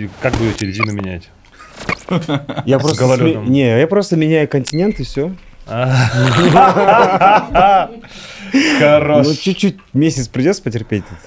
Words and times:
И 0.00 0.08
Как 0.22 0.32
будете 0.36 0.64
резину 0.64 0.92
менять? 0.92 1.28
Я 2.64 2.78
С 2.78 2.82
просто 2.82 3.02
гололедом. 3.02 3.46
сме- 3.46 3.48
Не, 3.48 3.80
я 3.80 3.86
просто 3.88 4.16
меняю 4.16 4.46
континент 4.48 5.00
и 5.00 5.02
все. 5.02 5.32
Хорош. 8.78 9.26
Ну, 9.26 9.34
чуть-чуть 9.34 9.78
месяц 9.94 10.28
придется 10.28 10.62
потерпеть. 10.62 11.02
тут. 11.08 11.18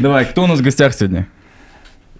Давай, 0.00 0.24
кто 0.24 0.44
у 0.44 0.46
нас 0.46 0.60
в 0.60 0.62
гостях 0.62 0.94
сегодня? 0.94 1.28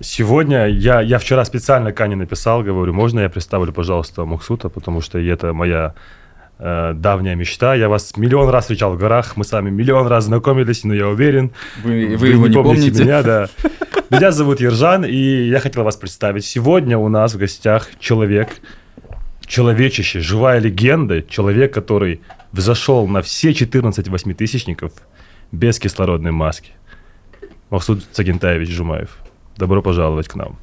Сегодня 0.01 0.67
я, 0.67 1.01
я 1.01 1.19
вчера 1.19 1.45
специально 1.47 1.93
Кане 1.93 2.17
написал, 2.17 2.63
говорю, 2.63 2.93
можно 2.93 3.21
я 3.21 3.31
представлю, 3.31 3.73
пожалуйста, 3.73 4.25
Мухсута, 4.27 4.69
потому 4.69 5.01
что 5.01 5.19
это 5.19 5.53
моя 5.55 5.95
э, 6.59 6.93
давняя 6.95 7.35
мечта. 7.35 7.75
Я 7.75 7.89
вас 7.89 8.17
миллион 8.17 8.49
раз 8.49 8.65
встречал 8.65 8.95
в 8.95 8.99
горах, 8.99 9.37
мы 9.37 9.45
с 9.45 9.53
вами 9.53 9.71
миллион 9.71 10.07
раз 10.07 10.25
знакомились, 10.25 10.85
но 10.85 10.95
я 10.95 11.09
уверен, 11.09 11.53
Вы, 11.83 12.17
вы 12.17 12.29
его 12.29 12.47
не 12.47 12.55
помните? 12.55 13.03
меня, 13.03 13.23
да. 13.23 13.49
Меня 14.11 14.31
зовут 14.31 14.61
Ержан, 14.61 15.05
и 15.05 15.49
я 15.49 15.59
хотел 15.61 15.85
вас 15.85 15.97
представить. 15.97 16.45
Сегодня 16.45 16.99
у 16.99 17.09
нас 17.09 17.35
в 17.35 17.39
гостях 17.39 17.89
человек, 17.99 18.51
человечище, 19.47 20.21
живая 20.21 20.59
легенда, 20.59 21.23
человек, 21.23 21.73
который 21.73 22.21
взошел 22.53 23.07
на 23.09 23.23
все 23.23 23.55
14 23.55 24.09
восьмитысячников 24.09 24.93
без 25.51 25.79
кислородной 25.79 26.31
маски. 26.31 26.73
Махсуд 27.71 28.05
Цагентаевич 28.13 28.69
Жумаев. 28.71 29.17
Добро 29.57 29.81
пожаловать 29.81 30.29
к 30.29 30.35
нам. 30.35 30.59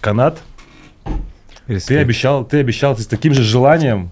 Канат, 0.00 0.38
ты 1.66 1.98
обещал, 1.98 2.44
ты 2.44 2.60
обещал, 2.60 2.96
ты 2.96 3.02
с 3.02 3.06
таким 3.06 3.34
же 3.34 3.42
желанием 3.42 4.10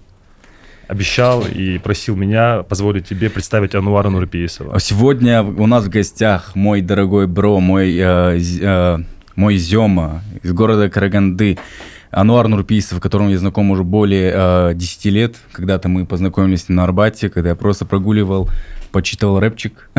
обещал 0.88 1.44
и 1.46 1.78
просил 1.78 2.16
меня 2.16 2.62
позволить 2.62 3.08
тебе 3.08 3.30
представить 3.30 3.74
Ануара 3.74 4.08
Нурпиесова. 4.08 4.78
Сегодня 4.78 5.42
у 5.42 5.66
нас 5.66 5.84
в 5.84 5.88
гостях 5.88 6.54
мой 6.54 6.80
дорогой 6.80 7.26
бро, 7.26 7.60
мой, 7.60 7.96
э, 7.96 8.40
э, 8.60 8.98
мой 9.34 9.56
Зема 9.56 10.22
из 10.42 10.52
города 10.52 10.88
Караганды, 10.88 11.58
Ануар 12.10 12.48
Нурпиесов, 12.48 13.00
которому 13.00 13.30
я 13.30 13.38
знаком 13.38 13.70
уже 13.70 13.82
более 13.82 14.32
э, 14.34 14.72
10 14.74 15.04
лет. 15.06 15.36
Когда-то 15.52 15.88
мы 15.88 16.06
познакомились 16.06 16.68
на 16.68 16.84
Арбате, 16.84 17.28
когда 17.28 17.50
я 17.50 17.54
просто 17.56 17.84
прогуливал, 17.84 18.48
почитывал 18.92 19.40
рэпчик. 19.40 19.90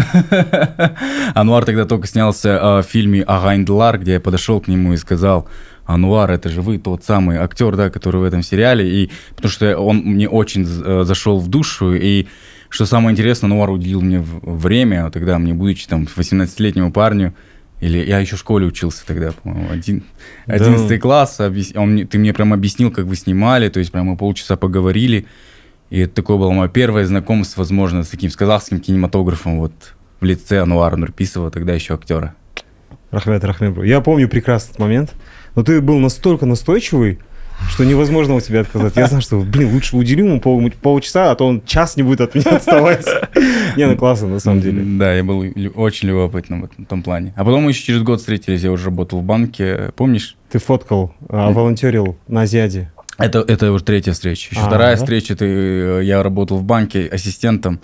Ануар 1.35 1.65
тогда 1.65 1.85
только 1.85 2.07
снялся 2.07 2.49
э, 2.49 2.81
в 2.81 2.83
фильме 2.83 3.21
«Агайындылар», 3.21 3.99
где 3.99 4.13
я 4.13 4.19
подошел 4.19 4.61
к 4.61 4.67
нему 4.67 4.93
и 4.93 4.97
сказал, 4.97 5.47
Ануар, 5.87 6.29
это 6.31 6.49
же 6.49 6.61
вы 6.61 6.77
тот 6.77 7.03
самый 7.03 7.37
актер, 7.37 7.75
да, 7.75 7.89
который 7.89 8.21
в 8.21 8.23
этом 8.23 8.43
сериале, 8.43 8.87
и 9.03 9.09
потому 9.35 9.49
что 9.51 9.77
он 9.79 9.97
мне 9.97 10.29
очень 10.29 10.63
э, 10.67 11.03
зашел 11.05 11.39
в 11.39 11.47
душу, 11.47 11.93
и 11.93 12.27
что 12.69 12.85
самое 12.85 13.13
интересное, 13.13 13.47
Ануар 13.49 13.69
уделил 13.69 14.01
мне 14.01 14.19
время, 14.21 15.09
тогда 15.11 15.39
мне, 15.39 15.53
будучи 15.53 15.87
там 15.87 16.05
18-летнему 16.15 16.91
парню, 16.91 17.33
или 17.79 17.99
я 17.99 18.19
еще 18.19 18.35
в 18.35 18.39
школе 18.39 18.65
учился 18.67 19.05
тогда, 19.05 19.31
по-моему, 19.31 19.71
один, 19.71 20.03
Да. 20.45 20.55
11 20.55 20.99
класс, 20.99 21.39
объяс- 21.39 21.77
он 21.77 22.05
ты 22.07 22.17
мне 22.19 22.33
прям 22.33 22.51
объяснил, 22.53 22.91
как 22.91 23.05
вы 23.05 23.15
снимали, 23.15 23.69
то 23.69 23.79
есть 23.79 23.91
прям 23.91 24.07
мы 24.07 24.17
полчаса 24.17 24.57
поговорили, 24.57 25.25
и 25.89 25.99
это 25.99 26.15
такое 26.15 26.37
было 26.37 26.51
мое 26.51 26.67
первое 26.67 27.05
знакомство, 27.05 27.61
возможно, 27.61 28.03
с 28.03 28.09
таким 28.09 28.29
с 28.29 28.35
казахским 28.35 28.79
кинематографом, 28.81 29.59
вот 29.59 29.71
в 30.19 30.25
лице 30.25 30.59
Ануара 30.59 30.97
Нурписова, 30.97 31.49
тогда 31.51 31.73
еще 31.73 31.93
актера. 31.93 32.33
Рахмет, 33.11 33.43
Рахмет. 33.45 33.77
Я 33.85 34.01
помню 34.01 34.27
прекрасный 34.27 34.81
момент. 34.81 35.13
Но 35.57 35.63
ты 35.63 35.81
был 35.81 35.97
настолько 35.97 36.45
настойчивый, 36.45 37.17
что 37.71 37.83
невозможно 37.83 38.35
у 38.35 38.39
тебя 38.41 38.61
отказать. 38.61 38.95
Я 38.95 39.07
знаю, 39.07 39.23
что, 39.23 39.39
блин, 39.39 39.73
лучше 39.73 39.97
удели 39.97 40.23
ему 40.23 40.39
пол- 40.39 40.71
полчаса, 40.81 41.31
а 41.31 41.35
то 41.35 41.47
он 41.47 41.63
час 41.65 41.97
не 41.97 42.03
будет 42.03 42.21
от 42.21 42.35
меня 42.35 42.57
отставать. 42.57 43.03
Не, 43.75 43.87
ну 43.87 43.97
классно, 43.97 44.27
на 44.27 44.39
самом 44.39 44.61
деле. 44.61 44.83
Да, 44.99 45.15
я 45.15 45.23
был 45.23 45.43
очень 45.73 46.09
любопытным 46.09 46.61
в 46.61 46.65
этом 46.65 46.85
том 46.85 47.01
плане. 47.01 47.33
А 47.35 47.43
потом 47.43 47.63
мы 47.63 47.71
еще 47.71 47.83
через 47.83 48.03
год 48.03 48.19
встретились, 48.19 48.61
я 48.61 48.71
уже 48.71 48.85
работал 48.85 49.19
в 49.19 49.23
банке, 49.23 49.91
помнишь? 49.95 50.35
Ты 50.51 50.59
фоткал, 50.59 51.15
а, 51.27 51.49
волонтерил 51.51 52.17
на 52.27 52.41
Азиаде. 52.41 52.91
Это, 53.17 53.39
это 53.39 53.71
уже 53.71 53.83
третья 53.83 54.11
встреча. 54.13 54.49
Еще 54.51 54.61
А, 54.61 54.67
вторая 54.67 54.95
да? 54.95 55.01
встреча, 55.01 55.35
ты, 55.35 55.45
э, 55.47 56.01
я 56.03 56.21
работал 56.21 56.57
в 56.59 56.63
банке 56.63 57.07
ассистентом, 57.07 57.79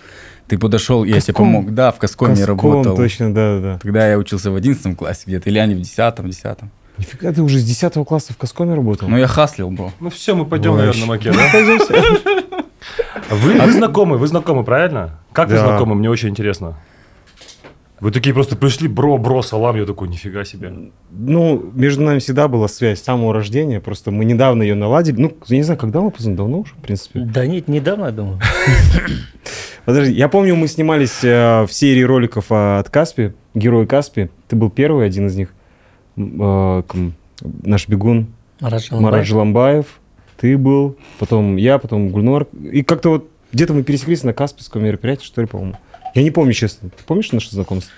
ты 0.48 0.60
подошел, 0.60 1.04
я 1.04 1.14
тебе 1.14 1.34
Каском. 1.34 1.34
помог. 1.46 1.74
Да, 1.74 1.92
в 1.92 1.98
Каскоме 1.98 2.36
Каском, 2.36 2.50
работал. 2.50 2.96
точно, 2.96 3.34
да, 3.34 3.56
да, 3.56 3.62
да. 3.62 3.80
Тогда 3.82 4.08
я 4.08 4.20
учился 4.20 4.52
в 4.52 4.56
11 4.56 4.96
классе 4.96 5.24
где-то, 5.26 5.50
или 5.50 5.58
они 5.58 5.74
в 5.74 5.80
10 5.80 6.24
10 6.24 6.58
Нифига, 6.98 7.32
ты 7.32 7.42
уже 7.42 7.60
с 7.60 7.64
10 7.64 7.94
класса 8.06 8.34
в 8.34 8.38
Каскоме 8.38 8.76
работал? 8.76 9.10
Ну, 9.10 9.18
я 9.18 9.28
хаслил, 9.28 9.72
бро. 9.72 9.92
Ну 10.00 10.10
все, 10.10 10.36
мы 10.36 10.46
пойдем, 10.46 10.74
Ой, 10.74 10.78
наверное, 10.78 11.02
на 11.02 11.08
макет, 11.08 11.36
Ну, 11.36 11.42
да? 11.90 12.54
Вы, 13.32 13.60
вы 13.60 13.72
знакомы, 13.72 14.18
вы 14.18 14.28
знакомы, 14.28 14.64
правильно? 14.64 15.20
Как 15.32 15.50
вы 15.50 15.58
знакомы? 15.58 15.96
Мне 15.96 16.10
очень 16.10 16.30
интересно. 16.30 16.76
Вы 18.04 18.12
такие 18.12 18.34
просто 18.34 18.58
пришли, 18.58 18.90
бро, 18.90 19.18
бро, 19.18 19.42
салам, 19.42 19.78
я 19.78 19.86
такой, 19.86 20.10
нифига 20.10 20.44
себе. 20.44 20.74
Ну, 21.10 21.72
между 21.74 22.04
нами 22.04 22.20
всегда 22.20 22.50
была 22.50 22.68
связь 22.68 23.00
с 23.00 23.04
самого 23.04 23.34
рождения, 23.34 23.80
просто 23.80 24.12
мы 24.12 24.26
недавно 24.26 24.62
ее 24.62 24.76
наладили. 24.76 25.22
Ну, 25.22 25.32
я 25.48 25.56
не 25.56 25.64
знаю, 25.64 25.80
когда 25.80 26.02
мы 26.02 26.12
познакомились, 26.12 26.38
давно 26.38 26.60
уже, 26.60 26.74
в 26.74 26.82
принципе. 26.82 27.22
Да 27.22 27.46
нет, 27.48 27.70
недавно, 27.70 28.08
я 28.08 28.12
думаю. 28.12 28.40
Подожди, 29.86 30.14
я 30.14 30.28
помню, 30.28 30.56
мы 30.58 30.68
снимались 30.68 31.24
э, 31.24 31.64
в 31.64 31.72
серии 31.72 32.04
роликов 32.04 32.48
от 32.52 32.90
Каспи, 32.90 33.32
Герой 33.54 33.88
Каспи. 33.88 34.30
Ты 34.50 34.58
был 34.58 34.70
первый, 34.70 35.06
один 35.06 35.28
из 35.28 35.36
них. 35.38 35.54
Э, 36.16 36.84
наш 37.64 37.88
бегун 37.88 38.28
Марат. 38.60 39.26
Желамбаев. 39.26 40.00
Ты 40.38 40.58
был, 40.58 40.98
потом 41.20 41.56
я, 41.56 41.78
потом 41.78 42.10
Гульнор. 42.10 42.48
И 42.72 42.84
как-то 42.84 43.10
вот 43.10 43.30
где-то 43.52 43.74
мы 43.74 43.84
пересеклись 43.84 44.24
на 44.24 44.34
Каспийском 44.34 44.84
мероприятии, 44.84 45.26
что 45.26 45.42
ли, 45.42 45.48
по-моему. 45.48 45.78
Я 46.16 46.24
не 46.24 46.32
помню, 46.32 46.54
честно. 46.54 46.90
Ты 46.90 47.04
помнишь 47.06 47.32
наше 47.32 47.52
знакомство? 47.52 47.94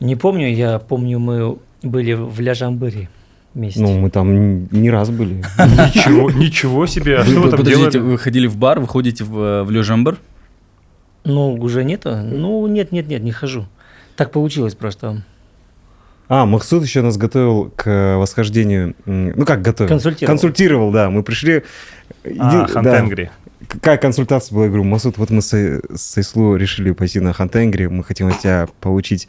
Не 0.00 0.14
помню, 0.14 0.48
я 0.52 0.78
помню, 0.78 1.18
мы 1.18 1.58
были 1.82 2.12
в 2.12 2.38
Ляжамбыре 2.40 3.08
вместе. 3.54 3.80
Ну, 3.80 3.98
мы 3.98 4.10
там 4.10 4.68
не 4.70 4.90
раз 4.90 5.10
были. 5.10 5.34
Ничего, 5.58 6.30
ничего 6.30 6.86
себе. 6.86 7.18
А 7.18 7.24
что 7.24 7.40
вы 7.40 7.50
там 7.50 7.64
делали? 7.64 7.98
вы 7.98 8.18
ходили 8.18 8.46
в 8.46 8.56
бар, 8.56 8.78
вы 8.80 8.86
ходите 8.86 9.24
в, 9.24 9.38
э, 9.38 9.62
в 9.64 9.70
Лежамбар? 9.70 10.18
Ну, 11.24 11.54
уже 11.54 11.84
нету? 11.84 12.16
Ну, 12.16 12.66
нет, 12.66 12.92
нет, 12.92 13.08
нет, 13.08 13.22
не 13.22 13.32
хожу. 13.32 13.66
Так 14.16 14.30
получилось 14.30 14.74
просто. 14.74 15.24
А, 16.28 16.44
Максут 16.46 16.82
еще 16.82 17.00
нас 17.02 17.16
готовил 17.16 17.72
к 17.74 18.16
восхождению. 18.18 18.94
м, 19.06 19.32
Ну, 19.34 19.44
как 19.46 19.62
готовил? 19.62 19.88
Консультировал. 19.88 20.32
Консультировал, 20.32 20.90
да. 20.92 21.10
Мы 21.10 21.22
пришли... 21.22 21.62
А, 22.24 22.28
Еди- 22.28 22.40
да. 22.60 22.66
Хантенгри. 22.66 23.30
Какая 23.66 23.96
консультация 23.96 24.54
была? 24.54 24.64
Я 24.64 24.68
говорю, 24.70 24.84
Масуд, 24.84 25.18
вот 25.18 25.30
мы 25.30 25.40
с, 25.42 25.52
с 25.52 26.18
Ислу 26.18 26.56
решили 26.56 26.92
пойти 26.92 27.20
на 27.20 27.32
Хантенгри, 27.32 27.86
мы 27.86 28.04
хотим 28.04 28.28
от 28.28 28.38
тебя 28.40 28.68
получить 28.80 29.28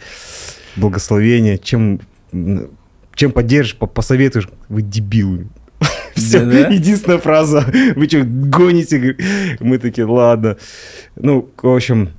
благословение. 0.76 1.58
Чем, 1.58 2.00
чем 3.16 3.32
поддержишь, 3.32 3.76
по- 3.76 3.88
посоветуешь? 3.88 4.50
Вы 4.70 4.82
дебилы. 4.82 5.48
Все, 6.16 6.40
Да-да? 6.42 6.68
единственная 6.68 7.18
фраза. 7.20 7.66
Вы 7.96 8.08
что, 8.08 8.24
гоните? 8.24 9.16
Мы 9.62 9.78
такие, 9.78 10.06
ладно. 10.06 10.58
Ну, 11.16 11.50
в 11.62 11.68
общем, 11.76 12.09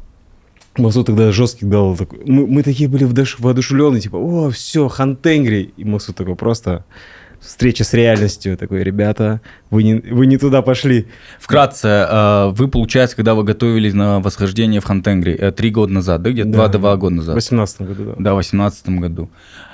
Масуд 0.77 1.07
тогда 1.07 1.33
жесткий 1.33 1.67
дал. 1.67 1.97
такой- 1.97 2.21
Мы, 2.27 2.47
мы 2.47 2.63
такие 2.63 2.89
были 2.89 3.05
вдуш- 3.07 3.37
воодушевленные, 3.39 4.01
типа, 4.01 4.17
о, 4.17 4.51
все, 4.51 4.89
Хантенгри. 4.89 5.73
И 5.77 5.85
Масуд 5.85 6.17
такой 6.17 6.37
просто 6.37 6.85
встреча 7.41 7.85
с 7.85 7.93
реальностью. 7.93 8.57
Такой, 8.57 8.83
ребята, 8.85 9.41
вы 9.71 9.83
не, 9.83 9.95
вы 9.95 10.27
не 10.27 10.37
туда 10.39 10.63
пошли. 10.63 11.07
Вкратце, 11.41 11.89
э, 11.89 12.49
вы, 12.55 12.69
получается, 12.69 13.17
когда 13.17 13.35
вы 13.35 13.43
готовились 13.45 13.95
на 13.95 14.21
восхождение 14.21 14.81
в 14.81 14.85
Хантенгри, 14.85 15.35
э, 15.35 15.51
три 15.51 15.71
года 15.71 15.93
назад, 15.93 16.23
да, 16.23 16.31
где-то 16.31 16.49
Да. 16.51 16.55
два-два 16.69 16.97
года 16.97 17.15
В 17.15 17.17
назад? 17.17 17.35
18 17.35 17.81
году, 17.83 18.05
да. 18.05 18.15
Да, 18.19 18.33
в 18.35 18.37
18 18.37 18.99
году. 19.01 19.29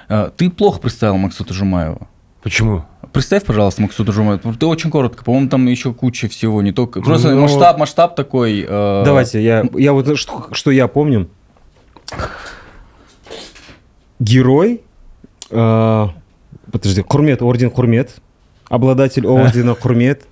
Э, 0.09 0.31
Ты 0.37 0.49
плохо 0.51 0.81
представил 0.81 1.17
Максута 1.19 1.53
Жумаева. 1.55 2.09
Почему? 2.43 2.85
Представь, 3.17 3.45
пожалуйста, 3.45 3.81
Максута 3.81 4.13
Жумаева. 4.13 4.53
Ты 4.53 4.67
очень 4.67 4.91
коротко, 4.91 5.25
по-моему, 5.25 5.49
там 5.49 5.67
еще 5.69 5.95
куча 5.95 6.29
всего, 6.29 6.61
не 6.61 6.73
только... 6.73 7.01
Просто 7.01 7.31
Ну, 7.31 7.41
масштаб, 7.41 7.79
масштаб 7.79 8.15
такой... 8.15 8.61
э, 8.69 9.03
Давайте, 9.07 9.43
я, 9.43 9.65
я 9.73 9.95
вот 9.95 10.19
что, 10.19 10.49
что 10.53 10.71
я 10.71 10.87
помню. 10.87 11.27
Герой, 14.19 14.83
э, 15.51 16.07
подожди, 16.71 17.03
Хурмет, 17.09 17.41
орден 17.41 17.71
Хурмет, 17.71 18.17
обладатель 18.69 19.27
ордена 19.27 19.75
Хурмет, 19.75 20.27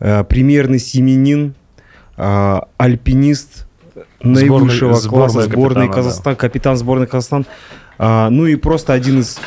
э, 0.00 0.24
примерный 0.24 0.78
семенин, 0.78 1.56
э, 2.16 2.60
альпинист 2.78 3.66
наивысшего 4.22 4.94
сборной 4.94 5.28
класса 5.28 5.42
сборной 5.42 5.88
Казахстан, 5.92 6.36
капитан 6.36 6.78
сборной 6.78 7.06
Казахстан. 7.06 7.44
А, 7.98 8.30
ну 8.30 8.46
и 8.46 8.56
просто 8.56 8.94
один 8.94 9.20
из 9.20 9.38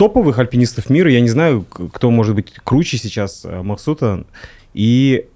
топовых 0.00 0.38
альпинистов 0.38 0.88
мира. 0.88 1.10
Я 1.12 1.20
не 1.20 1.28
знаю, 1.28 1.62
кто 1.92 2.10
может 2.10 2.34
быть 2.34 2.54
круче 2.64 2.96
сейчас 2.96 3.44
э, 3.44 3.60
Максута. 3.60 4.24
И 4.72 5.26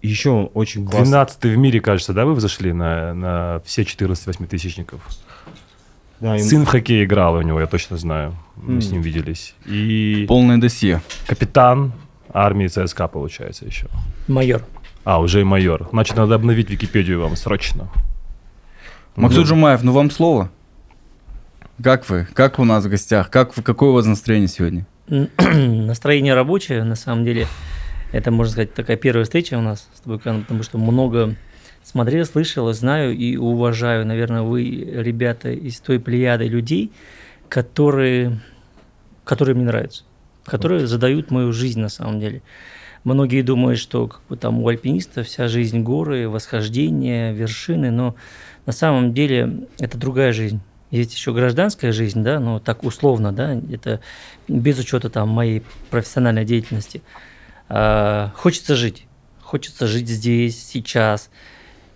еще 0.00 0.48
очень 0.54 0.84
классный. 0.86 1.04
12 1.10 1.42
в 1.44 1.56
мире, 1.58 1.80
кажется, 1.82 2.14
да, 2.14 2.24
вы 2.24 2.32
взошли 2.32 2.72
на, 2.72 3.12
на 3.12 3.60
все 3.66 3.84
14 3.84 4.26
восьмитысячников? 4.26 5.02
Да, 6.20 6.38
им- 6.38 6.42
Сын 6.42 6.64
в 6.64 6.68
хоккей 6.68 7.04
играл 7.04 7.34
у 7.34 7.42
него, 7.42 7.60
я 7.60 7.66
точно 7.66 7.98
знаю. 7.98 8.34
Мы 8.56 8.80
с 8.80 8.86
М. 8.86 8.92
ним 8.94 9.02
виделись. 9.02 9.54
И 9.66 10.24
Полное 10.26 10.56
досье. 10.56 11.02
капитан 11.26 11.92
армии 12.32 12.66
ЦСКА, 12.68 13.08
получается, 13.08 13.66
еще. 13.66 13.88
Майор. 14.26 14.62
А, 15.04 15.20
уже 15.20 15.42
и 15.42 15.44
майор. 15.44 15.86
Значит, 15.92 16.16
надо 16.16 16.34
обновить 16.36 16.70
Википедию 16.70 17.20
вам 17.20 17.36
срочно. 17.36 17.90
Максут 19.16 19.46
Жумаев, 19.46 19.82
ну 19.82 19.92
вам 19.92 20.10
слово. 20.10 20.48
Как 21.82 22.08
вы? 22.08 22.26
Как 22.34 22.58
у 22.58 22.64
нас 22.64 22.84
в 22.84 22.88
гостях? 22.88 23.30
Как, 23.30 23.56
вы- 23.56 23.62
какое 23.62 23.90
у 23.90 23.94
вас 23.94 24.06
настроение 24.06 24.48
сегодня? 24.48 24.86
Настроение 25.08 26.34
рабочее, 26.34 26.84
на 26.84 26.94
самом 26.94 27.24
деле. 27.24 27.46
Это, 28.12 28.30
можно 28.30 28.52
сказать, 28.52 28.74
такая 28.74 28.96
первая 28.96 29.24
встреча 29.24 29.58
у 29.58 29.60
нас 29.60 29.88
с 29.92 30.00
тобой, 30.00 30.18
потому 30.18 30.62
что 30.62 30.78
много 30.78 31.34
смотрел, 31.82 32.24
слышал, 32.26 32.72
знаю 32.72 33.16
и 33.16 33.36
уважаю. 33.36 34.06
Наверное, 34.06 34.42
вы, 34.42 34.62
ребята, 34.62 35.50
из 35.50 35.80
той 35.80 35.98
плеяды 35.98 36.46
людей, 36.46 36.92
которые, 37.48 38.40
которые 39.24 39.56
мне 39.56 39.64
нравятся, 39.64 40.04
которые 40.44 40.86
задают 40.86 41.32
мою 41.32 41.52
жизнь 41.52 41.80
на 41.80 41.88
самом 41.88 42.20
деле. 42.20 42.42
Многие 43.02 43.42
думают, 43.42 43.80
что 43.80 44.06
как 44.06 44.20
бы, 44.28 44.36
там 44.36 44.62
у 44.62 44.68
альпиниста 44.68 45.24
вся 45.24 45.48
жизнь 45.48 45.80
горы, 45.80 46.28
восхождения, 46.28 47.32
вершины, 47.32 47.90
но 47.90 48.14
на 48.64 48.72
самом 48.72 49.12
деле 49.12 49.66
это 49.80 49.98
другая 49.98 50.32
жизнь. 50.32 50.60
Есть 50.90 51.14
еще 51.14 51.32
гражданская 51.32 51.92
жизнь, 51.92 52.22
да, 52.22 52.38
но 52.38 52.60
так 52.60 52.84
условно, 52.84 53.32
да, 53.32 53.60
это 53.70 54.00
без 54.46 54.78
учета 54.78 55.10
там 55.10 55.28
моей 55.28 55.62
профессиональной 55.90 56.44
деятельности. 56.44 57.02
А, 57.68 58.32
хочется 58.36 58.76
жить, 58.76 59.06
хочется 59.42 59.86
жить 59.86 60.08
здесь, 60.08 60.62
сейчас, 60.62 61.30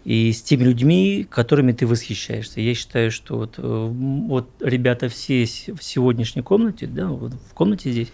и 0.05 0.33
с 0.33 0.43
теми 0.43 0.65
людьми, 0.65 1.27
которыми 1.29 1.73
ты 1.73 1.87
восхищаешься. 1.87 2.61
Я 2.61 2.75
считаю, 2.75 3.11
что 3.11 3.37
вот, 3.37 3.55
э, 3.59 3.63
вот 3.63 4.49
ребята 4.61 5.09
все 5.09 5.45
в 5.45 5.83
сегодняшней 5.83 6.43
комнате, 6.43 6.87
да, 6.87 7.09
вот 7.09 7.35
в 7.35 7.53
комнате 7.53 7.93
здесь, 7.93 8.09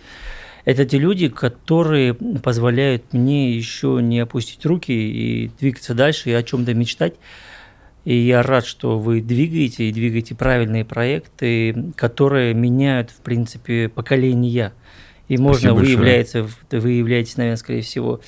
это 0.64 0.86
те 0.86 0.98
люди, 0.98 1.28
которые 1.28 2.14
позволяют 2.14 3.12
мне 3.12 3.54
еще 3.54 4.00
не 4.02 4.18
опустить 4.20 4.64
руки 4.66 4.92
и 4.92 5.50
двигаться 5.60 5.94
дальше, 5.94 6.30
и 6.30 6.32
о 6.32 6.42
чем-то 6.42 6.74
мечтать. 6.74 7.14
И 8.04 8.14
я 8.14 8.42
рад, 8.42 8.66
что 8.66 8.98
вы 8.98 9.20
двигаете 9.20 9.88
и 9.88 9.92
двигаете 9.92 10.34
правильные 10.34 10.84
проекты, 10.84 11.92
которые 11.96 12.52
меняют, 12.52 13.10
в 13.10 13.20
принципе, 13.20 13.88
поколения. 13.88 14.72
И 15.28 15.38
можно, 15.38 15.72
вы, 15.72 15.86
является, 15.86 16.46
вы 16.70 16.92
являетесь, 16.92 17.38
наверное, 17.38 17.56
скорее 17.56 17.80
всего, 17.80 18.20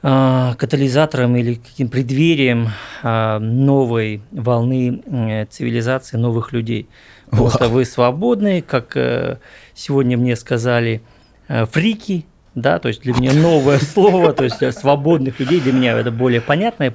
а, 0.00 0.54
катализатором 0.54 1.34
или 1.36 1.54
каким 1.54 1.88
преддверием 1.88 2.68
а, 3.02 3.40
новой 3.40 4.22
волны 4.30 5.02
э, 5.04 5.46
цивилизации, 5.46 6.16
новых 6.16 6.52
людей. 6.52 6.88
Потому 7.30 7.50
что 7.50 7.68
вы 7.68 7.84
свободны, 7.84 8.62
как 8.62 8.96
э, 8.96 9.38
сегодня 9.74 10.16
мне 10.16 10.36
сказали, 10.36 11.02
э, 11.48 11.66
фрики, 11.66 12.24
да, 12.54 12.78
то 12.78 12.86
есть 12.88 13.02
для 13.02 13.12
меня 13.14 13.32
новое 13.32 13.78
слово, 13.78 14.32
то 14.32 14.44
есть 14.44 14.60
для 14.60 14.70
свободных 14.70 15.40
людей, 15.40 15.60
для 15.60 15.72
меня 15.72 15.98
это 15.98 16.12
более 16.12 16.40
понятное 16.40 16.94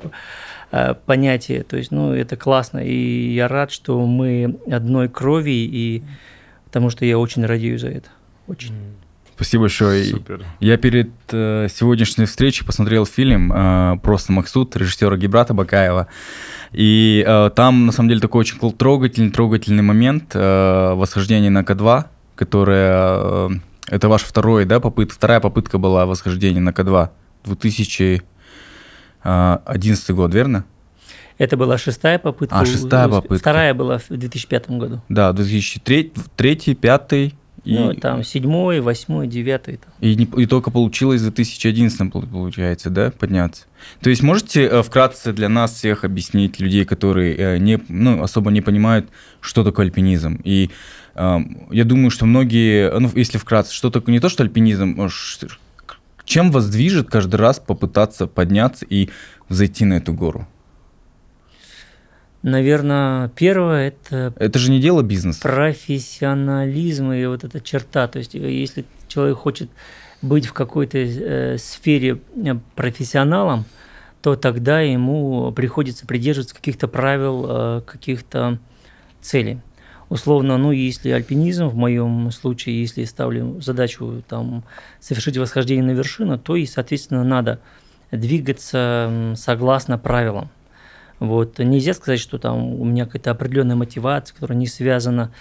понятие, 1.06 1.64
то 1.64 1.78
есть, 1.78 1.92
ну, 1.92 2.14
это 2.14 2.36
классно, 2.36 2.80
и 2.80 3.34
я 3.34 3.48
рад, 3.48 3.72
что 3.72 4.06
мы 4.06 4.58
одной 4.72 5.08
крови, 5.10 5.52
и 5.52 6.04
потому 6.66 6.90
что 6.90 7.06
я 7.06 7.20
очень 7.20 7.46
радею 7.46 7.78
за 7.78 7.90
это, 7.90 8.10
очень. 8.48 8.74
Спасибо 9.36 9.64
большое. 9.64 10.06
Супер. 10.06 10.46
Я 10.60 10.78
перед 10.78 11.10
э, 11.32 11.68
сегодняшней 11.74 12.26
встречей 12.26 12.66
посмотрел 12.66 13.06
фильм 13.06 13.52
э, 13.52 13.98
«Просто 14.04 14.32
Максут» 14.32 14.76
режиссера 14.76 15.18
Гибрата 15.18 15.54
Бакаева. 15.56 16.08
И 16.72 17.24
э, 17.26 17.50
там, 17.56 17.88
на 17.88 17.92
самом 17.92 18.10
деле, 18.10 18.22
такой 18.22 18.42
очень 18.42 18.60
трогательный, 18.72 19.32
трогательный 19.32 19.82
момент 19.84 20.32
э, 20.36 20.94
восхождения 20.94 21.50
на 21.50 21.62
К2, 21.62 22.06
которое... 22.36 23.50
э, 23.50 23.50
это 23.88 24.08
ваш 24.08 24.24
второй, 24.24 24.66
да, 24.66 24.80
попытка, 24.80 25.16
вторая 25.16 25.40
попытка 25.40 25.78
была 25.78 26.06
восхождения 26.06 26.62
на 26.62 26.70
К2. 26.70 27.10
2011 29.24 30.12
год, 30.12 30.34
верно? 30.34 30.66
Это 31.38 31.58
была 31.58 31.78
шестая 31.78 32.20
попытка. 32.20 32.60
А, 32.60 32.66
шестая 32.66 33.08
попытка. 33.08 33.38
Вторая 33.40 33.74
была 33.74 33.98
в 33.98 34.08
2005 34.10 34.70
году. 34.78 35.02
Да, 35.10 35.34
2003, 35.34 36.12
2003 36.14 36.56
2005 36.56 37.34
и, 37.66 37.78
Ну, 37.78 37.94
там 37.94 38.24
седьмой, 38.26 38.82
восьмой, 38.82 39.26
девятый. 39.28 39.80
и, 40.02 40.16
не- 40.16 40.30
и 40.44 40.46
только 40.46 40.70
получилось 40.70 41.22
в 41.22 41.24
2011 41.24 42.12
пол- 42.12 42.24
получается, 42.24 42.90
да, 42.90 43.10
подняться. 43.18 43.64
То 44.02 44.10
есть 44.10 44.22
можете 44.22 44.64
э, 44.66 44.84
вкратце 44.84 45.32
для 45.32 45.48
нас 45.50 45.74
всех 45.74 46.04
объяснить 46.04 46.60
людей, 46.60 46.84
которые 46.86 47.36
э, 47.36 47.58
не, 47.60 47.80
ну, 47.88 48.22
особо 48.22 48.52
не 48.52 48.60
понимают, 48.62 49.08
что 49.40 49.64
такое 49.64 49.86
альпинизм? 49.86 50.40
И 50.44 50.72
эм, 51.16 51.68
я 51.72 51.86
думаю, 51.86 52.10
что 52.12 52.26
многие, 52.26 52.92
ну, 53.00 53.10
если 53.16 53.38
вкратце, 53.38 53.74
что 53.74 53.90
такое 53.90 54.12
не 54.14 54.20
то, 54.20 54.28
что 54.30 54.44
альпинизм, 54.44 55.00
а 55.00 55.08
чем 56.26 56.52
вас 56.52 56.70
движет 56.70 57.10
каждый 57.10 57.36
раз 57.36 57.60
попытаться 57.60 58.28
подняться 58.28 58.86
и 58.86 59.10
зайти 59.50 59.86
на 59.86 59.96
эту 59.96 60.14
гору? 60.14 60.48
Наверное, 62.42 63.30
первое 63.30 63.88
это 63.88 64.34
Это 64.38 64.60
же 64.60 64.70
не 64.70 64.82
дело 64.82 65.02
бизнеса. 65.02 65.42
профессионализм 65.42 67.12
и 67.12 67.26
вот 67.26 67.46
эта 67.46 67.62
черта. 67.62 68.08
То 68.10 68.20
есть, 68.20 68.36
э, 68.36 68.40
если 68.40 68.84
человек 69.08 69.38
хочет 69.38 69.70
быть 70.22 70.46
в 70.46 70.54
какой-то 70.54 70.98
э, 70.98 71.58
сфере 71.58 72.20
э, 72.36 72.56
профессионалом, 72.76 73.66
то 74.22 74.36
тогда 74.36 74.82
ему 74.82 75.52
приходится 75.52 76.06
придерживаться 76.06 76.56
каких-то 76.56 76.88
правил, 76.88 77.46
э, 77.48 77.82
каких-то 77.86 78.60
целей. 79.22 79.60
Условно, 80.14 80.58
ну, 80.60 80.72
если 80.72 81.10
альпинизм, 81.10 81.70
в 81.70 81.76
моем 81.76 82.30
случае, 82.30 82.80
если 82.80 83.04
ставлю 83.04 83.60
задачу 83.62 84.24
там, 84.30 84.64
совершить 85.00 85.38
восхождение 85.38 85.84
на 85.84 85.98
вершину, 85.98 86.38
то 86.38 86.56
и, 86.56 86.68
соответственно, 86.68 87.24
надо 87.24 87.60
двигаться 88.12 89.34
согласно 89.36 89.98
правилам. 89.98 90.52
Вот. 91.18 91.58
Нельзя 91.58 91.96
сказать, 91.96 92.20
что 92.20 92.38
там 92.38 92.80
у 92.80 92.86
меня 92.86 93.08
какая-то 93.08 93.32
определенная 93.32 93.76
мотивация, 93.76 94.36
которая 94.36 94.56
не 94.56 94.68
связана 94.68 95.32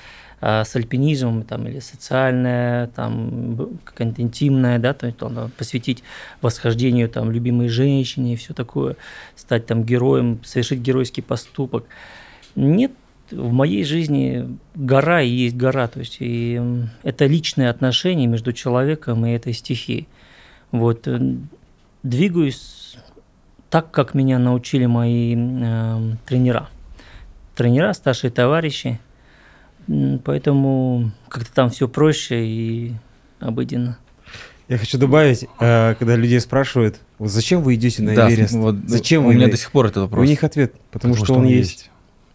а, 0.40 0.64
с 0.64 0.74
альпинизмом 0.74 1.42
там, 1.42 1.68
или 1.68 1.80
социальная, 1.80 2.86
там, 2.86 3.78
какая-то 3.84 4.22
интимная, 4.22 4.78
да, 4.78 4.94
то 4.94 5.04
есть 5.04 5.18
там, 5.18 5.50
посвятить 5.58 6.02
восхождению 6.40 7.10
там, 7.10 7.30
любимой 7.30 7.68
женщине 7.68 8.32
и 8.32 8.36
все 8.36 8.54
такое, 8.54 8.96
стать 9.36 9.66
там 9.66 9.84
героем, 9.84 10.42
совершить 10.44 10.78
геройский 10.78 11.22
поступок. 11.22 11.84
Нет, 12.54 12.92
в 13.32 13.52
моей 13.52 13.84
жизни 13.84 14.58
гора 14.74 15.22
и 15.22 15.28
есть 15.28 15.56
гора, 15.56 15.88
то 15.88 16.00
есть 16.00 16.18
и 16.20 16.60
это 17.02 17.26
личные 17.26 17.70
отношения 17.70 18.26
между 18.26 18.52
человеком 18.52 19.24
и 19.26 19.30
этой 19.32 19.52
стихией. 19.52 20.08
Вот, 20.70 21.06
э, 21.06 21.36
двигаюсь 22.02 22.96
так, 23.70 23.90
как 23.90 24.14
меня 24.14 24.38
научили 24.38 24.86
мои 24.86 25.34
э, 25.36 26.16
тренера. 26.26 26.68
Тренера, 27.54 27.92
старшие 27.92 28.30
товарищи. 28.30 29.00
Поэтому 30.24 31.10
как-то 31.28 31.52
там 31.52 31.70
все 31.70 31.88
проще 31.88 32.44
и 32.46 32.92
обыденно. 33.40 33.98
Я 34.68 34.78
хочу 34.78 34.96
добавить, 34.96 35.44
э, 35.60 35.94
когда 35.98 36.16
людей 36.16 36.40
спрашивают, 36.40 36.96
вот 37.18 37.30
зачем 37.30 37.62
вы 37.62 37.74
идете 37.74 38.02
на 38.02 38.14
Да, 38.14 38.30
Эверест? 38.30 38.54
вот, 38.54 38.76
зачем 38.86 39.24
у 39.24 39.28
вы? 39.28 39.34
меня 39.34 39.48
до 39.48 39.56
сих 39.56 39.70
пор 39.70 39.86
этот 39.86 39.98
У 39.98 40.00
вопрос. 40.02 40.26
них 40.28 40.44
ответ, 40.44 40.74
потому, 40.90 41.14
что, 41.14 41.34
он 41.34 41.44
есть. 41.44 41.90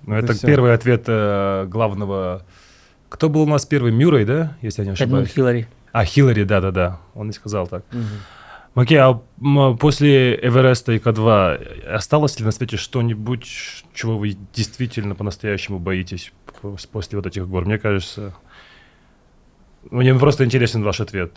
Ну, 0.07 0.15
Это 0.15 0.31
это 0.31 0.47
первый 0.47 0.73
ответ 0.73 1.03
э, 1.07 1.65
главного... 1.67 2.45
Кто 3.09 3.29
был 3.29 3.41
у 3.41 3.45
нас 3.45 3.65
первый? 3.65 3.91
Мюррей, 3.91 4.25
да? 4.25 4.57
Если 4.61 4.81
я 4.81 4.85
не 4.87 4.91
ошибаюсь. 4.93 5.29
Хиллари. 5.29 5.67
А, 5.91 6.05
Хиллари, 6.05 6.43
да-да-да. 6.43 6.99
Он 7.13 7.27
не 7.27 7.33
сказал 7.33 7.67
так. 7.67 7.83
Окей, 8.73 8.99
а 8.99 9.21
после 9.79 10.35
Эвереста 10.35 10.93
и 10.93 10.99
К2 10.99 11.87
осталось 11.87 12.39
ли 12.39 12.45
на 12.45 12.51
свете 12.51 12.77
что-нибудь, 12.77 13.83
чего 13.93 14.17
вы 14.17 14.37
действительно 14.53 15.15
по-настоящему 15.15 15.79
боитесь 15.79 16.31
пос- 16.61 16.87
после 16.89 17.17
вот 17.17 17.25
этих 17.25 17.47
гор? 17.47 17.65
Мне 17.65 17.77
кажется... 17.77 18.33
Мне 19.89 20.13
просто 20.15 20.45
интересен 20.45 20.83
ваш 20.83 21.01
ответ. 21.01 21.31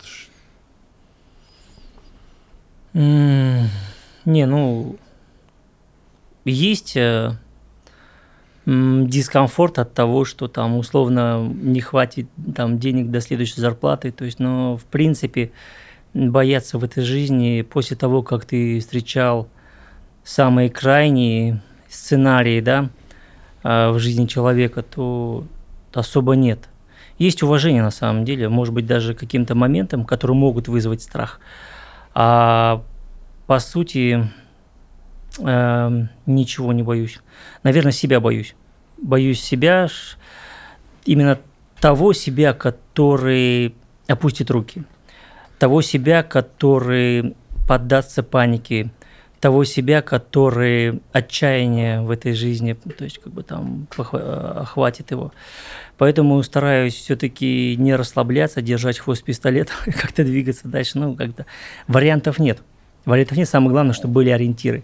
Не, 2.93 3.69
ну, 4.25 4.97
есть 6.45 6.95
э, 6.95 7.37
дискомфорт 8.65 9.79
от 9.79 9.93
того, 9.93 10.23
что 10.25 10.47
там 10.47 10.77
условно 10.77 11.47
не 11.47 11.81
хватит 11.81 12.27
там 12.55 12.77
денег 12.79 13.09
до 13.09 13.21
следующей 13.21 13.59
зарплаты. 13.59 14.11
То 14.11 14.25
есть, 14.25 14.39
но 14.39 14.77
в 14.77 14.85
принципе 14.85 15.51
бояться 16.13 16.77
в 16.77 16.83
этой 16.83 17.03
жизни 17.03 17.61
после 17.61 17.97
того, 17.97 18.21
как 18.21 18.45
ты 18.45 18.79
встречал 18.79 19.47
самые 20.23 20.69
крайние 20.69 21.61
сценарии, 21.89 22.61
да, 22.61 22.89
а, 23.63 23.91
в 23.91 23.99
жизни 23.99 24.25
человека, 24.25 24.83
то 24.83 25.45
особо 25.93 26.35
нет. 26.35 26.69
Есть 27.17 27.43
уважение 27.43 27.83
на 27.83 27.91
самом 27.91 28.25
деле, 28.25 28.49
может 28.49 28.73
быть 28.73 28.85
даже 28.85 29.13
каким-то 29.13 29.55
моментам, 29.55 30.05
которые 30.05 30.35
могут 30.35 30.67
вызвать 30.67 31.01
страх. 31.01 31.39
А 32.13 32.83
по 33.47 33.59
сути 33.59 34.29
эм, 35.39 36.09
ничего 36.25 36.73
не 36.73 36.83
боюсь. 36.83 37.19
Наверное, 37.63 37.91
себя 37.91 38.19
боюсь. 38.19 38.55
Боюсь 39.01 39.41
себя, 39.41 39.87
именно 41.05 41.39
того 41.79 42.13
себя, 42.13 42.53
который 42.53 43.75
опустит 44.07 44.51
руки, 44.51 44.83
того 45.57 45.81
себя, 45.81 46.23
который 46.23 47.35
поддастся 47.67 48.23
панике, 48.23 48.91
того 49.41 49.63
себя, 49.63 50.03
который 50.03 51.01
отчаяние 51.11 52.01
в 52.01 52.11
этой 52.11 52.33
жизни, 52.33 52.73
то 52.73 53.03
есть 53.03 53.17
как 53.17 53.33
бы 53.33 53.41
там 53.41 53.87
похва- 53.89 54.59
охватит 54.61 55.09
его. 55.09 55.33
Поэтому 55.97 56.41
стараюсь 56.43 56.93
все-таки 56.93 57.75
не 57.75 57.95
расслабляться, 57.95 58.61
держать 58.61 58.99
хвост 58.99 59.23
пистолета, 59.23 59.73
как-то 59.85 60.23
двигаться 60.23 60.67
дальше. 60.67 60.99
Ну, 60.99 61.15
как-то 61.15 61.47
вариантов 61.87 62.37
нет. 62.37 62.61
Вариантов 63.05 63.37
нет. 63.37 63.49
Самое 63.49 63.71
главное, 63.71 63.93
чтобы 63.93 64.13
были 64.13 64.29
ориентиры. 64.29 64.83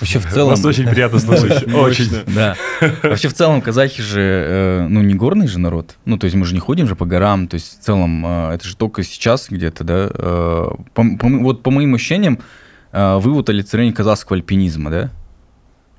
Вообще 0.00 0.18
в 0.18 0.30
целом... 0.30 0.50
Вас 0.50 0.64
очень 0.64 0.88
приятно 0.88 1.18
слушать. 1.20 1.72
Очень. 1.72 2.10
Да. 2.34 2.56
Вообще 3.02 3.28
в 3.28 3.34
целом 3.34 3.60
казахи 3.60 4.02
же, 4.02 4.20
э, 4.20 4.86
ну 4.88 5.02
не 5.02 5.14
горный 5.14 5.46
же 5.46 5.58
народ. 5.58 5.96
Ну 6.04 6.18
то 6.18 6.24
есть 6.24 6.36
мы 6.36 6.44
же 6.44 6.54
не 6.54 6.60
ходим 6.60 6.86
же 6.86 6.96
по 6.96 7.06
горам. 7.06 7.48
То 7.48 7.54
есть 7.54 7.80
в 7.80 7.82
целом 7.82 8.24
э, 8.24 8.54
это 8.54 8.66
же 8.66 8.76
только 8.76 9.02
сейчас 9.02 9.48
где-то, 9.48 9.84
да. 9.84 10.10
Э, 10.12 10.68
вот 10.94 11.62
по 11.62 11.70
моим 11.70 11.94
ощущениям, 11.94 12.38
вывод 12.92 13.48
олицетворения 13.48 13.92
казахского 13.92 14.36
альпинизма, 14.36 14.90
да. 14.90 15.10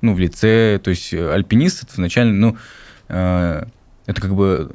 Ну 0.00 0.14
в 0.14 0.18
лице, 0.18 0.80
то 0.82 0.90
есть 0.90 1.12
альпинист 1.12 1.84
это 1.84 1.92
вначале, 1.96 2.32
ну 2.32 2.56
это 3.08 4.20
как 4.20 4.34
бы 4.34 4.70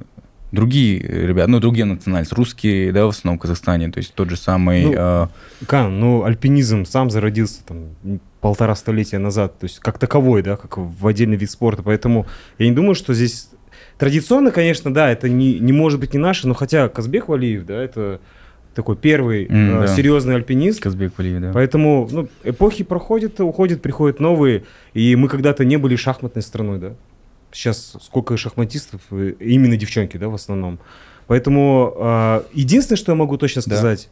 другие 0.51 0.99
ребята, 0.99 1.49
ну 1.49 1.59
другие 1.59 1.85
национальности, 1.85 2.33
русские, 2.33 2.91
да, 2.91 3.05
в 3.05 3.09
основном 3.09 3.39
в 3.39 3.41
Казахстане. 3.41 3.89
То 3.91 3.99
есть 3.99 4.13
тот 4.13 4.29
же 4.29 4.37
самый... 4.37 4.85
Ну, 4.85 4.93
э, 4.95 5.27
Кан, 5.67 5.99
ну, 5.99 6.23
альпинизм 6.23 6.85
сам 6.85 7.09
зародился 7.09 7.63
там 7.65 8.19
полтора 8.41 8.75
столетия 8.75 9.19
назад, 9.19 9.59
то 9.59 9.65
есть 9.65 9.79
как 9.79 9.99
таковой, 9.99 10.41
да, 10.41 10.57
как 10.57 10.77
в 10.77 11.07
отдельный 11.07 11.37
вид 11.37 11.51
спорта, 11.51 11.83
поэтому 11.83 12.25
я 12.57 12.67
не 12.67 12.73
думаю, 12.73 12.95
что 12.95 13.13
здесь... 13.13 13.49
Традиционно, 13.97 14.49
конечно, 14.49 14.91
да, 14.91 15.11
это 15.11 15.29
не, 15.29 15.59
не 15.59 15.73
может 15.73 15.99
быть 15.99 16.13
не 16.13 16.19
наше, 16.19 16.47
но 16.47 16.55
хотя 16.55 16.89
Казбек 16.89 17.27
Валиев, 17.27 17.65
да, 17.67 17.75
это 17.75 18.19
такой 18.73 18.95
первый 18.95 19.45
М, 19.47 19.77
э, 19.77 19.79
да. 19.81 19.87
серьезный 19.87 20.35
альпинист, 20.35 20.81
Казбек 20.81 21.13
Валиев, 21.17 21.41
да. 21.41 21.51
Поэтому 21.53 22.07
ну, 22.11 22.27
эпохи 22.43 22.83
проходят, 22.83 23.39
уходят, 23.39 23.81
приходят 23.81 24.19
новые. 24.19 24.63
И 24.93 25.15
мы 25.15 25.27
когда-то 25.27 25.65
не 25.65 25.77
были 25.77 25.95
шахматной 25.95 26.41
страной, 26.41 26.79
да. 26.79 26.93
Сейчас 27.51 27.95
сколько 28.01 28.37
шахматистов, 28.37 29.01
э, 29.11 29.33
именно 29.39 29.77
девчонки, 29.77 30.17
да, 30.17 30.29
в 30.29 30.35
основном. 30.35 30.79
Поэтому 31.27 31.93
э, 31.95 32.43
единственное, 32.53 32.97
что 32.97 33.11
я 33.11 33.15
могу 33.15 33.37
точно 33.37 33.61
Да. 33.65 33.75
сказать, 33.75 34.09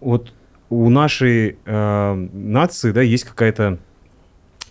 вот 0.00 0.32
у 0.68 0.88
нашей 0.88 1.58
э, 1.64 2.14
нации, 2.32 2.92
да, 2.92 3.02
есть 3.02 3.24
какая-то 3.24 3.78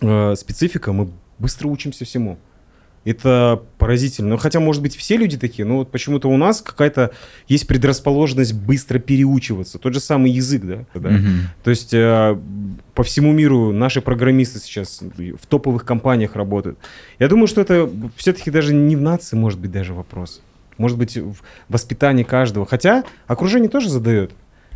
э, 0.00 0.34
специфика, 0.36 0.92
мы 0.92 1.10
быстро 1.38 1.68
учимся 1.68 2.04
всему. 2.04 2.38
Это 3.04 3.62
поразительно. 3.78 4.28
Ну, 4.30 4.36
Хотя, 4.36 4.60
может 4.60 4.82
быть, 4.82 4.94
все 4.94 5.16
люди 5.16 5.38
такие, 5.38 5.64
но 5.66 5.78
вот 5.78 5.90
почему-то 5.90 6.28
у 6.28 6.36
нас 6.36 6.60
какая-то 6.60 7.12
есть 7.48 7.66
предрасположенность 7.66 8.52
быстро 8.52 8.98
переучиваться. 8.98 9.78
Тот 9.78 9.94
же 9.94 10.00
самый 10.00 10.30
язык, 10.30 10.62
да? 10.64 10.84
когда- 10.92 11.08
Мгм. 11.10 11.48
то 11.64 11.70
есть 11.70 11.94
э, 11.94 12.38
по 12.94 13.02
всему 13.02 13.32
миру 13.32 13.72
наши 13.72 14.02
программисты 14.02 14.58
сейчас 14.58 15.00
в 15.00 15.46
топовых 15.46 15.86
компаниях 15.86 16.36
работают. 16.36 16.78
Я 17.18 17.28
думаю, 17.28 17.46
что 17.46 17.62
это 17.62 17.88
все-таки 18.16 18.50
даже 18.50 18.74
не 18.74 18.96
в 18.96 19.00
нации, 19.00 19.34
может 19.36 19.58
быть, 19.60 19.72
даже 19.72 19.94
вопрос. 19.94 20.42
Может 20.76 20.98
быть, 20.98 21.16
в 21.16 21.36
воспитании 21.70 22.22
каждого. 22.24 22.66
Хотя 22.66 23.04
окружение 23.26 23.70
тоже 23.70 23.88
задает. 23.88 24.32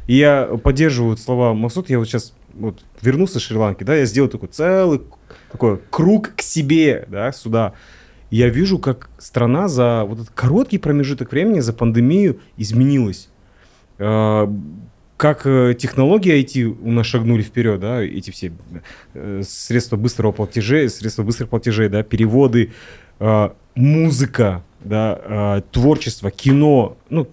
И 0.06 0.16
я 0.16 0.44
поддерживаю 0.62 1.16
слова 1.18 1.52
Максут. 1.54 1.90
Я 1.90 1.98
вот 1.98 2.06
сейчас 2.08 2.32
вот 2.54 2.82
вернулся 3.02 3.38
с 3.38 3.42
Шри-Ланки, 3.42 3.84
да, 3.84 3.96
я 3.96 4.04
сделал 4.06 4.28
такой 4.28 4.48
целый 4.48 5.00
такой 5.50 5.78
круг 5.90 6.32
к 6.36 6.42
себе, 6.42 7.04
да, 7.08 7.32
сюда. 7.32 7.72
Я 8.30 8.48
вижу, 8.48 8.78
как 8.78 9.10
страна 9.18 9.68
за 9.68 10.04
вот 10.04 10.20
этот 10.20 10.30
короткий 10.30 10.78
промежуток 10.78 11.32
времени, 11.32 11.60
за 11.60 11.72
пандемию 11.72 12.40
изменилась. 12.56 13.28
Э, 13.98 14.46
как 15.16 15.46
э, 15.46 15.74
технологии 15.78 16.42
IT 16.42 16.78
у 16.82 16.90
нас 16.90 17.06
шагнули 17.06 17.42
вперед, 17.42 17.80
да, 17.80 18.02
эти 18.02 18.30
все 18.30 18.52
э, 19.14 19.42
средства 19.46 19.96
быстрого 19.96 20.32
платежей, 20.32 20.88
средства 20.88 21.22
быстрых 21.22 21.48
платежей, 21.48 21.88
да, 21.88 22.02
переводы, 22.02 22.72
э, 23.20 23.50
музыка, 23.74 24.64
да, 24.80 25.20
э, 25.24 25.62
творчество, 25.70 26.30
кино, 26.30 26.96
ну, 27.10 27.28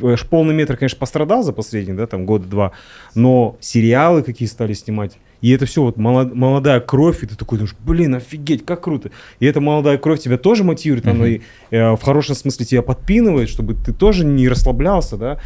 э, 0.00 0.16
полный 0.30 0.54
метр, 0.54 0.76
конечно, 0.76 0.98
пострадал 0.98 1.42
за 1.42 1.52
последние, 1.52 1.96
да, 1.96 2.06
там, 2.06 2.24
года 2.24 2.46
два, 2.46 2.72
но 3.14 3.56
сериалы 3.60 4.22
какие 4.22 4.48
стали 4.48 4.72
снимать, 4.72 5.18
и 5.40 5.50
это 5.50 5.66
все 5.66 5.82
вот 5.82 5.96
молод- 5.96 6.34
молодая 6.34 6.80
кровь, 6.80 7.22
и 7.22 7.26
ты 7.26 7.36
такой 7.36 7.58
думаешь, 7.58 7.76
блин, 7.78 8.14
офигеть, 8.16 8.64
как 8.64 8.82
круто. 8.82 9.10
И 9.38 9.46
эта 9.46 9.60
молодая 9.60 9.96
кровь 9.98 10.20
тебя 10.20 10.36
тоже 10.36 10.64
мотивирует, 10.64 11.06
она 11.06 11.28
и, 11.28 11.40
э, 11.70 11.92
в 11.92 12.02
хорошем 12.02 12.34
смысле 12.34 12.66
тебя 12.66 12.82
подпинывает, 12.82 13.48
чтобы 13.48 13.74
ты 13.74 13.92
тоже 13.92 14.24
не 14.24 14.48
расслаблялся, 14.48 15.16
да. 15.16 15.38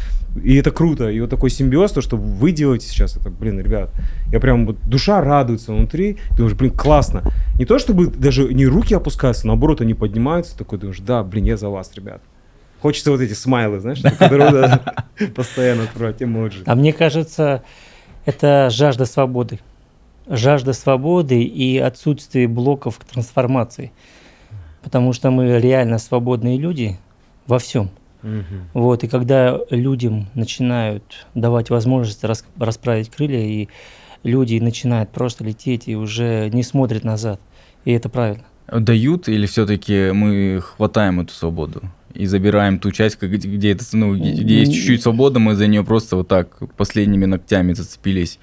И 0.43 0.55
это 0.55 0.71
круто. 0.71 1.09
И 1.09 1.19
вот 1.19 1.29
такой 1.29 1.51
симбиоз, 1.51 1.91
то, 1.91 2.01
что 2.01 2.17
вы 2.17 2.51
делаете 2.51 2.87
сейчас, 2.87 3.15
это, 3.17 3.29
блин, 3.29 3.59
ребят, 3.59 3.91
я 4.31 4.39
прям 4.39 4.65
вот 4.65 4.77
душа 4.87 5.21
радуется 5.21 5.71
внутри, 5.73 6.17
ты 6.31 6.37
думаешь, 6.37 6.57
блин, 6.57 6.71
классно. 6.71 7.21
Не 7.59 7.65
то, 7.65 7.77
чтобы 7.77 8.07
даже 8.07 8.51
не 8.51 8.65
руки 8.65 8.95
опускаются, 8.95 9.45
наоборот, 9.45 9.81
они 9.81 9.93
поднимаются, 9.93 10.57
такой 10.57 10.79
думаешь, 10.79 10.99
да, 10.99 11.23
блин, 11.23 11.45
я 11.45 11.57
за 11.57 11.69
вас, 11.69 11.91
ребят. 11.95 12.21
Хочется 12.81 13.11
вот 13.11 13.21
эти 13.21 13.33
смайлы, 13.33 13.79
знаешь, 13.79 14.01
которые 14.19 14.79
постоянно 15.35 15.83
отправлять 15.83 16.21
эмоджи. 16.23 16.63
А 16.65 16.75
мне 16.75 16.93
кажется, 16.93 17.63
это 18.25 18.69
жажда 18.71 19.05
свободы. 19.05 19.59
Жажда 20.27 20.73
свободы 20.73 21.43
и 21.43 21.77
отсутствие 21.77 22.47
блоков 22.47 22.99
к 22.99 23.03
трансформации. 23.03 23.91
Потому 24.81 25.13
что 25.13 25.31
мы 25.31 25.59
реально 25.59 25.97
свободные 25.97 26.57
люди 26.57 26.97
во 27.47 27.59
всем. 27.59 27.89
Вот, 28.73 29.03
и 29.03 29.07
когда 29.07 29.59
людям 29.69 30.27
начинают 30.33 31.27
давать 31.35 31.69
возможность 31.69 32.23
рас- 32.23 32.45
расправить 32.57 33.09
крылья, 33.09 33.39
и 33.39 33.67
люди 34.23 34.57
начинают 34.59 35.09
просто 35.09 35.43
лететь 35.43 35.89
и 35.89 35.95
уже 35.95 36.49
не 36.53 36.63
смотрят 36.63 37.03
назад. 37.03 37.41
И 37.83 37.91
это 37.91 38.07
правильно. 38.07 38.45
Дают 38.71 39.27
или 39.27 39.45
все-таки 39.45 40.11
мы 40.13 40.61
хватаем 40.61 41.19
эту 41.19 41.33
свободу 41.33 41.81
и 42.13 42.25
забираем 42.25 42.79
ту 42.79 42.91
часть, 42.91 43.21
где, 43.21 43.71
это, 43.71 43.83
ну, 43.91 44.15
где 44.15 44.59
есть 44.59 44.73
чуть-чуть 44.73 45.01
свобода, 45.01 45.39
мы 45.39 45.55
за 45.55 45.67
нее 45.67 45.83
просто 45.83 46.15
вот 46.15 46.27
так 46.27 46.57
последними 46.77 47.25
ногтями 47.25 47.73
зацепились 47.73 48.39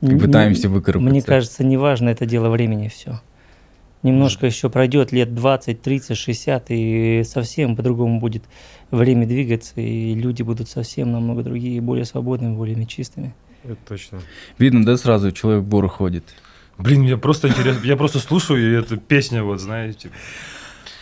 и 0.00 0.16
пытаемся 0.16 0.68
выкарабкаться. 0.68 1.10
Мне 1.10 1.22
кажется, 1.22 1.64
неважно, 1.64 2.08
это 2.10 2.26
дело 2.26 2.50
времени 2.50 2.88
все. 2.88 3.20
Немножко 4.02 4.46
еще 4.46 4.70
пройдет 4.70 5.10
лет 5.10 5.34
20, 5.34 5.82
30, 5.82 6.16
60, 6.16 6.66
и 6.68 7.22
совсем 7.24 7.74
по-другому 7.74 8.20
будет 8.20 8.44
время 8.92 9.26
двигаться, 9.26 9.80
и 9.80 10.14
люди 10.14 10.42
будут 10.42 10.68
совсем 10.68 11.10
намного 11.10 11.42
другие, 11.42 11.80
более 11.80 12.04
свободными, 12.04 12.54
более 12.54 12.86
чистыми. 12.86 13.34
Это 13.64 13.76
точно. 13.88 14.20
Видно, 14.56 14.84
да, 14.84 14.96
сразу 14.96 15.32
человек 15.32 15.64
в 15.64 15.68
горы 15.68 15.88
ходит. 15.88 16.22
Блин, 16.78 17.02
мне 17.02 17.16
просто 17.16 17.48
интересно. 17.48 17.84
Я 17.84 17.96
просто 17.96 18.20
слушаю, 18.20 18.72
и 18.72 18.78
эта 18.78 18.96
песня, 18.96 19.42
вот, 19.42 19.60
знаете. 19.60 20.10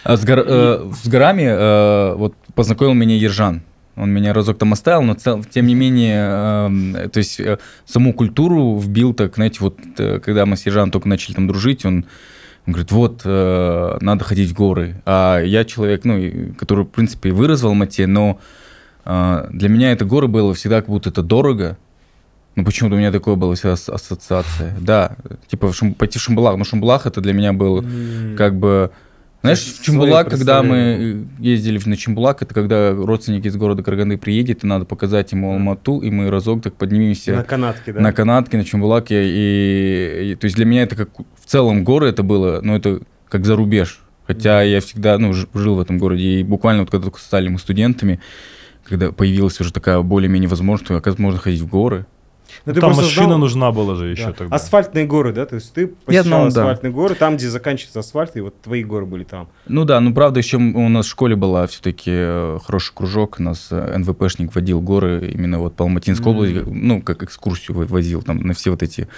А 0.04 0.16
с, 0.16 0.24
гор- 0.24 0.44
э, 0.46 0.90
с 1.02 1.06
горами 1.06 1.42
э, 1.42 2.14
вот 2.14 2.34
познакомил 2.54 2.94
меня 2.94 3.16
Ержан. 3.16 3.62
Он 3.96 4.10
меня 4.10 4.32
разок 4.34 4.58
там 4.58 4.72
оставил, 4.74 5.02
но 5.02 5.14
цел- 5.14 5.42
тем 5.44 5.66
не 5.66 5.74
менее, 5.74 6.28
эм, 6.28 7.10
то 7.10 7.18
есть 7.18 7.40
э, 7.40 7.58
саму 7.86 8.12
культуру 8.12 8.78
вбил 8.78 9.14
так, 9.14 9.34
знаете, 9.36 9.58
вот 9.60 9.78
э, 9.98 10.20
когда 10.20 10.44
мы 10.44 10.56
с 10.56 10.66
Ержаном 10.66 10.90
только 10.90 11.08
начали 11.08 11.34
там 11.34 11.46
дружить, 11.48 11.84
он, 11.86 12.04
он 12.66 12.72
говорит, 12.74 12.92
вот, 12.92 13.22
э, 13.24 13.96
надо 14.02 14.22
ходить 14.24 14.50
в 14.50 14.54
горы. 14.54 15.00
А 15.06 15.40
я 15.40 15.64
человек, 15.64 16.04
ну, 16.04 16.20
который, 16.58 16.84
в 16.84 16.88
принципе, 16.88 17.30
и 17.30 17.32
вырос 17.32 17.62
в 17.62 17.66
Алмате, 17.66 18.06
но 18.06 18.38
э, 19.06 19.48
для 19.50 19.68
меня 19.70 19.92
это 19.92 20.04
горы 20.04 20.28
было 20.28 20.52
всегда 20.52 20.80
как 20.82 20.90
будто 20.90 21.08
это 21.08 21.22
дорого. 21.22 21.78
Ну, 22.54 22.64
почему-то 22.64 22.96
у 22.96 22.98
меня 22.98 23.12
такое 23.12 23.34
было 23.36 23.54
всегда 23.54 23.72
ас- 23.72 23.88
ассоциация. 23.88 24.74
Да, 24.80 25.16
типа 25.48 25.72
в 25.72 25.76
Шум- 25.76 25.94
пойти 25.94 26.18
в 26.18 26.22
Шамбалах. 26.22 26.56
Но 26.58 26.64
Шамбалах 26.64 27.06
это 27.06 27.20
для 27.22 27.32
меня 27.32 27.52
был 27.52 27.82
как 28.36 28.58
бы... 28.58 28.90
Знаешь, 29.42 29.60
в 29.60 29.82
Чембулак, 29.82 30.28
когда 30.30 30.62
мы 30.62 31.26
ездили 31.38 31.80
на 31.84 31.96
Чембулак, 31.96 32.42
это 32.42 32.52
когда 32.52 32.92
родственник 32.92 33.46
из 33.46 33.56
города 33.56 33.82
Караганды 33.82 34.18
приедет, 34.18 34.64
и 34.64 34.66
надо 34.66 34.84
показать 34.86 35.30
ему 35.32 35.52
Алмату, 35.52 36.00
и 36.00 36.10
мы 36.10 36.30
разок 36.30 36.62
так 36.62 36.74
поднимемся 36.74 37.36
На 37.36 37.44
канатке, 37.44 37.92
да? 37.92 38.00
на 38.00 38.12
канатке, 38.12 38.56
на 38.56 38.64
Чембулаке. 38.64 39.24
И, 39.24 40.32
и- 40.32 40.34
то 40.34 40.46
есть 40.46 40.56
для 40.56 40.64
меня 40.64 40.82
это 40.82 40.96
как 40.96 41.10
в 41.18 41.46
целом 41.46 41.84
горы 41.84 42.08
это 42.08 42.22
было, 42.22 42.60
но 42.62 42.74
это 42.76 43.00
как 43.28 43.44
за 43.44 43.54
рубеж. 43.56 44.00
Хотя 44.26 44.62
я 44.62 44.80
всегда 44.80 45.16
ну, 45.18 45.32
жил 45.32 45.76
в 45.76 45.80
этом 45.80 45.98
городе. 45.98 46.24
И 46.24 46.42
буквально 46.42 46.82
вот 46.82 46.90
когда 46.90 47.04
только 47.04 47.20
стали 47.20 47.48
мы 47.48 47.60
студентами, 47.60 48.18
когда 48.84 49.12
появилась 49.12 49.60
уже 49.60 49.72
такая 49.72 50.00
более-менее 50.00 50.48
возможность, 50.48 50.86
что, 50.86 50.96
оказывается, 50.96 51.22
можно 51.22 51.38
ходить 51.40 51.60
в 51.60 51.68
горы. 51.68 52.06
Ну, 52.64 52.72
ты 52.74 52.80
Там 52.80 52.90
машина 52.94 53.26
знал- 53.26 53.38
нужна 53.38 53.72
была 53.72 53.94
же 53.94 54.08
еще 54.08 54.26
Да. 54.26 54.32
тогда. 54.32 54.56
Асфальтные 54.56 55.06
горы, 55.06 55.32
да? 55.32 55.46
То 55.46 55.56
есть 55.56 55.72
ты 55.72 55.88
посещал 55.88 56.24
знал, 56.24 56.40
да. 56.52 56.60
асфальтные 56.62 56.92
горы, 56.92 57.14
там, 57.14 57.36
где 57.36 57.48
заканчивается 57.48 58.00
асфальт, 58.00 58.36
и 58.36 58.40
вот 58.40 58.60
твои 58.62 58.82
горы 58.84 59.06
были 59.06 59.24
там. 59.24 59.48
Ну 59.66 59.84
да, 59.84 60.00
ну 60.00 60.12
правда, 60.14 60.38
еще 60.40 60.56
у 60.56 60.88
нас 60.88 61.06
в 61.06 61.10
школе 61.10 61.36
была 61.36 61.66
все-таки 61.66 62.58
хороший 62.64 62.92
кружок, 62.94 63.38
нас 63.38 63.68
э, 63.70 63.98
НВПшник 63.98 64.54
водил 64.54 64.80
горы 64.80 65.30
именно 65.32 65.58
вот 65.58 65.74
по 65.76 65.84
Алматинской 65.84 66.32
области, 66.32 66.62
ну 66.66 67.00
как 67.02 67.22
экскурсию 67.22 67.76
во- 67.76 67.86
возил 67.86 68.22
там 68.22 68.38
на 68.38 68.54
все 68.54 68.70
вот 68.70 68.82
эти 68.82 69.08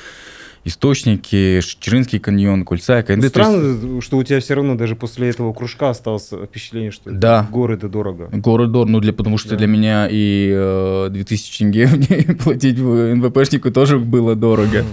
Источники, 0.68 1.60
Чечеринский 1.62 2.18
каньон, 2.18 2.64
Кульца, 2.64 3.02
КНД. 3.02 3.08
Ну, 3.08 3.16
То 3.16 3.24
есть 3.24 3.34
Странно, 3.34 4.00
что 4.02 4.18
у 4.18 4.22
тебя 4.22 4.38
все 4.40 4.52
равно 4.54 4.74
даже 4.74 4.96
после 4.96 5.30
этого 5.30 5.54
кружка 5.54 5.88
осталось 5.90 6.28
впечатление, 6.30 6.90
что 6.90 7.10
Да. 7.10 7.48
горы 7.50 7.74
это 7.76 7.88
дорого. 7.88 8.28
Город 8.32 8.70
Дор, 8.70 8.86
ну 8.86 9.00
для, 9.00 9.14
потому 9.14 9.38
что 9.38 9.50
Да. 9.50 9.56
для 9.56 9.66
меня 9.66 10.06
и 10.10 10.52
э, 10.54 11.08
2000 11.10 11.58
тенге 11.58 11.88
платить 12.44 12.78
в 12.78 13.14
НВПшнику 13.14 13.70
тоже 13.70 13.98
было 13.98 14.34
дорого. 14.36 14.84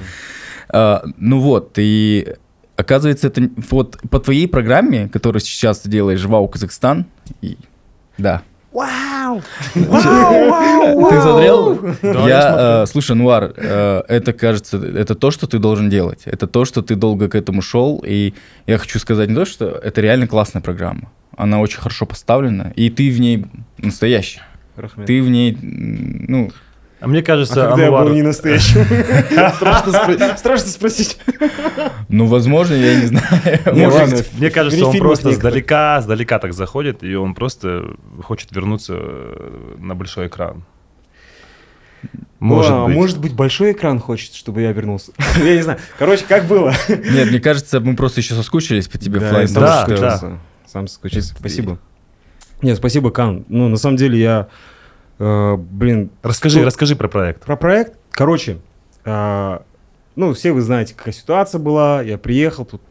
А, 0.69 1.03
ну 1.17 1.41
вот, 1.41 1.73
и 1.77 2.35
оказывается, 2.77 3.27
это 3.27 3.49
вот 3.69 3.99
по 4.09 4.19
твоей 4.21 4.47
программе, 4.47 5.09
которую 5.09 5.41
сейчас 5.41 5.79
ты 5.79 5.89
делаешь, 5.89 6.23
Вау, 6.23 6.47
Казахстан, 6.47 7.05
и- 7.41 7.57
да. 8.17 8.43
Вау! 8.75 9.41
Ты 9.73 11.21
смотрел? 11.21 11.79
Да, 12.01 12.27
я 12.27 12.35
я, 12.35 12.83
э, 12.83 12.85
слушай, 12.87 13.15
Нуар, 13.15 13.53
э, 13.55 14.03
это 14.07 14.33
кажется, 14.33 14.77
это 14.77 15.15
то, 15.15 15.31
что 15.31 15.47
ты 15.47 15.59
должен 15.59 15.89
делать. 15.89 16.23
Это 16.25 16.47
то, 16.47 16.65
что 16.65 16.81
ты 16.81 16.95
долго 16.95 17.29
к 17.29 17.35
этому 17.35 17.61
шел. 17.61 18.03
И 18.05 18.33
я 18.67 18.77
хочу 18.77 18.99
сказать 18.99 19.29
не 19.29 19.35
то, 19.35 19.45
что 19.45 19.65
это 19.65 20.01
реально 20.01 20.27
классная 20.27 20.61
программа. 20.61 21.09
Она 21.37 21.59
очень 21.59 21.79
хорошо 21.79 22.05
поставлена, 22.05 22.73
и 22.75 22.89
ты 22.89 23.09
в 23.09 23.19
ней 23.19 23.45
настоящий. 23.77 24.41
Рахмет. 24.75 25.07
Ты 25.07 25.21
в 25.21 25.29
ней, 25.29 25.57
ну, 25.61 26.51
А 27.01 27.07
мне 27.07 27.19
А 27.19 27.23
кажется, 27.23 27.55
когда 27.67 27.81
я 27.81 27.87
Анвар... 27.89 28.05
был 28.05 28.13
не 28.13 28.21
настоящим? 28.21 28.83
Страшно 29.55 29.91
спро- 29.91 30.37
Страшно 30.37 30.69
спросить. 30.69 31.17
ну, 32.09 32.25
возможно, 32.25 32.73
я 32.73 32.95
не 33.01 33.05
знаю. 33.07 33.25
Мне 34.37 34.49
кажется, 34.49 34.85
он 34.87 34.97
просто 34.97 35.31
сдалека, 35.31 35.99
сдалека 36.01 36.39
так 36.39 36.53
заходит, 36.53 37.03
и 37.03 37.15
он 37.15 37.35
просто 37.35 37.95
хочет 38.23 38.51
вернуться 38.55 38.93
э, 38.97 39.75
на 39.77 39.93
большой 39.95 40.27
экран. 40.27 40.63
Может 42.39 42.71
А, 42.71 42.85
быть. 42.85 42.95
Может 42.95 43.19
быть, 43.19 43.33
большой 43.33 43.71
экран 43.71 43.99
хочет, 43.99 44.33
чтобы 44.33 44.61
я 44.61 44.71
вернулся. 44.71 45.11
Я 45.37 45.55
не 45.55 45.61
знаю. 45.61 45.79
Короче, 45.97 46.25
как 46.27 46.45
было? 46.45 46.73
Нет, 46.87 47.29
мне 47.29 47.39
кажется, 47.39 47.79
мы 47.79 47.95
просто 47.95 48.19
еще 48.21 48.33
соскучились 48.35 48.87
по 48.87 48.97
тебе, 48.97 49.19
Да, 49.19 49.29
Флай. 49.29 49.41
я 49.43 49.47
сам 49.47 49.63
Да, 49.63 49.77
соскучился. 49.85 50.39
Сам 50.67 50.87
соскучился. 50.87 51.35
Спасибо. 51.37 51.79
Нет, 52.61 52.77
спасибо, 52.77 53.09
Кан. 53.11 53.45
Ну, 53.47 53.67
на 53.69 53.77
самом 53.77 53.97
деле, 53.97 54.19
я, 54.19 54.47
э, 55.19 55.55
блин, 55.57 56.09
Расскажи, 56.23 56.57
что- 56.59 56.65
расскажи 56.65 56.95
про 56.95 57.07
проект. 57.07 57.43
Про 57.45 57.55
проект. 57.55 57.97
Короче, 58.11 58.59
а, 59.03 59.63
ну, 60.15 60.33
все 60.33 60.51
вы 60.51 60.61
знаете, 60.61 60.93
какая 60.95 61.13
ситуация 61.13 61.59
была. 61.59 62.01
Я 62.01 62.17
приехал 62.17 62.65
тут 62.65 62.81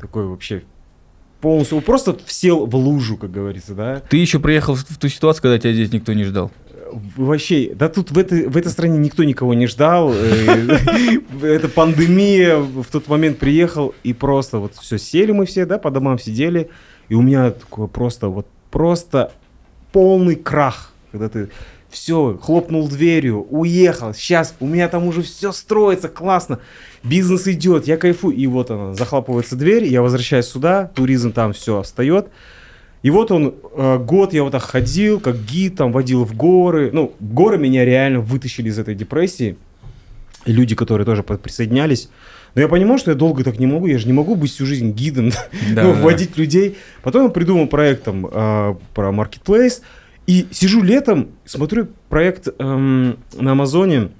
такой 0.00 0.26
вообще 0.26 0.62
полностью, 1.40 1.80
просто 1.80 2.16
сел 2.26 2.66
в 2.66 2.74
лужу, 2.76 3.16
как 3.16 3.30
говорится, 3.30 3.74
да. 3.74 4.02
Ты 4.08 4.18
еще 4.18 4.38
приехал 4.38 4.74
в 4.74 4.84
в 4.88 4.98
ту 4.98 5.08
ситуацию, 5.08 5.42
когда 5.42 5.58
тебя 5.58 5.72
здесь 5.72 5.92
никто 5.92 6.12
не 6.12 6.24
ждал. 6.24 6.50
Вообще, 7.16 7.72
да 7.74 7.88
тут 7.88 8.10
в 8.10 8.18
этой, 8.18 8.48
в 8.48 8.56
этой 8.56 8.70
стране 8.70 8.98
никто 8.98 9.22
никого 9.22 9.54
не 9.54 9.66
ждал. 9.66 10.12
э, 10.14 10.76
Это 11.42 11.68
пандемия. 11.68 12.58
В 12.58 12.86
тот 12.90 13.06
момент 13.08 13.38
приехал, 13.38 13.94
и 14.02 14.12
просто 14.12 14.58
вот 14.58 14.74
все, 14.74 14.98
сели 14.98 15.32
мы 15.32 15.46
все, 15.46 15.66
да, 15.66 15.78
по 15.78 15.90
домам 15.90 16.18
сидели. 16.18 16.68
И 17.08 17.14
у 17.14 17.22
меня 17.22 17.50
такое 17.52 17.86
просто, 17.86 18.28
вот 18.28 18.46
просто 18.70 19.32
полный 19.92 20.36
крах, 20.36 20.89
когда 21.10 21.28
ты 21.28 21.48
все, 21.88 22.38
хлопнул 22.40 22.88
дверью, 22.88 23.46
уехал, 23.50 24.14
сейчас 24.14 24.54
у 24.60 24.66
меня 24.66 24.88
там 24.88 25.06
уже 25.06 25.22
все 25.22 25.52
строится, 25.52 26.08
классно, 26.08 26.60
бизнес 27.02 27.48
идет, 27.48 27.86
я 27.86 27.96
кайфую. 27.96 28.36
И 28.36 28.46
вот 28.46 28.70
она, 28.70 28.94
захлопывается 28.94 29.56
дверь, 29.56 29.84
я 29.84 30.02
возвращаюсь 30.02 30.46
сюда, 30.46 30.90
туризм 30.94 31.32
там 31.32 31.52
все 31.52 31.82
встает. 31.82 32.28
И 33.02 33.10
вот 33.10 33.30
он, 33.32 33.54
э, 33.76 33.98
год 33.98 34.34
я 34.34 34.42
вот 34.42 34.52
так 34.52 34.62
ходил, 34.62 35.20
как 35.20 35.36
гид, 35.42 35.76
там 35.76 35.90
водил 35.90 36.24
в 36.24 36.34
горы. 36.36 36.90
Ну, 36.92 37.14
горы 37.18 37.56
меня 37.56 37.84
реально 37.84 38.20
вытащили 38.20 38.68
из 38.68 38.78
этой 38.78 38.94
депрессии. 38.94 39.56
И 40.44 40.52
люди, 40.52 40.74
которые 40.74 41.06
тоже 41.06 41.22
присоединялись. 41.22 42.10
Но 42.54 42.60
я 42.60 42.68
понимал, 42.68 42.98
что 42.98 43.10
я 43.10 43.16
долго 43.16 43.42
так 43.42 43.58
не 43.58 43.66
могу. 43.66 43.86
Я 43.86 43.98
же 43.98 44.06
не 44.06 44.12
могу 44.12 44.34
быть 44.34 44.50
всю 44.50 44.66
жизнь 44.66 44.92
гидом, 44.92 45.30
Да, 45.74 45.82
ну, 45.84 45.94
да. 45.94 46.00
вводить 46.00 46.36
людей. 46.36 46.76
Потом 47.02 47.24
я 47.24 47.28
придумал 47.30 47.66
проект 47.68 48.04
там, 48.04 48.26
э, 48.26 48.74
про 48.94 49.10
Marketplace. 49.10 49.80
И 50.30 50.46
сижу 50.52 50.80
летом, 50.80 51.30
смотрю 51.44 51.88
проект 52.08 52.46
эм, 52.60 53.18
на 53.34 53.50
Амазоне 53.50 54.10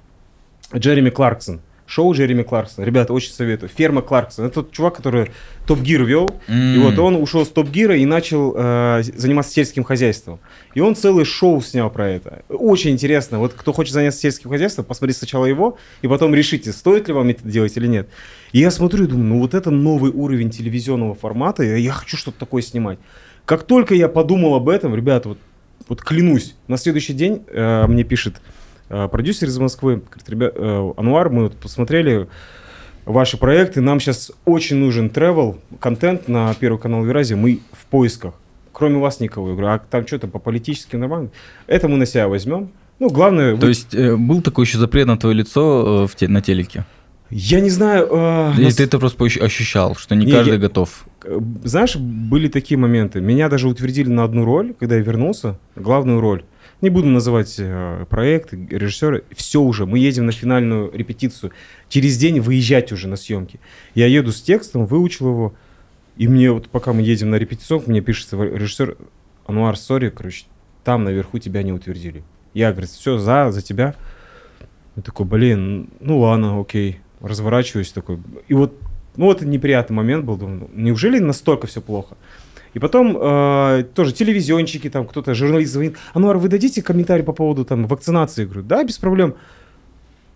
Джереми 0.75 1.09
Кларксон. 1.09 1.61
Шоу 1.85 2.13
Джереми 2.13 2.43
Кларксон. 2.43 2.83
Ребята, 2.83 3.13
очень 3.13 3.31
советую. 3.31 3.69
Ферма 3.69 4.01
Кларксон. 4.01 4.43
Это 4.43 4.55
тот 4.55 4.73
чувак, 4.73 4.97
который 4.97 5.31
Топ 5.65 5.79
Гир 5.79 6.03
вел. 6.03 6.29
И 6.49 6.51
М. 6.51 6.81
вот 6.81 6.99
он 6.99 7.15
ушел 7.15 7.45
с 7.45 7.49
Топ 7.49 7.69
Гира 7.69 7.95
и 7.95 8.05
начал 8.05 8.53
э, 8.57 9.03
заниматься 9.15 9.53
сельским 9.53 9.85
хозяйством. 9.85 10.39
И 10.73 10.81
он 10.81 10.95
целый 10.95 11.23
шоу 11.23 11.61
снял 11.61 11.89
про 11.89 12.09
это. 12.09 12.43
Очень 12.49 12.91
интересно. 12.91 13.39
Вот 13.39 13.53
кто 13.53 13.71
хочет 13.71 13.93
заняться 13.93 14.19
сельским 14.19 14.49
хозяйством, 14.49 14.83
посмотрите 14.83 15.19
сначала 15.19 15.45
его, 15.45 15.77
и 16.01 16.09
потом 16.09 16.35
решите, 16.35 16.73
стоит 16.73 17.07
ли 17.07 17.13
вам 17.13 17.29
это 17.29 17.47
делать 17.47 17.77
или 17.77 17.87
нет. 17.87 18.09
И 18.51 18.59
я 18.59 18.69
смотрю 18.69 19.05
и 19.05 19.07
думаю, 19.07 19.27
ну 19.27 19.39
вот 19.39 19.53
это 19.53 19.71
новый 19.71 20.11
уровень 20.11 20.49
телевизионного 20.49 21.15
формата, 21.15 21.63
и 21.63 21.79
я 21.79 21.93
хочу 21.93 22.17
что-то 22.17 22.37
такое 22.37 22.63
снимать. 22.63 22.99
Как 23.45 23.63
только 23.63 23.95
я 23.95 24.09
подумал 24.09 24.55
об 24.55 24.67
этом, 24.67 24.93
ребята, 24.93 25.29
вот, 25.29 25.37
вот 25.91 26.01
клянусь, 26.03 26.55
на 26.69 26.77
следующий 26.77 27.11
день 27.11 27.43
э, 27.49 27.85
мне 27.85 28.05
пишет 28.05 28.35
э, 28.87 29.09
продюсер 29.11 29.49
из 29.49 29.57
Москвы, 29.59 29.95
говорит, 29.97 30.29
ребят, 30.29 30.53
э, 30.55 30.93
Ануар, 30.95 31.29
мы 31.29 31.43
вот 31.43 31.57
посмотрели 31.57 32.29
ваши 33.05 33.35
проекты, 33.35 33.81
нам 33.81 33.99
сейчас 33.99 34.31
очень 34.45 34.77
нужен 34.77 35.07
travel 35.07 35.59
контент 35.81 36.29
на 36.29 36.53
Первый 36.53 36.79
канал 36.79 37.03
Евразия, 37.03 37.35
мы 37.35 37.59
в 37.73 37.85
поисках. 37.87 38.35
Кроме 38.71 38.99
вас 38.99 39.19
никого. 39.19 39.49
Я 39.49 39.53
говорю, 39.55 39.67
а 39.67 39.79
там 39.79 40.07
что-то 40.07 40.29
по 40.29 40.39
политическим 40.39 41.01
нормально? 41.01 41.29
Это 41.67 41.89
мы 41.89 41.97
на 41.97 42.05
себя 42.05 42.29
возьмем. 42.29 42.69
Ну, 42.99 43.09
главное... 43.09 43.57
То 43.57 43.63
вы- 43.65 43.67
есть 43.71 43.93
э, 43.93 44.15
был 44.15 44.41
такой 44.41 44.63
еще 44.63 44.77
запрет 44.77 45.07
на 45.07 45.17
твое 45.17 45.35
лицо 45.35 46.05
э, 46.05 46.07
в 46.07 46.15
те- 46.15 46.29
на 46.29 46.41
телеке? 46.41 46.85
Я 47.29 47.59
не 47.59 47.69
знаю... 47.69 48.07
э, 48.09 48.53
Или 48.55 48.63
нас- 48.63 48.75
ты 48.75 48.83
это 48.85 48.97
просто 48.97 49.21
ощ- 49.25 49.41
ощущал, 49.43 49.95
что 49.97 50.15
не 50.15 50.25
Не, 50.25 50.31
каждый 50.31 50.53
я- 50.53 50.57
готов? 50.57 51.05
Э, 51.23 51.39
Знаешь, 51.63 51.95
были 51.95 52.47
такие 52.47 52.77
моменты. 52.77 53.21
Меня 53.21 53.49
даже 53.49 53.67
утвердили 53.67 54.09
на 54.09 54.23
одну 54.23 54.45
роль, 54.45 54.73
когда 54.79 54.95
я 54.95 55.01
вернулся, 55.01 55.57
главную 55.75 56.19
роль. 56.19 56.43
Не 56.81 56.89
буду 56.89 57.07
называть 57.07 57.55
э, 57.59 58.05
проект, 58.09 58.53
режиссера. 58.53 59.21
Все 59.35 59.61
уже, 59.61 59.85
мы 59.85 59.99
едем 59.99 60.25
на 60.25 60.31
финальную 60.31 60.91
репетицию. 60.91 61.51
Через 61.89 62.17
день 62.17 62.39
выезжать 62.39 62.91
уже 62.91 63.07
на 63.07 63.15
съемки. 63.15 63.59
Я 63.93 64.07
еду 64.07 64.31
с 64.31 64.41
текстом, 64.41 64.85
выучил 64.85 65.29
его. 65.29 65.53
И 66.17 66.27
мне 66.27 66.51
вот 66.51 66.69
пока 66.69 66.93
мы 66.93 67.01
едем 67.01 67.29
на 67.29 67.35
репетиционку, 67.35 67.89
мне 67.89 68.01
пишется 68.01 68.35
режиссер 68.41 68.97
Ануар, 69.45 69.77
сори, 69.77 70.09
короче, 70.09 70.45
там 70.83 71.03
наверху 71.03 71.39
тебя 71.39 71.63
не 71.63 71.71
утвердили. 71.71 72.23
Я, 72.53 72.71
говорит, 72.71 72.89
все, 72.89 73.17
за, 73.17 73.51
за 73.51 73.61
тебя. 73.61 73.95
Я 74.95 75.03
такой, 75.03 75.25
блин, 75.25 75.89
ну 75.99 76.19
ладно, 76.19 76.59
окей. 76.59 76.99
Разворачиваюсь 77.21 77.91
такой. 77.91 78.19
И 78.47 78.53
вот, 78.53 78.73
ну 79.17 79.25
вот 79.25 79.41
неприятный 79.41 79.95
момент 79.95 80.25
был. 80.25 80.37
Думаю, 80.37 80.59
ну, 80.61 80.69
неужели 80.73 81.19
настолько 81.19 81.67
все 81.67 81.81
плохо? 81.81 82.15
И 82.73 82.79
потом 82.79 83.17
э, 83.19 83.83
тоже 83.93 84.13
телевизионщики, 84.13 84.89
там 84.89 85.05
кто-то, 85.05 85.33
журналист 85.33 85.73
звонит. 85.73 85.97
Ануар, 86.13 86.37
вы 86.37 86.47
дадите 86.47 86.81
комментарий 86.81 87.23
по 87.23 87.33
поводу 87.33 87.65
там 87.65 87.85
вакцинации? 87.85 88.43
Я 88.43 88.47
говорю, 88.47 88.63
да, 88.63 88.83
без 88.83 88.97
проблем. 88.97 89.35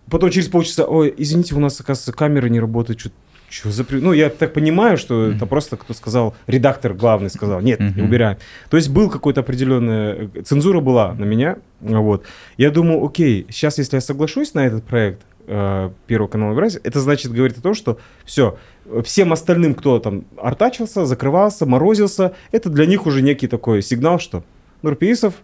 Потом 0.10 0.30
через 0.30 0.50
полчаса, 0.50 0.84
ой, 0.86 1.14
извините, 1.18 1.56
у 1.56 1.60
нас, 1.60 1.80
оказывается, 1.80 2.12
камеры 2.12 2.50
не 2.50 2.60
работают. 2.60 3.00
Что, 3.00 3.10
что 3.50 3.72
за... 3.72 3.86
при-?» 3.86 4.02
Ну, 4.02 4.12
я 4.12 4.30
так 4.30 4.52
понимаю, 4.54 4.98
что 4.98 5.32
это 5.32 5.46
просто 5.46 5.78
кто 5.78 5.94
сказал, 5.94 6.36
редактор 6.46 6.94
главный 6.94 7.30
сказал, 7.30 7.62
нет, 7.62 7.80
не 7.80 7.88
Мгм. 7.88 8.04
убираем. 8.04 8.38
То 8.70 8.76
есть 8.78 8.90
был 8.90 9.10
какой-то 9.10 9.40
определенный... 9.40 10.30
э, 10.36 10.42
Цензура 10.44 10.82
была 10.82 11.14
на 11.14 11.24
меня, 11.24 11.58
вот. 11.80 12.26
Я 12.58 12.70
думаю, 12.70 13.04
окей, 13.06 13.48
сейчас, 13.50 13.78
если 13.78 13.96
я 13.96 14.02
соглашусь 14.02 14.54
на 14.54 14.68
этот 14.68 14.84
проект 14.84 15.22
э, 15.48 15.90
Первого 16.08 16.28
канала 16.28 16.52
Евразия, 16.52 16.82
это 16.84 17.00
значит, 17.00 17.32
говорит 17.32 17.58
о 17.58 17.62
том, 17.62 17.74
что 17.74 17.98
все, 18.24 18.58
всем 19.04 19.34
остальным, 19.34 19.76
кто 19.76 20.00
там 20.00 20.26
артачился, 20.38 21.06
закрывался, 21.06 21.66
морозился, 21.66 22.34
это 22.52 22.70
для 22.70 22.86
них 22.86 23.06
уже 23.06 23.22
некий 23.22 23.48
такой 23.48 23.82
сигнал, 23.82 24.20
что 24.20 24.44
Нурпеисов 24.82 25.36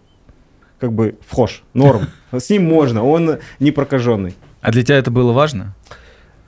как 0.78 0.92
бы 0.92 1.16
вхож, 1.26 1.62
норм, 1.74 2.08
с 2.32 2.50
ним 2.50 2.64
можно, 2.64 3.04
он 3.04 3.38
не 3.60 3.70
прокаженный. 3.70 4.34
А 4.60 4.72
для 4.72 4.82
тебя 4.82 4.98
это 4.98 5.10
было 5.10 5.32
важно? 5.32 5.74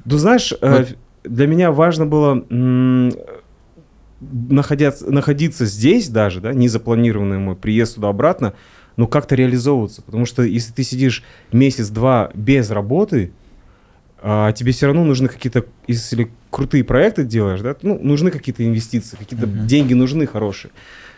Ну, 0.05 0.17
знаешь, 0.19 0.53
э, 0.61 0.79
Вот. 0.79 0.97
для 1.25 1.47
меня 1.47 1.73
важно 1.73 2.07
было 2.07 2.45
находяться, 4.21 5.11
находиться 5.11 5.67
здесь 5.67 6.09
даже, 6.09 6.41
да, 6.41 6.53
незапланированный 6.53 7.39
мой 7.39 7.57
приезд 7.57 7.97
туда-обратно, 7.97 8.55
но 8.97 9.07
как-то 9.07 9.35
реализовываться. 9.35 10.03
Потому 10.03 10.27
что 10.27 10.43
если 10.43 10.73
ты 10.73 10.83
сидишь 10.83 11.23
месяц-два 11.53 12.31
без 12.35 12.71
работы, 12.71 13.33
а 14.27 14.53
тебе 14.53 14.73
все 14.73 14.87
равно 14.87 15.05
нужны 15.05 15.29
какие-то, 15.29 15.67
если 15.87 16.31
крутые 16.49 16.83
проекты 16.83 17.25
делаешь, 17.25 17.61
да, 17.61 17.77
ну, 17.83 17.99
нужны 18.03 18.31
какие-то 18.31 18.67
инвестиции, 18.67 19.17
какие-то 19.17 19.47
Мгм. 19.47 19.67
деньги 19.67 19.93
нужны 19.93 20.27
хорошие. 20.27 20.71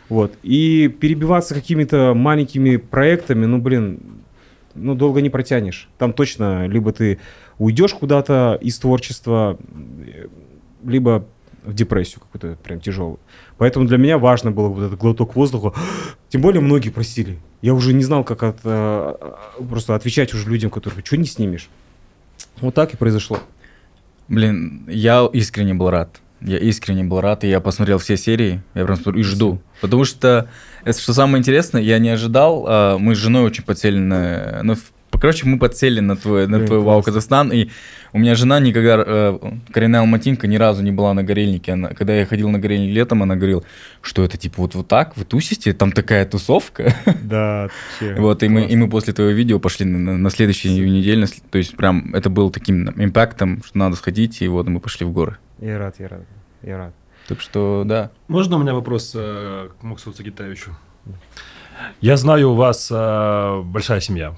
Вот. 0.08 0.34
И 0.42 0.88
перебиваться 0.88 1.54
какими-то 1.54 2.14
маленькими 2.16 2.78
проектами, 2.78 3.46
ну, 3.46 3.58
блин, 3.58 4.00
ну, 4.74 4.96
долго 4.96 5.20
не 5.20 5.30
протянешь. 5.30 5.88
Там 5.98 6.12
точно 6.12 6.66
либо 6.66 6.92
ты 6.92 7.20
уйдешь 7.58 7.94
куда-то 7.94 8.58
из 8.60 8.76
творчества, 8.80 9.56
либо 10.84 11.24
в 11.62 11.74
депрессию 11.74 12.22
какую-то 12.22 12.58
прям 12.60 12.80
тяжелую. 12.80 13.20
Поэтому 13.56 13.86
для 13.86 13.98
меня 13.98 14.18
важно 14.18 14.50
было 14.50 14.66
вот 14.66 14.82
этот 14.82 14.98
глоток 14.98 15.36
воздуха. 15.36 15.78
Тем 16.28 16.40
более 16.40 16.60
многие 16.60 16.90
просили. 16.90 17.38
Я 17.62 17.72
уже 17.74 17.92
не 17.92 18.02
знал, 18.02 18.24
как 18.24 18.42
от, 18.42 18.58
э, 18.64 19.14
просто 19.70 19.94
отвечать 19.94 20.34
уже 20.34 20.50
людям, 20.50 20.70
которые, 20.70 21.04
что 21.04 21.16
не 21.16 21.26
снимешь. 21.26 21.68
Вот 22.60 22.74
так 22.74 22.94
и 22.94 22.96
произошло. 22.96 23.38
Блин, 24.28 24.84
я 24.88 25.28
искренне 25.32 25.74
был 25.74 25.90
рад. 25.90 26.20
Я 26.40 26.58
искренне 26.58 27.04
был 27.04 27.20
рад, 27.20 27.44
и 27.44 27.48
я 27.48 27.60
посмотрел 27.60 27.98
все 27.98 28.16
серии, 28.16 28.62
я 28.74 28.84
прям 28.84 28.96
смотрю 28.96 29.20
и 29.20 29.24
жду. 29.24 29.62
Потому 29.80 30.04
что, 30.04 30.48
это, 30.84 31.00
что 31.00 31.14
самое 31.14 31.38
интересное, 31.40 31.80
я 31.80 31.98
не 31.98 32.10
ожидал, 32.10 32.64
а, 32.68 32.98
мы 32.98 33.14
с 33.14 33.18
женой 33.18 33.44
очень 33.44 33.64
подсели 33.64 33.98
на... 33.98 34.60
Ну, 34.62 34.74
в- 34.74 34.92
короче, 35.18 35.46
мы 35.46 35.58
подсели 35.58 36.00
на 36.00 36.16
твой, 36.16 36.46
на 36.46 36.64
твой 36.66 36.80
Вау. 36.80 37.02
Казахстан, 37.02 37.52
и 37.52 37.68
у 38.12 38.18
меня 38.18 38.34
жена 38.34 38.60
никогда, 38.60 39.02
э, 39.06 39.38
коренная 39.72 40.00
алматинка, 40.00 40.46
ни 40.46 40.56
разу 40.56 40.82
не 40.82 40.92
была 40.92 41.14
на 41.14 41.22
горельнике. 41.22 41.72
Она, 41.72 41.88
когда 41.88 42.14
я 42.14 42.26
ходил 42.26 42.48
на 42.50 42.58
горельник 42.58 42.94
летом, 42.94 43.22
она 43.22 43.36
говорила, 43.36 43.62
что 44.02 44.24
это 44.24 44.36
типа 44.36 44.62
вот, 44.62 44.74
вот 44.74 44.88
так, 44.88 45.16
вы 45.16 45.24
тусите, 45.24 45.72
там 45.72 45.92
такая 45.92 46.24
тусовка. 46.26 46.94
Да, 47.22 47.68
вообще. 48.00 48.20
Вот, 48.20 48.42
и 48.42 48.48
мы, 48.48 48.64
и 48.64 48.76
мы 48.76 48.88
после 48.88 49.12
твоего 49.12 49.32
видео 49.32 49.58
пошли 49.58 49.84
на, 49.86 49.98
на- 49.98 50.18
на 50.18 50.30
следующей 50.30 50.70
неделе, 50.78 51.20
на 51.22 51.24
сл- 51.24 51.42
то 51.50 51.58
есть 51.58 51.76
прям 51.76 52.14
это 52.14 52.30
был 52.30 52.50
таким 52.50 52.88
импактом, 52.90 53.62
что 53.64 53.78
надо 53.78 53.96
сходить, 53.96 54.42
и 54.42 54.48
вот 54.48 54.68
мы 54.68 54.80
пошли 54.80 55.04
в 55.06 55.10
горы. 55.12 55.36
Я 55.60 55.78
рад, 55.78 55.96
я 55.98 56.08
рад, 56.08 56.22
я 56.62 56.76
рад. 56.78 56.94
Так 57.28 57.40
что, 57.40 57.82
да. 57.84 58.10
Можно 58.28 58.56
у 58.56 58.60
меня 58.60 58.72
вопрос 58.74 59.12
э, 59.14 59.68
к 59.80 59.82
Муксу 59.82 60.12
Цагитаевичу? 60.12 60.70
Я 62.00 62.16
знаю, 62.16 62.50
у 62.50 62.54
вас 62.54 62.88
э, 62.92 63.62
большая 63.64 64.00
семья. 64.00 64.34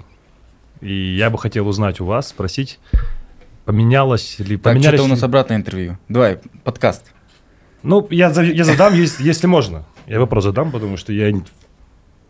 И 0.80 1.16
я 1.16 1.30
бы 1.30 1.38
хотел 1.38 1.68
узнать 1.68 2.00
у 2.00 2.04
вас, 2.04 2.28
спросить, 2.28 2.78
поменялось 3.64 4.38
ли... 4.38 4.56
Так, 4.56 4.74
Поменялись 4.74 4.86
что-то 4.98 5.02
у 5.02 5.06
ли- 5.06 5.12
нас 5.12 5.22
обратное 5.22 5.56
интервью. 5.56 5.98
Давай, 6.08 6.38
подкаст. 6.64 7.12
Ну, 7.82 8.06
я, 8.10 8.28
я 8.30 8.64
задам, 8.64 8.94
если, 8.94 9.24
если 9.24 9.46
можно. 9.46 9.84
Я 10.06 10.18
вопрос 10.20 10.44
задам, 10.44 10.72
потому 10.72 10.96
что 10.96 11.12
я 11.12 11.32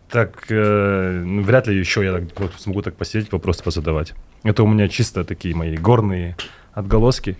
так 0.09 0.45
э, 0.49 1.21
ну, 1.23 1.43
вряд 1.43 1.67
ли 1.67 1.77
еще 1.77 2.03
я 2.03 2.19
так 2.19 2.51
смогу 2.57 2.81
так 2.81 2.95
посидеть, 2.95 3.31
вопросы 3.31 3.63
позадавать. 3.63 4.13
Это 4.43 4.63
у 4.63 4.67
меня 4.67 4.87
чисто 4.87 5.23
такие 5.23 5.55
мои 5.55 5.77
горные 5.77 6.35
отголоски. 6.73 7.37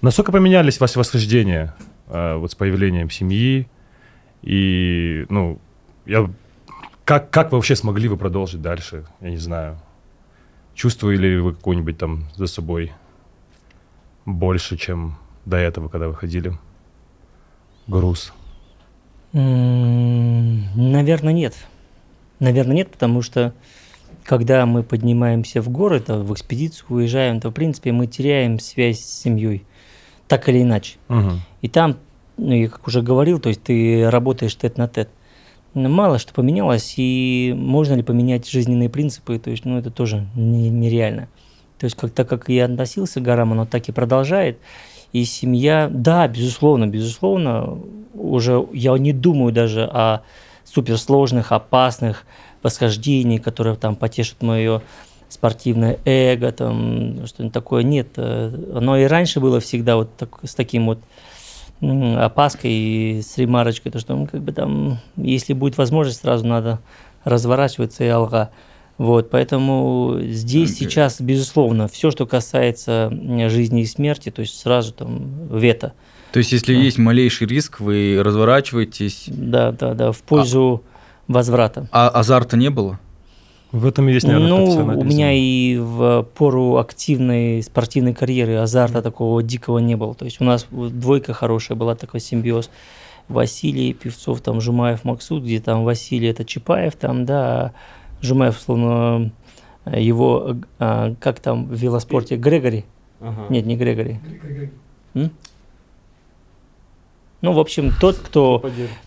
Насколько 0.00 0.32
поменялись 0.32 0.80
ваши 0.80 0.98
восхождения 0.98 1.74
э, 2.08 2.36
вот 2.36 2.50
с 2.50 2.54
появлением 2.54 3.10
семьи? 3.10 3.68
И, 4.42 5.26
ну, 5.28 5.60
я, 6.06 6.30
как, 7.04 7.30
как 7.30 7.52
вы 7.52 7.58
вообще 7.58 7.76
смогли 7.76 8.08
вы 8.08 8.16
продолжить 8.16 8.62
дальше? 8.62 9.04
Я 9.20 9.30
не 9.30 9.36
знаю. 9.36 9.78
Чувствовали 10.80 11.18
ли 11.18 11.38
вы 11.38 11.52
какой-нибудь 11.52 11.98
там 11.98 12.24
за 12.36 12.46
собой 12.46 12.90
больше, 14.24 14.78
чем 14.78 15.18
до 15.44 15.58
этого, 15.58 15.90
когда 15.90 16.08
выходили? 16.08 16.58
Груз. 17.86 18.32
Наверное, 19.34 21.34
нет. 21.34 21.54
Наверное, 22.38 22.76
нет, 22.76 22.90
потому 22.90 23.20
что 23.20 23.52
когда 24.24 24.64
мы 24.64 24.82
поднимаемся 24.82 25.60
в 25.60 25.68
горы, 25.68 26.00
то 26.00 26.20
в 26.20 26.32
экспедицию 26.32 26.86
уезжаем, 26.88 27.42
то, 27.42 27.50
в 27.50 27.52
принципе, 27.52 27.92
мы 27.92 28.06
теряем 28.06 28.58
связь 28.58 29.00
с 29.00 29.20
семьей, 29.20 29.66
так 30.28 30.48
или 30.48 30.62
иначе. 30.62 30.96
Мгм. 31.08 31.42
И 31.60 31.68
там, 31.68 31.98
ну, 32.38 32.54
я 32.54 32.70
как 32.70 32.86
уже 32.86 33.02
говорил, 33.02 33.38
то 33.38 33.50
есть 33.50 33.62
ты 33.62 34.08
работаешь 34.08 34.56
тет 34.56 34.78
на 34.78 34.88
тет. 34.88 35.10
Но 35.74 35.88
Мало 35.88 36.18
что 36.18 36.34
поменялось, 36.34 36.94
и 36.96 37.54
можно 37.56 37.94
ли 37.94 38.02
поменять 38.02 38.48
жизненные 38.48 38.88
принципы, 38.88 39.38
то 39.38 39.50
есть, 39.50 39.64
ну, 39.64 39.78
это 39.78 39.90
тоже 39.90 40.26
не- 40.34 40.68
нереально. 40.68 41.28
То 41.78 41.84
есть, 41.84 41.96
как, 41.96 42.10
так 42.10 42.28
как 42.28 42.48
я 42.48 42.64
относился 42.64 43.20
к 43.20 43.22
горам, 43.22 43.52
оно 43.52 43.66
так 43.66 43.88
и 43.88 43.92
продолжает. 43.92 44.58
И 45.12 45.24
семья, 45.24 45.88
да, 45.90 46.26
безусловно, 46.28 46.86
безусловно, 46.86 47.78
уже 48.14 48.66
я 48.72 48.96
не 48.98 49.12
думаю 49.12 49.52
даже 49.52 49.84
о 49.84 50.22
суперсложных, 50.64 51.52
опасных 51.52 52.24
восхождениях, 52.62 53.42
которые 53.42 53.76
там 53.76 53.96
потешат 53.96 54.42
мое 54.42 54.82
спортивное 55.28 55.98
эго, 56.04 56.52
там 56.52 57.26
что-нибудь 57.26 57.54
такое. 57.54 57.82
Нет, 57.82 58.08
э, 58.16 58.52
оно 58.74 58.96
и 58.96 59.04
раньше 59.04 59.40
было 59.40 59.60
всегда 59.60 59.96
вот 59.96 60.14
так, 60.16 60.38
с 60.42 60.54
таким 60.54 60.86
вот 60.86 60.98
опаской 61.80 62.70
и 62.70 63.22
с 63.22 63.38
ремарочкой, 63.38 63.92
то 63.92 63.98
что 63.98 64.14
ну, 64.14 64.26
как 64.26 64.42
бы 64.42 64.52
там, 64.52 64.98
если 65.16 65.52
будет 65.52 65.78
возможность, 65.78 66.20
сразу 66.20 66.46
надо 66.46 66.80
разворачиваться 67.24 68.04
и 68.04 68.08
алга. 68.08 68.50
Вот, 68.98 69.30
поэтому 69.30 70.18
здесь 70.20 70.76
сейчас, 70.76 71.22
безусловно, 71.22 71.88
все, 71.88 72.10
что 72.10 72.26
касается 72.26 73.10
жизни 73.48 73.80
и 73.80 73.86
смерти, 73.86 74.30
то 74.30 74.40
есть 74.42 74.60
сразу 74.60 74.92
там 74.92 75.48
вето. 75.56 75.94
То 76.32 76.38
есть, 76.38 76.52
если 76.52 76.74
есть 76.74 76.98
малейший 76.98 77.46
риск, 77.46 77.80
вы 77.80 78.20
разворачиваетесь, 78.22 79.24
Да, 79.28 79.72
да, 79.72 79.94
да, 79.94 80.12
в 80.12 80.20
пользу 80.20 80.84
возврата. 81.28 81.88
а 81.92 82.08
азарта 82.08 82.56
не 82.56 82.68
было? 82.68 83.00
В 83.72 83.86
этом 83.86 84.08
и 84.08 84.12
есть, 84.12 84.26
наверное, 84.26 84.48
Ну, 84.48 84.98
у 84.98 85.04
меня 85.04 85.32
и 85.32 85.76
в 85.78 86.26
пору 86.36 86.76
активной 86.76 87.62
спортивной 87.62 88.14
карьеры 88.14 88.56
азарта 88.56 89.00
такого 89.00 89.42
дикого 89.42 89.78
не 89.78 89.94
было. 89.94 90.14
То 90.14 90.24
есть 90.24 90.40
у 90.40 90.44
нас 90.44 90.66
двойка 90.70 91.32
хорошая 91.32 91.76
была, 91.78 91.94
такой 91.94 92.20
симбиоз. 92.20 92.70
Василий, 93.28 93.92
Певцов, 93.92 94.40
там 94.40 94.60
Жумаев, 94.60 95.04
Максут, 95.04 95.44
где 95.44 95.60
там 95.60 95.84
Василий 95.84 96.28
это 96.28 96.44
Чапаев, 96.44 96.96
там, 96.96 97.24
да, 97.24 97.42
а 97.46 97.72
Жумаев, 98.22 98.58
словно 98.58 99.30
э, 99.84 100.02
его, 100.02 100.56
а, 100.80 101.14
как 101.20 101.38
там 101.38 101.66
в 101.66 101.74
велоспорте, 101.74 102.36
Грегори? 102.36 102.84
Ага. 103.20 103.46
Нет, 103.48 103.66
не 103.66 103.76
Грегори. 103.76 104.18
М? 105.14 105.30
Ну, 107.42 107.52
в 107.52 107.58
общем, 107.58 107.92
тот, 107.98 108.16
кто 108.16 108.62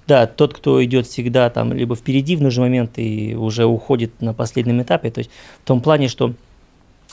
да, 0.08 0.26
тот, 0.26 0.54
кто 0.56 0.84
идет 0.84 1.06
всегда 1.06 1.50
там 1.50 1.72
либо 1.72 1.96
впереди 1.96 2.36
в 2.36 2.42
нужный 2.42 2.64
момент 2.64 2.98
и 2.98 3.36
уже 3.36 3.66
уходит 3.66 4.22
на 4.22 4.34
последнем 4.34 4.82
этапе, 4.82 5.12
то 5.12 5.20
есть 5.20 5.30
в 5.64 5.68
том 5.68 5.82
плане, 5.82 6.08
что 6.08 6.34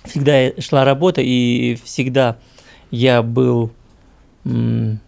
всегда 0.05 0.51
шла 0.61 0.85
работа 0.85 1.21
и 1.21 1.77
всегда 1.85 2.37
я 2.91 3.23
был 3.23 3.71
м, 4.45 4.99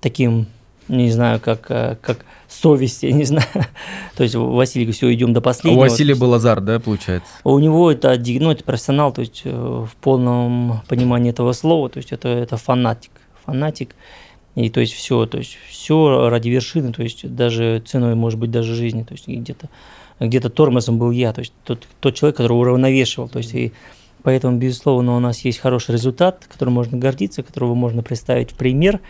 таким, 0.00 0.46
не 0.88 1.10
знаю, 1.10 1.40
как, 1.40 1.70
э, 1.70 1.96
как 2.00 2.24
совесть, 2.48 3.02
я 3.02 3.12
не 3.12 3.24
знаю. 3.24 3.46
То 4.16 4.22
есть 4.22 4.34
Василий, 4.34 4.90
все, 4.92 5.12
идем 5.12 5.32
до 5.32 5.40
А 5.40 5.42
последнего. 5.42 5.80
у 5.80 5.82
Василия 5.82 6.14
был 6.14 6.32
азарт, 6.34 6.64
да, 6.64 6.78
получается? 6.78 7.28
У 7.44 7.58
него 7.58 7.90
это, 7.90 8.16
ну, 8.24 8.50
это 8.50 8.62
профессионал, 8.62 9.12
то 9.12 9.20
есть 9.20 9.42
э, 9.44 9.50
в 9.50 9.90
полном 10.00 10.82
понимании 10.88 11.30
этого 11.30 11.52
слова, 11.52 11.88
то 11.88 11.96
есть 11.98 12.12
это, 12.12 12.28
это 12.28 12.56
фанатик, 12.56 13.10
фанатик. 13.44 13.94
И 14.56 14.70
то 14.70 14.80
есть 14.80 14.94
все, 14.94 15.26
то 15.26 15.38
есть 15.38 15.56
все 15.68 16.28
ради 16.28 16.48
вершины, 16.48 16.92
то 16.92 17.02
есть 17.02 17.32
даже 17.32 17.82
ценой, 17.86 18.14
может 18.14 18.40
быть, 18.40 18.50
даже 18.50 18.74
жизни, 18.74 19.04
то 19.04 19.12
есть 19.12 19.28
где-то 19.28 19.68
где-то 20.18 20.48
тормозом 20.48 20.98
был 20.98 21.10
я, 21.10 21.32
то 21.34 21.40
есть 21.40 21.52
тот, 21.62 21.86
тот 22.00 22.14
человек, 22.14 22.38
который 22.38 22.54
уравновешивал, 22.54 23.28
то 23.28 23.38
есть 23.38 23.54
и 23.54 23.72
поэтому, 24.22 24.56
безусловно, 24.56 25.14
у 25.14 25.20
нас 25.20 25.44
есть 25.44 25.58
хороший 25.58 25.92
результат, 25.92 26.46
которым 26.50 26.72
можно 26.74 26.96
гордиться, 26.96 27.42
которого 27.42 27.74
можно 27.74 28.02
представить 28.02 28.52
в 28.52 28.54
пример, 28.54 29.00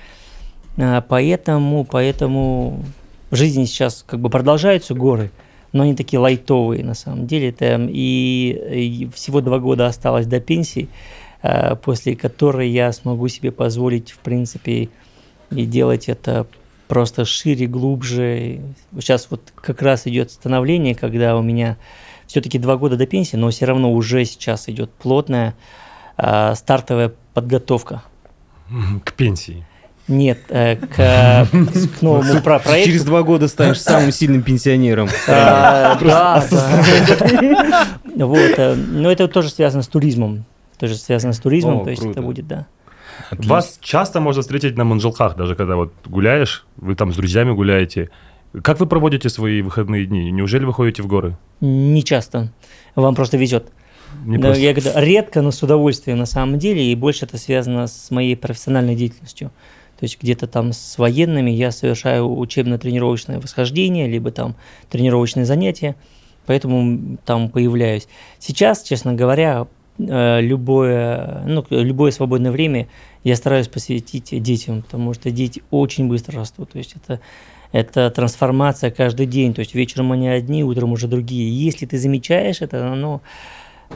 А, 0.79 1.01
поэтому, 1.01 1.85
поэтому 1.85 2.85
в 3.31 3.37
жизни 3.37 3.65
сейчас 3.65 4.05
как 4.07 4.21
бы 4.21 4.29
продолжаются 4.29 4.95
горы, 4.95 5.31
но 5.73 5.85
они 5.85 5.95
такие 5.95 6.19
лайтовые 6.19 6.85
на 6.85 6.95
самом 6.95 7.27
деле. 7.27 7.49
Это 7.51 7.77
и, 7.89 9.05
и 9.05 9.11
всего 9.15 9.41
два 9.41 9.59
года 9.59 9.87
осталось 9.87 10.27
до 10.27 10.41
пенсии, 10.41 10.89
а, 11.43 11.77
после 11.77 12.15
которой 12.17 12.69
я 12.69 12.93
смогу 12.93 13.29
себе 13.29 13.53
позволить, 13.53 14.11
в 14.11 14.19
принципе, 14.19 14.91
и 15.51 15.65
делать 15.67 16.09
это 16.09 16.47
просто 16.89 17.25
шире, 17.25 17.67
глубже. 17.67 18.61
Сейчас 18.99 19.29
вот 19.31 19.41
как 19.55 19.83
раз 19.83 20.07
идет 20.07 20.31
становление, 20.31 20.95
когда 20.95 21.37
у 21.37 21.43
меня 21.43 21.77
все-таки 22.27 22.59
два 22.59 22.77
года 22.77 22.97
до 22.97 23.07
пенсии, 23.07 23.37
но 23.37 23.51
все 23.51 23.67
равно 23.67 23.93
уже 23.93 24.25
сейчас 24.25 24.69
идет 24.69 24.91
плотная 24.93 25.55
а, 26.17 26.55
стартовая 26.55 27.13
подготовка. 27.35 28.03
К 29.05 29.13
пенсии. 29.13 29.65
Нет, 30.09 30.39
э, 30.51 30.77
к, 30.77 30.97
к 30.97 32.03
новому 32.03 32.41
про- 32.41 32.61
проекту. 32.61 32.91
Через 32.91 33.05
два 33.05 33.23
года 33.23 33.49
станешь 33.49 33.81
самым 33.81 34.13
сильным 34.13 34.43
пенсионером. 34.43 35.09
А, 35.29 35.97
Да, 36.01 36.45
да. 36.51 37.87
Вот, 38.15 38.55
э, 38.57 38.75
но 38.75 39.11
это 39.11 39.27
тоже 39.29 39.51
связано 39.51 39.83
с 39.83 39.89
туризмом. 39.89 40.45
Тоже 40.79 40.95
связано 40.95 41.33
с 41.33 41.39
туризмом, 41.39 41.81
О, 41.81 41.85
то 41.85 41.91
есть 41.91 42.03
круто. 42.03 42.19
это 42.21 42.27
будет, 42.27 42.47
да. 42.47 42.67
Вас 43.31 43.79
часто 43.83 44.21
можно 44.21 44.43
встретить 44.43 44.77
на 44.77 44.85
манжелхах, 44.85 45.37
даже 45.37 45.55
когда 45.55 45.77
вот 45.77 45.93
гуляешь, 46.07 46.67
вы 46.77 46.95
там 46.95 47.13
с 47.13 47.17
друзьями 47.17 47.53
гуляете. 47.53 48.11
Как 48.63 48.81
вы 48.81 48.87
проводите 48.87 49.29
свои 49.29 49.61
выходные 49.63 50.07
дни? 50.07 50.31
Неужели 50.31 50.65
вы 50.65 50.73
ходите 50.73 51.03
в 51.03 51.07
горы? 51.07 51.37
Не 51.61 52.03
часто. 52.03 52.53
Вам 52.95 53.15
просто 53.15 53.37
везет. 53.37 53.71
Не 54.25 54.39
Да, 54.39 54.49
просто- 54.49 54.63
Я 54.63 54.73
говорю, 54.73 54.91
редко, 54.97 55.43
но 55.43 55.51
с 55.51 55.63
удовольствием 55.63 56.19
на 56.19 56.27
самом 56.27 56.59
деле, 56.59 56.91
и 56.91 56.95
больше 56.95 57.27
это 57.27 57.37
связано 57.39 57.87
с 57.87 58.11
моей 58.11 58.37
профессиональной 58.37 58.95
деятельностью. 58.97 59.51
То 59.99 60.05
есть 60.05 60.19
где-то 60.21 60.47
там 60.47 60.73
с 60.73 60.99
военными 60.99 61.51
я 61.51 61.71
совершаю 61.71 62.39
учебно-тренировочное 62.39 63.41
восхождение, 63.41 64.07
либо 64.07 64.31
там 64.31 64.55
тренировочные 64.91 65.45
занятия, 65.47 65.97
поэтому 66.47 67.17
там 67.25 67.49
появляюсь. 67.51 68.07
Сейчас, 68.39 68.83
честно 68.83 69.15
говоря, 69.15 69.67
любое, 69.99 71.43
ну, 71.47 71.65
любое 71.71 72.11
свободное 72.11 72.51
время 72.51 72.89
я 73.25 73.37
стараюсь 73.37 73.69
посвятить 73.69 74.43
детям, 74.43 74.83
потому 74.83 75.15
что 75.15 75.31
дети 75.31 75.63
очень 75.71 76.09
быстро 76.09 76.41
растут. 76.41 76.73
То 76.73 76.79
есть 76.79 76.95
это, 76.97 77.21
это 77.73 78.11
трансформация 78.11 78.91
каждый 78.91 79.27
день. 79.27 79.55
То 79.55 79.61
есть 79.61 79.75
вечером 79.75 80.13
они 80.13 80.29
одни, 80.29 80.65
утром 80.65 80.93
уже 80.93 81.09
другие. 81.09 81.49
И 81.49 81.53
Если 81.53 81.87
ты 81.87 81.99
замечаешь 81.99 82.61
это, 82.61 82.93
оно 82.93 83.23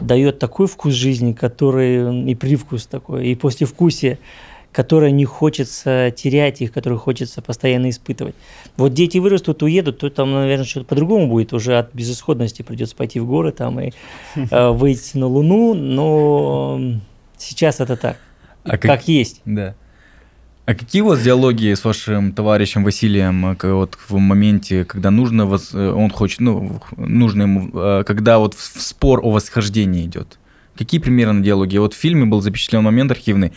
дает 0.00 0.38
такой 0.38 0.66
вкус 0.66 0.94
жизни, 0.94 1.32
который 1.32 2.30
и 2.30 2.34
привкус 2.34 2.86
такой, 2.86 3.28
и 3.28 3.34
послевкусие 3.34 4.18
которые 4.72 5.10
не 5.12 5.24
хочется 5.24 6.12
терять, 6.16 6.60
их, 6.60 6.72
которые 6.72 6.98
хочется 6.98 7.42
постоянно 7.42 7.90
испытывать. 7.90 8.34
Вот 8.76 8.94
дети 8.94 9.18
вырастут, 9.18 9.62
уедут, 9.62 9.98
то 9.98 10.10
там, 10.10 10.32
наверное, 10.32 10.64
что-то 10.64 10.86
по-другому 10.86 11.26
будет. 11.28 11.52
Уже 11.52 11.78
от 11.78 11.92
безысходности 11.94 12.62
придется 12.62 12.94
пойти 12.94 13.18
в 13.20 13.26
горы 13.26 13.52
там 13.52 13.80
и 13.80 13.90
э, 14.36 14.70
выйти 14.70 15.16
на 15.16 15.26
Луну, 15.26 15.74
но 15.74 16.80
сейчас 17.36 17.80
это 17.80 17.96
так, 17.96 18.16
А 18.64 18.70
как- 18.70 18.82
как 18.82 19.08
есть. 19.08 19.42
Да. 19.44 19.74
А 20.66 20.74
какие 20.74 21.02
у 21.02 21.06
вас 21.06 21.20
диалоги 21.20 21.74
с 21.74 21.84
вашим 21.84 22.32
товарищем 22.32 22.84
Василием 22.84 23.56
э, 23.60 23.72
вот 23.72 23.98
в 24.08 24.16
моменте, 24.18 24.84
когда 24.84 25.10
нужно, 25.10 25.42
э, 25.72 25.90
он 25.90 26.10
хочет, 26.10 26.38
ну, 26.38 26.80
нужно 26.96 27.42
ему, 27.42 28.04
когда 28.04 28.38
вот 28.38 28.54
в 28.54 28.80
спор 28.80 29.20
о 29.24 29.30
восхождении 29.32 30.04
идет? 30.04 30.38
Какие 30.78 31.00
примерно 31.00 31.42
диалоги? 31.42 31.76
Вот 31.78 31.92
в 31.94 31.96
фильме 31.96 32.24
был 32.24 32.40
запечатлен 32.40 32.82
момент 32.82 33.10
архивный, 33.10 33.52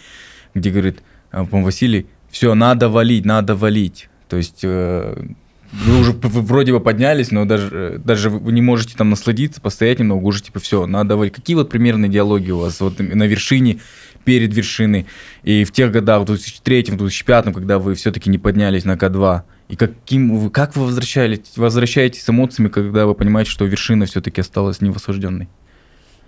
где 0.53 0.69
говорит, 0.69 1.01
э, 1.31 1.45
по-моему, 1.45 1.65
Василий, 1.65 2.07
все, 2.29 2.53
надо 2.55 2.89
валить, 2.89 3.25
надо 3.25 3.55
валить. 3.55 4.09
То 4.27 4.37
есть 4.37 4.61
э, 4.63 5.25
вы 5.71 5.99
уже 5.99 6.11
вроде 6.13 6.71
бы 6.71 6.79
поднялись, 6.79 7.31
но 7.31 7.45
даже, 7.45 7.69
э, 7.71 7.97
даже 8.03 8.29
вы 8.29 8.51
не 8.51 8.61
можете 8.61 8.95
там 8.95 9.09
насладиться, 9.09 9.61
постоять 9.61 9.99
немного, 9.99 10.23
уже 10.23 10.43
типа 10.43 10.59
все, 10.59 10.85
надо 10.85 11.17
валить. 11.17 11.33
Какие 11.33 11.55
вот 11.55 11.69
примерные 11.69 12.09
диалоги 12.09 12.51
у 12.51 12.59
вас 12.59 12.79
вот 12.79 12.99
на 12.99 13.23
вершине, 13.23 13.79
перед 14.23 14.53
вершиной, 14.53 15.05
и 15.43 15.63
в 15.63 15.71
тех 15.71 15.91
годах, 15.91 16.21
в 16.21 16.25
2003, 16.25 16.83
в 16.91 16.97
2005, 16.97 17.53
когда 17.53 17.79
вы 17.79 17.95
все-таки 17.95 18.29
не 18.29 18.37
поднялись 18.37 18.85
на 18.85 18.93
К2, 18.93 19.41
и 19.69 19.75
каким, 19.75 20.49
как 20.49 20.75
вы 20.75 20.85
возвращаетесь, 20.85 21.57
возвращаетесь 21.57 22.23
с 22.23 22.29
эмоциями, 22.29 22.69
когда 22.69 23.05
вы 23.05 23.15
понимаете, 23.15 23.51
что 23.51 23.65
вершина 23.65 24.05
все-таки 24.05 24.41
осталась 24.41 24.81
невосхожденной? 24.81 25.49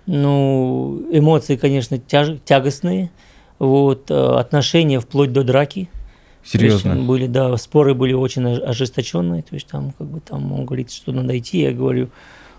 Ну, 0.06 1.06
эмоции, 1.10 1.56
конечно, 1.56 1.96
тяж- 1.96 2.38
тягостные. 2.44 3.10
Вот, 3.58 4.10
э, 4.10 4.14
отношения 4.14 5.00
вплоть 5.00 5.32
до 5.32 5.42
драки. 5.42 5.88
То 6.52 6.58
есть, 6.58 6.80
Серьезно? 6.82 7.02
были, 7.02 7.26
да, 7.26 7.56
споры 7.56 7.94
были 7.94 8.12
очень 8.12 8.42
ож- 8.42 8.62
ожесточенные. 8.62 9.42
То 9.42 9.54
есть 9.54 9.66
там, 9.66 9.92
как 9.98 10.06
бы 10.06 10.20
там 10.20 10.52
он 10.52 10.64
говорит, 10.64 10.92
что 10.92 11.12
надо 11.12 11.36
идти. 11.36 11.62
Я 11.62 11.72
говорю, 11.72 12.08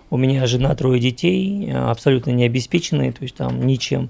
у 0.10 0.17
меня 0.17 0.45
жена, 0.47 0.75
трое 0.75 0.99
детей, 0.99 1.69
э, 1.69 1.77
абсолютно 1.77 2.31
не 2.31 2.45
обеспеченные, 2.45 3.12
то 3.12 3.23
есть 3.23 3.36
там 3.36 3.65
ничем. 3.65 4.10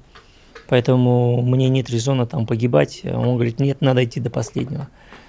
Поэтому 0.67 1.41
мне 1.41 1.69
нет 1.69 1.89
резона 1.89 2.25
там 2.25 2.45
погибать. 2.45 3.01
Он 3.05 3.35
говорит, 3.35 3.59
нет, 3.59 3.81
надо 3.81 4.03
идти 4.03 4.19
до 4.19 4.29
последнего. 4.29 4.87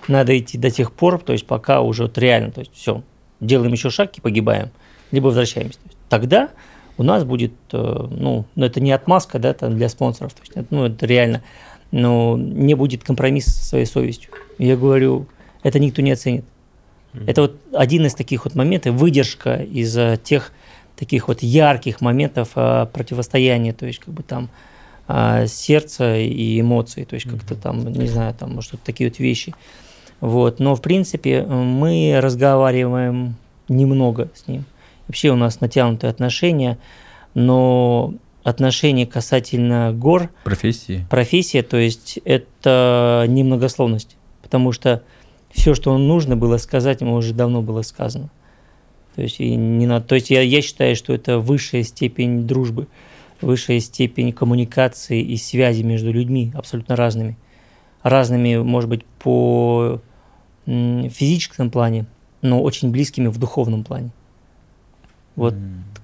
Надо 0.09 0.37
идти 0.39 0.59
до 0.59 0.71
тех 0.71 0.93
пор, 0.93 1.21
то 1.21 1.33
есть 1.33 1.47
пока 1.47 1.81
уже 1.81 2.05
вот 2.05 2.17
реально, 2.19 2.51
то 2.51 2.61
есть 2.61 2.73
все, 2.75 3.03
делаем 3.41 3.73
еще 3.73 3.91
шаг 3.91 4.17
и 4.17 4.21
погибаем, 4.21 4.71
либо 5.11 5.27
возвращаемся. 5.27 5.79
Тогда 6.09 6.49
у 6.99 7.05
нас 7.05 7.25
будет, 7.25 7.53
э, 7.73 8.07
ну, 8.11 8.45
ну, 8.55 8.67
это 8.67 8.81
не 8.81 8.93
отмазка, 8.93 9.39
да, 9.39 9.55
там 9.55 9.77
для 9.77 9.89
спонсоров, 9.89 10.35
то 10.35 10.43
есть, 10.43 10.71
ну, 10.71 10.87
это 10.87 11.07
реально, 11.07 11.43
но 11.93 12.37
не 12.37 12.75
будет 12.75 13.05
компромисса 13.05 13.53
со 13.53 13.65
своей 13.65 13.87
совестью. 13.87 14.31
Я 14.59 14.77
говорю, 14.77 15.27
это 15.63 15.79
никто 15.79 16.03
не 16.03 16.13
оценит. 16.13 16.45
Это 17.27 17.43
вот 17.43 17.57
один 17.73 18.05
из 18.05 18.15
таких 18.15 18.45
вот 18.45 18.55
моментов, 18.55 18.97
выдержка 18.97 19.55
из 19.55 19.97
э, 19.97 20.19
тех 20.23 20.53
таких 20.97 21.29
вот 21.29 21.43
ярких 21.43 22.01
моментов 22.01 22.51
э, 22.57 22.87
противостояния, 22.93 23.73
то 23.73 23.87
есть 23.87 24.01
как 24.01 24.13
бы 24.13 24.23
там 24.23 24.51
сердца 25.47 26.19
и 26.19 26.61
эмоций, 26.61 27.07
то 27.07 27.15
есть 27.15 27.27
как-то 27.27 27.55
там, 27.55 27.91
не 27.91 28.09
знаю, 28.09 28.35
там, 28.35 28.57
может, 28.57 28.73
вот 28.73 28.83
такие 28.83 29.09
вот 29.09 29.19
вещи. 29.19 29.55
Вот, 30.21 30.61
но 30.61 30.75
в 30.75 30.83
принципе 30.83 31.45
мы 31.45 32.21
разговариваем 32.21 33.37
немного 33.71 34.29
с 34.35 34.47
ним. 34.49 34.67
Вообще 35.09 35.31
у 35.31 35.37
нас 35.37 35.61
натянутые 35.61 36.11
отношения, 36.11 36.79
но 37.35 38.15
отношения 38.45 39.07
касательно 39.07 39.93
гор, 39.93 40.31
Профессии? 40.45 41.07
профессия, 41.11 41.63
то 41.63 41.77
есть 41.77 42.19
это 42.25 43.25
немногословность, 43.27 44.17
потому 44.43 44.73
что 44.73 45.03
все, 45.51 45.75
что 45.75 45.97
нужно 45.97 46.37
было 46.37 46.59
сказать, 46.59 47.01
ему 47.01 47.15
уже 47.15 47.33
давно 47.35 47.63
было 47.63 47.83
сказано. 47.83 48.31
То 49.15 49.23
есть, 49.23 49.41
и 49.41 49.57
не 49.57 49.87
надо, 49.87 50.07
то 50.07 50.15
есть 50.15 50.31
я, 50.31 50.43
я 50.43 50.63
считаю, 50.63 50.95
что 50.95 51.13
это 51.13 51.39
высшая 51.39 51.83
степень 51.83 52.47
дружбы, 52.47 52.87
высшая 53.41 53.81
степень 53.81 54.33
коммуникации 54.33 55.21
и 55.23 55.37
связи 55.37 55.83
между 55.83 56.13
людьми, 56.13 56.53
абсолютно 56.55 56.97
разными. 56.97 57.37
Разными, 58.03 58.57
может 58.59 58.89
быть, 58.89 59.05
по 59.05 60.01
физическом 60.67 61.71
плане, 61.71 62.07
но 62.43 62.63
очень 62.63 62.91
близкими 62.91 63.27
в 63.27 63.39
духовном 63.39 63.83
плане. 63.85 64.11
Вот 65.39 65.55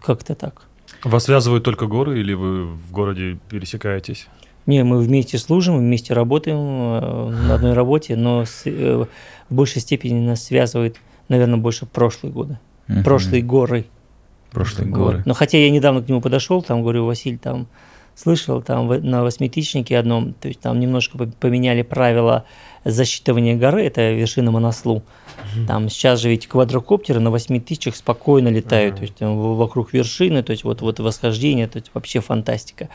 как-то 0.00 0.34
так. 0.34 0.62
Вас 1.02 1.24
связывают 1.24 1.64
только 1.64 1.86
горы 1.86 2.20
или 2.20 2.34
вы 2.34 2.66
в 2.66 2.92
городе 2.92 3.36
пересекаетесь? 3.48 4.28
Не, 4.66 4.84
мы 4.84 4.98
вместе 5.00 5.38
служим, 5.38 5.76
вместе 5.76 6.14
работаем 6.14 6.56
э, 6.58 7.46
на 7.48 7.54
одной 7.56 7.72
работе, 7.74 8.16
но 8.16 8.44
с- 8.44 8.62
э, 8.66 9.04
в 9.50 9.54
большей 9.54 9.82
степени 9.82 10.20
нас 10.24 10.44
связывает, 10.44 10.96
наверное, 11.28 11.58
больше 11.58 11.84
прошлые 11.84 12.32
годы. 12.32 12.58
Мгм. 12.86 13.02
Прошлые 13.02 13.42
горы. 13.42 13.84
Прошлые 14.52 14.88
Вот. 14.88 14.96
горы. 14.98 15.22
Но 15.26 15.34
хотя 15.34 15.58
я 15.58 15.68
недавно 15.70 16.00
к 16.00 16.08
нему 16.08 16.20
подошел, 16.20 16.62
там 16.62 16.82
говорю, 16.82 17.04
Василь, 17.06 17.38
там 17.38 17.66
слышал, 18.14 18.62
там 18.62 18.88
на 18.88 19.22
восьмитысячнике 19.22 19.98
одном, 19.98 20.34
то 20.34 20.48
есть 20.48 20.60
там 20.60 20.78
немножко 20.80 21.18
по- 21.18 21.26
поменяли 21.26 21.82
правила 21.82 22.44
засчитывания 22.84 23.56
горы, 23.56 23.84
это 23.84 24.12
вершина 24.12 24.50
Монослу. 24.50 25.02
Там 25.66 25.88
сейчас 25.88 26.20
же 26.20 26.28
ведь 26.28 26.46
квадрокоптеры 26.46 27.20
на 27.20 27.30
8 27.30 27.60
тысячах 27.60 27.96
спокойно 27.96 28.48
летают, 28.48 28.96
то 28.96 29.02
есть 29.02 29.14
там 29.14 29.56
вокруг 29.56 29.92
вершины, 29.92 30.42
то 30.42 30.52
есть 30.52 30.64
вот, 30.64 30.80
вот 30.80 31.00
восхождение, 31.00 31.68
то 31.68 31.78
есть 31.78 31.90
вообще 31.94 32.20
фантастика. 32.20 32.88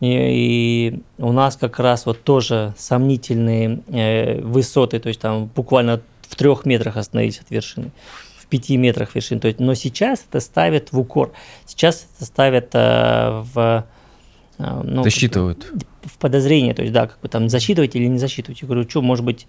И, 0.00 0.06
и 0.08 1.02
у 1.18 1.32
нас 1.32 1.56
как 1.56 1.78
раз 1.78 2.06
вот 2.06 2.22
тоже 2.22 2.74
сомнительные 2.78 3.82
э, 3.88 4.40
высоты, 4.40 4.98
то 4.98 5.08
есть 5.08 5.20
там 5.20 5.46
буквально 5.46 6.00
в 6.22 6.36
трех 6.36 6.64
метрах 6.64 6.96
остановились 6.96 7.40
от 7.40 7.50
вершины, 7.50 7.90
в 8.38 8.46
пяти 8.46 8.76
метрах 8.76 9.14
вершины. 9.14 9.40
То 9.40 9.48
есть, 9.48 9.60
но 9.60 9.74
сейчас 9.74 10.24
это 10.28 10.40
ставят 10.40 10.92
в 10.92 10.98
укор, 10.98 11.32
сейчас 11.66 12.06
это 12.16 12.24
ставят 12.24 12.70
э, 12.72 13.42
в 13.52 13.84
ну, 14.84 15.02
Засчитывают. 15.02 15.72
в 16.02 16.18
подозрение, 16.18 16.74
то 16.74 16.82
есть, 16.82 16.92
да, 16.92 17.06
как 17.06 17.20
бы 17.20 17.28
там 17.28 17.48
засчитывать 17.48 17.96
или 17.96 18.06
не 18.06 18.18
засчитывать. 18.18 18.60
Я 18.60 18.66
говорю, 18.66 18.88
что, 18.88 19.02
может 19.02 19.24
быть, 19.24 19.46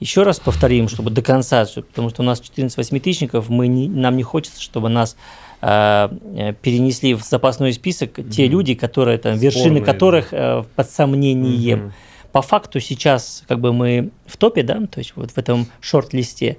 еще 0.00 0.22
раз 0.22 0.38
повторим, 0.38 0.88
чтобы 0.88 1.10
до 1.10 1.22
конца, 1.22 1.66
потому 1.74 2.10
что 2.10 2.22
у 2.22 2.24
нас 2.24 2.40
14 2.40 2.76
восьмитысячников, 2.76 3.48
мы 3.48 3.66
не, 3.66 3.88
нам 3.88 4.16
не 4.16 4.22
хочется, 4.22 4.60
чтобы 4.60 4.88
нас 4.88 5.16
э, 5.62 6.08
э, 6.36 6.52
перенесли 6.60 7.14
в 7.14 7.22
запасной 7.22 7.72
список 7.72 8.18
те 8.30 8.46
люди, 8.46 8.74
которые 8.74 9.18
там, 9.18 9.36
вершины 9.36 9.64
Спорные, 9.64 9.84
которых 9.84 10.28
э, 10.32 10.64
под 10.74 10.90
сомнением. 10.90 11.92
По 12.32 12.42
факту 12.42 12.80
сейчас 12.80 13.44
как 13.48 13.60
бы 13.60 13.72
мы 13.72 14.10
в 14.26 14.36
топе, 14.36 14.62
да, 14.62 14.80
то 14.86 14.98
есть 14.98 15.14
вот 15.16 15.30
в 15.30 15.38
этом 15.38 15.66
шорт-листе, 15.80 16.58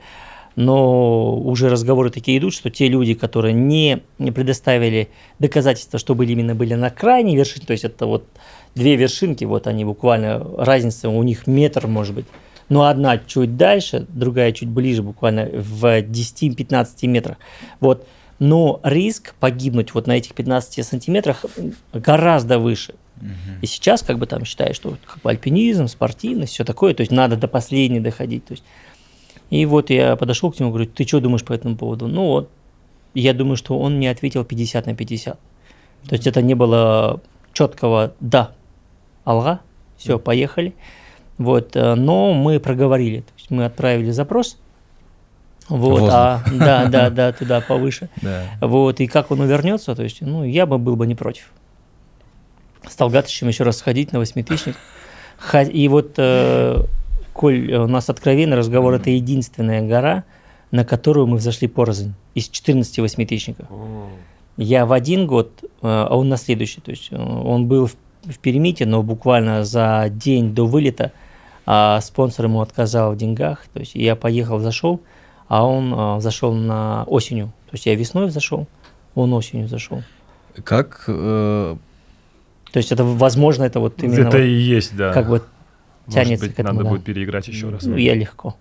но 0.57 1.37
уже 1.37 1.69
разговоры 1.69 2.09
такие 2.09 2.39
идут, 2.39 2.51
что 2.51 2.71
те 2.71 2.87
люди, 2.87 3.13
которые 3.13 3.53
не, 3.53 4.01
не 4.17 4.31
предоставили 4.31 5.09
доказательства, 5.37 5.99
что 5.99 6.15
были 6.15 6.31
именно 6.31 6.55
были 6.55 6.73
на 6.73 6.89
крайней 6.89 7.37
вершине, 7.37 7.67
то 7.67 7.73
есть 7.73 7.83
это 7.83 8.07
вот 8.07 8.25
две 8.73 8.95
вершинки, 8.95 9.45
вот 9.45 9.67
они 9.67 9.85
буквально, 9.85 10.43
разница 10.57 11.09
у 11.09 11.21
них 11.21 11.45
метр 11.45 11.85
может 11.85 12.15
быть, 12.15 12.25
но 12.69 12.85
одна 12.85 13.19
чуть 13.19 13.55
дальше, 13.55 14.07
другая 14.09 14.51
чуть 14.51 14.67
ближе, 14.67 15.03
буквально 15.03 15.45
в 15.45 15.85
10-15 16.01 17.05
метрах. 17.07 17.37
Вот. 17.79 18.07
Но 18.39 18.81
риск 18.83 19.35
погибнуть 19.39 19.93
вот 19.93 20.07
на 20.07 20.17
этих 20.17 20.33
15 20.33 20.85
сантиметрах 20.85 21.45
гораздо 21.93 22.57
выше. 22.57 22.95
И 23.61 23.67
сейчас 23.67 24.01
как 24.01 24.17
бы 24.17 24.25
там 24.25 24.43
считают, 24.43 24.75
что 24.75 24.97
как 25.05 25.21
бы 25.21 25.29
альпинизм, 25.29 25.87
спортивность, 25.87 26.53
все 26.53 26.63
такое, 26.63 26.93
то 26.93 27.01
есть 27.01 27.11
надо 27.11 27.35
до 27.35 27.47
последней 27.47 27.99
доходить. 27.99 28.45
То 28.45 28.53
есть. 28.53 28.63
И 29.49 29.65
вот 29.65 29.89
я 29.89 30.15
подошел 30.15 30.51
к 30.51 30.59
нему, 30.59 30.71
говорю, 30.71 30.89
ты 30.89 31.07
что 31.07 31.19
думаешь 31.19 31.43
по 31.43 31.53
этому 31.53 31.77
поводу? 31.77 32.07
Ну 32.07 32.25
вот, 32.25 32.49
я 33.13 33.33
думаю, 33.33 33.55
что 33.55 33.79
он 33.79 33.97
мне 33.97 34.11
ответил 34.11 34.43
50 34.43 34.85
на 34.85 34.95
50. 34.95 35.39
То 36.07 36.13
есть 36.13 36.27
это 36.27 36.41
не 36.41 36.53
было 36.53 37.21
четкого 37.53 38.13
«да», 38.19 38.51
«алга», 39.25 39.61
все, 39.97 40.19
поехали. 40.19 40.75
Вот, 41.37 41.75
э, 41.75 41.95
но 41.95 42.33
мы 42.33 42.59
проговорили, 42.59 43.21
то 43.21 43.33
есть 43.37 43.51
мы 43.51 43.65
отправили 43.65 44.11
запрос, 44.11 44.57
вот, 45.69 45.99
Воздух. 45.99 46.09
а, 46.13 46.43
да, 46.51 46.85
да, 46.85 47.09
да, 47.09 47.31
туда 47.33 47.61
повыше. 47.61 48.09
Да. 48.21 48.45
Вот, 48.61 48.99
и 48.99 49.07
как 49.07 49.31
он 49.31 49.41
увернется, 49.41 49.95
то 49.95 50.03
есть, 50.03 50.21
ну, 50.21 50.43
я 50.43 50.65
бы 50.65 50.77
был 50.77 50.95
бы 50.95 51.05
не 51.05 51.15
против. 51.15 51.51
С 52.87 52.95
Талгатычем 52.95 53.47
еще 53.49 53.63
раз 53.63 53.77
сходить 53.77 54.13
на 54.13 54.19
восьмитысячник. 54.19 54.77
И 55.71 55.87
вот, 55.89 56.13
э, 56.17 56.83
коль 57.37 57.71
у 57.73 57.87
нас 57.87 58.09
откровенный 58.09 58.57
разговор, 58.57 58.95
это 58.95 59.11
единственная 59.11 59.87
гора, 59.87 60.23
на 60.71 60.83
которую 60.83 61.27
мы 61.27 61.37
взошли 61.37 61.67
порознь 61.67 62.15
из 62.35 62.49
14 62.49 62.99
восьмитысячников. 62.99 63.67
Я 64.57 64.85
в 64.85 64.91
один 64.91 65.27
год, 65.27 65.51
э, 65.61 65.67
а 65.81 66.17
он 66.17 66.29
на 66.29 66.37
следующий. 66.37 66.81
То 66.81 66.91
есть 66.91 67.09
э, 67.11 67.15
он 67.15 67.67
был 67.67 67.85
в, 67.85 67.95
в 68.23 68.39
Перемите, 68.39 68.87
но 68.87 69.03
буквально 69.03 69.63
за 69.63 70.07
день 70.09 70.55
до 70.55 70.65
вылета 70.65 71.11
а 71.69 71.99
спонсор 71.99 72.45
ему 72.45 72.61
отказал 72.61 73.11
в 73.11 73.17
деньгах. 73.17 73.65
То 73.73 73.81
есть 73.81 73.93
я 73.93 74.15
поехал, 74.15 74.59
зашел, 74.59 75.01
а 75.47 75.67
он 75.67 75.93
э, 75.93 76.21
зашел 76.21 76.53
на 76.53 77.03
осенью. 77.03 77.47
То 77.65 77.73
есть 77.73 77.85
я 77.85 77.93
весной 77.93 78.29
зашел, 78.29 78.67
он 79.15 79.33
осенью 79.33 79.67
зашел. 79.67 80.01
Как 80.63 81.03
э, 81.07 81.75
То 82.71 82.77
есть 82.77 82.91
это 82.93 83.03
возможно, 83.03 83.63
это 83.63 83.81
вот 83.81 84.01
именно 84.01 84.27
Это 84.27 84.37
вот 84.37 84.45
и 84.45 84.49
есть, 84.49 84.95
да. 84.95 85.11
как 85.11 85.29
бы 85.29 85.33
Может 85.33 85.43
тянется 86.13 86.45
быть, 86.45 86.55
к 86.55 86.59
этому. 86.59 86.73
надо 86.79 86.83
да. 86.85 86.89
будет 86.95 87.03
переиграть 87.05 87.47
еще 87.47 87.69
раз. 87.69 87.83
Ну, 87.83 87.95
я 87.97 88.13
легко. 88.15 88.55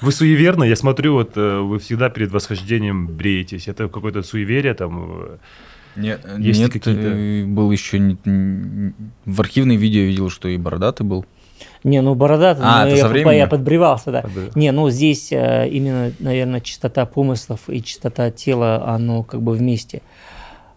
Вы 0.00 0.12
суеверны? 0.12 0.64
Я 0.64 0.76
смотрю, 0.76 1.14
вот 1.14 1.32
э, 1.36 1.58
вы 1.60 1.78
всегда 1.78 2.08
перед 2.10 2.30
восхождением 2.32 3.06
бреетесь. 3.06 3.68
Это 3.68 3.88
какое-то 3.88 4.22
суеверие 4.22 4.74
там? 4.74 5.22
э, 5.26 5.36
Нет, 5.96 6.26
Есть 6.38 6.60
нет 6.60 6.72
какие-то- 6.72 7.00
э, 7.00 7.44
был 7.44 7.70
еще... 7.70 7.98
В 9.24 9.40
архивной 9.40 9.76
видео 9.76 10.00
я 10.00 10.06
видел, 10.06 10.30
что 10.30 10.48
и 10.48 10.56
бородатый 10.56 11.02
был. 11.04 11.24
Не, 11.84 12.00
ну 12.02 12.14
борода, 12.14 12.56
А, 12.60 12.84
ну, 12.84 12.88
это 12.90 12.96
я, 12.96 13.08
временем? 13.08 13.36
я 13.38 13.46
подбревался, 13.46 14.10
да. 14.10 14.22
под- 14.22 14.56
Не, 14.56 14.72
ну 14.72 14.90
здесь 14.90 15.30
э, 15.32 15.68
именно, 15.70 16.12
наверное, 16.18 16.60
чистота 16.60 17.06
помыслов 17.06 17.60
и 17.68 17.82
чистота 17.82 18.30
тела, 18.30 18.86
оно 18.88 19.22
как 19.22 19.40
бы 19.42 19.52
вместе. 19.52 20.02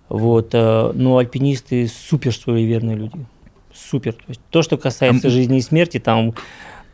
Вот, 0.09 0.49
э, 0.53 0.91
но 0.93 1.17
альпинисты 1.17 1.87
супер 1.87 2.33
суеверные 2.33 2.95
люди. 2.95 3.17
Супер. 3.77 4.13
То, 4.13 4.23
есть, 4.27 4.41
то, 4.49 4.61
что 4.61 4.77
касается 4.77 5.29
жизни 5.29 5.59
и 5.59 5.61
смерти, 5.61 5.99
там, 5.99 6.33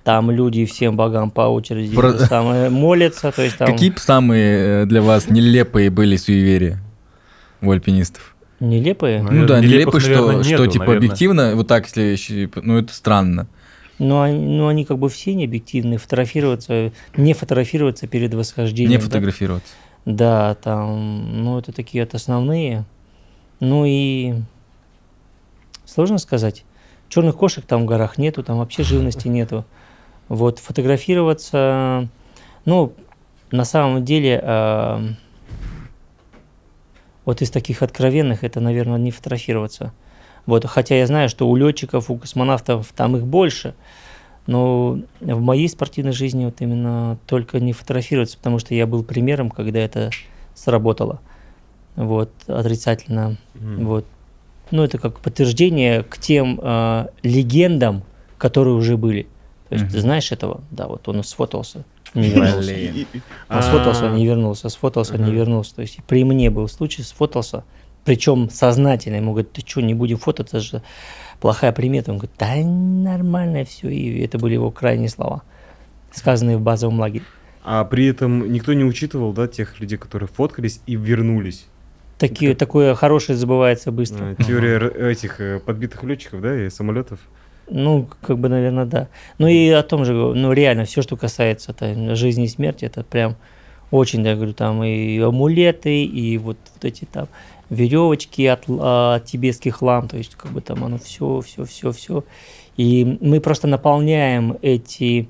там 0.04 0.32
люди 0.32 0.66
всем 0.66 0.96
богам 0.98 1.32
по 1.32 1.42
очереди 1.42 1.96
Про- 1.96 2.10
это 2.10 2.26
самое, 2.26 2.70
молятся. 2.70 3.32
То 3.32 3.42
есть, 3.42 3.58
там, 3.58 3.72
Какие 3.72 3.94
самые 3.98 4.84
э, 4.84 4.86
для 4.86 5.02
вас 5.02 5.30
нелепые 5.30 5.90
были 5.90 6.18
суеверия 6.18 6.82
у 7.62 7.72
альпинистов? 7.72 8.36
Нелепые? 8.60 9.22
Ну, 9.22 9.32
Ну 9.32 9.46
да, 9.46 9.56
Наверное, 9.56 9.62
нелепые, 9.62 10.02
что, 10.02 10.10
наверное, 10.10 10.44
что 10.44 10.52
нету, 10.52 10.68
типа 10.68 10.86
наверное. 10.86 10.98
объективно, 11.08 11.56
вот 11.56 11.68
так, 11.68 11.86
если, 11.86 12.50
ну 12.56 12.78
это 12.78 12.94
странно. 12.94 13.48
Ну, 14.00 14.22
они, 14.22 14.40
ну, 14.40 14.68
они 14.68 14.86
как 14.86 14.98
бы 14.98 15.10
все 15.10 15.34
не 15.34 15.46
объективные. 15.46 15.98
Фотографироваться, 15.98 16.92
не 17.16 17.34
фотографироваться 17.34 18.08
перед 18.08 18.34
восхождением. 18.34 18.92
Не 18.92 18.98
да. 18.98 19.04
фотографироваться. 19.04 19.74
Да, 20.06 20.56
там, 20.56 21.44
ну, 21.44 21.60
это 21.60 21.72
такие 21.72 22.04
вот 22.04 22.14
основные. 22.14 22.86
Ну 23.60 23.86
и 23.86 24.34
сложно 25.86 26.18
сказать. 26.18 26.66
Черных 27.14 27.36
кошек 27.36 27.64
там 27.64 27.84
в 27.84 27.86
горах 27.86 28.18
нету, 28.18 28.42
там 28.42 28.58
вообще 28.58 28.82
живности 28.82 29.28
нету. 29.28 29.66
Вот 30.30 30.58
фотографироваться, 30.58 32.10
ну, 32.66 32.94
на 33.52 33.66
самом 33.66 34.04
деле, 34.04 34.42
а, 34.44 35.00
вот 37.24 37.44
из 37.44 37.52
таких 37.52 37.84
откровенных 37.84 38.44
это, 38.44 38.62
наверное, 38.62 38.98
не 38.98 39.12
фотографироваться. 39.12 39.94
Вот, 40.48 40.66
хотя 40.66 40.96
я 40.96 41.06
знаю, 41.06 41.30
что 41.30 41.48
у 41.48 41.56
летчиков, 41.56 42.10
у 42.10 42.18
космонавтов 42.18 42.92
там 42.96 43.16
их 43.16 43.28
больше, 43.28 43.76
но 44.48 45.00
в 45.22 45.40
моей 45.40 45.70
спортивной 45.70 46.14
жизни 46.14 46.46
вот 46.46 46.62
именно 46.62 47.20
только 47.28 47.60
не 47.60 47.74
фотографироваться, 47.74 48.38
потому 48.38 48.58
что 48.58 48.74
я 48.74 48.88
был 48.88 49.04
примером, 49.04 49.52
когда 49.52 49.78
это 49.82 50.10
сработало. 50.56 51.22
Вот, 51.96 52.32
отрицательно. 52.48 53.38
Мгм. 53.54 53.86
Вот. 53.86 54.06
Ну, 54.74 54.84
это 54.84 54.98
как 54.98 55.20
подтверждение 55.20 56.02
к 56.02 56.18
тем 56.18 56.60
э, 56.60 57.06
легендам, 57.22 58.02
которые 58.40 58.74
уже 58.74 58.98
были. 58.98 59.28
То 59.70 59.76
есть, 59.76 59.84
Мгм. 59.84 59.94
ты 59.94 60.02
знаешь 60.02 60.32
этого? 60.32 60.62
Да, 60.72 60.88
вот 60.88 61.08
он 61.08 61.24
сфотался, 61.24 61.84
не 62.16 62.30
вернулся. 62.30 62.76
Он 63.50 63.62
сфотался, 63.62 64.08
А, 64.08 64.16
не 64.16 64.26
вернулся, 64.26 64.70
сфотался, 64.70 65.20
не 65.20 65.32
вернулся. 65.32 65.76
То 65.76 65.84
есть 65.84 66.00
при 66.08 66.24
мне 66.24 66.50
был 66.50 66.68
случай, 66.68 67.04
сфотался, 67.04 67.66
причем 68.04 68.50
сознательно. 68.50 69.18
Ему 69.18 69.34
говорят, 69.34 69.52
ты 69.52 69.62
что, 69.62 69.82
не 69.82 69.94
будем 69.94 70.18
фототься, 70.18 70.58
это 70.58 70.66
же 70.66 70.82
плохая 71.40 71.72
примета. 71.72 72.12
Он 72.12 72.18
говорит, 72.18 72.36
да 72.40 72.56
нормально 72.56 73.66
все. 73.66 73.90
И 73.90 74.22
это 74.22 74.40
были 74.40 74.56
его 74.56 74.72
крайние 74.72 75.10
слова, 75.10 75.44
сказанные 76.12 76.58
в 76.58 76.62
базовом 76.62 77.00
лагере. 77.00 77.26
А 77.64 77.86
при 77.86 78.08
этом 78.08 78.52
никто 78.52 78.74
не 78.74 78.86
учитывал, 78.86 79.34
да, 79.34 79.48
тех 79.48 79.80
людей, 79.80 80.00
которые 80.00 80.28
фоткались 80.28 80.82
и 80.88 80.96
вернулись. 80.96 81.68
Такие, 82.28 82.56
такое 82.56 82.96
хорошее 82.96 83.38
забывается 83.38 83.92
быстро. 83.92 84.36
А, 84.38 84.44
Теория 84.44 84.76
р- 84.76 85.08
этих 85.08 85.42
э, 85.42 85.60
подбитых 85.60 86.04
летчиков, 86.04 86.42
да, 86.42 86.66
и 86.66 86.70
самолетов. 86.70 87.20
Ну, 87.70 88.08
как 88.22 88.38
бы, 88.38 88.48
наверное, 88.48 88.86
да. 88.86 89.10
Ну 89.40 89.48
и 89.48 89.68
о 89.70 89.84
том 89.84 90.06
же, 90.06 90.14
ну 90.14 90.54
реально, 90.54 90.86
все, 90.86 91.02
что 91.02 91.18
касается 91.18 91.72
это, 91.72 92.16
жизни 92.16 92.46
и 92.46 92.48
смерти, 92.48 92.86
это 92.86 93.04
прям 93.04 93.36
очень, 93.92 94.26
я 94.26 94.36
говорю, 94.36 94.54
там 94.54 94.82
и 94.86 95.20
амулеты, 95.20 96.06
и 96.06 96.38
вот, 96.38 96.58
вот 96.76 96.86
эти 96.86 97.04
там 97.04 97.28
веревочки 97.70 98.44
от, 98.46 98.64
а, 98.70 99.16
от 99.16 99.26
тибетских 99.26 99.82
лам, 99.82 100.08
то 100.08 100.16
есть 100.16 100.36
как 100.36 100.52
бы 100.52 100.62
там 100.62 100.82
оно 100.84 100.98
все, 101.00 101.42
все, 101.42 101.66
все, 101.66 101.92
все. 101.92 102.24
И 102.78 103.18
мы 103.20 103.42
просто 103.42 103.68
наполняем 103.68 104.58
эти 104.62 105.28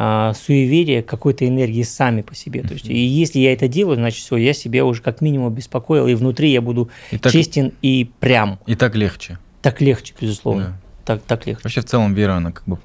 а, 0.00 0.32
суеверия 0.32 1.02
какой-то 1.02 1.44
энергией 1.44 1.82
сами 1.82 2.22
по 2.22 2.32
себе. 2.32 2.62
То 2.62 2.74
есть, 2.74 2.86
и 2.86 2.96
если 2.96 3.40
я 3.40 3.52
это 3.52 3.66
делаю, 3.66 3.96
значит, 3.96 4.22
все, 4.22 4.36
я 4.36 4.52
себя 4.52 4.84
уже 4.84 5.02
как 5.02 5.20
минимум 5.20 5.52
беспокоил, 5.52 6.06
и 6.06 6.14
внутри 6.14 6.52
я 6.52 6.60
буду 6.60 6.88
И 7.10 7.18
так, 7.18 7.32
честен 7.32 7.72
и 7.82 8.08
прям. 8.20 8.60
и 8.66 8.76
так 8.76 8.94
легче. 8.94 9.40
Так 9.60 9.80
легче, 9.80 10.14
безусловно. 10.20 10.78
Да. 11.04 11.14
Так, 11.16 11.22
так 11.22 11.46
легче. 11.48 11.62
Вообще 11.64 11.80
в 11.80 11.86
целом 11.86 12.14
вера, 12.14 12.34
она 12.34 12.52
как 12.52 12.62
бы 12.64 12.78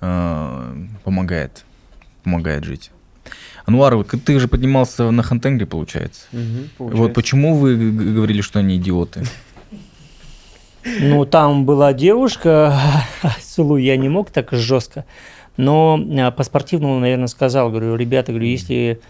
э, 0.00 0.74
помогает. 1.04 1.66
Помогает 2.22 2.64
жить. 2.64 2.90
Ануар, 3.66 3.96
вот 3.96 4.08
ты 4.24 4.40
же 4.40 4.48
поднимался 4.48 5.10
на 5.10 5.22
Хантенгре, 5.22 5.66
получается. 5.66 6.22
Вот 6.78 7.12
почему 7.12 7.54
вы 7.54 7.76
говорили, 7.76 8.40
что 8.40 8.60
они 8.60 8.76
идиоты? 8.76 9.24
Ну, 11.00 11.26
там 11.26 11.66
была 11.66 11.92
девушка, 11.92 12.80
Сулу 13.42 13.76
я 13.76 13.98
не 13.98 14.08
мог 14.08 14.30
так 14.30 14.48
жестко, 14.52 15.04
но 15.60 16.00
а, 16.18 16.30
по 16.30 16.42
спортивному, 16.42 16.98
наверное, 16.98 17.26
сказал, 17.26 17.70
говорю, 17.70 17.96
ребята, 17.96 18.32
говорю, 18.32 18.48
если, 18.48 19.00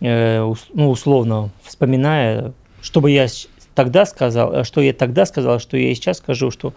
э, 0.00 0.54
ну, 0.72 0.90
условно, 0.90 1.50
вспоминая, 1.62 2.52
что 2.80 3.00
бы 3.00 3.10
я 3.10 3.26
тогда 3.74 4.06
сказал, 4.06 4.52
э, 4.54 4.64
что 4.64 4.80
я 4.80 4.92
тогда 4.92 5.26
сказал, 5.26 5.60
что 5.60 5.76
я 5.76 5.90
и 5.90 5.94
сейчас 5.94 6.18
скажу, 6.18 6.50
что 6.50 6.72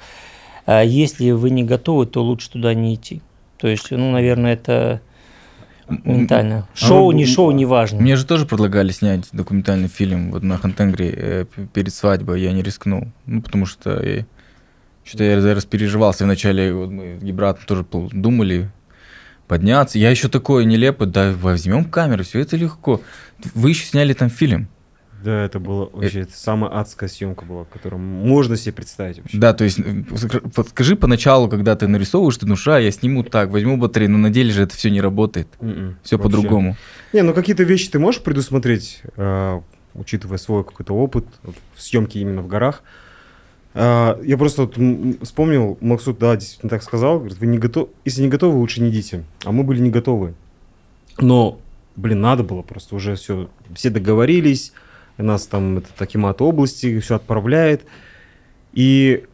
э, 0.65 0.83
если 0.85 1.31
вы 1.31 1.49
не 1.49 1.63
готовы, 1.63 2.05
то 2.05 2.21
лучше 2.21 2.51
туда 2.51 2.73
не 2.73 2.95
идти. 2.95 3.21
То 3.57 3.67
есть, 3.67 3.91
ну, 3.91 4.11
наверное, 4.11 4.53
это 4.53 5.01
ментально. 5.87 6.67
Шоу, 6.73 7.11
не 7.13 7.25
шоу, 7.25 7.51
не 7.51 7.65
важно. 7.65 8.01
Мне 8.01 8.17
же 8.17 8.25
тоже 8.25 8.45
предлагали 8.45 8.91
снять 8.91 9.29
документальный 9.31 9.87
фильм 9.87 10.31
вот 10.31 10.43
на 10.43 10.57
Хантенгре 10.57 11.13
э, 11.15 11.45
перед 11.73 11.93
свадьбой, 11.93 12.41
я 12.41 12.51
не 12.51 12.61
рискнул. 12.61 13.07
Ну, 13.25 13.41
потому 13.41 13.65
что 13.65 14.03
я, 14.05 14.25
что-то 15.05 15.23
я 15.23 15.55
распереживался. 15.55 16.25
Вначале 16.25 16.73
вот 16.73 16.89
мы 16.89 17.19
с 17.19 17.23
Гибратом 17.23 17.63
тоже 17.65 17.85
думали 18.11 18.69
подняться. 19.53 19.99
Я 19.99 20.09
еще 20.09 20.29
такой 20.29 20.65
нелепый, 20.65 21.07
да 21.07 21.31
возьмем 21.31 21.85
камеру, 21.85 22.23
все 22.23 22.39
это 22.39 22.57
легко. 22.57 23.01
Вы 23.53 23.69
еще 23.69 23.85
сняли 23.85 24.13
там 24.13 24.31
фильм. 24.31 24.67
Да, 25.23 25.45
это 25.45 25.59
было 25.59 25.91
вообще 25.93 26.21
это 26.21 26.35
самая 26.35 26.71
адская 26.71 27.07
съемка 27.07 27.45
была, 27.45 27.65
которую 27.65 28.01
можно 28.01 28.57
себе 28.57 28.73
представить 28.73 29.19
вообще. 29.19 29.37
Да, 29.37 29.53
то 29.53 29.63
есть, 29.63 29.79
э, 29.79 30.03
скажи 30.67 30.95
поначалу, 30.95 31.47
когда 31.49 31.75
ты 31.75 31.87
нарисовываешь, 31.87 32.35
ты 32.35 32.47
думаешь, 32.47 32.67
а, 32.67 32.79
я 32.79 32.89
сниму 32.89 33.23
так, 33.23 33.51
возьму 33.51 33.77
батарею, 33.77 34.11
но 34.11 34.17
на 34.17 34.31
деле 34.31 34.51
же 34.51 34.63
это 34.63 34.75
все 34.75 34.89
не 34.89 35.01
работает. 35.01 35.47
Мгм. 35.61 35.97
Все 36.01 36.17
Вообще. 36.17 36.23
по-другому. 36.23 36.75
Не, 37.13 37.21
ну 37.21 37.35
какие-то 37.35 37.61
вещи 37.61 37.89
ты 37.89 37.99
можешь 37.99 38.23
предусмотреть, 38.23 39.03
а, 39.17 39.61
учитывая 39.93 40.39
свой 40.39 40.63
какой-то 40.63 40.95
опыт 40.95 41.27
съемке 41.77 42.19
именно 42.19 42.41
в 42.41 42.47
горах. 42.47 42.81
А, 43.73 44.19
я 44.23 44.37
просто 44.37 44.63
вот, 44.63 44.77
вспомнил, 45.21 45.77
Максут, 45.81 46.19
да, 46.19 46.35
действительно 46.35 46.69
так 46.69 46.83
сказал, 46.83 47.19
говорит, 47.19 47.39
вы 47.39 47.47
не 47.47 47.57
готовы, 47.57 47.89
если 48.05 48.21
не 48.21 48.29
готовы, 48.29 48.57
лучше 48.57 48.81
не 48.81 48.89
идите. 48.89 49.23
А 49.43 49.51
мы 49.51 49.63
были 49.63 49.79
не 49.79 49.89
готовы. 49.89 50.33
Но, 51.19 51.59
блин, 51.95 52.21
надо 52.21 52.43
было 52.43 52.61
просто 52.61 52.95
уже 52.95 53.15
все, 53.15 53.49
все 53.75 53.89
договорились, 53.89 54.73
нас 55.17 55.47
там 55.47 55.77
это 55.77 55.87
Акимат 55.97 56.41
области 56.41 56.99
все 56.99 57.15
отправляет. 57.15 57.83
И 58.73 59.25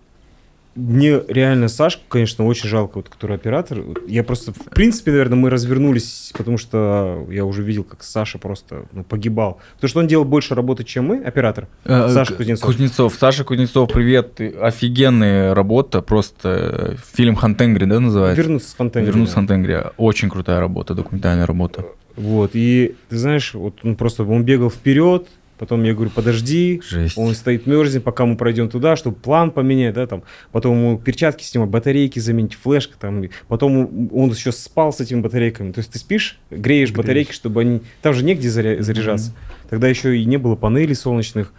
мне 0.79 1.21
реально 1.27 1.67
Сашку, 1.67 2.03
конечно, 2.07 2.45
очень 2.45 2.69
жалко, 2.69 2.97
вот, 2.97 3.09
который 3.09 3.35
оператор. 3.35 3.79
Я 4.07 4.23
просто, 4.23 4.53
в 4.53 4.69
принципе, 4.73 5.11
наверное, 5.11 5.37
мы 5.37 5.49
развернулись, 5.49 6.31
потому 6.37 6.57
что 6.57 7.25
я 7.29 7.45
уже 7.45 7.63
видел, 7.63 7.83
как 7.83 8.03
Саша 8.03 8.37
просто 8.37 8.85
ну, 8.91 9.03
погибал. 9.03 9.59
Потому 9.75 9.89
что 9.89 9.99
он 9.99 10.07
делал 10.07 10.25
больше 10.25 10.55
работы, 10.55 10.83
чем 10.83 11.05
мы, 11.07 11.23
оператор. 11.23 11.67
Э, 11.83 12.09
Саша 12.09 12.33
К- 12.33 12.37
Кузнецов. 12.37 12.65
Кузнецов. 12.65 13.15
Саша 13.19 13.43
Кузнецов, 13.43 13.91
привет. 13.91 14.35
Ты- 14.35 14.49
Офигенная 14.49 15.53
работа. 15.53 16.01
Просто 16.01 16.95
э, 16.95 16.95
фильм 17.13 17.35
Хантенгри, 17.35 17.85
да, 17.85 17.99
называется? 17.99 18.41
Вернуться 18.41 18.69
с 18.69 18.73
контента. 18.73 19.07
Вернуться 19.09 19.33
в 19.33 19.35
Хантенгри. 19.35 19.83
Очень 19.97 20.29
крутая 20.29 20.59
работа, 20.59 20.93
документальная 20.93 21.45
работа. 21.45 21.85
Вот, 22.15 22.51
и 22.53 22.95
ты 23.07 23.17
знаешь, 23.17 23.53
вот 23.53 23.79
он 23.83 23.95
просто, 23.95 24.23
он 24.23 24.43
бегал 24.43 24.69
вперед, 24.69 25.27
потом 25.59 25.83
я 25.83 25.93
говорю, 25.93 26.09
подожди, 26.09 26.81
Жесть. 26.89 27.17
он 27.17 27.35
стоит 27.35 27.67
мерзнет, 27.67 28.03
пока 28.03 28.25
мы 28.25 28.37
пройдем 28.37 28.69
туда, 28.69 28.95
чтобы 28.95 29.17
план 29.17 29.51
поменять, 29.51 29.93
да, 29.93 30.07
там, 30.07 30.23
потом 30.53 30.77
ему 30.77 30.97
перчатки 30.97 31.43
снимать, 31.43 31.69
батарейки 31.69 32.17
заменить, 32.19 32.55
флешка, 32.55 32.97
там, 32.97 33.25
потом 33.49 34.09
он 34.11 34.29
еще 34.31 34.53
спал 34.53 34.93
с 34.93 35.01
этими 35.01 35.19
батарейками, 35.19 35.73
то 35.73 35.79
есть 35.79 35.91
ты 35.91 35.99
спишь, 35.99 36.39
греешь 36.49 36.93
батарейки, 36.93 37.33
чтобы 37.33 37.61
они, 37.61 37.81
там 38.01 38.13
же 38.13 38.23
негде 38.23 38.47
заря- 38.47 38.81
заряжаться, 38.81 39.33
тогда 39.69 39.89
еще 39.89 40.17
и 40.17 40.23
не 40.23 40.37
было 40.37 40.55
панелей 40.55 40.95
солнечных, 40.95 41.53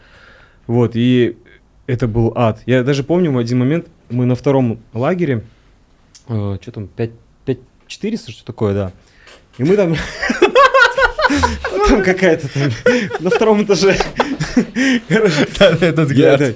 вот, 0.66 0.92
и 0.94 1.36
это 1.86 2.09
был 2.09 2.32
ад. 2.34 2.62
Я 2.66 2.82
даже 2.82 3.05
помню 3.05 3.32
в 3.32 3.38
один 3.38 3.59
момент, 3.59 3.88
мы 4.09 4.24
на 4.24 4.34
втором 4.34 4.80
лагере, 4.94 5.44
что 6.26 6.72
там, 6.72 6.88
5, 6.88 7.11
5 7.44 7.59
400, 7.86 8.32
что 8.32 8.44
такое, 8.46 8.72
да, 8.72 8.92
и 9.59 9.64
мы 9.64 9.76
там... 9.76 9.94
Там 11.88 12.03
какая-то 12.03 12.49
там 12.53 12.70
на 13.20 13.30
втором 13.30 13.62
этаже. 13.64 13.97
Этот 15.09 16.12
я, 16.12 16.36
да, 16.36 16.53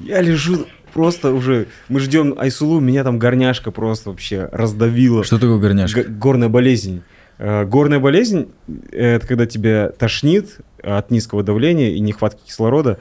я- 0.00 0.20
лежу, 0.20 0.66
просто 0.92 1.32
уже, 1.32 1.66
мы 1.88 2.00
ждем 2.00 2.34
Айсулу, 2.38 2.80
меня 2.80 3.04
там 3.04 3.18
горняшка 3.18 3.70
просто 3.70 4.10
вообще 4.10 4.48
раздавила. 4.52 5.24
Что 5.24 5.36
такое 5.38 5.58
горняшка? 5.58 6.02
Горная 6.04 6.48
болезнь. 6.48 7.02
Э, 7.38 7.64
Горная 7.64 7.98
болезнь– 7.98 8.50
это 8.92 9.26
когда 9.26 9.46
тебя 9.46 9.88
тошнит 9.90 10.58
от 10.82 11.10
низкого 11.10 11.42
давления 11.42 11.90
и 11.90 12.00
нехватки 12.00 12.40
кислорода. 12.46 12.98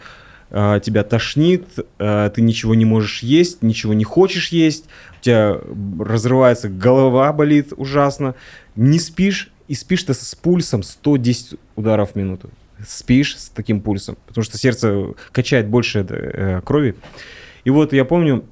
э, 0.49 0.79
Тебя 0.83 1.03
тошнит, 1.03 1.65
э, 1.99 2.31
ты 2.33 2.41
ничего 2.41 2.73
не 2.75 2.85
можешь 2.85 3.23
есть, 3.23 3.61
ничего 3.61 3.93
не 3.93 4.03
хочешь 4.03 4.49
есть, 4.49 4.85
у 5.19 5.23
тебя 5.23 5.57
разрывается 5.99 6.69
голова, 6.69 7.31
болит 7.33 7.73
ужасно, 7.75 8.35
не 8.75 8.99
спишь, 8.99 9.50
и 9.71 9.73
спишь 9.73 10.03
ты 10.03 10.13
с 10.13 10.35
пульсом 10.35 10.83
110 10.83 11.57
ударов 11.77 12.11
в 12.11 12.15
минуту. 12.17 12.49
Спишь 12.85 13.37
с 13.39 13.47
таким 13.47 13.79
пульсом, 13.79 14.17
потому 14.27 14.43
что 14.43 14.57
сердце 14.57 15.13
качает 15.31 15.69
больше 15.69 16.05
э, 16.09 16.59
крови. 16.65 16.95
И 17.63 17.69
вот 17.69 17.93
я 17.93 18.03
помню, 18.03 18.43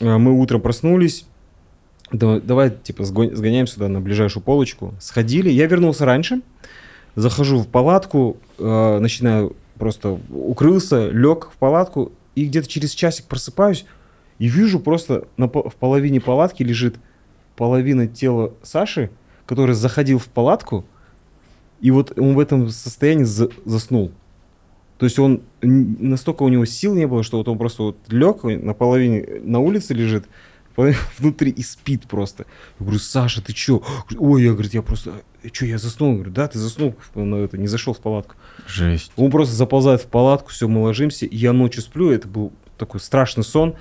э, 0.00 0.16
мы 0.18 0.32
утром 0.32 0.60
проснулись, 0.60 1.24
да- 2.10 2.40
давай, 2.40 2.70
типа, 2.70 3.04
сгон- 3.04 3.32
сгоняем 3.36 3.68
сюда 3.68 3.86
на 3.86 4.00
ближайшую 4.00 4.42
полочку. 4.42 4.92
Сходили. 4.98 5.50
Я 5.50 5.66
вернулся 5.66 6.04
раньше. 6.04 6.40
Захожу 7.14 7.60
в 7.60 7.68
палатку, 7.68 8.38
э, 8.58 8.98
начинаю 8.98 9.54
просто 9.78 10.18
укрылся, 10.30 11.08
лег 11.10 11.50
в 11.52 11.58
палатку, 11.58 12.10
и 12.34 12.44
где-то 12.46 12.66
через 12.66 12.90
часик 12.90 13.26
просыпаюсь 13.26 13.84
и 14.40 14.48
вижу 14.48 14.80
просто 14.80 15.28
на, 15.36 15.46
в 15.46 15.76
половине 15.78 16.20
палатки 16.20 16.64
лежит 16.64 16.96
половина 17.54 18.08
тела 18.08 18.52
Саши, 18.64 19.10
который 19.46 19.74
заходил 19.74 20.18
в 20.18 20.26
палатку, 20.26 20.84
и 21.80 21.90
вот 21.90 22.18
он 22.18 22.34
в 22.34 22.38
этом 22.38 22.68
состоянии 22.70 23.24
за- 23.24 23.50
заснул. 23.64 24.12
То 24.98 25.04
есть 25.04 25.18
он 25.18 25.42
настолько 25.60 26.42
у 26.42 26.48
него 26.48 26.64
сил 26.64 26.94
не 26.94 27.06
было, 27.06 27.22
что 27.22 27.38
вот 27.38 27.48
он 27.48 27.58
просто 27.58 27.82
вот 27.82 27.98
лег 28.08 28.44
на 28.44 28.72
половине 28.72 29.40
на 29.42 29.58
улице 29.58 29.92
лежит, 29.94 30.24
внутри 31.18 31.50
и 31.50 31.62
спит 31.62 32.04
просто. 32.06 32.44
Я 32.78 32.84
говорю, 32.84 32.98
Саша, 32.98 33.42
ты 33.42 33.52
чё? 33.52 33.82
Ой, 34.18 34.42
я 34.42 34.52
говорю, 34.52 34.68
я 34.72 34.82
просто, 34.82 35.12
что, 35.52 35.66
я 35.66 35.78
заснул? 35.78 36.10
Я 36.10 36.14
говорю, 36.16 36.32
да, 36.32 36.48
ты 36.48 36.58
заснул, 36.58 36.96
но 37.14 37.38
это 37.38 37.58
не 37.58 37.66
зашел 37.66 37.94
в 37.94 37.98
палатку. 37.98 38.34
Жесть. 38.66 39.12
Он 39.16 39.30
просто 39.30 39.54
заползает 39.54 40.02
в 40.02 40.06
палатку, 40.06 40.50
все, 40.50 40.68
мы 40.68 40.82
ложимся, 40.82 41.26
и 41.26 41.36
я 41.36 41.52
ночью 41.52 41.82
сплю, 41.82 42.10
это 42.10 42.28
был 42.28 42.52
такой 42.78 43.00
страшный 43.00 43.44
сон, 43.44 43.74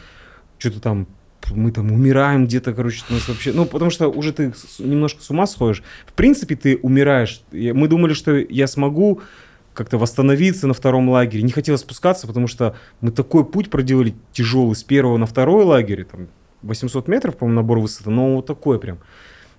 что-то 0.57 0.80
там, 0.80 1.07
мы 1.51 1.71
там 1.71 1.91
умираем 1.91 2.45
где-то, 2.45 2.73
короче, 2.73 3.03
нас 3.09 3.27
вообще, 3.27 3.51
ну, 3.53 3.65
потому 3.65 3.91
что 3.91 4.07
уже 4.07 4.33
ты 4.33 4.53
немножко 4.79 5.21
с 5.21 5.29
ума 5.29 5.47
сходишь. 5.47 5.83
В 6.05 6.13
принципе, 6.13 6.55
ты 6.55 6.77
умираешь. 6.77 7.41
Мы 7.51 7.87
думали, 7.87 8.13
что 8.13 8.35
я 8.35 8.67
смогу 8.67 9.21
как-то 9.73 9.97
восстановиться 9.97 10.67
на 10.67 10.73
втором 10.73 11.09
лагере. 11.09 11.43
Не 11.43 11.51
хотелось 11.51 11.81
спускаться, 11.81 12.27
потому 12.27 12.47
что 12.47 12.75
мы 13.01 13.11
такой 13.11 13.45
путь 13.45 13.69
проделали 13.69 14.15
тяжелый 14.31 14.75
с 14.75 14.83
первого 14.83 15.17
на 15.17 15.25
второй 15.25 15.65
лагерь, 15.65 16.05
там 16.05 16.27
800 16.63 17.07
метров, 17.07 17.37
по-моему, 17.37 17.61
набор 17.61 17.79
высоты, 17.79 18.09
но 18.09 18.37
вот 18.37 18.45
такой 18.45 18.79
прям. 18.79 18.99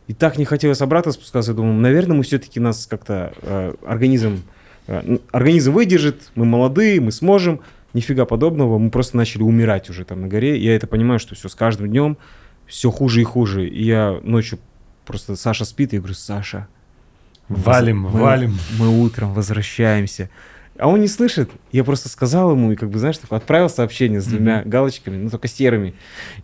И 0.08 0.14
так 0.14 0.38
не 0.38 0.44
хотелось 0.44 0.80
обратно 0.80 1.12
спускаться. 1.12 1.52
Я 1.52 1.56
думаю, 1.56 1.74
наверное, 1.74 2.16
мы 2.16 2.22
все-таки 2.22 2.60
нас 2.60 2.86
как-то 2.86 3.32
э, 3.42 3.74
организм 3.86 4.42
э, 4.86 5.18
организм 5.32 5.72
выдержит, 5.72 6.30
мы 6.34 6.44
молодые, 6.44 7.00
мы 7.00 7.12
сможем. 7.12 7.60
Нифига 7.94 8.24
подобного, 8.24 8.78
мы 8.78 8.90
просто 8.90 9.16
начали 9.16 9.42
умирать 9.42 9.88
уже 9.90 10.04
там 10.04 10.20
на 10.22 10.28
горе. 10.28 10.58
Я 10.58 10.74
это 10.76 10.86
понимаю, 10.86 11.18
что 11.18 11.34
все 11.34 11.48
с 11.48 11.54
каждым 11.54 11.88
днем 11.88 12.18
все 12.66 12.90
хуже 12.90 13.20
и 13.20 13.24
хуже. 13.24 13.68
И 13.68 13.84
я 13.84 14.20
ночью 14.22 14.58
просто 15.04 15.36
Саша 15.36 15.64
спит, 15.64 15.92
и 15.92 15.96
я 15.96 16.00
говорю, 16.00 16.14
Саша, 16.14 16.68
Валим, 17.48 18.00
мы- 18.00 18.10
валим. 18.10 18.58
Мы 18.78 19.02
утром 19.02 19.32
возвращаемся. 19.32 20.30
А 20.78 20.88
он 20.88 21.00
не 21.00 21.08
слышит. 21.08 21.48
Я 21.72 21.84
просто 21.84 22.08
сказал 22.08 22.52
ему, 22.52 22.72
и 22.72 22.76
как 22.76 22.90
бы, 22.90 22.98
знаешь, 22.98 23.16
такой, 23.16 23.38
отправил 23.38 23.70
сообщение 23.70 24.20
с 24.20 24.26
двумя 24.26 24.62
галочками, 24.64 25.16
ну 25.16 25.30
только 25.30 25.48
серыми. 25.48 25.94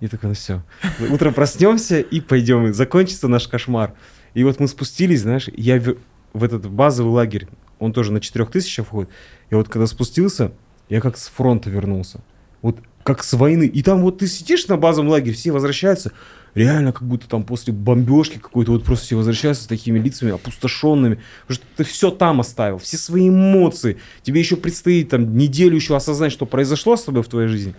И 0.00 0.08
такой, 0.08 0.28
ну 0.30 0.34
все. 0.34 0.62
Утром 1.10 1.34
проснемся 1.34 2.00
и 2.00 2.20
пойдем. 2.20 2.66
И 2.66 2.72
закончится 2.72 3.28
наш 3.28 3.46
кошмар. 3.46 3.92
И 4.32 4.44
вот 4.44 4.58
мы 4.58 4.68
спустились, 4.68 5.22
знаешь, 5.22 5.48
я 5.54 5.78
в, 5.78 5.96
в 6.32 6.44
этот 6.44 6.70
базовый 6.70 7.12
лагерь, 7.12 7.46
он 7.78 7.92
тоже 7.92 8.12
на 8.12 8.20
4000 8.20 8.82
входит. 8.82 9.10
Я 9.50 9.58
вот 9.58 9.68
когда 9.68 9.86
спустился, 9.86 10.52
я 10.92 11.00
как 11.00 11.16
с 11.16 11.28
фронта 11.28 11.70
вернулся. 11.70 12.20
Вот 12.60 12.76
как 13.02 13.24
с 13.24 13.32
войны. 13.32 13.66
И 13.66 13.82
там 13.82 14.02
вот 14.02 14.18
ты 14.18 14.26
сидишь 14.26 14.66
на 14.66 14.76
базовом 14.76 15.08
лагере, 15.08 15.34
все 15.34 15.50
возвращаются. 15.50 16.12
Реально, 16.54 16.92
как 16.92 17.08
будто 17.08 17.26
там 17.26 17.44
после 17.44 17.72
бомбежки 17.72 18.36
какой-то 18.36 18.72
вот 18.72 18.84
просто 18.84 19.06
все 19.06 19.16
возвращаются 19.16 19.64
с 19.64 19.66
такими 19.66 19.98
лицами 19.98 20.32
опустошенными. 20.32 21.18
Потому 21.46 21.54
что 21.54 21.66
ты 21.78 21.84
все 21.84 22.10
там 22.10 22.40
оставил, 22.40 22.76
все 22.76 22.98
свои 22.98 23.30
эмоции. 23.30 24.00
Тебе 24.22 24.40
еще 24.40 24.56
предстоит 24.56 25.08
там 25.08 25.34
неделю 25.34 25.76
еще 25.76 25.96
осознать, 25.96 26.30
что 26.30 26.44
произошло 26.44 26.94
с 26.94 27.04
тобой 27.04 27.22
в 27.22 27.28
твоей 27.28 27.48
жизни. 27.48 27.74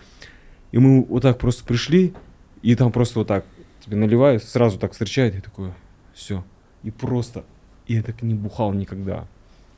И 0.72 0.80
мы 0.80 1.04
вот 1.04 1.22
так 1.22 1.38
просто 1.38 1.64
пришли, 1.66 2.16
и 2.64 2.74
там 2.74 2.92
просто 2.92 3.20
вот 3.20 3.28
так 3.28 3.46
тебе 3.86 3.96
наливают, 3.96 4.44
сразу 4.44 4.80
так 4.80 4.94
встречают, 4.94 5.36
и 5.36 5.40
такое, 5.40 5.76
все. 6.16 6.44
И 6.82 6.90
просто, 6.90 7.46
и 7.86 7.94
я 7.94 8.02
так 8.02 8.24
не 8.24 8.34
бухал 8.34 8.74
никогда. 8.74 9.28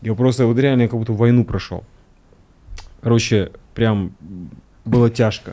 Я 0.02 0.16
просто 0.16 0.48
вот 0.48 0.58
реально 0.58 0.88
как 0.88 0.98
будто 0.98 1.12
войну 1.12 1.44
прошел. 1.44 1.84
Короче, 3.06 3.52
прям 3.76 4.16
было 4.84 5.12
тяжко. 5.12 5.52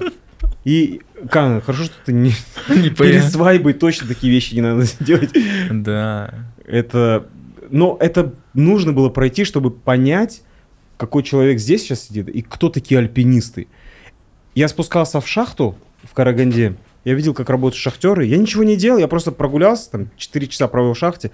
И, 0.64 1.02
Кан, 1.30 1.60
хорошо, 1.60 1.84
что 1.84 1.94
ты 2.02 2.14
не, 2.14 2.32
Не 2.70 2.88
перед 2.88 3.24
свадьбой 3.24 3.74
точно 3.74 4.08
такие 4.08 4.32
вещи 4.32 4.54
не 4.54 4.62
надо 4.62 4.86
делать. 5.00 5.32
Да. 5.70 6.32
Это, 6.64 7.26
но 7.68 7.98
это 8.00 8.32
нужно 8.54 8.94
было 8.94 9.10
пройти, 9.10 9.44
чтобы 9.44 9.70
понять, 9.70 10.40
какой 10.96 11.24
человек 11.24 11.58
здесь 11.58 11.82
сейчас 11.82 12.04
сидит 12.04 12.30
и 12.30 12.40
кто 12.40 12.70
такие 12.70 12.98
альпинисты. 12.98 13.68
Я 14.54 14.66
спускался 14.66 15.20
в 15.20 15.28
шахту 15.28 15.76
в 16.04 16.14
Караганде, 16.14 16.76
я 17.04 17.12
видел, 17.12 17.34
как 17.34 17.50
работают 17.50 17.82
шахтеры. 17.82 18.24
Я 18.24 18.38
ничего 18.38 18.64
не 18.64 18.76
делал, 18.76 18.96
я 18.98 19.08
просто 19.08 19.30
прогулялся, 19.30 19.90
там 19.90 20.08
4 20.16 20.46
часа 20.46 20.68
провел 20.68 20.94
в 20.94 20.98
шахте. 20.98 21.30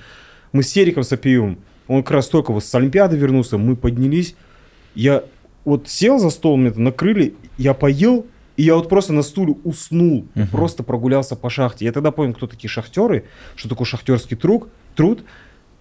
Мы 0.51 0.65
с 0.65 0.69
Сериком 0.69 1.05
Сапиевым, 1.05 1.61
он 1.87 2.03
как 2.03 2.11
раз 2.11 2.27
только 2.27 2.53
вот 2.53 2.65
с 2.65 2.75
Олимпиады 2.75 3.17
вернулся, 3.17 3.57
мы 3.57 3.77
поднялись. 3.77 4.35
Я 4.97 5.23
вот 5.69 5.89
сел 5.89 6.19
за 6.19 6.31
стол, 6.31 6.57
мне 6.57 6.71
там 6.71 6.85
накрыли, 6.85 7.35
я 7.59 7.75
поел, 7.75 8.27
и 8.57 8.63
я 8.63 8.75
вот 8.75 8.89
просто 8.89 9.13
на 9.13 9.23
стуле 9.23 9.55
уснул, 9.65 10.27
Мгм. 10.35 10.49
просто 10.49 10.83
прогулялся 10.83 11.37
по 11.37 11.51
шахте. 11.51 11.85
Я 11.85 11.93
тогда 11.93 12.11
понял, 12.11 12.35
кто 12.35 12.47
такие 12.47 12.69
шахтеры, 12.71 13.25
что 13.55 13.69
такое 13.69 13.85
шахтерский 13.87 14.37
труд, 14.37 14.69
труд. 14.97 15.25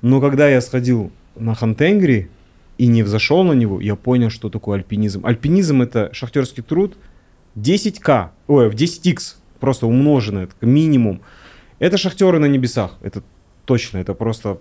Но 0.01 0.21
когда 0.21 0.47
я 0.49 0.61
сходил 0.61 1.11
на 1.35 1.55
Хантенгри 1.55 2.29
и 2.77 2.87
не 2.87 3.01
взошел 3.03 3.43
на 3.43 3.53
него, 3.53 3.81
я 3.81 3.95
понял, 3.95 4.29
что 4.29 4.49
такое 4.49 4.77
альпинизм. 4.77 5.25
Альпинизм 5.25 5.81
это 5.81 6.09
шахтерский 6.13 6.61
труд 6.63 6.97
10к, 7.55 8.29
ой, 8.47 8.69
в 8.69 8.75
10х, 8.75 9.35
просто 9.59 9.87
умноженное, 9.87 10.43
это 10.43 10.65
минимум. 10.65 11.21
Это 11.79 11.97
шахтеры 11.97 12.39
на 12.39 12.45
небесах, 12.45 12.91
это 13.01 13.23
точно, 13.65 13.97
это 13.99 14.13
просто 14.13 14.57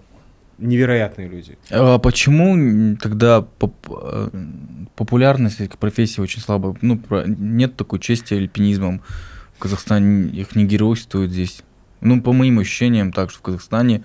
невероятные 0.59 1.29
люди. 1.29 1.59
А 1.71 1.99
почему 1.99 2.97
тогда 2.97 3.45
популярность 4.97 5.61
этой 5.61 5.77
профессии 5.77 6.21
очень 6.21 6.41
слабая? 6.41 6.75
Ну, 6.83 6.99
про- 6.99 7.25
нет 7.27 7.77
такой 7.77 8.01
чести 8.01 8.35
альпинизмом. 8.35 9.03
В 9.57 9.59
Казахстане 9.61 10.29
их 10.31 10.57
не 10.57 10.65
геройствуют 10.65 11.31
здесь. 11.31 11.63
Ну, 12.01 12.21
по 12.21 12.33
моим 12.33 12.59
ощущениям, 12.59 13.13
так 13.13 13.31
что 13.31 13.39
в 13.39 13.43
Казахстане 13.43 14.03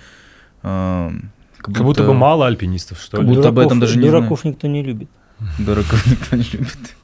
э, 0.63 1.09
как, 1.57 1.75
Как 1.75 1.83
будто 1.83 2.03
бы 2.03 2.13
мало 2.13 2.47
альпинистов, 2.47 2.99
что 3.01 3.17
Как 3.17 3.25
ли? 3.25 3.35
будто 3.35 3.49
об 3.49 3.59
этом 3.59 3.79
даже 3.79 3.97
не 3.97 4.05
дураков 4.07 4.43
никто 4.45 4.67
не 4.67 4.83
любит. 4.83 5.09
Дураков 5.59 6.05
никто 6.07 6.35
не 6.35 6.43
любит. 6.53 6.95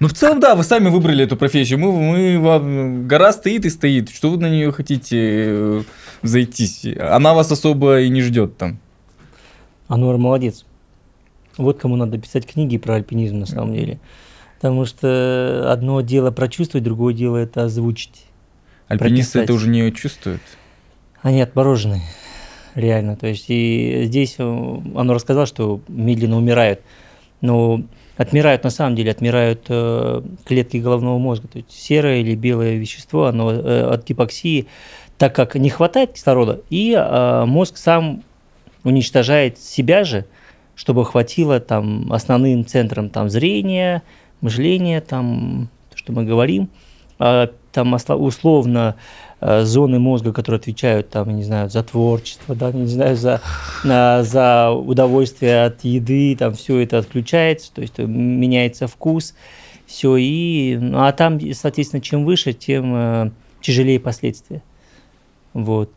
Ну, 0.00 0.08
в 0.08 0.14
целом, 0.14 0.40
да, 0.40 0.54
вы 0.54 0.64
сами 0.64 0.88
выбрали 0.88 1.24
эту 1.24 1.36
профессию. 1.36 1.78
Мы, 1.78 1.92
мы 1.92 2.38
вам 2.40 3.06
гора 3.06 3.32
стоит 3.32 3.66
и 3.66 3.70
стоит. 3.70 4.08
Что 4.10 4.30
вы 4.30 4.38
на 4.38 4.48
нее 4.48 4.72
хотите 4.72 5.16
э, 5.18 5.82
зайтись? 6.22 6.86
Она 6.98 7.34
вас 7.34 7.52
особо 7.52 8.00
и 8.00 8.08
не 8.08 8.22
ждет 8.22 8.56
там. 8.56 8.78
Ануар 9.88 10.16
молодец. 10.16 10.64
Вот 11.56 11.78
кому 11.78 11.96
надо 11.96 12.18
писать 12.18 12.46
книги 12.46 12.78
про 12.78 12.94
альпинизм 12.94 13.38
на 13.40 13.46
самом 13.46 13.74
деле. 13.74 13.98
Потому 14.56 14.84
что 14.84 15.72
одно 15.72 16.00
дело 16.00 16.30
прочувствовать, 16.30 16.84
другое 16.84 17.14
дело 17.14 17.36
это 17.36 17.64
озвучить. 17.64 18.26
Альпинисты 18.88 19.38
это 19.40 19.46
Прописать. 19.48 19.68
уже 19.68 19.68
не 19.68 19.92
чувствуют. 19.92 20.42
Они 21.22 21.40
отморожены. 21.40 22.02
Реально. 22.74 23.16
То 23.16 23.26
есть 23.26 23.46
и 23.48 24.02
здесь 24.04 24.36
э, 24.38 24.42
оно 24.42 25.14
рассказал, 25.14 25.46
что 25.46 25.80
медленно 25.88 26.36
умирают. 26.36 26.80
Но 27.40 27.82
отмирают 28.16 28.64
на 28.64 28.70
самом 28.70 28.96
деле, 28.96 29.10
отмирают 29.10 29.64
э, 29.68 30.22
клетки 30.44 30.76
головного 30.76 31.18
мозга. 31.18 31.48
То 31.48 31.58
есть 31.58 31.72
серое 31.72 32.18
или 32.20 32.34
белое 32.34 32.76
вещество, 32.76 33.26
оно 33.26 33.50
э, 33.50 33.82
от 33.90 34.06
гипоксии, 34.06 34.66
так 35.16 35.34
как 35.34 35.54
не 35.54 35.70
хватает 35.70 36.12
кислорода, 36.12 36.60
и 36.70 36.92
э, 36.92 37.44
мозг 37.46 37.76
сам 37.76 38.22
уничтожает 38.84 39.58
себя 39.58 40.04
же, 40.04 40.26
чтобы 40.80 41.04
хватило 41.04 41.60
там 41.60 42.10
основным 42.10 42.64
центрам 42.64 43.10
там 43.10 43.28
зрения, 43.28 44.02
мышления, 44.40 45.02
там 45.02 45.68
то, 45.90 45.98
что 45.98 46.10
мы 46.14 46.24
говорим, 46.24 46.70
а, 47.18 47.50
там 47.70 47.92
условно 47.92 48.96
э, 49.42 49.64
зоны 49.64 49.98
мозга, 49.98 50.32
которые 50.32 50.58
отвечают 50.58 51.10
там, 51.10 51.36
не 51.36 51.42
знаю, 51.42 51.68
за 51.68 51.82
творчество, 51.82 52.54
да, 52.54 52.72
не 52.72 52.86
знаю, 52.86 53.14
за, 53.14 53.42
за 53.84 54.70
удовольствие 54.70 55.66
от 55.66 55.84
еды, 55.84 56.34
там 56.34 56.54
все 56.54 56.78
это 56.78 56.96
отключается, 56.96 57.74
то 57.74 57.82
есть 57.82 57.98
э, 57.98 58.06
меняется 58.06 58.86
вкус, 58.86 59.34
Все, 59.84 60.16
и, 60.16 60.78
ну, 60.80 61.04
а 61.04 61.12
там, 61.12 61.38
соответственно, 61.52 62.00
чем 62.00 62.24
выше, 62.24 62.54
тем 62.54 62.94
э, 62.94 63.30
тяжелее 63.60 64.00
последствия. 64.00 64.62
Вот. 65.52 65.90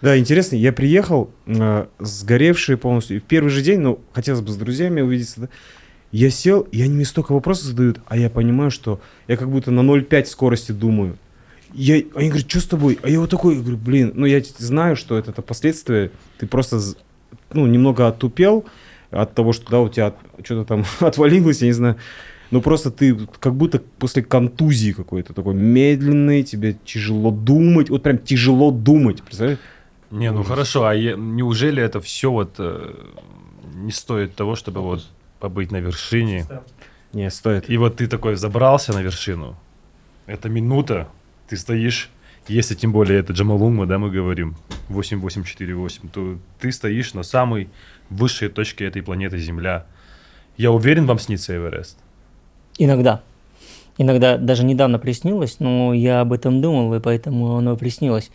Да, 0.00 0.16
интересно, 0.18 0.56
я 0.56 0.72
приехал, 0.72 1.30
э, 1.46 1.86
сгоревший 1.98 2.76
полностью. 2.78 3.18
И 3.18 3.20
в 3.20 3.24
первый 3.24 3.50
же 3.50 3.62
день, 3.62 3.80
ну, 3.80 4.00
хотелось 4.12 4.40
бы 4.40 4.50
с 4.50 4.56
друзьями 4.56 5.02
увидеться, 5.02 5.42
да, 5.42 5.48
я 6.10 6.30
сел, 6.30 6.62
и 6.72 6.82
они 6.82 6.94
мне 6.94 7.04
столько 7.04 7.32
вопросов 7.32 7.66
задают, 7.66 8.00
а 8.06 8.16
я 8.16 8.30
понимаю, 8.30 8.70
что 8.70 9.00
я 9.28 9.36
как 9.36 9.50
будто 9.50 9.70
на 9.70 9.80
0,5 9.80 10.24
скорости 10.26 10.72
думаю. 10.72 11.18
Я, 11.72 12.02
они 12.14 12.30
говорят, 12.30 12.50
что 12.50 12.60
с 12.60 12.66
тобой? 12.66 12.98
А 13.02 13.08
я 13.08 13.20
вот 13.20 13.30
такой, 13.30 13.54
я 13.54 13.60
говорю, 13.60 13.76
блин, 13.76 14.12
ну 14.14 14.26
я 14.26 14.42
знаю, 14.58 14.96
что 14.96 15.16
это, 15.16 15.30
это 15.30 15.42
последствия, 15.42 16.10
ты 16.38 16.46
просто, 16.46 16.80
ну, 17.52 17.66
немного 17.66 18.08
отупел 18.08 18.64
от 19.10 19.34
того, 19.34 19.52
что, 19.52 19.70
да, 19.70 19.80
у 19.80 19.88
тебя 19.88 20.06
от- 20.08 20.16
что-то 20.44 20.64
там 20.66 20.84
отвалилось, 21.00 21.60
я 21.60 21.68
не 21.68 21.72
знаю. 21.74 21.96
Ну, 22.50 22.60
просто 22.60 22.90
ты 22.90 23.16
как 23.38 23.54
будто 23.54 23.80
после 23.98 24.24
контузии 24.24 24.90
какой-то 24.90 25.32
такой 25.32 25.54
медленный, 25.54 26.42
тебе 26.42 26.76
тяжело 26.84 27.30
думать, 27.30 27.90
вот 27.90 28.02
прям 28.02 28.18
тяжело 28.18 28.72
думать, 28.72 29.22
представляешь? 29.22 29.60
Не, 30.10 30.32
ну 30.32 30.42
хорошо, 30.42 30.86
а 30.86 30.94
е- 30.94 31.16
неужели 31.16 31.82
это 31.82 32.00
все 32.00 32.30
вот 32.30 32.56
э, 32.58 32.94
не 33.74 33.92
стоит 33.92 34.34
того, 34.34 34.56
чтобы 34.56 34.80
вот 34.80 35.06
побыть 35.38 35.70
на 35.70 35.76
вершине? 35.76 36.46
Не, 37.12 37.30
стоит. 37.30 37.70
И 37.70 37.76
вот 37.76 37.96
ты 37.96 38.06
такой 38.06 38.36
забрался 38.36 38.92
на 38.92 39.02
вершину. 39.02 39.56
Это 40.26 40.48
минута, 40.48 41.08
ты 41.48 41.56
стоишь, 41.56 42.10
если 42.48 42.74
тем 42.74 42.92
более 42.92 43.20
это 43.20 43.32
Джамалунгма, 43.32 43.86
да, 43.86 43.98
мы 43.98 44.10
говорим, 44.10 44.56
8848, 44.88 46.08
то 46.08 46.38
ты 46.60 46.72
стоишь 46.72 47.14
на 47.14 47.22
самой 47.22 47.68
высшей 48.10 48.48
точке 48.48 48.86
этой 48.86 49.02
планеты 49.02 49.38
Земля. 49.38 49.86
Я 50.56 50.72
уверен, 50.72 51.06
вам 51.06 51.18
снится 51.18 51.56
Эверест. 51.56 51.98
Иногда. 52.78 53.22
Иногда 53.98 54.36
даже 54.38 54.64
недавно 54.64 54.98
приснилось, 54.98 55.60
но 55.60 55.92
я 55.94 56.20
об 56.20 56.32
этом 56.32 56.60
думал, 56.60 56.94
и 56.94 57.00
поэтому 57.00 57.56
оно 57.56 57.76
приснилось. 57.76 58.30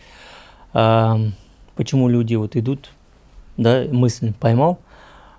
Почему 1.76 2.08
люди 2.08 2.34
вот 2.34 2.56
идут, 2.56 2.90
да, 3.56 3.84
мысль 3.90 4.32
поймал, 4.38 4.78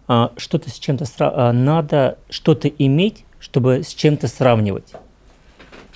а, 0.08 0.32
что-то 0.38 0.70
с 0.70 0.80
чем-то 0.80 1.04
сра- 1.04 1.34
а, 1.36 1.52
надо 1.52 2.18
что-то 2.30 2.68
иметь, 2.68 3.26
чтобы 3.40 3.84
с 3.84 3.94
чем-то 3.94 4.28
сравнивать. 4.28 4.94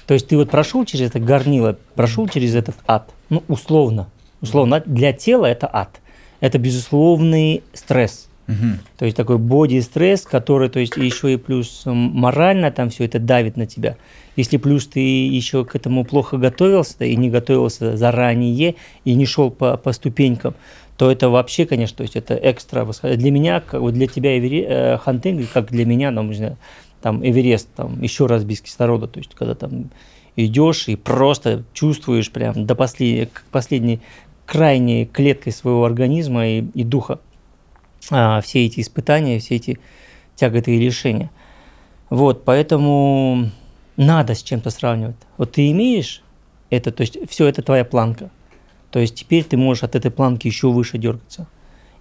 То 0.07 0.13
есть 0.13 0.27
ты 0.27 0.35
вот 0.35 0.49
прошел 0.49 0.83
через 0.83 1.09
это 1.09 1.19
горнило, 1.19 1.77
прошел 1.95 2.27
через 2.27 2.55
этот 2.55 2.75
ад, 2.85 3.09
ну 3.29 3.43
условно, 3.47 4.09
условно 4.41 4.83
для 4.85 5.13
тела 5.13 5.45
это 5.45 5.69
ад, 5.71 6.01
это 6.41 6.57
безусловный 6.57 7.63
стресс. 7.73 8.27
Мгм. 8.51 8.79
То 8.97 9.05
есть 9.05 9.15
такой 9.15 9.37
боди-стресс, 9.37 10.21
который, 10.23 10.69
то 10.69 10.79
есть 10.79 10.97
еще 10.97 11.33
и 11.33 11.37
плюс 11.37 11.83
морально 11.85 12.71
там 12.71 12.89
все 12.89 13.05
это 13.05 13.19
давит 13.19 13.55
на 13.55 13.65
тебя. 13.65 13.95
Если 14.35 14.57
плюс 14.57 14.87
ты 14.87 14.99
еще 14.99 15.63
к 15.65 15.75
этому 15.75 16.03
плохо 16.03 16.37
готовился 16.37 17.05
и 17.05 17.15
не 17.15 17.29
готовился 17.29 17.97
заранее 17.97 18.75
и 19.05 19.13
не 19.13 19.25
шел 19.25 19.51
по, 19.51 19.77
по 19.77 19.93
ступенькам, 19.93 20.55
то 20.97 21.09
это 21.09 21.29
вообще, 21.29 21.65
конечно, 21.65 21.97
то 21.97 22.03
есть 22.03 22.15
это 22.15 22.35
экстра 22.41 22.87
Для 23.03 23.31
меня, 23.31 23.61
как 23.61 23.81
вот 23.81 23.93
для 23.93 24.07
тебя 24.07 24.37
Эвере- 24.37 24.65
э, 24.67 24.97
Хантинг, 24.97 25.49
как 25.51 25.71
для 25.71 25.85
меня, 25.85 26.11
ну, 26.11 26.23
не 26.23 26.35
знаю, 26.35 26.57
там 27.01 27.25
Эверест, 27.25 27.69
там 27.75 28.01
еще 28.01 28.27
раз 28.27 28.43
без 28.43 28.61
кислорода, 28.61 29.07
то 29.07 29.19
есть 29.19 29.33
когда 29.33 29.55
там 29.55 29.89
идешь 30.35 30.87
и 30.87 30.95
просто 30.95 31.63
чувствуешь 31.73 32.31
прям 32.31 32.65
до 32.65 32.75
последней, 32.75 33.25
к 33.25 33.43
последней 33.51 33.99
крайней 34.45 35.05
клеткой 35.05 35.53
своего 35.53 35.85
организма 35.85 36.47
и, 36.47 36.63
и 36.73 36.83
духа 36.83 37.19
а, 38.09 38.41
все 38.41 38.65
эти 38.65 38.79
испытания, 38.79 39.39
все 39.39 39.55
эти 39.55 39.79
тяготы 40.35 40.75
и 40.75 40.79
лишения. 40.79 41.29
Вот, 42.09 42.43
поэтому 42.45 43.49
надо 43.97 44.33
с 44.35 44.43
чем-то 44.43 44.69
сравнивать. 44.69 45.15
Вот 45.37 45.53
ты 45.53 45.69
имеешь 45.71 46.23
это, 46.69 46.91
то 46.91 47.01
есть 47.01 47.17
все 47.29 47.47
это 47.47 47.61
твоя 47.61 47.85
планка. 47.85 48.29
То 48.91 48.99
есть 48.99 49.15
теперь 49.15 49.43
ты 49.43 49.55
можешь 49.57 49.83
от 49.83 49.95
этой 49.95 50.11
планки 50.11 50.47
еще 50.47 50.69
выше 50.69 50.97
дергаться. 50.97 51.47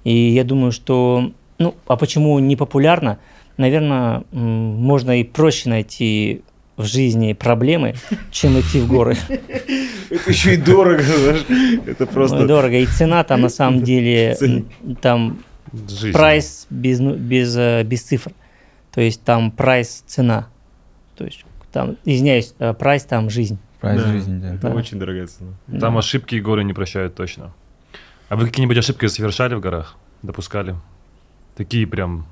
И 0.03 0.12
я 0.30 0.44
думаю, 0.44 0.72
что, 0.72 1.32
ну, 1.59 1.74
а 1.86 1.96
почему 1.96 2.38
не 2.38 2.57
популярно? 2.57 3.18
Наверное, 3.57 4.24
можно 4.32 5.20
и 5.20 5.24
проще 5.24 5.68
найти 5.68 6.42
в 6.76 6.84
жизни 6.84 7.34
проблемы, 7.34 7.94
чем 8.30 8.59
идти 8.59 8.80
в 8.80 8.88
горы. 8.88 9.16
Это 10.09 10.30
еще 10.30 10.55
и 10.55 10.57
дорого, 10.57 11.03
знаешь. 11.03 11.44
Это 11.86 12.07
Ну, 12.07 12.12
просто... 12.12 12.46
дорого. 12.46 12.76
И 12.78 12.86
цена 12.86 13.22
там 13.22 13.42
на 13.42 13.51
самом 13.51 13.82
деле, 13.84 14.36
там 15.03 15.40
Жизнь. 15.73 16.12
прайс 16.12 16.66
без, 16.71 16.99
ну- 17.01 17.14
без, 17.14 17.57
э, 17.57 17.83
без 17.85 18.03
цифр. 18.03 18.33
То 18.93 19.01
есть 19.01 19.23
там 19.23 19.51
прайс 19.51 20.03
цена. 20.07 20.49
То 21.16 21.25
есть 21.25 21.45
там, 21.73 21.97
извиняюсь, 22.05 22.55
э, 22.59 22.75
прайс 22.75 23.05
там 23.05 23.31
жизнь. 23.31 23.59
Прайс 23.81 24.03
Да. 24.03 24.09
жизни, 24.12 24.39
да. 24.41 24.55
Это 24.55 24.68
Да. 24.68 24.75
очень 24.75 24.99
дорогая 24.99 25.27
цена. 25.27 25.51
Там 25.81 25.93
Да. 25.95 25.99
ошибки 25.99 26.35
и 26.35 26.41
горы 26.41 26.64
не 26.64 26.73
прощают 26.73 27.14
точно. 27.14 27.53
А 28.29 28.37
вы 28.37 28.47
какие-нибудь 28.47 28.77
ошибки 28.79 29.07
совершали 29.07 29.55
в 29.55 29.61
горах? 29.61 29.97
Допускали? 30.23 30.77
Такие 31.57 31.87
прям... 31.87 32.27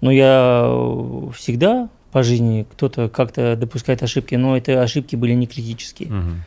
Но 0.00 0.10
я 0.10 0.62
э, 0.66 1.30
всегда 1.34 1.88
по 2.12 2.22
жизни 2.22 2.66
кто-то 2.70 3.08
как-то 3.08 3.56
допускает 3.56 4.02
ошибки, 4.02 4.34
но 4.36 4.56
это 4.56 4.82
ошибки 4.82 5.16
были 5.16 5.32
не 5.34 5.46
критические. 5.46 6.08
мгм. 6.10 6.42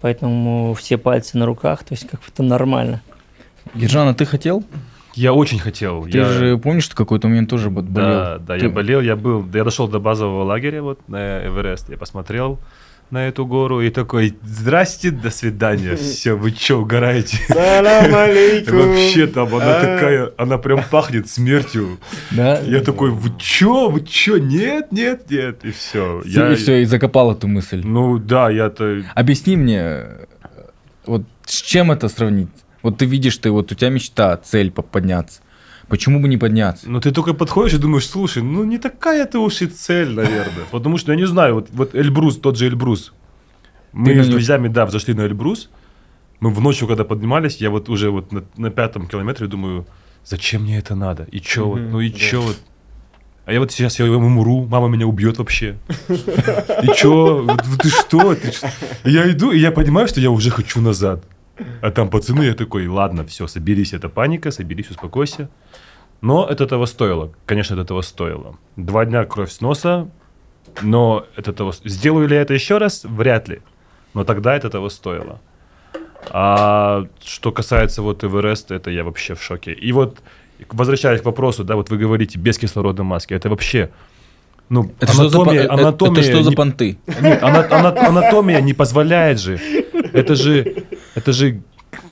Поэтому 0.00 0.74
все 0.74 0.98
пальцы 0.98 1.38
на 1.38 1.46
руках, 1.46 1.82
то 1.82 1.94
есть 1.94 2.06
как 2.06 2.20
бы 2.20 2.26
это 2.32 2.42
нормально. 2.42 3.00
Ержан, 3.74 4.08
а 4.08 4.14
ты 4.14 4.24
хотел? 4.24 4.64
Я 5.14 5.32
очень 5.32 5.58
хотел. 5.58 6.04
Ты 6.04 6.18
я... 6.18 6.24
же 6.32 6.58
помнишь, 6.58 6.84
что 6.84 6.94
какой-то 6.94 7.28
момент 7.28 7.48
тоже 7.48 7.70
болел? 7.70 7.90
Да, 7.92 8.38
да, 8.38 8.58
Ты- 8.58 8.66
я 8.66 8.70
болел, 8.70 9.00
я 9.00 9.16
был, 9.16 9.44
я 9.54 9.64
дошел 9.64 9.88
до 9.88 9.98
базового 9.98 10.44
лагеря 10.44 10.82
вот 10.82 11.08
на 11.08 11.46
Эверест, 11.46 11.88
я 11.88 11.96
посмотрел 11.96 12.58
на 13.10 13.28
эту 13.28 13.46
гору 13.46 13.80
и 13.80 13.90
такой, 13.90 14.36
здрасте, 14.42 15.10
до 15.10 15.30
свидания, 15.30 15.96
все, 15.96 16.34
вы 16.34 16.50
че, 16.50 16.74
угораете? 16.74 17.38
Салам 17.48 18.14
алейкум. 18.14 18.78
Вообще 18.78 19.26
там 19.26 19.54
она 19.54 19.78
А. 19.78 19.80
такая, 19.80 20.32
она 20.36 20.58
прям 20.58 20.82
пахнет 20.90 21.28
смертью. 21.30 21.98
Да? 22.32 22.58
Я 22.60 22.80
такой, 22.80 23.10
вы 23.10 23.30
чё, 23.38 23.88
вы 23.88 24.02
чё, 24.02 24.36
нет, 24.38 24.92
нет, 24.92 25.30
нет, 25.30 25.64
и 25.64 25.70
все. 25.70 26.20
И 26.22 26.54
все, 26.56 26.82
и 26.82 26.84
закопал 26.84 27.32
эту 27.32 27.46
мысль. 27.48 27.80
Ну 27.84 28.18
да, 28.18 28.50
я-то... 28.50 29.02
Объясни 29.14 29.56
мне, 29.56 30.02
вот 31.06 31.22
с 31.46 31.62
чем 31.62 31.92
это 31.92 32.08
сравнить? 32.08 32.50
Вот 32.86 32.98
ты 32.98 33.04
видишь, 33.04 33.36
ты 33.38 33.50
вот 33.50 33.72
у 33.72 33.74
тебя 33.74 33.90
мечта, 33.90 34.36
цель 34.36 34.70
по- 34.70 34.82
подняться. 34.82 35.40
Почему 35.88 36.20
бы 36.20 36.28
не 36.28 36.36
подняться? 36.36 36.88
Ну 36.88 37.00
ты 37.00 37.10
только 37.10 37.34
подходишь 37.34 37.74
и 37.74 37.78
думаешь, 37.78 38.06
слушай, 38.06 38.44
ну 38.44 38.62
не 38.62 38.78
такая-то 38.78 39.40
уж 39.40 39.60
и 39.62 39.66
цель, 39.66 40.10
наверное. 40.10 40.66
Потому 40.70 40.96
что, 40.96 41.10
я 41.10 41.18
не 41.18 41.26
знаю, 41.26 41.56
вот, 41.56 41.68
вот 41.72 41.96
Эльбрус, 41.96 42.36
тот 42.38 42.56
же 42.56 42.66
Эльбрус. 42.68 43.12
Мы 43.92 44.14
Ты 44.14 44.22
с 44.22 44.28
друзьями, 44.28 44.68
да, 44.68 44.86
взошли 44.86 45.14
на 45.14 45.22
Эльбрус. 45.22 45.68
Мы 46.38 46.50
в 46.50 46.60
ночью, 46.60 46.86
когда 46.86 47.02
поднимались, 47.02 47.56
я 47.56 47.70
вот 47.70 47.88
уже 47.88 48.10
вот 48.10 48.30
на, 48.30 48.44
на 48.56 48.70
пятом 48.70 49.08
километре 49.08 49.48
думаю, 49.48 49.84
зачем 50.24 50.62
мне 50.62 50.78
это 50.78 50.94
надо? 50.94 51.24
И 51.32 51.40
чё 51.40 51.66
вот, 51.66 51.80
ну 51.80 52.00
и 52.00 52.08
да. 52.08 52.16
чё 52.16 52.40
вот? 52.40 52.56
А 53.46 53.52
я 53.52 53.58
вот 53.58 53.72
сейчас 53.72 53.98
я 53.98 54.04
умру, 54.06 54.64
мама 54.66 54.86
меня 54.86 55.08
убьет 55.08 55.38
вообще. 55.38 55.76
И 56.08 56.86
чё? 56.94 57.48
Ты 57.82 57.88
что? 57.88 58.36
Ты 58.36 58.52
Я 59.10 59.28
иду, 59.28 59.50
и 59.50 59.58
я 59.58 59.72
понимаю, 59.72 60.06
что 60.06 60.20
я 60.20 60.30
уже 60.30 60.50
хочу 60.50 60.80
назад. 60.80 61.24
А 61.80 61.90
там 61.90 62.10
пацаны, 62.10 62.44
я 62.44 62.54
такой, 62.54 62.86
ладно, 62.86 63.24
все, 63.24 63.46
соберись, 63.46 63.92
это 63.92 64.08
паника, 64.08 64.50
соберись, 64.50 64.90
успокойся. 64.90 65.48
Но 66.20 66.46
это 66.46 66.66
того 66.66 66.86
стоило. 66.86 67.32
Конечно, 67.46 67.74
это 67.74 67.84
того 67.84 68.02
стоило. 68.02 68.56
Два 68.76 69.04
дня 69.04 69.24
кровь 69.24 69.50
с 69.50 69.60
носа, 69.60 70.08
но 70.82 71.26
это 71.36 71.52
того... 71.52 71.72
Сделаю 71.84 72.28
ли 72.28 72.36
я 72.36 72.42
это 72.42 72.54
еще 72.54 72.78
раз? 72.78 73.04
Вряд 73.04 73.48
ли. 73.48 73.60
Но 74.14 74.24
тогда 74.24 74.56
это 74.56 74.70
того 74.70 74.88
стоило. 74.88 75.40
А 76.30 77.06
что 77.22 77.52
касается 77.52 78.02
вот 78.02 78.24
Эвереста, 78.24 78.74
это 78.74 78.90
я 78.90 79.04
вообще 79.04 79.34
в 79.34 79.42
шоке. 79.42 79.72
И 79.72 79.92
вот, 79.92 80.22
возвращаясь 80.70 81.20
к 81.20 81.24
вопросу, 81.24 81.64
да, 81.64 81.76
вот 81.76 81.90
вы 81.90 81.98
говорите, 81.98 82.38
без 82.38 82.58
кислородной 82.58 83.04
маски, 83.04 83.34
это 83.34 83.48
вообще... 83.48 83.90
Ну, 84.68 84.90
Это 85.00 85.12
что 85.12 85.28
за, 85.28 85.38
анатомия, 85.38 85.62
э- 85.62 85.66
анатомия 85.68 86.22
это 86.22 86.30
что 86.32 86.42
за 86.42 86.50
не- 86.50 86.56
понты? 86.56 86.98
нет, 87.06 87.42
ана- 87.42 87.68
ана- 87.70 88.06
анатомия 88.08 88.60
не 88.60 88.72
позволяет 88.74 89.38
же. 89.40 89.60
Это 90.12 90.34
же, 90.34 90.84
это 91.14 91.32
же, 91.32 91.62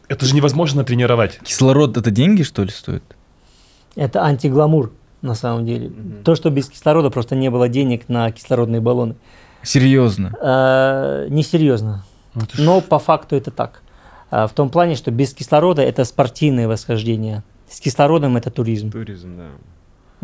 это 0.08 0.24
же 0.26 0.34
невозможно 0.34 0.84
тренировать. 0.84 1.40
Кислород 1.42 1.96
это 1.96 2.10
деньги, 2.10 2.42
что 2.42 2.62
ли, 2.62 2.70
стоит? 2.70 3.02
Это 3.96 4.22
антигламур 4.24 4.92
на 5.22 5.34
самом 5.34 5.66
деле. 5.66 5.90
То, 6.24 6.34
что 6.36 6.50
без 6.50 6.68
кислорода 6.68 7.10
просто 7.10 7.34
не 7.34 7.50
было 7.50 7.68
денег 7.68 8.08
на 8.08 8.30
кислородные 8.30 8.80
баллоны. 8.80 9.16
Серьезно. 9.62 10.32
Э, 10.40 11.26
Несерьезно. 11.30 12.04
Ну, 12.34 12.42
это 12.42 12.56
ж- 12.56 12.60
Но 12.60 12.80
по 12.80 12.98
факту 12.98 13.34
это 13.36 13.50
так. 13.50 13.82
А, 14.30 14.46
В 14.46 14.52
том 14.52 14.68
плане, 14.68 14.94
что 14.96 15.10
без 15.10 15.32
кислорода 15.34 15.82
это 15.82 16.04
спортивное 16.04 16.68
восхождение. 16.68 17.42
С 17.68 17.80
кислородом 17.80 18.36
это 18.36 18.50
туризм. 18.50 18.90
Туризм, 18.90 19.36
да. 19.38 19.46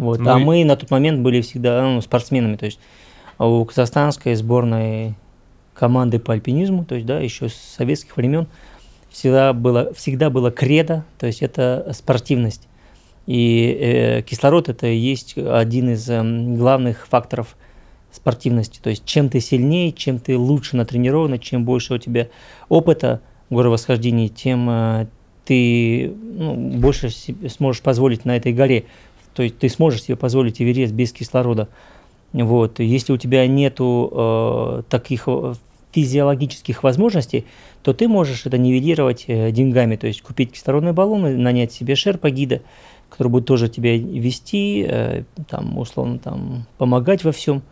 Вот. 0.01 0.19
Ну 0.19 0.35
а 0.35 0.41
и- 0.41 0.45
мы 0.45 0.65
на 0.65 0.77
тот 0.77 0.91
момент 0.91 1.21
были 1.21 1.43
всегда 1.43 1.83
ну, 1.83 2.01
спортсменами. 2.01 2.57
То 2.57 2.65
есть 2.65 2.81
у 3.39 3.65
казахстанской 3.65 4.35
сборной 4.35 5.15
команды 5.75 6.19
по 6.19 6.33
альпинизму, 6.33 6.85
то 6.85 6.95
есть 6.95 7.07
да, 7.07 7.21
еще 7.21 7.49
с 7.49 7.55
советских 7.55 8.17
времен 8.17 8.47
всегда 9.11 9.53
было, 9.53 9.93
всегда 9.95 10.31
было 10.31 10.51
кредо, 10.51 11.05
то 11.19 11.27
есть 11.27 11.43
это 11.43 11.93
спортивность. 11.95 12.67
И 13.27 13.77
э, 13.79 14.23
кислород 14.23 14.69
это 14.69 14.87
и 14.87 14.97
есть 14.97 15.37
один 15.37 15.91
из 15.91 16.09
эм, 16.09 16.57
главных 16.57 17.07
факторов 17.07 17.57
спортивности. 18.11 18.81
То 18.83 18.91
есть 18.91 19.05
чем 19.05 19.29
ты 19.29 19.41
сильнее, 19.41 19.93
чем 19.93 20.19
ты 20.19 20.37
лучше 20.37 20.77
натренирован, 20.77 21.39
чем 21.39 21.65
больше 21.65 21.95
у 21.95 21.99
тебя 21.99 22.29
опыта 22.69 23.21
в 23.51 23.55
горовосхождении, 23.55 24.29
тем 24.29 24.69
э, 24.71 25.07
ты 25.45 26.13
ну, 26.35 26.55
больше 26.55 27.11
себе 27.11 27.49
сможешь 27.49 27.83
позволить 27.83 28.25
на 28.25 28.37
этой 28.37 28.53
горе. 28.53 28.85
То 29.35 29.43
есть 29.43 29.59
ты 29.59 29.69
сможешь 29.69 30.03
себе 30.03 30.17
позволить 30.17 30.61
Эверест 30.61 30.93
без 30.93 31.13
кислорода. 31.13 31.69
Вот. 32.33 32.81
Если 32.81 33.13
у 33.13 33.17
тебя 33.17 33.47
нету 33.47 34.11
э, 34.13 34.83
таких 34.89 35.25
э, 35.27 35.55
физиологических 35.93 36.83
возможностей, 36.83 37.47
то 37.83 37.93
ты 37.93 38.09
можешь 38.09 38.47
это 38.47 38.59
нивелировать 38.59 39.25
э, 39.27 39.51
деньгами, 39.51 39.97
то 39.97 40.07
есть 40.07 40.23
купить 40.23 40.53
кислородный 40.53 40.93
баллон, 40.93 41.27
и 41.27 41.35
нанять 41.35 41.73
себе 41.73 41.95
шерпа-гида, 41.95 42.63
который 43.09 43.29
будет 43.29 43.47
тоже 43.47 43.69
тебя 43.69 43.97
вести, 43.97 44.85
э, 44.89 45.25
там, 45.49 45.79
условно, 45.79 46.19
там, 46.19 46.67
помогать 46.79 47.25
во 47.25 47.33
всем. 47.33 47.63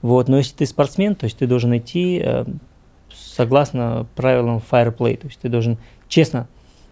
Вот. 0.00 0.28
Но 0.28 0.38
если 0.38 0.56
ты 0.56 0.66
спортсмен, 0.66 1.14
то 1.14 1.24
есть 1.24 1.38
ты 1.38 1.46
должен 1.46 1.76
идти 1.76 2.22
э, 2.24 2.44
согласно 3.12 4.06
правилам 4.14 4.62
fire 4.70 4.96
play, 4.96 5.16
то 5.16 5.26
есть 5.26 5.40
ты 5.40 5.48
должен 5.48 5.76
честно, 6.08 6.48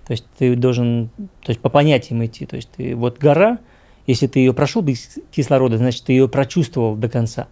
то 0.06 0.12
есть 0.12 0.24
ты 0.38 0.54
должен, 0.54 1.08
то 1.42 1.50
есть 1.50 1.60
по 1.60 1.68
понятиям 1.68 2.24
идти, 2.24 2.46
то 2.46 2.56
есть 2.56 2.70
ты 2.76 2.94
вот 2.94 3.18
гора, 3.18 3.58
если 4.06 4.26
ты 4.26 4.40
ее 4.40 4.52
прошел 4.52 4.82
без 4.82 5.18
кислорода, 5.30 5.78
значит 5.78 6.04
ты 6.04 6.12
ее 6.12 6.28
прочувствовал 6.28 6.96
до 6.96 7.08
конца. 7.08 7.48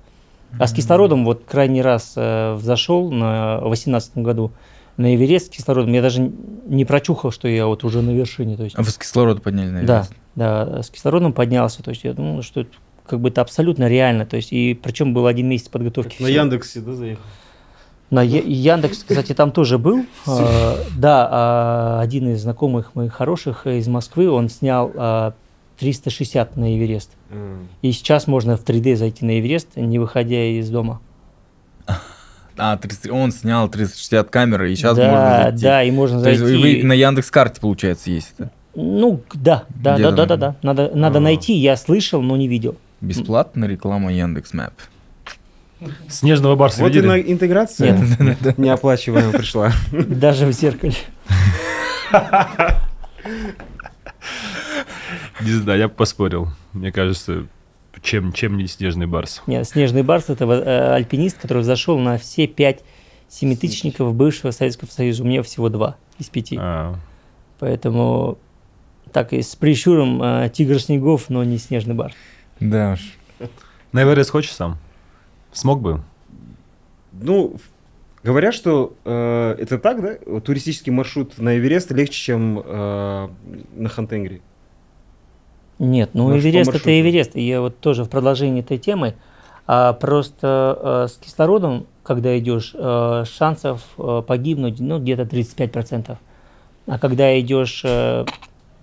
А 0.58 0.66
с 0.66 0.72
кислородом 0.72 1.24
вот 1.24 1.42
крайний 1.46 1.82
раз 1.82 2.12
э, 2.16 2.54
взошел 2.54 3.10
на 3.10 3.58
18 3.60 4.18
году 4.18 4.52
на 4.96 5.14
Эверест 5.14 5.46
с 5.46 5.50
кислородом. 5.50 5.92
Я 5.92 6.02
даже 6.02 6.30
не 6.66 6.84
прочухал, 6.84 7.32
что 7.32 7.48
я 7.48 7.66
вот 7.66 7.82
уже 7.82 8.02
на 8.02 8.10
вершине. 8.10 8.56
То 8.56 8.64
есть, 8.64 8.78
А 8.78 8.82
вы 8.82 8.90
с 8.90 8.96
кислорода 8.96 9.40
подняли, 9.40 9.66
да, 9.66 9.72
наверное? 9.72 10.08
да, 10.36 10.82
с 10.82 10.90
кислородом 10.90 11.32
поднялся. 11.32 11.82
То 11.82 11.90
есть 11.90 12.04
я 12.04 12.12
думал, 12.12 12.42
что 12.42 12.60
это 12.60 12.70
как 13.06 13.20
бы 13.20 13.28
это 13.28 13.40
абсолютно 13.40 13.88
реально. 13.88 14.26
То 14.26 14.36
есть 14.36 14.52
и 14.52 14.74
причем 14.74 15.12
был 15.14 15.26
один 15.26 15.48
месяц 15.48 15.68
подготовки. 15.68 16.22
На. 16.22 16.28
Яндексе, 16.28 16.80
да, 16.80 16.94
заехал? 16.94 17.22
На 18.10 18.22
Яндекс, 18.22 19.02
кстати, 19.02 19.34
там 19.34 19.50
тоже 19.50 19.78
был. 19.78 20.04
Э, 20.26 20.76
Да, 20.96 21.28
а, 21.30 22.00
один 22.00 22.28
из 22.28 22.42
знакомых 22.42 22.94
моих 22.94 23.12
хороших 23.12 23.66
из 23.66 23.88
Москвы, 23.88 24.30
он 24.30 24.48
снял 24.48 24.92
а, 24.94 25.34
360 25.84 26.56
на 26.56 26.76
Эверест. 26.78 27.10
И 27.82 27.92
сейчас 27.92 28.26
можно 28.26 28.56
в 28.56 28.64
3D 28.64 28.96
зайти 28.96 29.24
на 29.24 29.38
Эверест, 29.38 29.76
не 29.76 29.98
выходя 29.98 30.42
из 30.58 30.70
дома. 30.70 31.00
А, 32.56 32.76
30 32.76 33.10
он 33.10 33.32
снял 33.32 33.68
360 33.68 34.30
камеры, 34.30 34.72
и 34.72 34.76
сейчас 34.76 34.96
да, 34.96 35.10
можно 35.10 35.42
зайти. 35.50 35.62
да, 35.62 35.82
и 35.82 35.90
можно 35.90 36.22
То 36.22 36.30
есть 36.30 36.40
зайти. 36.40 36.80
вы 36.80 36.86
на 36.86 36.92
Яндекс 36.92 37.30
карте, 37.30 37.60
получается, 37.60 38.10
есть 38.10 38.32
это? 38.38 38.50
Ну, 38.76 39.20
да, 39.34 39.64
да, 39.70 39.98
да, 39.98 40.10
да, 40.12 40.24
да, 40.26 40.36
да. 40.36 40.56
Надо, 40.62 40.90
надо 40.94 41.18
А. 41.18 41.20
найти, 41.20 41.52
я 41.54 41.76
слышал, 41.76 42.22
но 42.22 42.36
не 42.36 42.46
видел. 42.48 42.76
Бесплатная 43.00 43.68
реклама 43.68 44.12
Яндекс 44.12 44.52
Мэп. 44.54 44.72
Снежного 46.08 46.54
барса 46.56 46.80
Вот 46.80 46.92
и 46.92 46.94
видели? 46.94 47.06
на 47.08 47.20
интеграция 47.20 47.98
неоплачиваемая 48.56 49.32
пришла. 49.32 49.72
Даже 49.92 50.46
в 50.46 50.52
зеркале. 50.52 50.94
Не 55.40 55.52
знаю, 55.52 55.78
я 55.78 55.88
бы 55.88 55.94
поспорил. 55.94 56.48
Мне 56.72 56.92
кажется, 56.92 57.46
чем, 58.02 58.32
чем 58.32 58.56
не 58.56 58.66
снежный 58.66 59.06
барс. 59.06 59.42
Нет, 59.46 59.66
Снежный 59.66 60.02
Барс 60.02 60.28
это 60.28 60.44
э, 60.44 60.94
альпинист, 60.94 61.38
который 61.38 61.62
зашел 61.62 61.98
на 61.98 62.18
все 62.18 62.46
пять 62.46 62.82
семитысячников 63.28 64.14
бывшего 64.14 64.50
Советского 64.50 64.88
Союза. 64.88 65.22
У 65.22 65.26
меня 65.26 65.42
всего 65.42 65.68
два 65.68 65.96
из 66.18 66.28
пяти. 66.28 66.56
А, 66.60 66.94
Поэтому 67.58 68.38
так 69.12 69.32
и 69.32 69.42
с 69.42 69.54
прищуром 69.56 70.22
э, 70.22 70.50
тигр 70.52 70.80
снегов, 70.80 71.30
но 71.30 71.44
не 71.44 71.58
снежный 71.58 71.94
барс. 71.94 72.14
Да 72.60 72.94
уж. 72.94 73.48
на 73.92 74.02
Эверест 74.02 74.30
хочешь 74.30 74.52
сам? 74.52 74.78
Смог 75.52 75.80
бы? 75.80 76.02
Ну, 77.12 77.56
говорят, 78.22 78.54
что 78.54 78.96
э, 79.04 79.56
это 79.58 79.78
так, 79.78 80.02
да? 80.02 80.40
Туристический 80.40 80.92
маршрут 80.92 81.38
на 81.38 81.56
Эверест 81.56 81.92
легче, 81.92 82.18
чем 82.18 82.60
э, 82.64 83.28
на 83.76 83.88
Хантенгри. 83.88 84.42
Нет, 85.78 86.10
ну 86.14 86.28
что 86.28 86.38
Эверест 86.38 86.74
это 86.74 87.00
Эверест. 87.00 87.36
И 87.36 87.46
я 87.46 87.60
вот 87.60 87.78
тоже 87.80 88.04
в 88.04 88.10
продолжении 88.10 88.60
этой 88.60 88.78
темы. 88.78 89.14
А 89.66 89.94
просто 89.94 90.78
э, 90.80 91.08
с 91.08 91.16
кислородом, 91.16 91.86
когда 92.02 92.38
идешь, 92.38 92.72
э, 92.74 93.24
шансов 93.26 93.82
э, 93.96 94.22
погибнуть 94.26 94.78
ну, 94.78 95.00
где-то 95.00 95.22
35%. 95.22 96.16
А 96.86 96.98
когда 96.98 97.38
идешь 97.40 97.80
э, 97.84 98.26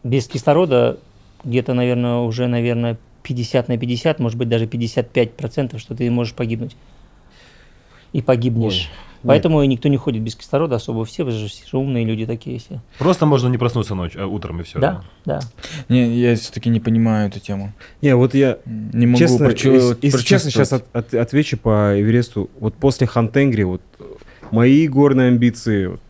без 0.04 0.28
кислорода, 0.28 0.98
где-то, 1.44 1.74
наверное, 1.74 2.18
уже, 2.18 2.48
наверное, 2.48 2.98
50 3.24 3.68
на 3.68 3.78
50, 3.78 4.20
может 4.20 4.38
быть, 4.38 4.50
даже 4.50 4.66
55%, 4.66 5.78
что 5.78 5.96
ты 5.96 6.10
можешь 6.10 6.34
погибнуть. 6.34 6.76
И 8.14 8.22
погибнешь. 8.22 8.90
Поэтому 9.24 9.62
и 9.62 9.68
никто 9.68 9.88
не 9.90 9.98
ходит 9.98 10.22
без 10.24 10.36
кислорода 10.36 10.76
особо. 10.78 11.06
Все 11.06 11.24
вы 11.24 11.32
же, 11.32 11.48
все 11.48 11.64
же 11.68 11.78
умные 11.78 12.06
люди 12.06 12.26
такие 12.26 12.60
все. 12.60 12.82
Просто 12.98 13.26
можно 13.26 13.48
не 13.50 13.58
проснуться 13.58 13.96
ночью, 13.96 14.24
а 14.24 14.28
утром 14.28 14.60
и 14.62 14.64
все. 14.64 14.80
Да, 14.80 15.04
да. 15.26 15.40
Не, 15.90 16.18
я 16.20 16.36
все-таки 16.36 16.70
не 16.70 16.80
понимаю 16.80 17.30
эту 17.30 17.40
тему. 17.40 17.74
Не, 18.02 18.16
вот 18.16 18.34
я 18.34 18.58
Не 18.66 19.06
могу 19.08 19.20
честно, 19.20 19.46
прочу- 19.48 19.96
если, 20.02 20.22
честно, 20.24 20.52
сейчас 20.52 20.74
от- 20.74 20.86
от- 20.96 21.14
отвечу 21.14 21.58
по 21.58 22.00
Эвересту. 22.00 22.50
Вот 22.60 22.74
после 22.76 23.06
Хантенгри 23.08 23.64
вот 23.64 23.82
э, 24.00 24.04
мои 24.52 24.88
горные 24.88 25.28
амбиции, 25.30 25.86
вот, 25.88 26.02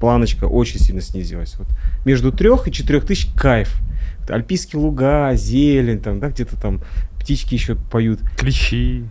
планочка 0.00 0.44
очень 0.44 0.78
сильно 0.78 1.00
снизилась. 1.00 1.56
Вот 1.58 1.68
между 2.04 2.32
трех 2.32 2.68
и 2.68 2.72
четырех 2.72 3.04
тысяч 3.06 3.28
кайф. 3.34 3.74
Альпийские 4.28 4.80
луга, 4.80 5.32
зелень, 5.34 6.00
там, 6.00 6.20
да, 6.20 6.28
где-то 6.28 6.60
там 6.60 6.80
птички 7.18 7.54
еще 7.54 7.74
поют. 7.74 8.20
Клещи. 8.36 9.04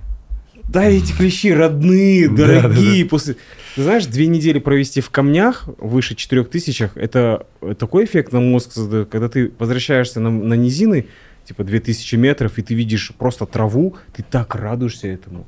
Да, 0.72 0.86
эти 0.86 1.12
клещи 1.12 1.52
родные, 1.52 2.30
Да, 2.30 2.48
дорогие. 2.48 3.06
После... 3.06 3.36
Ты 3.76 3.84
знаешь, 3.84 4.06
две 4.06 4.28
недели 4.28 4.60
провести 4.60 5.02
в 5.02 5.10
камнях 5.10 5.66
выше 5.78 6.16
четырех 6.16 6.50
тысячах, 6.50 6.96
это 6.96 7.46
такой 7.78 8.06
эффект 8.06 8.32
на 8.32 8.40
мозг 8.40 8.72
создает, 8.72 9.10
когда 9.10 9.28
ты 9.28 9.52
возвращаешься 9.60 10.22
на, 10.22 10.30
на 10.30 10.54
низины, 10.54 11.08
типа 11.46 11.66
2000 11.66 12.16
метров, 12.16 12.58
и 12.58 12.62
ты 12.62 12.74
видишь 12.74 13.12
просто 13.18 13.46
траву, 13.46 13.98
ты 14.16 14.24
так 14.24 14.56
радуешься 14.56 15.08
этому. 15.08 15.46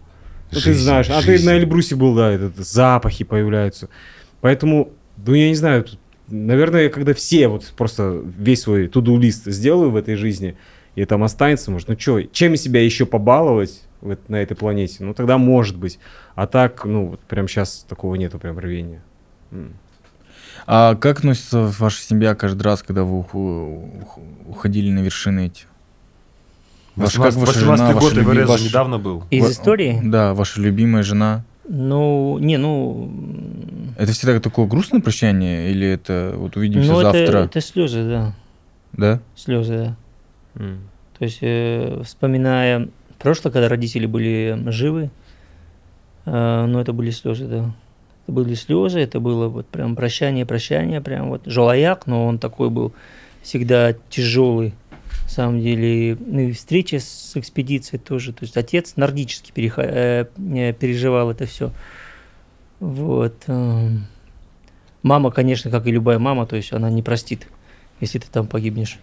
Ну, 0.52 0.60
ты 0.60 0.60
Жизнь, 0.60 0.82
знаешь, 0.82 1.10
а 1.10 1.22
ты 1.22 1.38
жизнь. 1.38 1.46
на 1.46 1.58
Эльбрусе 1.58 1.96
был, 1.96 2.16
да, 2.16 2.32
этот, 2.32 2.58
запахи 2.58 3.24
появляются. 3.24 3.88
Поэтому, 4.42 4.92
ну, 5.26 5.34
я 5.34 5.48
не 5.48 5.56
знаю, 5.56 5.86
наверное, 6.28 6.90
когда 6.90 7.14
все 7.14 7.48
вот 7.48 7.72
просто 7.78 8.22
весь 8.38 8.62
свой 8.62 8.90
туду-лист 8.90 9.46
сделаю 9.46 9.90
в 9.92 9.96
этой 9.96 10.16
жизни, 10.16 10.58
и 10.96 11.06
там 11.06 11.24
останется, 11.24 11.72
может, 11.72 11.88
ну 11.88 11.96
что, 11.98 12.22
чем 12.22 12.58
себя 12.58 12.84
еще 12.84 13.06
побаловать 13.06 13.84
на 14.28 14.36
этой 14.38 14.56
планете? 14.56 15.04
Ну, 15.04 15.14
тогда 15.14 15.38
может 15.38 15.78
быть. 15.78 16.00
А 16.36 16.48
так, 16.48 16.84
ну, 16.86 17.08
вот 17.08 17.20
прям 17.22 17.48
сейчас 17.48 17.86
такого 17.88 18.16
нету 18.16 18.40
прям 18.40 18.60
рвения. 18.60 19.02
М. 19.52 19.74
А 20.68 20.96
как 20.96 21.20
относится 21.20 21.72
ваша 21.80 22.02
семья 22.02 22.36
каждый 22.36 22.62
раз, 22.64 22.84
когда 22.84 23.04
вы 23.04 23.26
уходили 24.48 24.92
на 24.92 25.00
вершины 25.00 25.48
эти? 25.48 25.66
Ваша- 26.96 27.18
как 27.18 27.26
18 27.34 27.48
ваша 27.48 27.60
жена, 27.60 27.72
18 27.72 27.94
год 27.96 28.04
ваша 28.04 28.16
люби- 28.16 28.28
Эверест 28.32 28.48
же 28.48 28.52
ваша- 28.52 28.64
недавно 28.66 29.00
был. 29.00 29.24
Из 29.32 29.44
Ва- 29.44 29.52
истории? 29.52 30.00
Да, 30.04 30.34
ваша 30.34 30.62
любимая 30.62 31.04
жена. 31.04 31.44
Ну, 31.68 32.38
не, 32.40 32.58
ну... 32.58 33.10
Это 33.98 34.12
всегда 34.12 34.40
такое 34.40 34.68
грустное 34.68 35.02
прощание, 35.02 35.72
или 35.72 35.88
это 35.88 36.34
вот 36.36 36.56
увидимся 36.58 36.92
Ну, 36.92 37.00
это, 37.00 37.12
завтра? 37.18 37.38
это 37.40 37.62
слезы, 37.62 38.04
да. 38.08 38.34
Да? 38.92 39.20
Слезы, 39.36 39.78
да. 40.56 40.62
М. 40.64 40.82
То 41.18 41.26
есть, 41.26 41.40
э, 41.42 42.02
вспоминая 42.04 42.90
прошлое, 43.24 43.52
когда 43.52 43.70
родители 43.70 44.06
были 44.06 44.62
живы, 44.68 45.10
э, 46.26 46.66
ну, 46.68 46.80
это 46.80 46.94
были 46.94 47.10
слезы, 47.10 47.46
да. 47.46 47.74
Это 48.24 48.32
были 48.32 48.54
слезы, 48.54 49.00
это 49.00 49.20
было 49.20 49.48
вот 49.48 49.66
прям 49.68 49.96
прощание, 49.96 50.46
прощание, 50.46 51.02
прям 51.02 51.30
вот 51.30 51.42
Жолаяк, 51.46 52.06
но 52.06 52.26
он 52.26 52.38
такой 52.38 52.70
был 52.70 52.94
всегда 53.42 53.94
тяжелый. 54.10 54.74
На 55.24 55.30
самом 55.30 55.62
деле, 55.62 56.18
ну 56.20 56.42
и 56.42 56.52
встреча 56.52 57.00
с 57.00 57.32
экспедицией 57.36 58.00
тоже. 58.00 58.34
То 58.34 58.44
есть 58.44 58.58
отец 58.58 58.94
нордически 58.98 59.52
переха- 59.52 59.88
э, 59.88 60.26
э, 60.38 60.74
переживал 60.74 61.32
это 61.32 61.46
все. 61.46 61.72
Вот. 62.80 63.36
эм. 63.48 64.06
Мама, 65.02 65.32
конечно, 65.32 65.70
как 65.72 65.88
и 65.88 65.92
любая 65.92 66.20
мама, 66.20 66.46
то 66.46 66.56
есть 66.56 66.72
она 66.72 66.90
не 66.90 67.02
простит, 67.02 67.48
если 68.00 68.20
ты 68.20 68.28
там 68.32 68.48
погибнешь. 68.48 69.00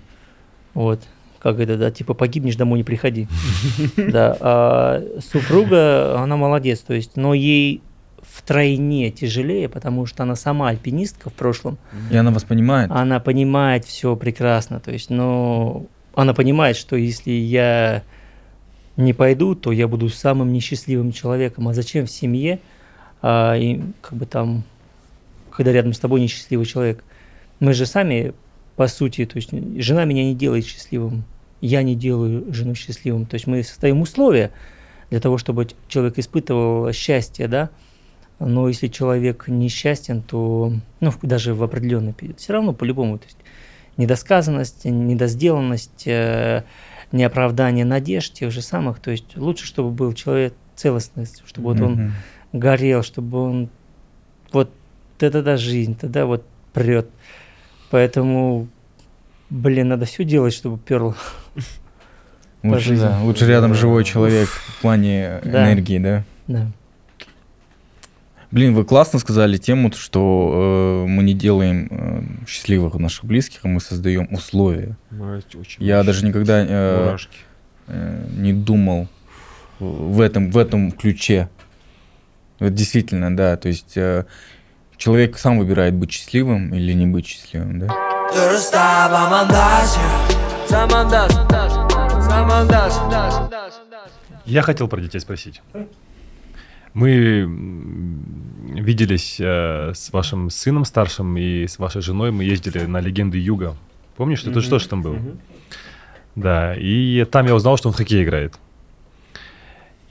Вот. 0.72 1.00
Как 1.40 1.58
это, 1.58 1.76
да, 1.78 1.90
типа 1.90 2.14
погибнешь, 2.14 2.56
домой 2.56 2.78
не 2.78 2.84
приходи. 2.84 3.26
Да. 3.96 4.36
А 4.40 5.02
супруга, 5.20 6.20
она 6.20 6.36
молодец, 6.36 6.80
то 6.80 6.94
есть, 6.94 7.16
но 7.16 7.34
ей 7.34 7.82
втройне 8.22 9.10
тяжелее, 9.10 9.68
потому 9.68 10.06
что 10.06 10.22
она 10.22 10.36
сама 10.36 10.68
альпинистка 10.68 11.30
в 11.30 11.32
прошлом. 11.32 11.78
И 12.10 12.16
она 12.16 12.30
вас 12.30 12.44
понимает? 12.44 12.90
Она 12.90 13.20
понимает 13.20 13.84
все 13.84 14.16
прекрасно, 14.16 14.80
то 14.80 14.92
есть, 14.92 15.10
но 15.10 15.86
она 16.14 16.34
понимает, 16.34 16.76
что 16.76 16.96
если 16.96 17.30
я 17.30 18.02
не 18.96 19.12
пойду, 19.12 19.54
то 19.54 19.72
я 19.72 19.88
буду 19.88 20.08
самым 20.08 20.52
несчастливым 20.52 21.12
человеком. 21.12 21.68
А 21.68 21.74
зачем 21.74 22.06
в 22.06 22.10
семье, 22.10 22.60
а, 23.22 23.56
и 23.56 23.80
как 24.02 24.18
бы 24.18 24.26
там, 24.26 24.64
когда 25.50 25.72
рядом 25.72 25.92
с 25.92 25.98
тобой 25.98 26.20
несчастливый 26.20 26.66
человек? 26.66 27.02
Мы 27.60 27.72
же 27.72 27.86
сами, 27.86 28.32
по 28.80 28.86
сути, 28.88 29.26
то 29.26 29.36
есть 29.36 29.50
жена 29.82 30.06
меня 30.06 30.24
не 30.24 30.34
делает 30.34 30.64
счастливым. 30.64 31.24
я 31.60 31.82
не 31.82 31.94
делаю 31.94 32.50
жену 32.50 32.74
счастливым. 32.74 33.26
То 33.26 33.34
есть 33.34 33.46
мы 33.46 33.62
создаем 33.62 34.00
условия 34.00 34.52
для 35.10 35.20
того, 35.20 35.36
чтобы 35.36 35.68
человек 35.86 36.18
испытывал 36.18 36.90
счастье, 36.94 37.46
да. 37.46 37.68
Но 38.38 38.68
если 38.68 38.88
человек 38.88 39.48
несчастен, 39.48 40.22
то, 40.22 40.72
ну, 41.00 41.12
даже 41.20 41.52
в 41.52 41.62
определенный 41.62 42.14
период, 42.14 42.40
все 42.40 42.54
равно 42.54 42.72
по-любому, 42.72 43.18
то 43.18 43.26
есть 43.26 43.36
недосказанность, 43.98 44.86
недосделанность, 44.86 46.06
э, 46.06 46.64
неоправдание 47.12 47.84
надежд 47.84 48.32
тех 48.32 48.50
же 48.50 48.62
самых, 48.62 48.98
то 48.98 49.10
есть 49.10 49.36
лучше, 49.36 49.66
чтобы 49.66 49.90
был 49.90 50.14
человек 50.14 50.54
целостность, 50.74 51.42
чтобы 51.44 51.74
вот 51.74 51.82
он 51.82 52.14
горел, 52.54 53.02
чтобы 53.02 53.42
он 53.42 53.68
вот 54.52 54.70
это 55.18 55.42
да 55.42 55.58
жизнь, 55.58 55.96
тогда 55.96 56.24
вот 56.24 56.46
прет. 56.72 57.10
Поэтому, 57.90 58.68
блин, 59.50 59.88
надо 59.88 60.04
все 60.06 60.24
делать, 60.24 60.54
чтобы 60.54 60.78
перло. 60.78 61.16
Лучше, 62.62 62.96
да, 62.96 63.18
лучше 63.22 63.46
рядом 63.46 63.74
живой 63.74 64.04
человек 64.04 64.48
в 64.48 64.80
плане 64.82 65.40
Да. 65.44 65.64
энергии, 65.64 65.98
да? 65.98 66.24
Да. 66.46 66.66
Блин, 68.50 68.74
вы 68.74 68.84
классно 68.84 69.18
сказали 69.18 69.56
тему, 69.56 69.92
что 69.92 71.04
э, 71.06 71.08
мы 71.08 71.22
не 71.22 71.34
делаем 71.34 71.88
э, 71.90 72.22
счастливых 72.48 72.94
наших 72.96 73.24
близких, 73.24 73.60
а 73.62 73.68
мы 73.68 73.80
создаем 73.80 74.28
условия. 74.32 74.96
Очень 75.54 75.82
Я 75.84 76.02
даже 76.02 76.26
никогда 76.26 76.66
э, 76.66 77.04
Мурашки. 77.06 77.38
э, 77.86 78.26
не 78.36 78.52
думал 78.52 79.08
в 79.78 80.20
этом, 80.20 80.50
в 80.50 80.58
этом 80.58 80.90
ключе. 80.92 81.48
Вот 82.58 82.74
действительно, 82.74 83.34
да, 83.34 83.56
то 83.56 83.68
есть 83.68 83.96
э, 83.96 84.26
человек 85.00 85.38
сам 85.38 85.58
выбирает 85.58 85.94
быть 85.94 86.12
счастливым 86.12 86.74
или 86.74 86.92
не 86.92 87.06
быть 87.06 87.26
счастливым, 87.26 87.80
да? 87.80 87.88
Я 94.44 94.62
хотел 94.62 94.88
про 94.88 95.00
детей 95.00 95.20
спросить. 95.20 95.62
Мы 96.92 97.48
виделись 98.74 99.40
э, 99.40 99.92
с 99.94 100.12
вашим 100.12 100.50
сыном 100.50 100.84
старшим 100.84 101.36
и 101.36 101.66
с 101.66 101.78
вашей 101.78 102.02
женой. 102.02 102.30
Мы 102.30 102.44
ездили 102.44 102.80
на 102.80 103.00
легенды 103.00 103.38
Юга. 103.38 103.76
Помнишь, 104.16 104.42
ты 104.42 104.52
тоже 104.52 104.88
там 104.88 105.02
был? 105.02 105.16
Да, 106.34 106.74
и 106.76 107.24
там 107.24 107.46
я 107.46 107.54
узнал, 107.54 107.76
что 107.76 107.88
он 107.88 107.94
в 107.94 107.96
хоккей 107.96 108.22
играет. 108.22 108.54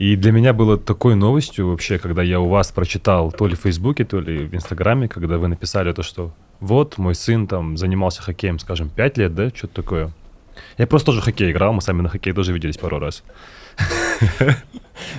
И 0.00 0.16
для 0.16 0.32
меня 0.32 0.54
было 0.54 0.78
такой 0.78 1.14
новостью 1.14 1.68
вообще, 1.68 1.98
когда 1.98 2.22
я 2.22 2.40
у 2.40 2.48
вас 2.48 2.72
прочитал 2.72 3.30
то 3.30 3.46
ли 3.46 3.54
в 3.54 3.60
Фейсбуке, 3.60 4.06
то 4.06 4.18
ли 4.18 4.46
в 4.46 4.54
Инстаграме, 4.54 5.08
когда 5.08 5.36
вы 5.36 5.48
написали 5.48 5.92
то, 5.92 6.02
что 6.02 6.32
вот 6.58 6.96
мой 6.96 7.14
сын 7.14 7.46
там 7.46 7.76
занимался 7.76 8.22
хоккеем, 8.22 8.58
скажем, 8.58 8.88
5 8.88 9.18
лет, 9.18 9.34
да, 9.34 9.50
что-то 9.50 9.74
такое. 9.74 10.10
Я 10.78 10.86
просто 10.86 11.06
тоже 11.06 11.20
в 11.20 11.24
хоккей 11.24 11.52
играл, 11.52 11.74
мы 11.74 11.82
сами 11.82 12.00
на 12.00 12.08
хоккей 12.08 12.32
тоже 12.32 12.54
виделись 12.54 12.78
пару 12.78 12.98
раз. 12.98 13.22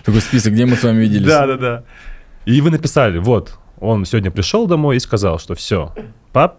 Такой 0.03 0.21
список, 0.21 0.53
где 0.53 0.65
мы 0.65 0.75
с 0.75 0.81
вами 0.83 1.01
виделись. 1.01 1.27
Да, 1.27 1.45
да, 1.45 1.57
да. 1.57 1.83
И 2.45 2.59
вы 2.59 2.71
написали, 2.71 3.19
вот, 3.19 3.59
он 3.79 4.03
сегодня 4.05 4.31
пришел 4.31 4.65
домой 4.65 4.95
и 4.95 4.99
сказал, 4.99 5.37
что 5.37 5.53
все, 5.53 5.93
пап, 6.33 6.57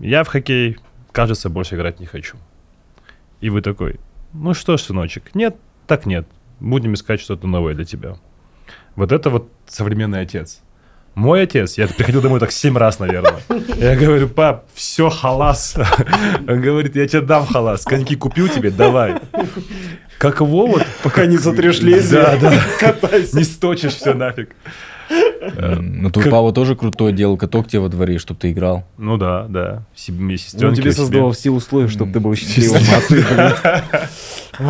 я 0.00 0.22
в 0.22 0.28
хоккей, 0.28 0.76
кажется, 1.12 1.48
больше 1.48 1.76
играть 1.76 1.98
не 1.98 2.04
хочу. 2.04 2.36
И 3.40 3.48
вы 3.48 3.62
такой, 3.62 3.98
ну 4.34 4.52
что 4.52 4.76
ж, 4.76 4.82
сыночек, 4.82 5.34
нет, 5.34 5.56
так 5.86 6.04
нет, 6.04 6.28
будем 6.60 6.94
искать 6.94 7.20
что-то 7.20 7.46
новое 7.46 7.74
для 7.74 7.84
тебя. 7.84 8.16
Вот 8.96 9.12
это 9.12 9.30
вот 9.30 9.50
современный 9.66 10.20
отец. 10.22 10.60
Мой 11.14 11.42
отец, 11.42 11.76
я 11.78 11.88
приходил 11.88 12.20
домой 12.20 12.38
так 12.38 12.52
семь 12.52 12.76
раз, 12.76 13.00
наверное. 13.00 13.40
Я 13.76 13.96
говорю, 13.96 14.28
пап, 14.28 14.66
все, 14.74 15.08
халас. 15.10 15.76
Он 16.48 16.60
говорит, 16.60 16.94
я 16.94 17.08
тебе 17.08 17.22
дам 17.22 17.44
халас, 17.46 17.84
коньки 17.84 18.14
купил 18.14 18.48
тебе, 18.48 18.70
давай. 18.70 19.16
Как 20.18 20.40
его 20.40 20.66
вот, 20.66 20.86
Пока 21.02 21.26
не 21.26 21.38
сотрешь 21.38 21.80
лезвие, 21.80 22.22
Да, 22.22 22.36
да. 22.36 22.52
катайся. 22.80 23.36
не 23.36 23.44
сточишь 23.44 23.94
все 23.94 24.14
нафиг. 24.14 24.54
Ну, 25.10 26.10
твой 26.10 26.24
Как- 26.24 26.32
папа 26.32 26.52
тоже 26.52 26.76
крутой, 26.76 27.12
делал 27.12 27.36
каток 27.36 27.66
тебе 27.68 27.80
во 27.80 27.88
дворе, 27.88 28.18
чтобы 28.18 28.38
ты 28.40 28.50
играл. 28.52 28.84
Ну 28.98 29.16
да, 29.16 29.46
да. 29.48 29.84
Се- 29.96 30.12
мне 30.12 30.34
Он 30.34 30.38
сестренки 30.38 30.80
тебе 30.80 30.92
создавал 30.92 31.32
все 31.32 31.50
условия, 31.50 31.88
чтобы 31.88 32.12
ты 32.12 32.20
был 32.20 32.34
счастливым, 32.34 32.82
а 32.94 33.00
ты, 33.08 34.64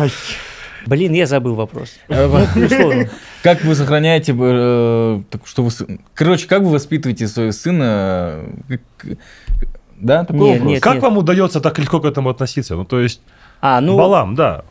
блин. 0.85 1.13
Я 1.13 1.25
забыл 1.25 1.55
вопрос. 1.55 1.89
Ну, 2.09 2.65
условно. 2.65 3.09
Как 3.43 3.63
вы 3.63 3.75
сохраняете, 3.75 4.33
э, 4.37 5.21
что 5.45 5.63
вы, 5.63 5.71
короче, 6.13 6.47
как 6.47 6.61
вы 6.61 6.71
воспитываете 6.71 7.27
своего 7.27 7.51
сына? 7.51 8.41
э, 8.69 8.77
Да, 9.97 10.25
такой 10.25 10.39
Нет, 10.41 10.53
вопрос? 10.59 10.71
нет. 10.73 10.83
Как 10.83 11.01
вам 11.01 11.17
удается 11.17 11.61
так 11.61 11.79
легко 11.79 11.99
к 12.01 12.05
этому 12.05 12.29
относиться? 12.29 12.75
Ну, 12.75 12.85
то 12.85 12.99
есть, 12.99 13.21
А, 13.61 13.79
ну, 13.81 13.97
балам, 13.97 14.35
да. 14.35 14.63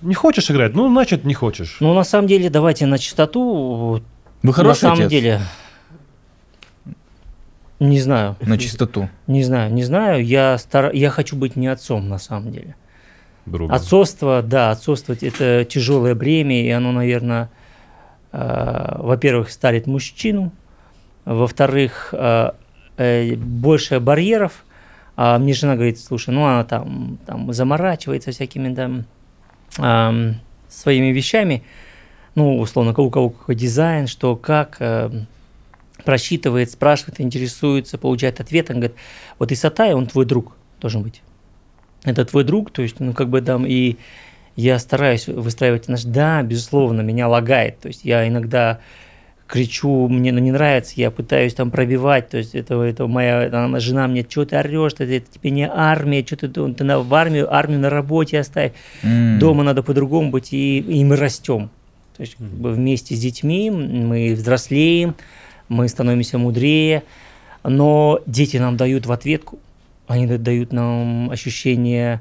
Не 0.00 0.14
хочешь 0.14 0.50
играть? 0.50 0.74
Ну, 0.74 0.88
значит, 0.88 1.24
не 1.24 1.34
хочешь. 1.34 1.78
ну, 1.80 1.94
на 1.94 2.04
самом 2.04 2.28
деле, 2.28 2.50
давайте 2.50 2.86
на 2.86 2.98
чистоту. 2.98 4.02
Вы 4.42 4.52
хороший 4.52 4.84
на 4.84 4.88
самом 4.90 4.98
отец? 4.98 5.10
деле, 5.10 5.40
не 7.80 8.00
знаю. 8.00 8.36
На 8.40 8.58
чистоту. 8.58 9.08
Не 9.26 9.42
знаю, 9.42 9.72
не 9.72 9.82
знаю. 9.84 10.24
Я, 10.24 10.58
стар... 10.58 10.92
я 10.92 11.10
хочу 11.10 11.36
быть 11.36 11.56
не 11.56 11.66
отцом, 11.66 12.08
на 12.08 12.18
самом 12.18 12.52
деле. 12.52 12.76
Друга. 13.46 13.74
Отцовство, 13.74 14.42
да, 14.42 14.70
отцовство– 14.70 15.14
это 15.20 15.64
тяжелое 15.64 16.14
бремя, 16.14 16.64
и 16.64 16.70
оно, 16.70 16.92
наверное, 16.92 17.50
э, 18.32 18.94
во-первых, 18.98 19.50
старит 19.50 19.86
мужчину, 19.86 20.52
во-вторых, 21.24 22.10
э, 22.12 22.52
э, 22.96 23.34
больше 23.36 24.00
барьеров. 24.00 24.64
А 25.16 25.38
мне 25.38 25.52
жена 25.52 25.74
говорит, 25.74 26.00
слушай, 26.00 26.30
ну 26.30 26.44
она 26.44 26.64
там, 26.64 27.18
там 27.26 27.52
заморачивается 27.52 28.32
всякими 28.32 28.74
там 28.74 29.04
ам, 29.78 30.40
своими 30.68 31.12
вещами, 31.12 31.62
ну, 32.34 32.58
условно, 32.58 32.92
у 32.96 33.10
кого 33.10 33.30
какой 33.30 33.54
дизайн, 33.54 34.06
что, 34.06 34.34
как, 34.36 34.76
э, 34.80 35.10
просчитывает, 36.04 36.70
спрашивает, 36.70 37.20
интересуется, 37.20 37.96
получает 37.96 38.40
ответ, 38.40 38.70
он 38.70 38.76
говорит, 38.76 38.96
вот 39.38 39.52
Исатай, 39.52 39.94
он 39.94 40.06
твой 40.06 40.24
друг 40.24 40.56
должен 40.80 41.02
быть 41.02 41.22
это 42.04 42.24
твой 42.24 42.44
друг, 42.44 42.70
то 42.70 42.82
есть, 42.82 43.00
ну, 43.00 43.12
как 43.12 43.28
бы 43.28 43.40
там, 43.40 43.66
и 43.66 43.96
я 44.56 44.78
стараюсь 44.78 45.26
выстраивать 45.26 45.88
наш, 45.88 46.04
да, 46.04 46.42
безусловно, 46.42 47.00
меня 47.00 47.28
лагает, 47.28 47.80
то 47.80 47.88
есть, 47.88 48.04
я 48.04 48.28
иногда 48.28 48.78
кричу, 49.46 50.08
мне 50.08 50.32
ну, 50.32 50.38
не 50.38 50.52
нравится, 50.52 50.94
я 50.96 51.10
пытаюсь 51.10 51.54
там 51.54 51.70
пробивать, 51.70 52.28
то 52.30 52.38
есть, 52.38 52.54
это, 52.54 52.80
это 52.82 53.06
моя 53.06 53.46
она, 53.46 53.80
жена 53.80 54.06
мне, 54.06 54.24
что 54.28 54.44
ты 54.44 54.56
орешь, 54.56 54.92
это, 54.94 55.04
это 55.04 55.26
тебе 55.30 55.50
не 55.50 55.68
армия, 55.68 56.24
что 56.24 56.36
ты, 56.36 56.48
ты, 56.48 56.84
на, 56.84 57.00
в 57.00 57.14
армию, 57.14 57.52
армию 57.52 57.80
на 57.80 57.90
работе 57.90 58.38
оставь, 58.38 58.72
М. 59.02 59.38
дома 59.38 59.64
надо 59.64 59.82
по-другому 59.82 60.30
быть, 60.30 60.52
и, 60.52 60.78
и 60.78 61.04
мы 61.04 61.16
растем, 61.16 61.70
то 62.16 62.20
есть, 62.20 62.36
как 62.36 62.46
бы 62.46 62.72
вместе 62.72 63.16
с 63.16 63.20
детьми 63.20 63.70
мы 63.70 64.34
взрослеем, 64.34 65.14
мы 65.68 65.88
становимся 65.88 66.38
мудрее, 66.38 67.02
но 67.64 68.20
дети 68.26 68.58
нам 68.58 68.76
дают 68.76 69.06
в 69.06 69.12
ответку, 69.12 69.58
они 70.06 70.26
да- 70.26 70.38
дают 70.38 70.72
нам 70.72 71.30
ощущение 71.30 72.20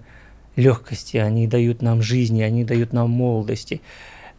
легкости, 0.56 1.18
они 1.18 1.48
дают 1.48 1.82
нам 1.82 2.02
жизни, 2.02 2.42
они 2.42 2.64
дают 2.64 2.94
нам 2.94 3.10
молодости. 3.10 3.82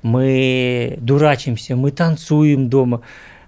Мы 0.03 0.97
дурачимся, 1.01 1.76
мы 1.76 1.90
танцуем 1.90 2.68
дома, 2.68 3.03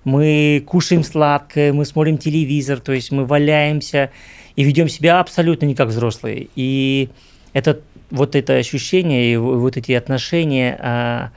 мы 0.05 0.63
кушаем 0.67 1.05
сладкое, 1.05 1.73
мы 1.73 1.85
смотрим 1.85 2.19
телевизор, 2.19 2.81
то 2.81 2.93
есть 2.93 3.13
мы 3.13 3.27
валяемся 3.27 4.11
и 4.57 4.65
ведем 4.65 4.89
себя 4.89 5.21
абсолютно 5.21 5.67
не 5.67 5.75
как 5.75 5.89
взрослые. 5.89 6.49
И 6.57 7.11
это 7.53 7.81
вот 8.11 8.37
это 8.37 8.55
ощущение 8.55 9.33
и 9.33 9.37
вот 9.37 9.77
эти 9.77 9.93
отношения, 9.93 10.79
а, 10.81 11.31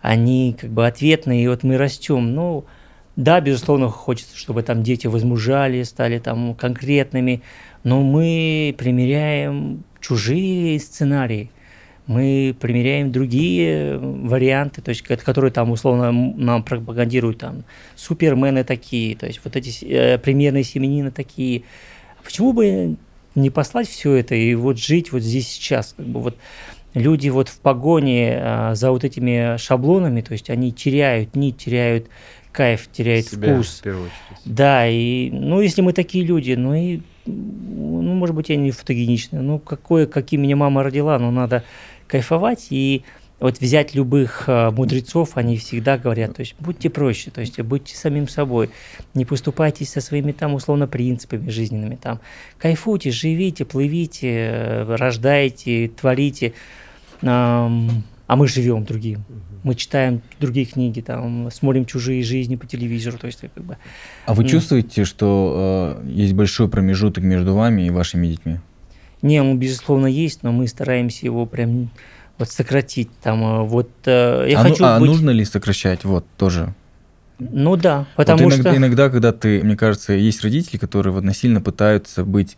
они 0.00 0.56
как 0.58 0.70
бы 0.70 0.86
ответные, 0.86 1.44
и 1.44 1.48
вот 1.48 1.62
мы 1.62 1.76
растем. 1.76 2.34
Ну, 2.34 2.64
да, 3.16 3.40
безусловно, 3.40 3.88
хочется, 3.88 4.36
чтобы 4.36 4.62
там 4.62 4.82
дети 4.82 5.06
возмужали, 5.06 5.82
стали 5.82 6.18
там 6.18 6.54
конкретными, 6.54 7.42
но 7.84 8.02
мы 8.02 8.74
примеряем 8.76 9.84
чужие 10.00 10.80
сценарии, 10.80 11.50
мы 12.06 12.54
примеряем 12.58 13.12
другие 13.12 13.96
варианты, 13.98 14.82
то 14.82 14.90
есть, 14.90 15.02
ко- 15.02 15.16
которые 15.16 15.50
там 15.52 15.70
условно 15.70 16.12
нам 16.12 16.62
пропагандируют 16.62 17.38
там 17.38 17.64
супермены 17.94 18.64
такие, 18.64 19.16
то 19.16 19.26
есть 19.26 19.40
вот 19.44 19.56
эти 19.56 19.84
э, 19.84 20.18
примерные 20.18 20.64
семенины 20.64 21.10
такие. 21.10 21.62
Почему 22.22 22.52
бы 22.52 22.96
не 23.34 23.50
послать 23.50 23.88
все 23.88 24.14
это 24.14 24.34
и 24.34 24.54
вот 24.54 24.78
жить 24.78 25.12
вот 25.12 25.22
здесь 25.22 25.48
сейчас, 25.48 25.94
как 25.96 26.06
бы 26.06 26.20
вот 26.20 26.36
люди 26.94 27.28
вот 27.28 27.48
в 27.48 27.58
погоне 27.58 28.38
а, 28.40 28.74
за 28.74 28.90
вот 28.90 29.04
этими 29.04 29.56
шаблонами, 29.56 30.20
то 30.20 30.32
есть 30.32 30.50
они 30.50 30.72
теряют 30.72 31.34
нить, 31.34 31.56
теряют 31.58 32.06
кайф, 32.52 32.88
теряют 32.92 33.26
Себя, 33.26 33.54
вкус. 33.54 33.80
в 33.80 33.82
первую 33.82 34.04
очередь. 34.04 34.42
Да, 34.44 34.86
и, 34.88 35.30
ну, 35.30 35.60
если 35.60 35.82
мы 35.82 35.92
такие 35.92 36.24
люди, 36.24 36.52
ну, 36.52 36.74
и, 36.74 37.00
ну, 37.26 38.14
может 38.14 38.34
быть, 38.34 38.48
я 38.48 38.56
не 38.56 38.70
фотогеничный, 38.70 39.40
ну, 39.40 39.58
какое, 39.58 40.06
каким 40.06 40.42
меня 40.42 40.56
мама 40.56 40.82
родила, 40.82 41.18
но 41.18 41.30
надо 41.30 41.64
кайфовать. 42.06 42.68
И 42.70 43.04
вот 43.40 43.60
взять 43.60 43.94
любых 43.94 44.44
а, 44.46 44.70
мудрецов, 44.70 45.36
они 45.36 45.56
всегда 45.56 45.98
говорят, 45.98 46.36
то 46.36 46.40
есть 46.40 46.54
будьте 46.60 46.88
проще, 46.88 47.30
то 47.30 47.40
есть 47.40 47.60
будьте 47.60 47.96
самим 47.96 48.28
собой, 48.28 48.70
не 49.14 49.24
поступайтесь 49.24 49.90
со 49.90 50.00
своими 50.00 50.32
там 50.32 50.54
условно 50.54 50.86
принципами 50.86 51.50
жизненными, 51.50 51.96
там. 51.96 52.20
Кайфуйте, 52.58 53.10
живите, 53.10 53.64
плывите, 53.64 54.30
э, 54.30 54.96
рождайте, 54.96 55.88
творите, 55.88 56.54
а 57.22 57.68
мы 58.36 58.48
живем 58.48 58.84
другим. 58.84 59.24
Мы 59.64 59.74
читаем 59.74 60.22
другие 60.38 60.66
книги, 60.66 61.00
там, 61.00 61.50
смотрим 61.50 61.86
чужие 61.86 62.22
жизни 62.22 62.54
по 62.54 62.66
телевизору, 62.66 63.18
то 63.18 63.26
есть 63.26 63.40
как 63.40 63.64
бы 63.64 63.76
А 64.26 64.34
вы 64.34 64.46
чувствуете, 64.46 65.04
что 65.04 66.00
э, 66.04 66.08
есть 66.10 66.34
большой 66.34 66.68
промежуток 66.68 67.24
между 67.24 67.54
вами 67.54 67.86
и 67.86 67.90
вашими 67.90 68.28
детьми? 68.28 68.60
Не, 69.22 69.40
он, 69.40 69.58
безусловно, 69.58 70.06
есть, 70.06 70.42
но 70.42 70.52
мы 70.52 70.68
стараемся 70.68 71.24
его 71.26 71.46
прям 71.46 71.90
вот 72.38 72.50
сократить. 72.50 73.08
Там, 73.22 73.42
э, 73.42 73.62
вот, 73.62 73.90
э, 74.04 74.46
я 74.50 74.60
а 74.60 74.62
ну- 74.62 74.70
хочу 74.70 74.84
а 74.84 75.00
быть... 75.00 75.08
нужно 75.08 75.30
ли 75.30 75.44
сокращать? 75.44 76.04
Вот 76.04 76.26
тоже. 76.36 76.74
Ну 77.38 77.76
да, 77.76 78.06
Вот 78.16 78.26
потому 78.26 78.48
иногда, 78.48 78.70
что... 78.70 78.78
иногда, 78.78 79.10
когда 79.10 79.32
ты, 79.32 79.62
мне 79.62 79.76
кажется, 79.76 80.12
есть 80.12 80.42
родители, 80.42 80.76
которые 80.76 81.12
вот 81.12 81.24
насильно 81.24 81.60
пытаются 81.60 82.24
быть 82.24 82.56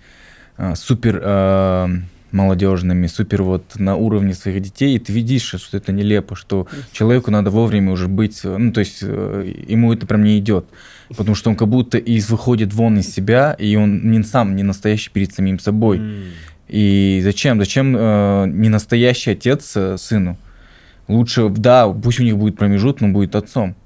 а, 0.57 0.75
супер 0.75 1.21
а, 1.25 1.89
молодежными, 2.37 3.07
супер 3.07 3.43
вот 3.43 3.65
на 3.77 3.97
уровне 3.97 4.35
своих 4.35 4.63
детей, 4.63 4.97
и 4.97 4.99
ты 4.99 5.13
видишь, 5.13 5.55
что 5.57 5.77
это 5.77 5.93
нелепо, 5.93 6.37
что 6.37 6.67
человеку 6.93 7.31
надо 7.31 7.51
вовремя 7.51 7.93
уже 7.93 8.07
быть, 8.09 8.41
э, 8.45 8.57
ну 8.57 8.73
то 8.73 8.81
есть 8.81 8.99
э, 9.03 9.53
ему 9.67 9.93
это 9.93 10.07
прям 10.07 10.23
не 10.23 10.39
идет, 10.39 10.67
потому 11.17 11.35
что 11.35 11.51
он 11.51 11.57
как 11.57 11.69
будто 11.69 11.99
из 11.99 12.31
выходит 12.31 12.73
вон 12.73 12.99
из 12.99 13.13
себя, 13.13 13.57
и 13.59 13.75
он 13.77 14.11
не 14.11 14.23
сам 14.23 14.55
не 14.55 14.63
настоящий 14.63 15.11
перед 15.11 15.33
самим 15.33 15.59
собой. 15.59 16.01
И 16.69 17.21
зачем? 17.23 17.59
Зачем 17.59 17.97
э, 17.97 18.47
не 18.49 18.69
настоящий 18.69 19.31
отец 19.31 19.77
э, 19.77 19.97
сыну? 19.99 20.37
Лучше, 21.09 21.49
да, 21.49 21.89
пусть 21.89 22.19
у 22.19 22.25
них 22.25 22.37
будет 22.37 22.57
промежуток, 22.57 23.03
но 23.03 23.09
будет 23.09 23.37
отцом. 23.37 23.77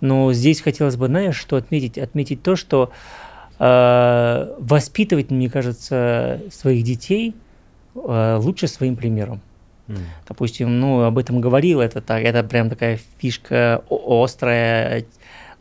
Но 0.00 0.32
здесь 0.32 0.60
хотелось 0.60 0.96
бы, 0.96 1.06
знаешь, 1.06 1.36
что 1.36 1.56
отметить? 1.56 1.98
Отметить 1.98 2.42
то, 2.42 2.54
что 2.54 2.92
э, 2.92 3.25
воспитывать, 3.58 5.30
мне 5.30 5.48
кажется, 5.48 6.42
своих 6.52 6.84
детей 6.84 7.34
э, 7.94 8.38
лучше 8.38 8.68
своим 8.68 8.96
примером. 8.96 9.40
Допустим, 10.28 10.80
ну, 10.80 11.02
об 11.02 11.16
этом 11.16 11.40
говорил, 11.40 11.80
это, 11.80 12.00
так, 12.00 12.22
это 12.22 12.42
прям 12.42 12.68
такая 12.68 12.98
фишка 13.18 13.82
острая, 13.88 15.04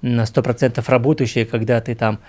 на 0.01 0.25
сто 0.25 0.41
процентов 0.41 0.89
работающая, 0.89 1.45
когда 1.45 1.79
ты 1.79 1.95
там 1.95 2.19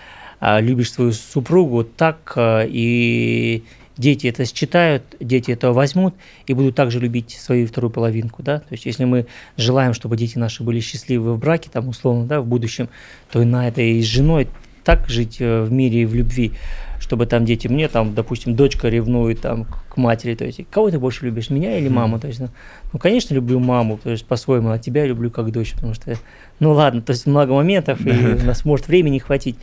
а, 0.40 0.60
любишь 0.60 0.92
свою 0.92 1.12
супругу 1.12 1.84
так, 1.84 2.34
и 2.38 3.64
дети 3.96 4.26
это 4.26 4.44
считают, 4.44 5.02
дети 5.20 5.50
это 5.50 5.72
возьмут 5.72 6.14
и 6.46 6.54
будут 6.54 6.74
также 6.74 7.00
любить 7.00 7.30
свою 7.30 7.66
вторую 7.66 7.90
половинку, 7.90 8.42
да, 8.42 8.58
то 8.58 8.66
есть 8.70 8.86
если 8.86 9.04
мы 9.04 9.26
желаем, 9.56 9.94
чтобы 9.94 10.16
дети 10.16 10.38
наши 10.38 10.62
были 10.62 10.80
счастливы 10.80 11.34
в 11.34 11.38
браке, 11.38 11.70
там, 11.72 11.88
условно, 11.88 12.26
да, 12.26 12.40
в 12.40 12.46
будущем, 12.46 12.88
то 13.30 13.40
и 13.40 13.44
на 13.44 13.68
это 13.68 13.80
и 13.80 14.02
с 14.02 14.06
женой 14.06 14.48
так 14.86 15.08
жить 15.08 15.38
э, 15.40 15.64
в 15.64 15.72
мире 15.72 16.02
и 16.02 16.06
в 16.06 16.14
любви, 16.14 16.52
чтобы 17.00 17.26
там 17.26 17.44
дети 17.44 17.66
мне, 17.66 17.88
там, 17.88 18.14
допустим, 18.14 18.54
дочка 18.54 18.88
ревнует 18.88 19.40
там 19.40 19.66
к 19.90 19.96
матери, 19.96 20.36
то 20.36 20.44
есть 20.44 20.60
кого 20.70 20.92
ты 20.92 21.00
больше 21.00 21.24
любишь, 21.24 21.50
меня 21.50 21.76
или 21.76 21.88
маму, 21.88 22.20
то 22.20 22.28
есть, 22.28 22.38
ну, 22.38 22.50
ну, 22.92 23.00
конечно, 23.00 23.34
люблю 23.34 23.58
маму, 23.58 23.98
то 24.00 24.10
есть 24.10 24.24
по-своему, 24.24 24.70
а 24.70 24.78
тебя 24.78 25.04
люблю 25.04 25.28
как 25.28 25.50
дочь, 25.50 25.72
потому 25.72 25.92
что, 25.92 26.14
ну, 26.60 26.70
ладно, 26.70 27.02
то 27.02 27.10
есть 27.10 27.26
много 27.26 27.52
моментов, 27.52 28.06
и 28.06 28.10
у 28.42 28.46
нас 28.46 28.64
может 28.64 28.86
времени 28.86 29.18
хватить, 29.18 29.56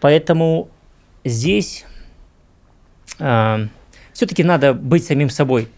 поэтому 0.00 0.68
здесь 1.24 1.86
все-таки 3.16 4.42
надо 4.42 4.74
быть 4.74 5.04
самим 5.04 5.30
собой. 5.30 5.68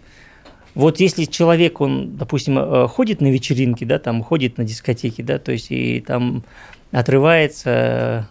Вот 0.75 1.01
если 1.01 1.25
человек, 1.25 1.83
он, 1.83 2.17
допустим, 2.17 2.59
э, 2.59 2.89
ходит 2.89 3.21
на 3.21 3.31
вечеринки, 3.31 3.85
да, 3.85 3.99
там 3.99 4.23
ходит 4.23 4.57
на 4.57 4.65
дискотеки, 4.65 5.21
да, 5.21 5.39
то 5.39 5.53
есть 5.53 5.71
и 5.71 6.01
там 6.01 6.45
отрывается 6.93 8.29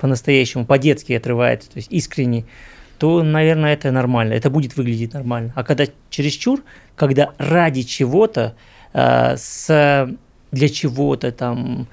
по-настоящему, 0.00 0.64
по-детски 0.64 1.12
отрывается, 1.12 1.70
то 1.70 1.76
есть 1.76 1.92
искренне, 1.92 2.44
то, 2.98 3.22
наверное, 3.22 3.74
это 3.74 3.90
нормально, 3.90 4.34
это 4.34 4.50
будет 4.50 4.76
выглядеть 4.76 5.14
нормально. 5.14 5.52
А 5.56 5.64
когда 5.64 5.84
чересчур, 6.10 6.62
когда 6.96 7.30
ради 7.38 7.82
чего-то, 7.82 8.54
э, 8.92 9.36
с, 9.36 10.10
для 10.52 10.68
чего-то 10.68 11.32
там, 11.32 11.86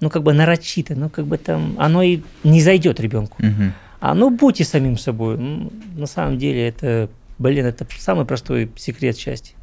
ну, 0.00 0.10
как 0.10 0.22
бы 0.22 0.32
нарочито, 0.32 0.94
ну, 0.94 1.08
как 1.08 1.26
бы 1.26 1.38
там, 1.38 1.76
оно 1.78 2.02
и 2.02 2.20
не 2.44 2.60
зайдет 2.60 3.00
ребенку. 3.00 3.36
Мгм. 3.38 3.72
А 4.00 4.14
ну 4.14 4.30
будьте 4.30 4.64
самим 4.64 4.96
собой. 4.98 5.36
Ну, 5.38 5.70
на 5.96 6.06
самом 6.06 6.38
деле 6.38 6.68
это, 6.68 7.08
блин, 7.38 7.66
это 7.66 7.86
самый 7.98 8.24
простой 8.24 8.70
секрет 8.76 9.16
счастья. 9.18 9.54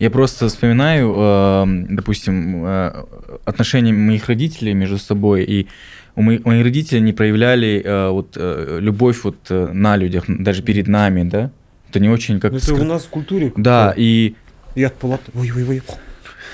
Я 0.00 0.10
просто 0.10 0.48
вспоминаю, 0.48 1.14
э, 1.16 1.64
допустим, 1.90 2.64
э, 2.66 3.04
отношения 3.44 3.92
моих 3.92 4.28
родителей 4.28 4.74
между 4.74 4.98
собой, 4.98 5.44
и 5.44 5.68
у 6.16 6.22
моих, 6.22 6.44
мои 6.44 6.62
родители 6.62 7.00
не 7.00 7.12
проявляли 7.12 7.82
э, 7.84 8.08
вот, 8.10 8.36
э, 8.36 8.78
любовь 8.80 9.24
вот, 9.24 9.36
э, 9.50 9.68
на 9.72 9.96
людях, 9.96 10.24
даже 10.28 10.62
перед 10.62 10.86
нами, 10.88 11.22
да? 11.28 11.50
Это 11.90 12.00
не 12.00 12.08
очень 12.08 12.40
как... 12.40 12.52
Ну, 12.52 12.58
это 12.58 12.66
ска- 12.72 12.80
у 12.80 12.84
нас 12.84 13.04
в 13.04 13.08
культуре. 13.08 13.52
Да, 13.56 13.92
и... 13.96 14.34
Я 14.74 14.88
от 14.88 14.94
палаты. 14.94 15.30
Ой-ой-ой. 15.34 15.82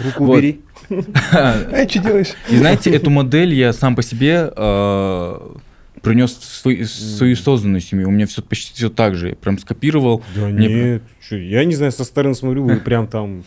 Руку 0.05 0.25
Вот. 0.25 0.39
убери. 0.39 0.61
Эй, 0.91 1.89
что 1.89 1.99
делаешь? 2.01 2.29
И 2.51 2.57
знаете, 2.57 2.91
эту 2.91 3.11
модель 3.11 3.55
я 3.55 3.73
сам 3.73 3.95
по 3.97 4.03
себе 4.03 4.51
э, 4.55 5.41
принес 6.03 6.33
свой- 6.39 6.85
свою 6.85 7.37
созданную 7.37 7.81
семью. 7.81 8.09
У 8.09 8.11
меня 8.11 8.27
все 8.27 8.43
почти 8.43 8.75
все 8.75 8.91
так 8.91 9.15
же. 9.15 9.31
Я 9.31 9.35
прям 9.37 9.59
скопировал. 9.59 10.23
Да 10.35 10.47
Мне 10.49 10.69
нет, 10.69 11.03
чё, 11.29 11.37
я 11.37 11.65
не 11.65 11.75
знаю, 11.75 11.93
со 11.93 12.05
стороны 12.05 12.35
смотрю, 12.35 12.65
вы 12.65 12.77
прям 12.77 13.07
там 13.07 13.45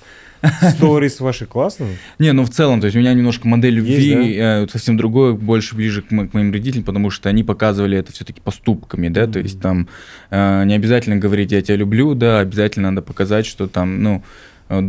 сторис 0.72 1.20
ваши 1.20 1.46
классно. 1.46 1.88
Не, 2.20 2.34
ну 2.34 2.44
в 2.44 2.50
целом, 2.50 2.82
то 2.82 2.86
есть 2.88 2.96
у 2.96 3.00
меня 3.00 3.14
немножко 3.14 3.48
модель 3.48 3.76
любви 3.76 4.36
э, 4.38 4.68
совсем 4.68 4.98
другое, 4.98 5.34
больше 5.34 5.76
ближе 5.76 6.02
к, 6.02 6.12
мо- 6.12 6.28
к 6.28 6.34
моим 6.34 6.52
родителям, 6.52 6.84
потому 6.84 7.10
что 7.10 7.30
они 7.30 7.44
показывали 7.44 7.98
это 7.98 8.12
все-таки 8.12 8.41
поступками, 8.41 9.10
да, 9.10 9.28
то 9.28 9.39
есть 9.39 9.62
там 9.62 9.88
э, 10.30 10.64
не 10.66 10.74
обязательно 10.74 11.18
говорить 11.18 11.52
«я 11.52 11.62
тебя 11.62 11.78
люблю», 11.78 12.14
да, 12.14 12.39
обязательно 12.39 12.91
надо 12.91 13.02
показать, 13.02 13.46
что 13.46 13.68
там, 13.68 14.04
ну, 14.04 14.24
э, 14.70 14.82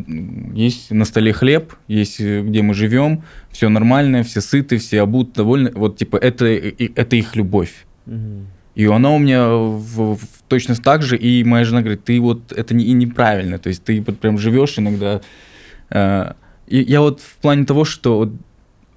есть 0.54 0.90
на 0.90 1.04
столе 1.04 1.32
хлеб, 1.32 1.74
есть 1.88 2.20
где 2.20 2.62
мы 2.62 2.74
живем, 2.74 3.22
все 3.50 3.68
нормально, 3.68 4.22
все 4.22 4.40
сыты, 4.40 4.78
все 4.78 5.02
обуты, 5.02 5.32
довольны, 5.36 5.70
вот 5.74 5.96
типа 5.96 6.16
это, 6.16 6.46
это 6.46 7.16
их 7.16 7.36
любовь. 7.36 7.86
И 8.74 8.86
она 8.86 9.10
у 9.12 9.18
меня 9.18 9.48
в- 9.48 10.16
в- 10.16 10.42
точно 10.48 10.74
так 10.74 11.02
же, 11.02 11.16
и 11.16 11.44
моя 11.44 11.64
жена 11.64 11.80
говорит, 11.80 12.04
ты 12.04 12.20
вот 12.20 12.52
это 12.52 12.74
не, 12.74 12.84
и 12.84 12.92
неправильно, 12.92 13.58
то 13.58 13.68
есть 13.68 13.84
ты 13.84 14.00
вот 14.00 14.18
прям 14.18 14.38
живешь 14.38 14.78
иногда. 14.78 15.20
э, 15.90 16.32
и 16.66 16.78
я 16.80 17.00
вот 17.00 17.20
в 17.20 17.36
плане 17.36 17.64
того, 17.66 17.84
что, 17.84 18.18
вот, 18.18 18.32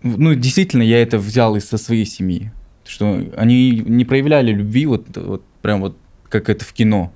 ну, 0.04 0.34
действительно, 0.34 0.84
я 0.84 1.02
это 1.02 1.18
взял 1.18 1.56
из 1.56 1.66
со 1.68 1.78
своей 1.78 2.06
семьи, 2.06 2.52
что 2.86 3.22
они 3.36 3.84
не 3.86 4.06
проявляли 4.06 4.52
любви 4.52 4.86
вот, 4.86 5.06
вот 5.18 5.44
прям 5.62 5.82
вот 5.82 5.98
как 6.30 6.50
это 6.50 6.64
в 6.66 6.74
кино. 6.74 7.12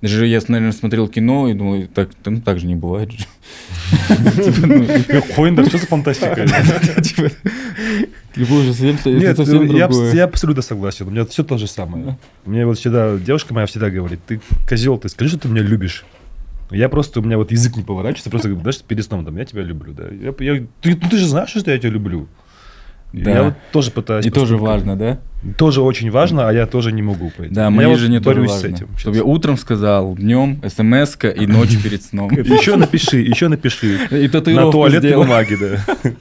Даже 0.00 0.26
я, 0.26 0.40
наверное, 0.48 0.72
смотрел 0.72 1.08
кино 1.08 1.48
и 1.48 1.54
думал, 1.54 1.86
так, 1.94 2.10
ну, 2.24 2.40
так 2.40 2.58
же 2.60 2.66
не 2.66 2.76
бывает. 2.76 3.10
же». 3.90 4.52
Типа, 4.52 4.66
ну, 4.66 5.22
Хойндер, 5.36 5.66
что 5.68 5.78
за 5.78 5.86
фантастика? 5.86 6.46
типа, 7.02 7.30
Любовь 8.36 8.64
же 8.64 8.72
совсем- 8.72 8.96
Нет, 9.18 9.36
я, 9.78 10.24
абсолютно 10.24 10.62
согласен. 10.62 11.08
У 11.08 11.10
меня 11.10 11.24
все 11.26 11.42
то 11.42 11.58
же 11.58 11.66
самое. 11.66 12.18
Мне 12.44 12.64
вот 12.66 12.78
всегда, 12.78 13.16
девушка 13.16 13.52
моя 13.54 13.66
всегда 13.66 13.90
говорит, 13.90 14.20
ты 14.26 14.40
козел, 14.68 14.98
ты 14.98 15.08
скажи, 15.08 15.30
что 15.30 15.40
ты 15.40 15.48
меня 15.48 15.62
любишь. 15.62 16.04
Я 16.70 16.88
просто, 16.88 17.18
у 17.18 17.22
меня 17.24 17.36
вот 17.36 17.50
язык 17.50 17.76
не 17.76 17.82
поворачивается, 17.82 18.30
просто 18.30 18.48
говорю, 18.48 18.62
знаешь, 18.62 18.80
перед 18.86 19.04
сном, 19.04 19.24
там, 19.24 19.36
я 19.36 19.44
тебя 19.44 19.62
люблю, 19.62 19.92
да. 19.92 20.04
Я, 20.04 20.32
я- 20.52 20.62
ты, 20.80 20.96
ну, 21.02 21.08
ты 21.10 21.16
же 21.16 21.26
знаешь, 21.26 21.50
что 21.50 21.68
я 21.70 21.78
тебя 21.78 21.90
люблю. 21.90 22.28
И 23.12 23.22
Да. 23.22 23.30
Я 23.30 23.42
вот 23.42 23.54
тоже 23.72 23.90
пытаюсь. 23.90 24.26
И 24.26 24.30
тоже 24.30 24.56
важно, 24.56 24.96
да? 24.96 25.18
Тоже 25.56 25.80
очень 25.80 26.10
важно, 26.10 26.48
а 26.48 26.52
я 26.52 26.66
тоже 26.66 26.92
не 26.92 27.02
могу 27.02 27.30
пойти. 27.30 27.54
Да, 27.54 27.70
вот 27.88 27.98
жене 27.98 28.20
тоже 28.20 28.36
борюсь 28.36 28.50
важно. 28.52 28.68
с 28.68 28.72
этим. 28.72 28.88
Чтобы 28.98 29.16
я 29.16 29.24
утром 29.24 29.56
сказал, 29.56 30.14
днем, 30.14 30.62
смс 30.68 31.16
и 31.24 31.46
ночью 31.46 31.80
перед 31.82 32.02
сном. 32.02 32.30
Еще 32.30 32.76
напиши, 32.76 33.18
еще 33.18 33.48
напиши. 33.48 33.98
И 34.10 34.28
На 34.54 34.70
туалетной 34.70 35.14
бумаге, 35.14 35.56
да. 35.56 36.12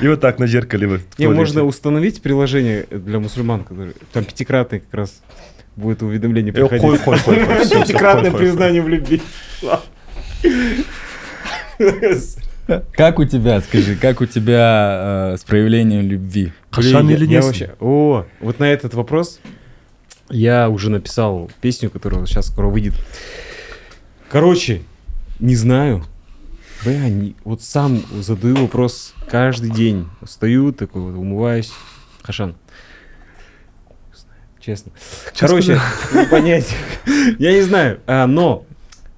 И 0.00 0.08
вот 0.08 0.20
так 0.20 0.38
на 0.38 0.46
зеркале. 0.46 0.86
в 0.86 0.90
Не, 1.18 1.24
туалете. 1.24 1.34
можно 1.34 1.64
установить 1.64 2.20
приложение 2.20 2.86
для 2.90 3.20
мусульман, 3.20 3.64
который 3.64 3.94
там 4.12 4.24
пятикратный 4.24 4.80
как 4.80 4.92
раз 4.92 5.22
будет 5.76 6.02
уведомление 6.02 6.52
приходить. 6.52 7.00
Пятикратное 7.00 8.32
признание 8.32 8.82
в 8.82 8.88
любви. 8.88 9.22
Как 12.92 13.18
у 13.18 13.24
тебя, 13.24 13.60
скажи, 13.60 13.96
как 13.96 14.20
у 14.20 14.26
тебя 14.26 15.32
э, 15.34 15.36
с 15.38 15.44
проявлением 15.44 16.08
любви? 16.08 16.52
Хашан 16.70 17.10
или 17.10 17.26
Несын? 17.26 17.42
вообще- 17.46 17.74
О, 17.80 18.24
вот 18.40 18.58
на 18.60 18.64
этот 18.64 18.94
вопрос 18.94 19.40
я 20.30 20.68
уже 20.68 20.88
написал 20.90 21.50
песню, 21.60 21.90
которая 21.90 22.24
сейчас 22.26 22.46
скоро 22.46 22.68
выйдет. 22.68 22.94
Короче, 24.30 24.82
не 25.40 25.56
знаю. 25.56 26.04
Бля, 26.84 27.08
не- 27.08 27.34
вот 27.44 27.62
сам 27.62 28.02
задаю 28.12 28.56
вопрос 28.56 29.14
каждый 29.28 29.70
день. 29.70 30.08
Стою 30.24 30.72
такой, 30.72 31.02
вот, 31.02 31.14
умываюсь. 31.18 31.72
Хашан. 32.22 32.54
Не 34.10 34.16
знаю, 34.18 34.40
Честно. 34.60 34.92
Короче, 35.36 35.80
не 36.14 36.24
понять. 36.30 36.74
Я 37.38 37.52
не 37.52 37.62
знаю. 37.62 38.00
А, 38.06 38.26
но, 38.26 38.64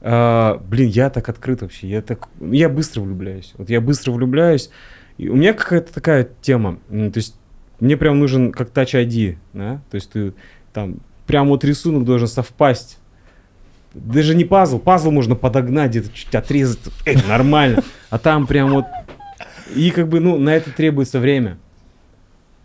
а, 0.07 0.59
блин, 0.69 0.91
я 0.91 1.09
так 1.09 1.29
открыт 1.31 1.63
вообще. 1.63 1.89
Я 1.89 2.03
так, 2.03 2.29
я 2.41 2.69
быстро 2.69 3.01
влюбляюсь. 3.01 3.55
Вот 3.57 3.71
я 3.71 3.81
быстро 3.81 4.13
влюбляюсь. 4.13 4.69
И 5.17 5.29
у 5.29 5.35
меня 5.35 5.55
какая-то 5.55 5.93
такая 5.95 6.29
тема. 6.43 6.79
То 6.89 7.13
есть 7.15 7.37
мне 7.81 7.97
прям 7.97 8.19
нужен 8.19 8.53
как 8.53 8.69
Touch 8.69 8.93
ID, 8.93 9.39
да? 9.55 9.81
То 9.91 9.95
есть 9.95 10.11
ты 10.11 10.35
там 10.75 10.97
прям 11.27 11.49
вот 11.49 11.65
рисунок 11.65 12.05
должен 12.05 12.29
совпасть 12.29 12.99
даже 13.95 14.35
не 14.35 14.45
пазл, 14.45 14.79
пазл 14.79 15.11
можно 15.11 15.37
подогнать, 15.37 15.91
где-то 15.91 16.11
чуть 16.13 16.35
отрезать, 16.35 16.81
э, 17.07 17.15
нормально. 17.29 17.83
А 18.11 18.19
там 18.19 18.47
прям 18.47 18.71
вот... 18.71 18.87
И 19.75 19.91
как 19.91 20.09
бы, 20.09 20.21
ну, 20.21 20.37
на 20.37 20.55
это 20.55 20.71
требуется 20.71 21.21
время. 21.21 21.59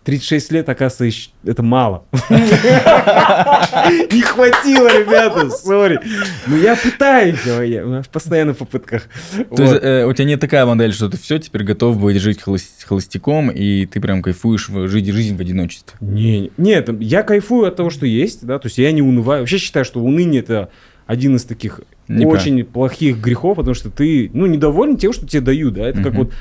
36 0.10 0.52
лет, 0.54 0.70
оказывается, 0.70 1.30
это 1.46 1.62
мало. 1.62 2.04
Не 2.32 4.22
хватило, 4.22 4.88
ребята, 4.88 5.50
сори. 5.64 6.00
Ну, 6.48 6.58
я 6.58 6.76
пытаюсь, 6.76 7.38
я 7.46 8.02
в 8.02 8.10
постоянных 8.10 8.58
попытках. 8.58 9.04
То 9.56 9.62
есть 9.62 9.80
э, 9.84 10.06
у 10.06 10.14
тебя 10.14 10.26
не 10.26 10.36
такая 10.38 10.66
модель, 10.66 10.94
что 10.94 11.10
ты 11.10 11.18
все 11.18 11.38
теперь 11.38 11.64
готов 11.64 12.00
быть 12.00 12.18
жить 12.18 12.40
холос- 12.44 12.84
холостяком, 12.84 13.52
и 13.52 13.86
ты 13.86 14.02
прям 14.02 14.24
кайфуешь 14.24 14.68
жить 14.68 15.06
жизнь 15.12 15.38
в 15.38 15.42
одиночестве. 15.42 15.96
Не, 16.02 16.52
нет, 16.58 16.90
я 17.02 17.22
кайфую 17.22 17.68
от 17.68 17.76
того, 17.76 17.92
что 17.92 18.08
есть, 18.08 18.44
да, 18.44 18.58
то 18.58 18.66
есть 18.66 18.80
я 18.80 18.92
не 18.92 19.04
унываю. 19.04 19.42
Вообще 19.42 19.60
считаю, 19.60 19.86
что 19.86 20.00
уныние 20.00 20.42
это 20.42 20.70
один 21.06 21.36
из 21.36 21.44
таких 21.44 21.82
очень 22.08 22.64
плохих 22.64 23.18
грехов, 23.20 23.58
потому 23.58 23.76
что 23.76 23.92
ты, 23.92 24.32
ну, 24.34 24.48
недоволен 24.48 24.98
тем, 24.98 25.14
что 25.14 25.28
тебе 25.28 25.42
дают, 25.42 25.76
да, 25.76 25.88
это 25.88 26.02
как 26.02 26.16
вот 26.16 26.34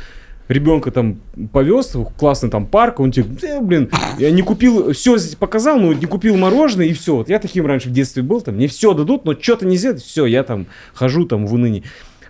ребенка 0.48 0.90
там 0.90 1.20
повез 1.52 1.94
в 1.94 2.04
классный 2.04 2.50
там 2.50 2.66
парк, 2.66 3.00
он 3.00 3.12
тебе, 3.12 3.26
«Э, 3.42 3.60
блин, 3.60 3.90
я 4.18 4.30
не 4.30 4.42
купил, 4.42 4.92
все 4.92 5.16
показал, 5.38 5.78
но 5.78 5.92
не 5.92 6.06
купил 6.06 6.36
мороженое, 6.36 6.86
и 6.86 6.92
все. 6.92 7.16
Вот 7.16 7.28
я 7.28 7.38
таким 7.38 7.66
раньше 7.66 7.88
в 7.88 7.92
детстве 7.92 8.22
был, 8.22 8.40
там, 8.40 8.56
мне 8.56 8.68
все 8.68 8.94
дадут, 8.94 9.24
но 9.24 9.34
что-то 9.38 9.66
не 9.66 9.76
сделать, 9.76 10.02
все, 10.02 10.26
я 10.26 10.42
там 10.42 10.66
хожу 10.94 11.26
там 11.26 11.46
в 11.46 11.54
унынии. 11.54 11.84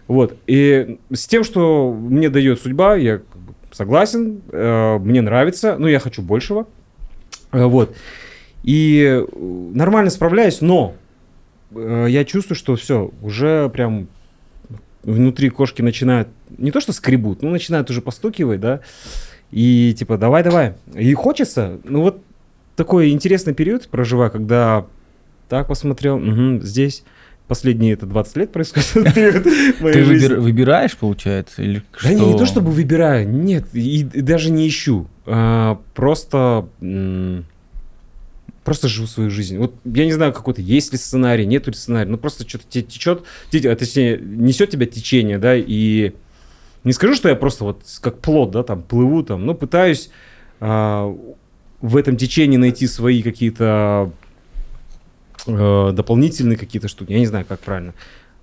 Вот, 0.07 0.37
и 0.47 0.99
с 1.13 1.27
тем, 1.27 1.45
что 1.45 1.93
мне 1.93 2.31
дает 2.31 2.61
судьба, 2.61 2.97
я 2.97 3.21
согласен, 3.73 4.41
э, 4.51 4.99
мне 4.99 5.21
нравится, 5.21 5.77
но 5.79 5.89
я 5.89 6.01
хочу 6.01 6.23
большего. 6.23 6.67
Э, 7.53 7.65
Вот. 7.65 7.95
И 8.65 9.05
э, 9.07 9.27
нормально 9.75 10.11
справляюсь, 10.11 10.61
но 10.61 10.95
э, 11.75 12.07
я 12.09 12.25
чувствую, 12.25 12.57
что 12.57 12.75
все, 12.77 13.11
уже 13.23 13.69
прям 13.69 14.09
внутри 15.13 15.49
кошки 15.51 15.83
начинают, 15.83 16.29
не 16.57 16.71
то 16.71 16.81
что 16.81 16.93
скребут, 16.93 17.43
но 17.43 17.51
начинают 17.51 17.91
уже 17.91 18.01
постукивать, 18.03 18.61
да, 18.61 18.81
и 19.51 19.95
типа 19.99 20.19
давай-давай. 20.19 20.75
И 20.95 21.13
хочется, 21.15 21.79
ну 21.85 22.03
вот 22.03 22.23
такой 22.77 23.11
интересный 23.11 23.55
период 23.55 23.89
проживаю, 23.89 24.31
когда 24.31 24.87
так 25.49 25.67
посмотрел, 25.69 26.19
мгм, 26.19 26.63
здесь 26.63 27.03
последние 27.47 27.95
это 27.95 28.05
20 28.05 28.37
лет 28.37 28.53
происходит 28.53 29.15
период 29.15 29.43
Ты 29.93 30.05
выбир- 30.05 30.39
выбираешь, 30.39 30.97
получается, 30.97 31.63
или 31.63 31.83
Да 32.03 32.11
не, 32.11 32.17
что? 32.19 32.33
не 32.33 32.39
то 32.39 32.45
чтобы 32.47 32.71
выбираю, 32.71 33.27
нет, 33.29 33.65
и, 33.73 34.01
и 34.01 34.21
даже 34.21 34.51
не 34.51 34.69
ищу. 34.69 35.07
А, 35.25 35.81
просто, 35.95 36.69
м, 36.83 37.47
просто 38.69 38.87
живу 38.87 39.07
свою 39.07 39.31
жизнь. 39.31 39.57
Вот 39.57 39.75
я 39.87 40.05
не 40.05 40.13
знаю, 40.13 40.35
какой-то 40.35 40.61
есть 40.61 40.93
ли 40.93 40.99
сценарий, 40.99 41.47
нет 41.47 41.67
ли 41.67 41.73
сценария, 41.73 42.11
ну 42.11 42.19
просто 42.19 42.47
что-то 42.47 42.67
течет, 42.69 43.23
те- 43.51 43.71
а, 43.71 43.75
точнее, 43.75 44.19
несет 44.21 44.69
тебя 44.69 44.85
течение, 44.85 45.39
да, 45.39 45.55
и 45.57 46.13
не 46.85 46.93
скажу, 46.93 47.15
что 47.15 47.31
я 47.31 47.35
просто 47.35 47.65
вот 47.65 47.81
как 48.03 48.19
плод, 48.21 48.51
да, 48.51 48.63
там 48.63 48.83
плыву, 48.83 49.23
там, 49.23 49.47
но 49.47 49.55
пытаюсь 49.55 50.11
а, 50.61 51.07
в 51.81 51.97
этом 51.97 52.19
течении 52.19 52.59
найти 52.59 52.87
свои 52.87 53.23
какие-то 53.23 54.13
э, 55.47 55.93
дополнительные 55.95 56.59
какие-то 56.59 56.89
штуки, 56.89 57.13
я 57.13 57.21
не 57.21 57.27
знаю, 57.27 57.47
как 57.49 57.61
правильно, 57.61 57.95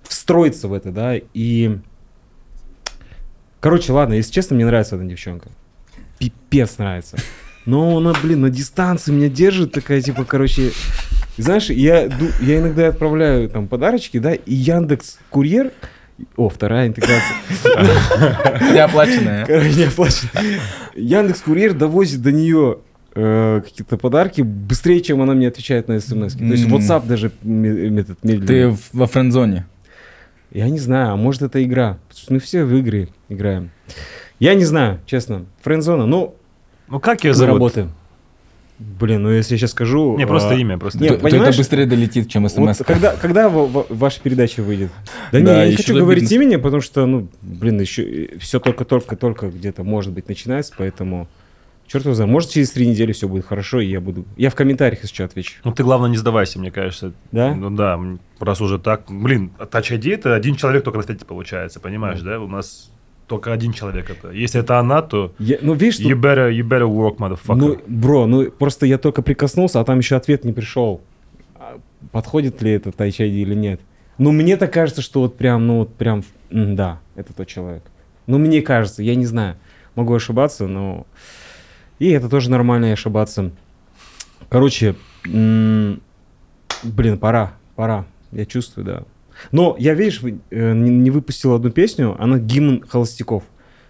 встроиться 0.02 0.66
в 0.66 0.72
это, 0.72 0.90
да, 0.90 1.14
и... 1.34 1.78
Короче, 3.60 3.92
ладно, 3.92 4.14
если 4.14 4.32
честно, 4.32 4.56
мне 4.56 4.66
нравится 4.66 4.96
эта 4.96 5.04
девчонка. 5.04 5.50
Пипец 6.18 6.78
нравится. 6.78 7.16
Но 7.66 7.98
она, 7.98 8.14
блин, 8.22 8.42
на 8.42 8.50
дистанции 8.50 9.12
меня 9.12 9.28
держит, 9.28 9.72
такая, 9.72 10.00
типа, 10.00 10.24
короче... 10.24 10.70
Знаешь, 11.36 11.68
я, 11.68 12.08
я 12.40 12.58
иногда 12.58 12.88
отправляю 12.88 13.50
там 13.50 13.68
подарочки, 13.68 14.18
да, 14.18 14.32
и 14.34 14.54
Яндекс 14.54 15.18
Курьер... 15.28 15.72
О, 16.36 16.48
вторая 16.48 16.86
интеграция. 16.86 17.36
Ты 18.72 18.78
оплаченная. 18.78 19.44
Короче, 19.44 19.74
не 19.74 19.84
оплачено. 19.84 20.30
Яндекс 20.94 21.42
Курьер 21.42 21.74
довозит 21.74 22.22
до 22.22 22.32
нее 22.32 22.78
э, 23.14 23.60
какие-то 23.62 23.98
подарки 23.98 24.40
быстрее, 24.40 25.02
чем 25.02 25.20
она 25.20 25.34
мне 25.34 25.48
отвечает 25.48 25.88
на 25.88 26.00
смс. 26.00 26.34
То 26.34 26.44
есть. 26.44 26.66
WhatsApp 26.68 27.06
даже 27.06 27.32
ме- 27.42 27.90
метод 27.90 28.18
медленный. 28.22 28.46
Ты 28.46 28.78
во 28.94 29.06
френд-зоне. 29.06 29.66
Я 30.52 30.70
не 30.70 30.78
знаю, 30.78 31.12
а 31.12 31.16
может 31.16 31.42
это 31.42 31.62
игра. 31.62 31.98
Потому 32.08 32.22
что 32.22 32.32
мы 32.32 32.40
все 32.40 32.64
в 32.64 32.74
игры 32.74 33.10
играем. 33.28 33.70
Я 34.38 34.54
не 34.54 34.64
знаю, 34.64 35.00
честно. 35.04 35.44
Френдзона, 35.60 36.06
ну, 36.06 36.34
Ну 36.88 37.00
как 37.00 37.24
ее 37.24 37.30
мы 37.30 37.34
зовут? 37.34 37.52
работаем. 37.54 37.92
Блин, 38.78 39.22
ну 39.22 39.30
если 39.30 39.54
я 39.54 39.58
сейчас 39.58 39.70
скажу... 39.70 40.18
Не, 40.18 40.26
просто 40.26 40.50
а, 40.50 40.54
имя, 40.54 40.76
просто. 40.76 40.98
Не, 40.98 41.08
То- 41.08 41.14
то 41.16 41.22
понимаешь, 41.22 41.54
это 41.54 41.58
быстрее 41.62 41.86
долетит, 41.86 42.28
чем 42.28 42.42
Вот 42.42 42.52
смс. 42.52 42.82
когда, 42.86 43.16
когда 43.16 43.48
ва- 43.48 43.64
ва- 43.66 43.86
ваша 43.88 44.20
передача 44.20 44.62
выйдет? 44.62 44.90
Да, 45.32 45.40
Да, 45.40 45.54
не, 45.54 45.60
я 45.60 45.68
не 45.70 45.76
хочу 45.76 45.94
говорить 45.94 46.24
бизнес. 46.24 46.42
имени, 46.42 46.56
потому 46.56 46.82
что, 46.82 47.06
ну, 47.06 47.28
блин, 47.40 47.80
еще 47.80 48.36
все 48.38 48.60
только-только-только 48.60 49.48
где-то, 49.48 49.82
может 49.82 50.12
быть, 50.12 50.28
начинается, 50.28 50.74
поэтому... 50.76 51.26
Черт 51.86 52.04
его 52.04 52.14
знает, 52.14 52.30
может, 52.32 52.50
через 52.50 52.72
три 52.72 52.86
недели 52.88 53.12
все 53.12 53.28
будет 53.28 53.46
хорошо, 53.46 53.80
и 53.80 53.86
я 53.86 54.00
буду... 54.00 54.24
Я 54.36 54.50
в 54.50 54.54
комментариях 54.56 55.04
еще 55.04 55.22
отвечу. 55.24 55.54
Ну 55.64 55.72
ты, 55.72 55.84
главное, 55.84 56.10
не 56.10 56.16
сдавайся, 56.16 56.58
мне 56.58 56.72
кажется. 56.72 57.12
Да? 57.32 57.54
Ну 57.54 57.70
да, 57.70 57.98
раз 58.40 58.60
уже 58.60 58.78
так. 58.80 59.04
Блин, 59.08 59.52
Touch 59.58 59.96
ID 59.96 60.12
это 60.14 60.34
один 60.34 60.56
человек 60.56 60.82
только 60.84 60.98
на 60.98 61.04
свете 61.04 61.24
получается, 61.24 61.78
понимаешь, 61.78 62.20
да? 62.20 62.40
У 62.40 62.48
нас 62.48 62.90
только 63.26 63.52
один 63.52 63.72
человек 63.72 64.10
это. 64.10 64.30
Если 64.30 64.60
это 64.60 64.78
она, 64.78 65.02
то 65.02 65.32
Я- 65.38 65.58
ну, 65.60 65.74
видишь, 65.74 65.98
you 66.00 66.12
тут- 66.14 66.24
better, 66.24 66.50
you 66.50 66.62
better 66.62 66.86
work, 66.88 67.16
motherfucker. 67.18 67.56
Ну, 67.56 67.78
бро, 67.86 68.26
ну 68.26 68.50
просто 68.50 68.86
я 68.86 68.98
только 68.98 69.22
прикоснулся, 69.22 69.80
а 69.80 69.84
там 69.84 69.98
еще 69.98 70.16
ответ 70.16 70.44
не 70.44 70.52
пришел. 70.52 71.00
А 71.56 71.78
Подходит 72.12 72.62
ли 72.62 72.70
это 72.72 72.90
Touch 72.90 73.18
ID 73.18 73.42
или 73.42 73.54
нет? 73.54 73.80
Ну, 74.18 74.32
мне 74.32 74.56
так 74.56 74.72
кажется, 74.72 75.02
что 75.02 75.20
вот 75.20 75.36
прям, 75.36 75.66
ну, 75.66 75.78
вот 75.78 75.94
прям, 75.94 76.22
да, 76.50 77.00
это 77.16 77.32
тот 77.32 77.48
человек. 77.48 77.82
Ну, 78.26 78.38
мне 78.38 78.62
кажется, 78.62 79.02
я 79.02 79.14
не 79.14 79.26
знаю. 79.26 79.56
Могу 79.94 80.14
ошибаться, 80.14 80.66
но... 80.66 81.06
И 81.98 82.10
это 82.10 82.28
тоже 82.28 82.50
нормально 82.50 82.92
ошибаться. 82.92 83.50
Короче, 84.48 84.94
блин, 85.24 86.00
пора, 87.20 87.54
пора. 87.74 88.04
Я 88.32 88.44
чувствую, 88.46 88.84
да. 88.84 89.02
Но 89.52 89.76
я, 89.78 89.94
видишь, 89.94 90.22
э, 90.50 90.72
не 90.72 91.10
выпустил 91.10 91.54
одну 91.54 91.70
песню, 91.70 92.16
она 92.18 92.38
гимн 92.38 92.82
холостяков. 92.86 93.44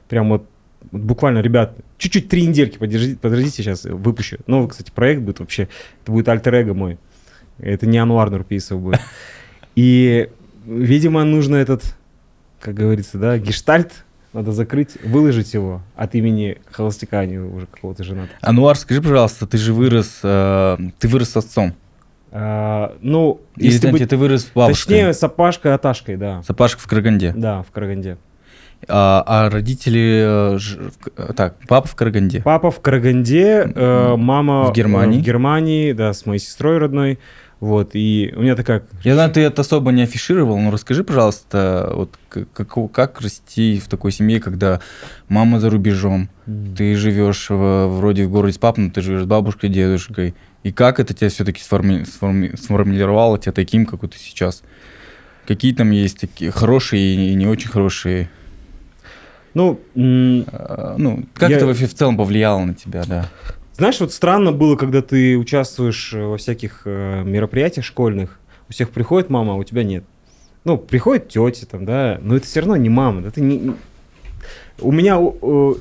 Прям 0.09 0.28
вот, 0.28 0.49
буквально, 0.92 1.40
ребят, 1.40 1.76
чуть-чуть 1.99 2.28
три 2.28 2.47
недельки 2.47 2.78
подержите, 2.78 3.16
подождите, 3.16 3.62
сейчас 3.62 3.84
выпущу. 3.84 4.38
Новый, 4.47 4.68
кстати, 4.68 4.90
проект 4.90 5.22
будет 5.22 5.40
вообще, 5.40 5.68
это 6.03 6.12
будет 6.12 6.28
альтер-эго 6.28 6.74
мой. 6.74 6.99
Это 7.59 7.86
не 7.86 7.99
Ануар 7.99 8.30
Нурпейсов 8.30 8.80
будет. 8.80 9.01
И, 9.74 10.30
видимо, 10.66 11.24
нужно 11.24 11.57
этот, 11.57 11.97
как 12.61 12.74
говорится, 12.74 13.18
да, 13.18 13.38
гештальт 13.38 14.05
надо 14.32 14.53
закрыть, 14.53 15.03
выложить 15.03 15.55
его 15.55 15.82
от 15.94 16.14
имени 16.14 16.59
холостяка, 16.70 17.20
а 17.20 17.26
не 17.26 17.38
уже 17.38 17.66
какого-то 17.66 18.05
женатого. 18.05 18.36
Ануар, 18.42 18.76
скажи, 18.76 19.01
пожалуйста, 19.01 19.47
ты 19.47 19.57
же 19.57 19.72
вырос, 19.72 20.20
э, 20.22 20.76
ты 20.99 21.09
вырос 21.09 21.36
отцом. 21.36 21.74
А, 22.33 22.97
ну, 23.01 23.41
Или 23.57 23.66
если 23.66 23.87
ты, 23.87 23.93
быть 23.93 24.09
ты 24.09 24.16
вырос 24.16 24.43
с 24.43 24.51
бабушкой? 24.55 24.95
точнее, 24.97 25.12
с 25.14 25.22
Апашкой 25.22 25.74
Аташкой, 25.74 26.16
да. 26.16 26.43
Сапашка 26.43 26.81
в 26.81 26.87
Караганде. 26.87 27.33
Да, 27.37 27.62
в 27.62 27.70
Караганде. 27.70 28.18
А, 28.89 29.24
а 29.27 29.49
родители... 29.51 30.55
э, 30.55 30.59
в 30.59 31.33
так, 31.35 31.57
папа 31.66 31.89
в 31.89 31.95
Караганде. 31.95 32.43
Папа 32.43 32.70
в 32.70 32.81
Караганде, 32.81 33.72
э, 33.74 34.16
мама 34.16 34.66
В 34.70 34.72
Германии. 34.74 35.18
э, 35.18 35.22
в 35.22 35.24
Германии, 35.24 35.93
да, 35.93 36.12
с 36.12 36.27
моей 36.27 36.41
сестрой 36.41 36.79
родной. 36.79 37.18
Вот, 37.59 37.93
и 37.95 38.35
у 38.37 38.43
меня 38.43 38.55
такая... 38.55 38.83
Я 39.03 39.14
знаю, 39.14 39.31
ты 39.33 39.41
это 39.41 39.62
особо 39.62 39.91
не 39.91 40.03
афишировал, 40.03 40.59
но 40.59 40.70
расскажи, 40.70 41.05
пожалуйста, 41.05 41.91
вот 41.95 42.11
как, 42.29 42.68
как 42.93 43.20
расти 43.22 43.81
в 43.83 43.89
такой 43.89 44.12
семье, 44.12 44.41
когда 44.41 44.81
мама 45.31 45.59
за 45.59 45.70
рубежом, 45.70 46.29
ты 46.77 46.95
живешь 46.97 47.49
в- 47.49 47.87
вроде 47.87 48.27
в 48.27 48.31
городе 48.31 48.53
с 48.53 48.59
папой, 48.59 48.85
но 48.85 48.91
ты 48.91 49.01
живешь 49.01 49.22
с 49.22 49.27
бабушкой, 49.27 49.70
дедушкой. 49.70 50.35
И 50.66 50.72
как 50.72 50.98
это 50.98 51.14
тебя 51.14 51.28
все-таки 51.30 51.60
сформи- 51.62 52.02
сформи- 52.04 52.56
сформировало 52.56 53.38
тебя 53.38 53.52
таким, 53.52 53.86
какой 53.86 54.08
ты 54.08 54.18
сейчас? 54.18 54.64
Какие 55.46 55.72
там 55.72 55.92
есть 55.92 56.18
такие 56.18 56.50
хорошие 56.50 57.30
и 57.30 57.34
не 57.34 57.46
очень 57.46 57.70
хорошие? 57.70 58.28
Ну, 59.54 59.78
э, 59.94 60.94
ну, 60.98 61.22
как 61.34 61.50
Я- 61.50 61.58
это 61.58 61.66
вообще 61.66 61.86
в 61.86 61.94
целом 61.94 62.16
повлияло 62.16 62.64
на 62.64 62.74
тебя, 62.74 63.04
да? 63.06 63.30
знаешь, 63.74 64.00
вот 64.00 64.12
странно 64.12 64.50
было, 64.50 64.74
когда 64.74 65.02
ты 65.02 65.38
участвуешь 65.38 66.12
э, 66.12 66.24
во 66.24 66.36
всяких 66.36 66.82
э, 66.84 67.22
мероприятиях 67.22 67.86
школьных, 67.86 68.40
у 68.68 68.72
всех 68.72 68.90
приходит 68.90 69.30
мама, 69.30 69.52
а 69.52 69.56
у 69.56 69.62
тебя 69.62 69.84
нет. 69.84 70.02
Ну, 70.64 70.78
приходит 70.78 71.28
тетя 71.28 71.66
там, 71.70 71.84
да, 71.84 72.18
но 72.20 72.34
это 72.34 72.44
все 72.44 72.58
равно 72.58 72.74
не 72.74 72.88
мама. 72.88 73.24
Это 73.24 73.40
не... 73.40 73.72
У 74.80 74.90
меня, 74.90 75.16
э, 75.20 75.74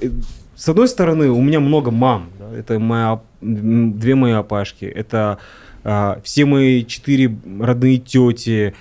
с 0.56 0.70
одной 0.70 0.88
стороны, 0.88 1.32
у 1.32 1.42
меня 1.42 1.60
много 1.60 1.90
мам. 1.90 2.30
Это 2.54 2.80
моя, 2.80 3.22
две 3.42 4.16
мои 4.16 4.34
опашки, 4.34 4.86
это 4.86 5.40
а, 5.84 6.20
все 6.24 6.46
мои 6.46 6.86
четыре 6.86 7.36
родные 7.60 7.98
тети. 7.98 8.74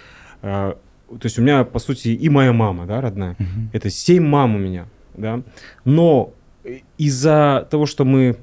а, 0.42 0.76
то 1.06 1.26
есть 1.26 1.38
у 1.38 1.42
меня, 1.42 1.64
по 1.64 1.78
сути, 1.78 2.08
и 2.08 2.28
моя 2.28 2.52
мама, 2.52 2.86
да, 2.86 3.00
родная. 3.00 3.36
Мгм. 3.38 3.70
Это 3.72 3.90
семь 3.90 4.24
мам 4.24 4.56
у 4.56 4.58
меня, 4.58 4.86
да. 5.14 5.42
Но 5.84 6.32
э, 6.64 6.78
из-за 6.98 7.68
того, 7.70 7.86
что 7.86 8.04
мы 8.04 8.36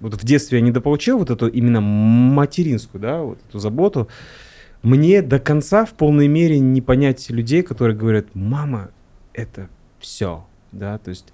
вот 0.00 0.14
в 0.14 0.24
детстве 0.24 0.58
я 0.58 0.64
недополучил 0.64 1.18
вот 1.18 1.30
эту 1.30 1.48
именно 1.48 1.80
материнскую, 1.80 3.00
да, 3.00 3.20
вот 3.22 3.38
эту 3.48 3.58
заботу, 3.58 4.08
мне 4.82 5.22
до 5.22 5.38
конца 5.40 5.84
в 5.84 5.92
полной 5.94 6.28
мере 6.28 6.60
не 6.60 6.80
понять 6.80 7.28
людей, 7.30 7.62
которые 7.62 7.96
говорят, 7.96 8.26
мама, 8.34 8.90
это 9.32 9.68
все, 9.98 10.46
да, 10.72 10.98
то 10.98 11.10
есть 11.10 11.32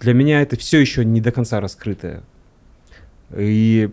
для 0.00 0.14
меня 0.14 0.42
это 0.42 0.56
все 0.56 0.80
еще 0.80 1.04
не 1.04 1.20
до 1.20 1.30
конца 1.30 1.60
раскрытое. 1.60 2.22
И 3.36 3.90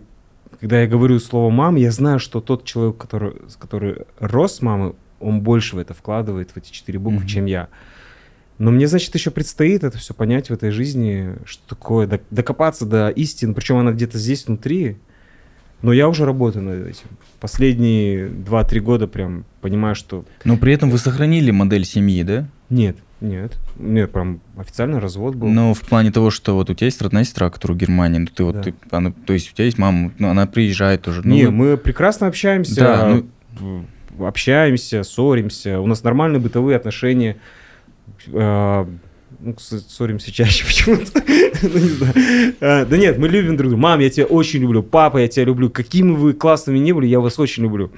когда 0.60 0.80
я 0.80 0.86
говорю 0.88 1.18
слово 1.20 1.50
мам, 1.50 1.76
я 1.76 1.90
знаю, 1.92 2.18
что 2.18 2.40
тот 2.40 2.64
человек, 2.64 2.96
который, 2.96 3.34
который 3.58 3.96
рос 4.18 4.56
с 4.56 4.62
мамой, 4.62 4.94
он 5.20 5.40
больше 5.40 5.76
в 5.76 5.78
это 5.78 5.94
вкладывает, 5.94 6.50
в 6.50 6.56
эти 6.56 6.70
четыре 6.72 6.98
буквы, 6.98 7.20
Мгм. 7.20 7.26
чем 7.28 7.46
я. 7.46 7.68
Но 8.58 8.72
мне, 8.72 8.88
значит, 8.88 9.14
еще 9.14 9.30
предстоит 9.30 9.84
это 9.84 9.98
все 9.98 10.14
понять 10.14 10.50
в 10.50 10.52
этой 10.52 10.70
жизни, 10.70 11.34
что 11.44 11.62
такое, 11.68 12.06
док- 12.08 12.22
докопаться 12.30 12.86
до 12.86 13.08
истины, 13.10 13.54
причем 13.54 13.76
она 13.76 13.92
где-то 13.92 14.18
здесь 14.18 14.46
внутри. 14.46 14.96
Но 15.80 15.92
я 15.92 16.08
уже 16.08 16.24
работаю 16.24 16.64
над 16.64 16.86
этим. 16.88 17.06
Последние 17.38 18.26
2-3 18.28 18.80
года 18.80 19.06
прям 19.06 19.44
понимаю, 19.60 19.94
что 19.94 20.24
Но 20.42 20.56
при 20.56 20.72
этом 20.72 20.90
вы 20.90 20.98
сохранили 20.98 21.52
модель 21.52 21.84
семьи, 21.84 22.24
да? 22.24 22.48
нет, 22.68 22.96
нет. 23.20 23.58
Нет, 23.78 24.12
прям 24.12 24.40
официальный 24.56 24.98
развод 24.98 25.34
был. 25.34 25.48
Но 25.48 25.74
в 25.74 25.80
плане 25.80 26.10
того, 26.12 26.30
что 26.30 26.54
вот 26.54 26.70
у 26.70 26.74
тебя 26.74 26.86
есть 26.86 27.00
родная 27.02 27.24
сестра, 27.24 27.50
которая 27.50 27.76
в 27.76 27.80
Германии, 27.80 28.18
ну 28.18 28.26
ты 28.26 28.44
вот, 28.44 28.56
Да. 28.56 28.62
ты- 28.62 28.74
она, 28.90 29.12
то 29.26 29.32
есть 29.32 29.50
у 29.52 29.54
тебя 29.54 29.64
есть 29.64 29.78
мама, 29.78 30.12
ну, 30.18 30.28
она 30.28 30.46
приезжает 30.46 31.02
тоже. 31.02 31.22
ну, 31.24 31.34
Не, 31.34 31.46
вы- 31.46 31.50
мы 31.52 31.76
прекрасно 31.76 32.26
общаемся, 32.26 32.76
Да, 32.76 33.22
ну- 33.60 33.84
общаемся, 34.26 35.02
ссоримся. 35.02 35.80
У 35.80 35.86
нас 35.86 36.02
нормальные 36.02 36.40
бытовые 36.40 36.76
отношения. 36.76 37.36
А, 38.32 38.88
ну, 39.40 39.54
ссоримся 39.58 40.32
чаще 40.32 40.64
почему-то. 40.66 41.22
Ну, 41.62 41.68
не 41.78 41.88
знаю. 41.88 42.14
А, 42.60 42.84
Да 42.84 42.96
нет, 42.96 43.18
мы 43.18 43.28
любим 43.28 43.56
друг 43.56 43.70
друга. 43.70 43.76
Мам, 43.82 44.00
я 44.00 44.10
тебя 44.10 44.24
очень 44.26 44.60
люблю. 44.60 44.82
Папа, 44.82 45.18
я 45.18 45.28
тебя 45.28 45.44
люблю. 45.44 45.70
Какими 45.70 46.12
вы 46.12 46.32
классными 46.34 46.78
не 46.78 46.92
были, 46.92 47.06
я 47.06 47.20
вас 47.20 47.38
очень 47.38 47.62
люблю. 47.64 47.90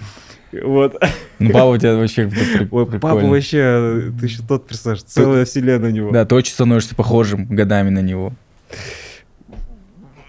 Вот. 0.53 1.03
Ну, 1.39 1.51
папа 1.51 1.67
у 1.67 1.79
тебя 1.79 1.97
вообще 1.97 2.31
Ой, 2.71 2.87
папа 2.87 3.21
вообще, 3.21 4.13
ты 4.19 4.27
еще 4.27 4.43
тот 4.47 4.67
персонаж, 4.67 5.03
целая 5.03 5.45
вселенная 5.45 5.91
у 5.91 5.93
него. 5.93 6.11
Да, 6.11 6.25
ты 6.25 6.35
очень 6.35 6.53
становишься 6.53 6.95
похожим 6.95 7.47
годами 7.47 7.91
на 7.91 8.01
него. 8.01 8.33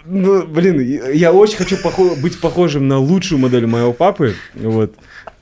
Ну, 0.05 0.45
блин, 0.47 0.80
я 1.13 1.32
очень 1.32 1.57
хочу 1.57 1.78
похо- 1.78 2.19
быть 2.22 2.39
похожим 2.39 2.88
на 2.88 2.97
лучшую 2.97 3.39
модель 3.39 3.65
моего 3.67 3.93
папы. 3.93 4.36
Вот. 4.55 4.93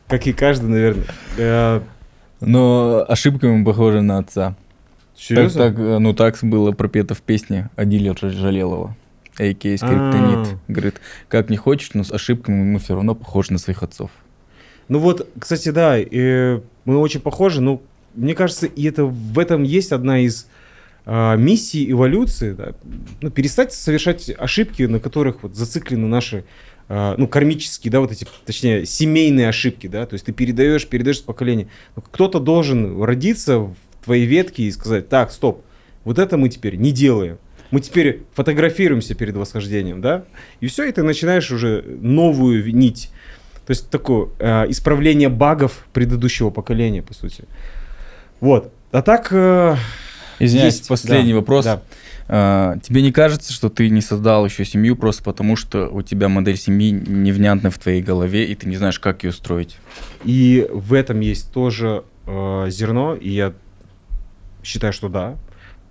Как 0.07 0.27
и 0.27 0.33
каждый, 0.33 0.69
наверное. 0.69 1.05
Э, 1.37 1.81
Но 2.41 3.05
ошибками 3.07 3.63
похожи 3.63 4.01
на 4.01 4.19
отца. 4.19 4.49
Так, 4.49 4.57
Серьезно? 5.15 5.61
так, 5.61 5.79
э, 5.79 5.97
ну 5.99 6.13
так 6.13 6.37
было 6.41 6.71
пропето 6.71 7.13
в 7.13 7.21
песне 7.21 7.69
Адиля 7.75 8.15
Жалелова. 8.19 8.95
А.К. 9.37 9.77
Скриптонит. 9.77 10.47
А. 10.47 10.59
Говорит, 10.67 11.01
как 11.27 11.49
не 11.49 11.57
хочешь, 11.57 11.91
но 11.93 12.03
с 12.03 12.11
ошибками 12.11 12.63
мы 12.63 12.79
все 12.79 12.95
равно 12.95 13.15
похожи 13.15 13.53
на 13.53 13.59
своих 13.59 13.83
отцов. 13.83 14.11
Ну 14.89 14.99
вот, 14.99 15.29
кстати, 15.39 15.69
да, 15.69 15.97
э, 15.97 16.59
мы 16.85 16.97
очень 16.97 17.21
похожи, 17.21 17.61
но 17.61 17.81
мне 18.15 18.35
кажется, 18.35 18.65
и 18.65 18.87
это 18.87 19.05
в 19.05 19.39
этом 19.39 19.63
есть 19.63 19.91
одна 19.91 20.19
из 20.19 20.47
а, 21.11 21.35
миссий 21.35 21.89
эволюции, 21.89 22.53
да, 22.53 22.73
ну, 23.21 23.31
перестать 23.31 23.73
совершать 23.73 24.29
ошибки, 24.37 24.83
на 24.83 24.99
которых 24.99 25.41
вот 25.41 25.55
зациклены 25.55 26.07
наши, 26.07 26.43
а, 26.87 27.15
ну, 27.17 27.27
кармические, 27.27 27.91
да, 27.91 27.99
вот 27.99 28.11
эти, 28.11 28.27
точнее, 28.45 28.85
семейные 28.85 29.49
ошибки, 29.49 29.87
да, 29.87 30.05
то 30.05 30.13
есть 30.13 30.25
ты 30.25 30.33
передаешь, 30.33 30.85
передаешь 30.85 31.17
с 31.17 31.21
поколения. 31.21 31.67
Но 31.95 32.03
Кто-то 32.03 32.39
должен 32.39 33.01
родиться 33.01 33.59
в 33.59 33.75
твоей 34.03 34.25
ветке 34.25 34.63
и 34.63 34.71
сказать, 34.71 35.09
так, 35.09 35.31
стоп, 35.31 35.63
вот 36.03 36.19
это 36.19 36.37
мы 36.37 36.49
теперь 36.49 36.75
не 36.75 36.91
делаем. 36.91 37.39
Мы 37.71 37.81
теперь 37.81 38.23
фотографируемся 38.33 39.15
перед 39.15 39.35
восхождением, 39.35 40.01
да, 40.01 40.25
и 40.59 40.67
все, 40.67 40.83
и 40.83 40.91
ты 40.91 41.01
начинаешь 41.01 41.51
уже 41.51 41.83
новую 42.01 42.75
нить. 42.75 43.09
То 43.69 43.73
есть 43.73 43.91
такое 43.91 44.29
э, 44.39 44.65
исправление 44.69 45.29
багов 45.29 45.85
предыдущего 45.93 46.49
поколения, 46.49 47.03
по 47.03 47.13
сути. 47.13 47.43
Вот. 48.39 48.73
А 48.91 49.03
так... 49.03 49.27
э, 49.29 49.75
Извиняюсь, 50.39 50.77
есть, 50.77 50.87
последний 50.87 51.33
да, 51.33 51.37
вопрос. 51.37 51.65
да. 51.65 51.81
А, 52.27 52.77
тебе 52.81 53.03
не 53.03 53.11
кажется, 53.11 53.53
что 53.53 53.69
ты 53.69 53.91
не 53.91 54.01
создал 54.01 54.43
еще 54.43 54.65
семью 54.65 54.95
просто 54.95 55.21
потому, 55.21 55.55
что 55.55 55.87
у 55.87 56.01
тебя 56.01 56.29
модель 56.29 56.57
семьи 56.57 56.89
невнятна 56.89 57.69
в 57.69 57.77
твоей 57.77 58.01
голове, 58.01 58.45
и 58.45 58.55
ты 58.55 58.67
не 58.67 58.75
знаешь, 58.75 58.97
как 58.99 59.23
ее 59.23 59.31
строить? 59.31 59.77
И 60.23 60.67
в 60.73 60.95
этом 60.95 61.19
есть 61.19 61.53
тоже 61.53 62.01
э, 62.25 62.65
зерно, 62.71 63.13
и 63.13 63.29
я 63.29 63.53
считаю, 64.63 64.93
что 64.93 65.09
да. 65.09 65.35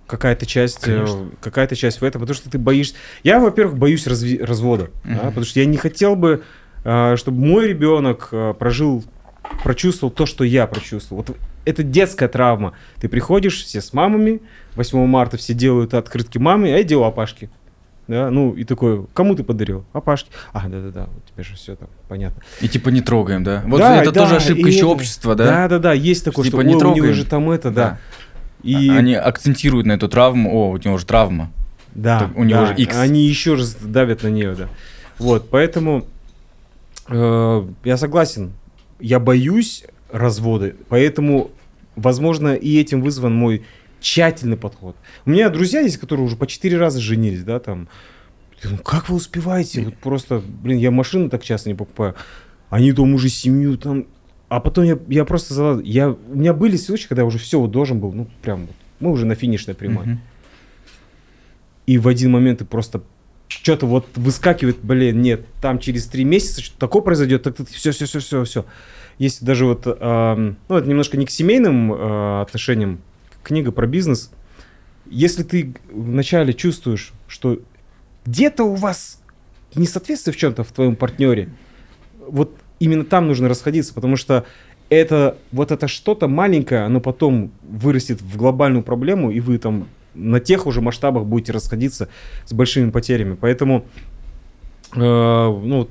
Какая-то 0.05 0.45
часть, 0.45 0.85
э, 0.85 0.95
Конечно. 0.97 1.29
какая-то 1.39 1.77
часть 1.77 2.01
в 2.01 2.03
этом, 2.03 2.19
потому 2.19 2.35
что 2.35 2.49
ты 2.49 2.57
боишься. 2.57 2.95
Я, 3.23 3.39
во-первых, 3.39 3.77
боюсь 3.77 4.05
разви- 4.05 4.43
развода, 4.43 4.89
да, 5.05 5.11
Мгм. 5.11 5.27
потому 5.27 5.45
что 5.45 5.61
я 5.61 5.65
не 5.65 5.77
хотел 5.77 6.17
бы, 6.17 6.41
э, 6.41 6.41
чтобы 6.81 7.37
мой 7.45 7.67
ребенок 7.67 8.29
э, 8.31 8.53
прожил, 8.57 9.03
прочувствовал 9.63 10.11
то, 10.11 10.25
что 10.25 10.43
я 10.43 10.65
прочувствовал. 10.67 11.23
Вот 11.27 11.37
это 11.65 11.83
детская 11.83 12.27
травма. 12.27 12.73
Ты 12.99 13.09
приходишь, 13.09 13.63
все 13.63 13.81
с 13.81 13.93
мамами, 13.93 14.41
8 14.75 15.05
марта 15.05 15.37
все 15.37 15.53
делают 15.53 15.93
открытки 15.93 16.37
маме, 16.37 16.73
а 16.73 16.77
я 16.77 16.83
делаю 16.83 17.07
опашки. 17.07 17.49
Да, 18.07 18.31
ну 18.31 18.53
и 18.53 18.63
такой, 18.63 19.05
кому 19.13 19.35
ты 19.35 19.43
подарил? 19.43 19.85
Опашки. 19.93 20.31
А, 20.51 20.67
да-да-да, 20.67 21.03
у 21.15 21.29
тебя 21.31 21.43
же 21.43 21.55
все 21.55 21.75
там 21.75 21.89
понятно. 22.07 22.41
И 22.59 22.67
типа 22.67 22.89
не 22.89 23.01
трогаем, 23.01 23.43
да? 23.43 23.61
Вот 23.67 23.77
Да, 23.77 24.01
это 24.01 24.11
да, 24.11 24.21
тоже 24.21 24.37
ошибка 24.37 24.67
еще 24.67 24.79
это- 24.79 24.87
общества, 24.87 25.35
да? 25.35 25.45
Да, 25.45 25.67
да, 25.67 25.79
да, 25.79 25.93
есть 25.93 26.25
такое, 26.25 26.45
Типа 26.45 26.57
что 26.57 26.63
не 26.63 26.73
«Ой, 26.73 26.81
у 26.81 26.85
него 26.85 26.93
трогаем». 26.95 27.13
же 27.13 27.25
там 27.25 27.51
это, 27.51 27.69
да. 27.69 27.99
И 28.63 28.89
А- 28.89 28.97
Они 28.97 29.13
акцентируют 29.13 29.85
на 29.85 29.91
эту 29.91 30.07
травму, 30.09 30.51
о, 30.51 30.71
у 30.71 30.77
него 30.77 30.97
же 30.97 31.05
травма. 31.05 31.51
да, 31.93 32.19
так 32.21 32.35
у 32.35 32.43
него 32.43 32.61
да, 32.61 32.65
же 32.67 32.73
X. 32.75 32.97
Они 32.97 33.27
еще 33.27 33.53
раз 33.53 33.75
давят 33.75 34.23
на 34.23 34.29
нее, 34.29 34.55
да. 34.55 34.69
Вот, 35.19 35.49
поэтому 35.51 36.07
я 37.09 37.97
согласен. 37.97 38.53
Я 38.99 39.19
боюсь 39.19 39.85
развода, 40.11 40.73
поэтому, 40.89 41.51
возможно, 41.95 42.53
и 42.53 42.79
этим 42.79 43.01
вызван 43.01 43.33
мой 43.33 43.63
тщательный 44.01 44.57
подход. 44.57 44.95
У 45.25 45.29
меня 45.29 45.49
друзья 45.49 45.81
есть, 45.81 45.97
которые 45.97 46.25
уже 46.25 46.35
по 46.35 46.47
четыре 46.47 46.77
раза 46.77 46.99
женились, 46.99 47.43
да, 47.43 47.59
там. 47.59 47.87
Ну, 48.63 48.77
как 48.77 49.09
вы 49.09 49.15
успеваете? 49.15 49.85
Вот 49.85 49.95
просто, 49.95 50.41
блин, 50.61 50.79
я 50.79 50.91
машину 50.91 51.29
так 51.29 51.43
часто 51.43 51.69
не 51.69 51.75
покупаю. 51.75 52.15
Они 52.69 52.91
там 52.91 53.13
уже 53.13 53.29
семью 53.29 53.77
там... 53.77 54.05
А 54.49 54.59
потом 54.59 54.83
я, 54.83 54.99
я 55.07 55.25
просто... 55.25 55.53
зала- 55.53 55.81
Я, 55.83 56.09
у 56.09 56.35
меня 56.35 56.53
были 56.53 56.75
случаи, 56.75 57.07
когда 57.07 57.21
я 57.21 57.25
уже 57.25 57.37
все 57.37 57.59
вот 57.59 57.71
должен 57.71 57.99
был, 57.99 58.11
ну, 58.11 58.27
прям 58.41 58.65
вот. 58.65 58.75
Мы 58.99 59.11
уже 59.11 59.25
на 59.25 59.35
финишной 59.35 59.75
прямой. 59.75 60.05
Мгм. 60.05 60.21
И 61.85 61.97
в 61.97 62.07
один 62.07 62.31
момент 62.31 62.59
ты 62.59 62.65
просто 62.65 63.01
что-то 63.49 63.87
вот 63.87 64.07
выскакивает, 64.15 64.77
блин, 64.81 65.21
нет, 65.21 65.45
там 65.59 65.79
через 65.79 66.05
три 66.05 66.23
месяца 66.23 66.61
что-то 66.61 66.79
такое 66.79 67.01
произойдет, 67.01 67.43
так 67.43 67.55
все, 67.67 67.91
все, 67.91 68.05
все, 68.05 68.19
все, 68.19 68.43
все. 68.45 68.65
Есть 69.17 69.43
даже 69.43 69.65
вот, 69.65 69.83
ам, 69.85 70.55
ну, 70.69 70.77
это 70.77 70.87
немножко 70.87 71.17
не 71.17 71.25
к 71.25 71.31
семейным 71.31 71.91
а, 71.91 72.41
отношениям, 72.41 73.01
книга 73.43 73.71
про 73.71 73.87
бизнес. 73.87 74.31
Если 75.09 75.43
ты 75.43 75.73
вначале 75.91 76.53
чувствуешь, 76.53 77.11
что 77.27 77.59
где-то 78.25 78.63
у 78.63 78.75
вас 78.75 79.21
несоответствие 79.75 80.33
в 80.33 80.37
чем-то 80.37 80.63
в 80.63 80.71
твоем 80.71 80.95
партнере, 80.95 81.49
вот 82.19 82.55
именно 82.79 83.03
там 83.03 83.27
нужно 83.27 83.49
расходиться, 83.49 83.93
потому 83.93 84.15
что 84.15 84.45
это 84.89 85.37
вот 85.51 85.71
это 85.71 85.87
что-то 85.87 86.27
маленькое, 86.27 86.81
оно 86.81 87.01
потом 87.01 87.51
вырастет 87.63 88.21
в 88.21 88.37
глобальную 88.37 88.83
проблему, 88.83 89.31
и 89.31 89.39
вы 89.39 89.57
там 89.57 89.87
на 90.13 90.39
тех 90.39 90.65
уже 90.67 90.81
масштабах 90.81 91.25
будете 91.25 91.51
расходиться 91.51 92.09
с 92.45 92.53
большими 92.53 92.89
потерями. 92.91 93.35
Поэтому, 93.39 93.85
э, 94.95 94.99
ну, 94.99 95.89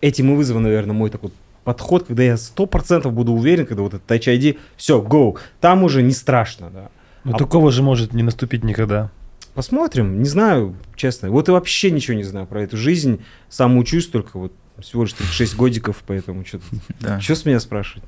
этим 0.00 0.32
и 0.32 0.36
вызван, 0.36 0.62
наверное, 0.62 0.94
мой 0.94 1.10
такой 1.10 1.30
подход, 1.64 2.06
когда 2.06 2.22
я 2.22 2.36
сто 2.36 2.66
процентов 2.66 3.12
буду 3.12 3.32
уверен, 3.32 3.66
когда 3.66 3.82
вот 3.82 3.94
этот 3.94 4.10
Touch 4.10 4.26
ID, 4.26 4.58
все, 4.76 5.02
go, 5.02 5.38
там 5.60 5.82
уже 5.82 6.02
не 6.02 6.12
страшно, 6.12 6.70
да. 6.70 6.88
Но 7.24 7.34
А- 7.34 7.38
такого 7.38 7.70
же 7.70 7.82
может 7.82 8.14
не 8.14 8.22
наступить 8.22 8.64
никогда. 8.64 9.10
Посмотрим, 9.54 10.22
не 10.22 10.28
знаю, 10.28 10.76
честно. 10.94 11.30
Вот 11.30 11.48
и 11.48 11.52
вообще 11.52 11.90
ничего 11.90 12.16
не 12.16 12.22
знаю 12.22 12.46
про 12.46 12.62
эту 12.62 12.76
жизнь. 12.76 13.22
Сам 13.48 13.76
учусь 13.76 14.06
только 14.06 14.38
вот 14.38 14.52
всего 14.78 15.02
лишь 15.02 15.12
36 15.12 15.56
годиков, 15.56 15.96
поэтому 16.06 16.44
что 16.46 16.60
Да. 17.00 17.20
Что 17.20 17.34
с 17.34 17.44
меня 17.44 17.58
спрашивать? 17.60 18.04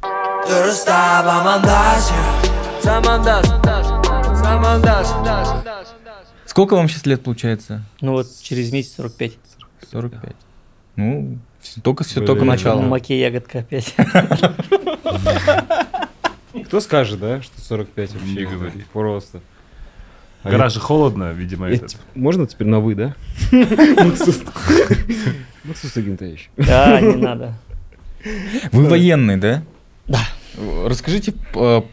Сколько 6.47 6.75
вам 6.77 6.89
сейчас 6.89 7.07
лет 7.07 7.23
получается? 7.23 7.83
Ну 8.01 8.13
вот 8.13 8.27
через 8.43 8.73
месяц 8.73 8.95
45. 8.97 9.33
45. 9.93 10.33
Ну, 10.97 11.39
всё- 11.61 11.81
только 11.81 12.05
все, 12.05 12.17
Блин. 12.17 12.27
только 12.27 12.45
начало. 12.45 12.81
Маке 12.83 13.21
ягодка 13.21 13.61
опять. 13.61 13.95
Кто 16.67 16.81
скажет, 16.81 17.21
да, 17.21 17.41
что 17.43 17.61
45 17.61 18.13
вообще? 18.15 18.27
Не 18.29 18.43
это 18.43 18.51
говори. 18.53 18.85
Просто. 18.93 19.41
А 20.43 20.49
я- 20.51 20.57
гараже 20.57 20.81
холодно, 20.81 21.33
видимо, 21.33 21.69
я 21.69 21.75
этот. 21.77 21.93
теп- 21.93 21.99
Можно 22.15 22.47
теперь 22.47 22.67
на 22.69 22.81
вы, 22.81 22.95
да? 22.95 23.15
Максус 25.65 25.97
Агентович. 25.97 26.51
Да, 26.57 27.01
не 27.01 27.15
надо. 27.17 27.55
Вы 28.73 28.87
военный, 28.89 29.37
да? 29.37 29.63
Да. 30.09 30.21
Расскажите, 30.87 31.33
п- 31.33 31.85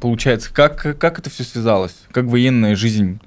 получается, 0.00 0.52
как, 0.52 0.98
как 0.98 1.18
это 1.18 1.30
все 1.30 1.44
связалось? 1.44 1.96
Как 2.12 2.26
военная 2.26 2.76
жизнь? 2.76 3.20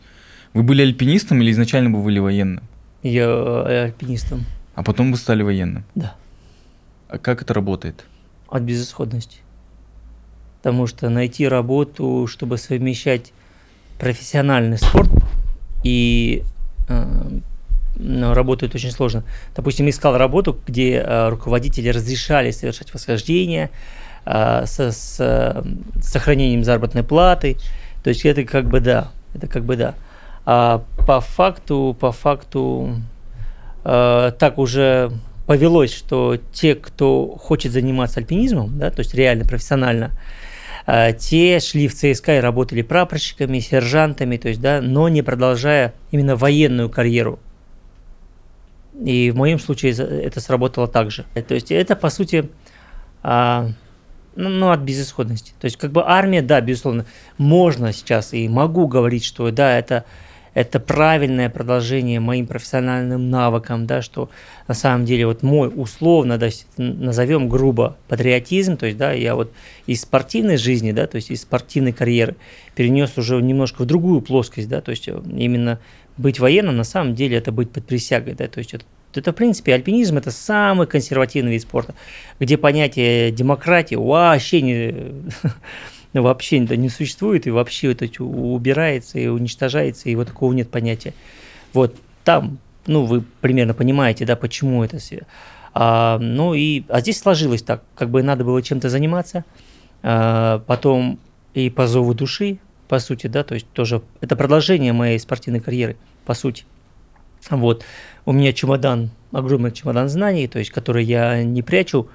Вы 0.53 0.63
были 0.63 0.81
альпинистом 0.81 1.41
или 1.41 1.51
изначально 1.51 1.95
вы 1.95 2.03
были 2.03 2.19
военным? 2.19 2.63
Я 3.03 3.25
э, 3.25 3.83
альпинистом. 3.85 4.45
А 4.75 4.83
потом 4.83 5.11
вы 5.11 5.17
стали 5.17 5.43
военным? 5.43 5.85
Да. 5.95 6.15
А 7.09 7.17
как 7.17 7.41
это 7.41 7.53
работает? 7.53 8.05
От 8.49 8.63
безысходности. 8.63 9.39
Потому 10.57 10.87
что 10.87 11.09
найти 11.09 11.47
работу, 11.47 12.27
чтобы 12.29 12.57
совмещать 12.57 13.33
профессиональный 13.97 14.77
спорт 14.77 15.09
и 15.83 16.43
э, 16.87 17.39
ну, 17.95 18.33
работает 18.33 18.75
очень 18.75 18.91
сложно. 18.91 19.23
Допустим, 19.55 19.89
искал 19.89 20.17
работу, 20.17 20.59
где 20.67 20.95
э, 20.95 21.29
руководители 21.29 21.89
разрешали 21.89 22.51
совершать 22.51 22.93
восхождение 22.93 23.69
э, 24.25 24.65
со, 24.65 24.91
с 24.91 25.17
э, 25.19 25.63
сохранением 26.01 26.63
заработной 26.63 27.03
платы. 27.03 27.57
То 28.03 28.09
есть 28.09 28.25
это 28.25 28.43
как 28.43 28.65
бы 28.65 28.79
да, 28.79 29.11
это 29.33 29.47
как 29.47 29.63
бы 29.63 29.75
да. 29.75 29.95
А 30.45 30.83
по 31.05 31.21
факту, 31.21 31.95
по 31.99 32.11
факту 32.11 32.95
э, 33.83 34.31
так 34.37 34.57
уже 34.57 35.11
повелось, 35.45 35.93
что 35.93 36.37
те, 36.53 36.75
кто 36.75 37.35
хочет 37.37 37.71
заниматься 37.71 38.19
альпинизмом, 38.19 38.77
да, 38.77 38.89
то 38.89 38.99
есть 38.99 39.13
реально 39.13 39.45
профессионально, 39.45 40.11
э, 40.87 41.13
те 41.13 41.59
шли 41.59 41.87
в 41.87 41.93
ЦСКА 41.93 42.37
и 42.37 42.39
работали 42.39 42.81
прапорщиками, 42.81 43.59
сержантами, 43.59 44.37
то 44.37 44.49
есть, 44.49 44.61
да, 44.61 44.81
но 44.81 45.09
не 45.09 45.21
продолжая 45.21 45.93
именно 46.11 46.35
военную 46.35 46.89
карьеру. 46.89 47.39
И 49.03 49.31
в 49.31 49.35
моем 49.35 49.59
случае 49.59 49.93
это 49.93 50.39
сработало 50.39 50.87
так 50.87 51.11
же. 51.11 51.25
То 51.33 51.53
есть 51.53 51.71
это, 51.71 51.95
по 51.95 52.09
сути, 52.09 52.49
а, 53.23 53.69
ну, 54.35 54.49
ну, 54.49 54.71
от 54.71 54.79
безысходности. 54.81 55.53
То 55.59 55.65
есть 55.65 55.77
как 55.77 55.91
бы 55.91 56.03
армия, 56.05 56.41
да, 56.41 56.61
безусловно, 56.61 57.05
можно 57.37 57.93
сейчас 57.93 58.33
и 58.33 58.47
могу 58.47 58.87
говорить, 58.87 59.25
что 59.25 59.51
да, 59.51 59.77
это, 59.77 60.05
это 60.53 60.79
правильное 60.79 61.49
продолжение 61.49 62.19
моим 62.19 62.47
профессиональным 62.47 63.29
навыкам, 63.29 63.85
да, 63.85 64.01
что 64.01 64.29
на 64.67 64.73
самом 64.73 65.05
деле 65.05 65.25
вот 65.25 65.43
мой 65.43 65.71
условно, 65.73 66.37
да, 66.37 66.49
назовем 66.77 67.49
грубо 67.49 67.97
патриотизм, 68.07 68.77
то 68.77 68.85
есть, 68.85 68.97
да, 68.97 69.11
я 69.11 69.35
вот 69.35 69.51
из 69.85 70.01
спортивной 70.01 70.57
жизни, 70.57 70.91
да, 70.91 71.07
то 71.07 71.17
есть 71.17 71.29
из 71.29 71.41
спортивной 71.41 71.91
карьеры 71.91 72.35
перенес 72.75 73.17
уже 73.17 73.41
немножко 73.41 73.83
в 73.83 73.85
другую 73.85 74.21
плоскость, 74.21 74.69
да, 74.69 74.81
то 74.81 74.91
есть 74.91 75.07
э, 75.07 75.21
именно 75.35 75.79
быть 76.17 76.39
военным 76.39 76.77
на 76.77 76.83
самом 76.83 77.15
деле 77.15 77.37
это 77.37 77.51
быть 77.51 77.71
под 77.71 77.85
присягой, 77.85 78.33
да, 78.33 78.47
то 78.47 78.59
есть 78.59 78.73
это, 78.73 78.85
это 79.17 79.31
в 79.31 79.35
принципе 79.35 79.73
альпинизм 79.73 80.17
это 80.17 80.31
самый 80.31 80.87
консервативный 80.87 81.51
вид 81.51 81.61
спорта, 81.61 81.95
где 82.39 82.57
понятие 82.57 83.31
демократии 83.31 83.95
вообще 83.95 84.61
не 84.61 84.95
вообще 86.13 86.59
не, 86.59 86.89
существует 86.89 87.47
и 87.47 87.51
вообще 87.51 87.91
это 87.93 88.05
убирается 88.23 89.19
и 89.19 89.27
уничтожается 89.27 90.09
и 90.09 90.15
вот 90.15 90.27
такого 90.27 90.53
нет 90.53 90.69
понятия. 90.69 91.13
Вот 91.73 91.95
там, 92.23 92.59
ну 92.87 93.05
вы 93.05 93.23
примерно 93.41 93.73
понимаете, 93.73 94.25
да, 94.25 94.35
почему 94.35 94.83
это 94.83 94.97
все. 94.97 95.25
А, 95.73 96.17
ну 96.19 96.53
и, 96.53 96.83
а 96.89 96.99
здесь 96.99 97.19
сложилось 97.19 97.61
так, 97.61 97.83
как 97.95 98.09
бы 98.09 98.23
надо 98.23 98.43
было 98.43 98.61
чем-то 98.61 98.89
заниматься, 98.89 99.45
а, 100.03 100.59
потом 100.67 101.19
и 101.53 101.69
по 101.69 101.87
зову 101.87 102.13
души, 102.13 102.59
по 102.87 102.99
сути, 102.99 103.27
да, 103.27 103.43
то 103.43 103.53
есть 103.53 103.67
тоже 103.71 104.01
это 104.19 104.35
продолжение 104.35 104.91
моей 104.91 105.17
спортивной 105.17 105.61
карьеры, 105.61 105.95
по 106.25 106.33
сути. 106.33 106.65
Вот, 107.49 107.83
у 108.25 108.31
меня 108.31 108.53
чемодан, 108.53 109.09
огромный 109.31 109.71
чемодан 109.71 110.09
знаний, 110.09 110.47
то 110.47 110.59
есть, 110.59 110.71
который 110.71 111.03
я 111.03 111.43
не 111.43 111.61
прячу 111.61 112.07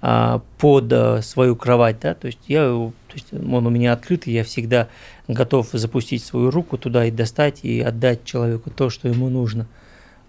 а, 0.00 0.42
под 0.58 0.92
а, 0.92 1.22
свою 1.22 1.56
кровать, 1.56 1.98
да, 2.00 2.14
то 2.14 2.26
есть 2.26 2.38
я, 2.46 2.60
то 2.60 3.14
есть 3.14 3.32
он 3.32 3.66
у 3.66 3.70
меня 3.70 3.92
открытый, 3.92 4.32
я 4.32 4.44
всегда 4.44 4.88
готов 5.26 5.68
запустить 5.72 6.24
свою 6.24 6.50
руку 6.50 6.78
туда 6.78 7.04
и 7.04 7.10
достать 7.10 7.64
и 7.64 7.80
отдать 7.80 8.24
человеку 8.24 8.70
то, 8.70 8.90
что 8.90 9.08
ему 9.08 9.28
нужно. 9.28 9.66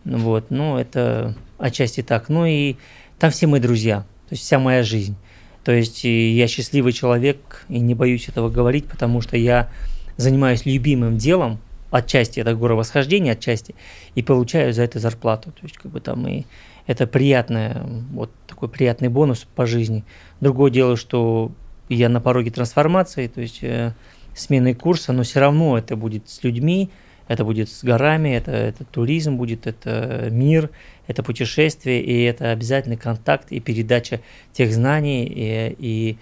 Ну 0.06 0.18
Вот, 0.20 0.50
ну 0.50 0.78
это 0.78 1.36
отчасти 1.58 2.02
так. 2.02 2.30
Ну 2.30 2.46
и 2.46 2.78
там 3.20 3.32
все 3.32 3.48
мои 3.48 3.60
друзья, 3.60 4.00
то 4.28 4.34
есть 4.34 4.44
вся 4.44 4.60
моя 4.60 4.82
жизнь. 4.84 5.16
То 5.64 5.74
есть 5.74 6.04
я 6.04 6.48
счастливый 6.48 6.94
человек 6.94 7.66
и 7.70 7.80
не 7.80 7.94
боюсь 7.94 8.28
этого 8.28 8.50
говорить, 8.50 8.88
потому 8.88 9.22
что 9.22 9.38
я 9.38 9.70
занимаюсь 10.18 10.66
любимым 10.66 11.18
делом, 11.18 11.60
отчасти 11.92 12.40
это 12.40 12.56
горовосхождение, 12.56 13.34
отчасти, 13.34 13.76
и 14.16 14.22
получаю 14.22 14.74
за 14.74 14.84
это 14.84 15.00
зарплату. 15.00 15.52
То 15.52 15.60
есть 15.64 15.78
как 15.78 15.92
бы 15.92 16.00
там 16.00 16.28
и 16.28 16.46
это 16.88 17.08
приятное, 17.08 17.86
вот 18.12 18.32
такой 18.48 18.70
приятный 18.70 19.10
бонус 19.10 19.46
по 19.56 19.66
жизни. 19.66 20.04
Другое 20.42 20.72
дело, 20.72 20.98
что 20.98 21.52
я 21.88 22.10
на 22.10 22.22
пороге 22.22 22.52
трансформации, 22.52 23.28
то 23.28 23.42
есть 23.42 23.60
э, 23.62 23.94
смены 24.36 24.74
курса, 24.74 25.14
но 25.14 25.24
все 25.24 25.40
равно 25.40 25.78
это 25.78 25.96
будет 25.96 26.30
с 26.30 26.44
людьми, 26.44 26.90
это 27.28 27.46
будет 27.46 27.70
с 27.70 27.84
горами, 27.84 28.30
это, 28.30 28.52
это 28.52 28.84
туризм 28.86 29.38
будет, 29.38 29.68
это 29.68 30.30
мир, 30.32 30.72
это 31.06 31.22
путешествие, 31.22 32.02
и 32.02 32.24
это 32.24 32.52
обязательный 32.52 32.98
контакт 32.98 33.52
и 33.52 33.60
передача 33.60 34.22
тех 34.52 34.74
знаний 34.74 35.26
и, 35.26 35.76
и 35.78 36.18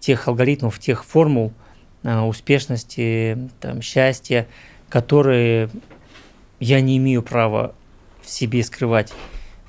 тех 0.00 0.28
алгоритмов, 0.28 0.78
тех 0.78 1.04
формул 1.04 1.52
а, 2.02 2.26
успешности, 2.26 3.38
там, 3.60 3.80
счастья, 3.80 4.46
которые 4.90 5.70
я 6.58 6.80
не 6.82 6.98
имею 6.98 7.22
права 7.22 7.74
в 8.20 8.28
себе 8.28 8.62
скрывать. 8.62 9.12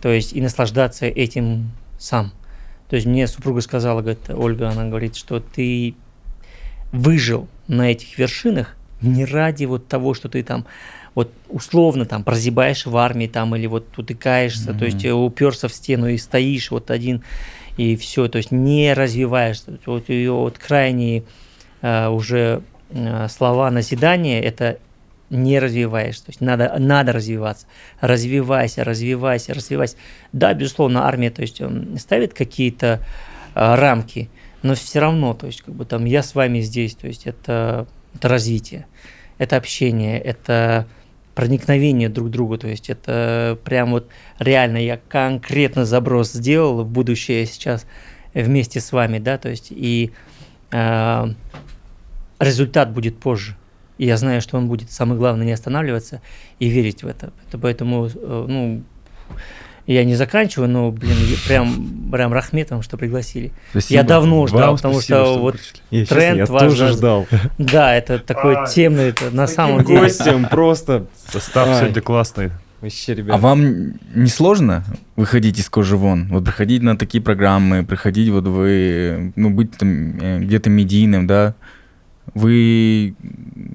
То 0.02 0.10
есть 0.10 0.34
и 0.34 0.42
наслаждаться 0.42 1.06
этим 1.06 1.72
сам. 1.98 2.34
То 2.90 2.98
есть 2.98 3.08
мне 3.08 3.28
супруга 3.28 3.62
сказала, 3.62 4.02
говорит, 4.02 4.30
Ольга, 4.30 4.70
она 4.70 4.86
говорит, 4.86 5.16
что 5.16 5.40
ты 5.40 5.96
выжил 6.92 7.48
на 7.68 7.92
этих 7.92 8.18
вершинах 8.18 8.76
не 9.02 9.24
ради 9.24 9.66
вот 9.66 9.88
того, 9.88 10.14
что 10.14 10.28
ты 10.28 10.44
там 10.44 10.66
вот 11.16 11.32
условно 11.50 12.06
там 12.06 12.24
прозябаешь 12.24 12.86
в 12.86 12.96
армии 12.98 13.28
там 13.28 13.56
или 13.56 13.68
вот 13.68 13.98
утыкаешься, 13.98 14.74
то 14.74 14.86
есть 14.86 15.06
уперся 15.06 15.68
в 15.68 15.74
стену 15.74 16.08
и 16.08 16.18
стоишь 16.18 16.72
вот 16.72 16.92
один 16.92 17.24
и 17.78 17.96
все, 17.96 18.28
то 18.28 18.38
есть 18.38 18.52
не 18.52 18.94
развиваешься. 18.94 19.78
Вот 19.86 20.10
ее 20.10 20.34
вот 20.34 20.58
крайние 20.58 21.24
э, 21.82 22.08
уже 22.08 22.62
э, 22.90 23.28
слова 23.30 23.72
назидания 23.72 24.42
это 24.42 24.78
не 25.32 25.60
развиваешься, 25.60 26.26
то 26.26 26.30
есть 26.30 26.42
надо, 26.42 26.76
надо 26.78 27.14
развиваться, 27.14 27.66
развивайся, 28.02 28.84
развивайся, 28.84 29.54
развивайся. 29.54 29.96
Да, 30.34 30.54
безусловно, 30.54 31.08
армия, 31.08 31.32
то 31.32 31.42
есть 31.42 31.62
м, 31.62 31.98
ставит 31.98 32.34
какие-то 32.34 33.00
а, 33.56 33.76
рамки, 33.78 34.30
но 34.62 34.76
все 34.76 35.00
равно, 35.00 35.34
то 35.34 35.48
есть 35.48 35.62
как 35.62 35.74
бы 35.74 35.86
там 35.86 36.06
я 36.06 36.22
с 36.22 36.36
вами 36.36 36.60
здесь, 36.60 36.96
то 36.96 37.08
есть 37.08 37.26
это, 37.26 37.88
это 38.14 38.28
развитие, 38.28 38.86
это 39.38 39.56
общение, 39.56 40.20
это 40.20 40.86
проникновение 41.34 42.10
друг 42.10 42.28
к 42.28 42.32
другу, 42.32 42.58
то 42.58 42.68
есть 42.68 42.90
это 42.90 43.58
прям 43.64 43.92
вот 43.92 44.10
реально 44.38 44.78
я 44.78 44.98
конкретно 44.98 45.86
заброс 45.86 46.34
сделал 46.34 46.84
в 46.84 46.88
будущее 46.88 47.46
сейчас 47.46 47.86
вместе 48.34 48.82
с 48.82 48.92
вами, 48.92 49.18
да, 49.20 49.38
то 49.38 49.50
есть 49.50 49.68
и 49.72 50.12
а, 50.72 51.30
результат 52.40 52.92
будет 52.92 53.18
позже. 53.20 53.56
И 54.02 54.06
я 54.08 54.18
знаю, 54.18 54.42
что 54.42 54.58
он 54.58 54.68
будет. 54.68 54.92
Самое 54.92 55.20
главное 55.20 55.46
не 55.46 55.52
останавливаться 55.52 56.24
и 56.58 56.70
верить 56.70 57.04
в 57.04 57.08
это. 57.08 57.32
Это 57.48 57.60
Поэтому, 57.60 58.08
э, 58.08 58.46
ну, 58.50 58.82
я 59.86 60.04
не 60.04 60.16
заканчиваю, 60.16 60.70
но, 60.70 60.90
блин, 60.92 61.16
прям, 61.48 62.10
прям 62.12 62.34
рахметом, 62.34 62.82
что 62.82 62.98
пригласили. 62.98 63.52
Спасибо. 63.70 63.94
Я 63.94 64.04
давно 64.04 64.48
ждал, 64.48 64.70
Вам 64.70 64.76
потому 64.78 64.94
спасибо, 64.96 65.20
что 65.20 65.34
вы 65.36 65.42
вот 65.42 65.54
пришли. 65.54 65.82
Я, 65.92 66.00
честно, 66.00 66.16
тренд 66.16 66.38
я 66.40 66.46
ваш 66.48 66.62
тоже 66.64 66.88
ждал. 66.88 67.28
да, 67.60 67.96
это 67.96 68.18
такой 68.18 68.56
А, 68.56 68.66
темный, 68.66 69.10
это 69.10 69.30
на 69.30 69.46
самом 69.46 69.86
деле. 69.86 70.00
Гостем 70.00 70.46
просто 70.50 71.06
Состав 71.28 71.68
Ай. 71.68 71.82
сегодня 71.82 72.02
классный. 72.02 72.50
вообще, 72.82 73.14
ребят. 73.14 73.36
А 73.36 73.38
вам 73.38 74.00
не 74.16 74.30
сложно 74.30 74.84
выходить 75.16 75.60
из 75.60 75.70
кожи 75.70 75.96
вон? 75.96 76.28
Вот 76.30 76.44
приходить 76.44 76.82
на 76.82 76.98
такие 76.98 77.24
программы, 77.24 77.86
приходить 77.86 78.30
вот 78.30 78.48
вы, 78.48 79.32
ну, 79.36 79.52
быть 79.52 79.78
там 79.78 80.18
э, 80.20 80.40
где-то 80.40 80.72
медийным, 80.72 81.28
да? 81.28 81.54
Вы 82.34 83.16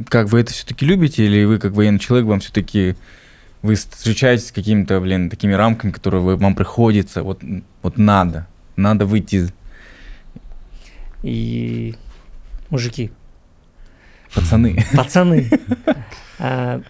как, 0.09 0.29
вы 0.29 0.41
это 0.41 0.53
все-таки 0.53 0.87
любите 0.87 1.25
или 1.27 1.45
вы 1.45 1.59
как 1.59 1.73
военный 1.73 1.99
человек, 1.99 2.27
вам 2.27 2.41
все-таки 2.41 2.97
вы 3.63 3.75
встречаетесь 3.75 4.49
с 4.49 4.53
какими-то, 4.53 5.01
блин, 5.01 5.29
такими 5.29 5.53
рамками, 5.53 5.91
которые 5.91 6.23
вы, 6.23 6.37
вам 6.37 6.55
приходится, 6.55 7.23
вот, 7.23 7.43
вот 7.83 7.99
надо, 7.99 8.47
надо 8.77 9.05
выйти, 9.07 9.49
И 11.23 11.95
мужики, 12.71 13.11
пацаны. 14.35 14.85
пацаны, 14.95 15.51
а, 16.39 16.81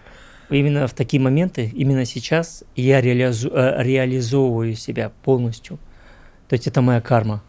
именно 0.49 0.87
в 0.87 0.93
такие 0.93 1.19
моменты, 1.21 1.71
именно 1.73 2.05
сейчас 2.05 2.63
я 2.75 3.01
реализу- 3.01 3.51
э, 3.53 3.83
реализовываю 3.83 4.75
себя 4.75 5.11
полностью. 5.23 5.79
То 6.49 6.53
есть 6.53 6.67
это 6.67 6.81
моя 6.81 7.01
карма, 7.01 7.41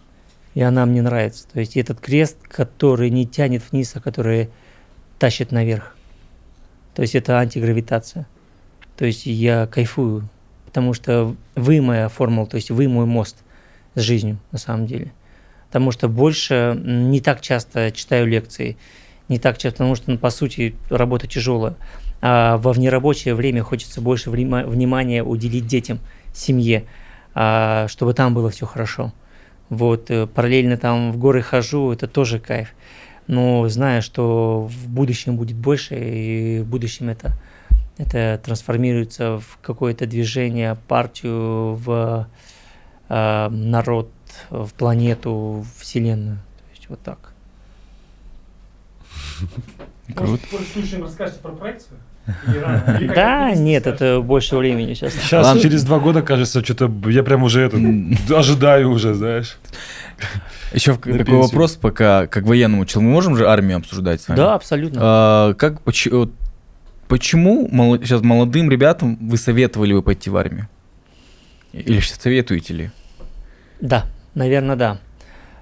и 0.54 0.62
она 0.62 0.86
мне 0.86 1.02
нравится. 1.02 1.46
То 1.52 1.60
есть 1.60 1.76
этот 1.76 2.00
крест, 2.00 2.36
который 2.48 3.10
не 3.10 3.26
тянет 3.26 3.62
вниз, 3.70 3.92
а 3.94 4.00
который 4.00 4.50
тащит 5.18 5.52
наверх. 5.52 5.94
То 6.94 7.02
есть 7.02 7.14
это 7.14 7.38
антигравитация. 7.38 8.26
То 8.96 9.04
есть 9.04 9.26
я 9.26 9.66
кайфую, 9.66 10.28
потому 10.64 10.94
что 10.94 11.36
вы 11.54 11.80
моя 11.80 12.08
формула, 12.08 12.46
то 12.46 12.56
есть 12.56 12.70
вы 12.70 12.88
мой 12.88 13.06
мост 13.06 13.36
с 13.94 14.00
жизнью 14.00 14.38
на 14.50 14.58
самом 14.58 14.86
деле. 14.86 15.12
Потому 15.68 15.92
что 15.92 16.08
больше 16.08 16.76
не 16.84 17.20
так 17.20 17.40
часто 17.40 17.92
читаю 17.92 18.26
лекции, 18.26 18.76
не 19.28 19.38
так 19.38 19.58
часто, 19.58 19.78
потому 19.78 19.94
что, 19.94 20.10
ну, 20.10 20.18
по 20.18 20.30
сути, 20.30 20.74
работа 20.88 21.26
тяжелая. 21.26 21.76
А 22.20 22.56
во 22.56 22.72
внерабочее 22.72 23.34
время 23.34 23.62
хочется 23.62 24.00
больше 24.00 24.30
внима- 24.30 24.66
внимания 24.66 25.22
уделить 25.22 25.66
детям, 25.66 26.00
семье, 26.34 26.84
а, 27.34 27.86
чтобы 27.88 28.14
там 28.14 28.34
было 28.34 28.50
все 28.50 28.66
хорошо. 28.66 29.12
Вот, 29.70 30.10
э, 30.10 30.26
параллельно 30.26 30.76
там 30.76 31.12
в 31.12 31.18
горы 31.18 31.42
хожу, 31.42 31.92
это 31.92 32.06
тоже 32.06 32.38
кайф. 32.38 32.68
Но 33.26 33.68
знаю, 33.68 34.00
что 34.00 34.66
в 34.70 34.88
будущем 34.88 35.36
будет 35.36 35.56
больше, 35.56 35.94
и 35.94 36.60
в 36.60 36.66
будущем 36.66 37.10
это, 37.10 37.32
это 37.98 38.40
трансформируется 38.42 39.38
в 39.38 39.58
какое-то 39.60 40.06
движение, 40.06 40.76
партию, 40.88 41.74
в 41.74 42.28
э, 43.08 43.48
народ, 43.50 44.10
в 44.48 44.72
планету, 44.72 45.64
в 45.66 45.82
Вселенную. 45.82 46.36
То 46.38 46.74
есть 46.74 46.88
вот 46.88 47.00
так. 47.00 47.32
Круто. 50.14 50.42
расскажете 51.02 51.40
про 51.40 51.52
проекцию? 51.52 51.98
Да, 53.14 53.52
нет, 53.54 53.86
это 53.86 54.20
больше 54.20 54.56
времени 54.56 54.94
сейчас. 54.94 55.14
Сейчас, 55.14 55.46
Ладно. 55.46 55.62
через 55.62 55.84
два 55.84 55.98
года, 55.98 56.22
кажется, 56.22 56.62
что-то 56.64 56.90
я 57.08 57.22
прям 57.22 57.42
уже 57.42 57.62
это 57.62 57.78
ожидаю 58.36 58.90
уже, 58.90 59.14
знаешь. 59.14 59.58
Еще 60.72 60.94
такой 60.94 61.12
пенсию. 61.18 61.40
вопрос, 61.42 61.76
пока 61.76 62.26
как 62.26 62.44
военному 62.44 62.84
человеку. 62.84 63.08
Мы 63.08 63.14
можем 63.14 63.36
же 63.36 63.48
армию 63.48 63.78
обсуждать 63.78 64.20
с 64.20 64.28
вами? 64.28 64.36
Да, 64.36 64.54
абсолютно. 64.54 65.00
А, 65.02 65.54
как, 65.54 65.80
поч- 65.82 66.08
вот 66.10 66.30
почему 67.08 67.68
сейчас 68.02 68.20
молодым 68.22 68.70
ребятам 68.70 69.16
вы 69.20 69.36
советовали 69.38 69.94
бы 69.94 70.02
пойти 70.02 70.28
в 70.28 70.36
армию? 70.36 70.68
Или 71.72 72.00
сейчас 72.00 72.18
советуете 72.20 72.74
ли? 72.74 72.90
Да, 73.80 74.04
наверное, 74.34 74.76
да. 74.76 74.98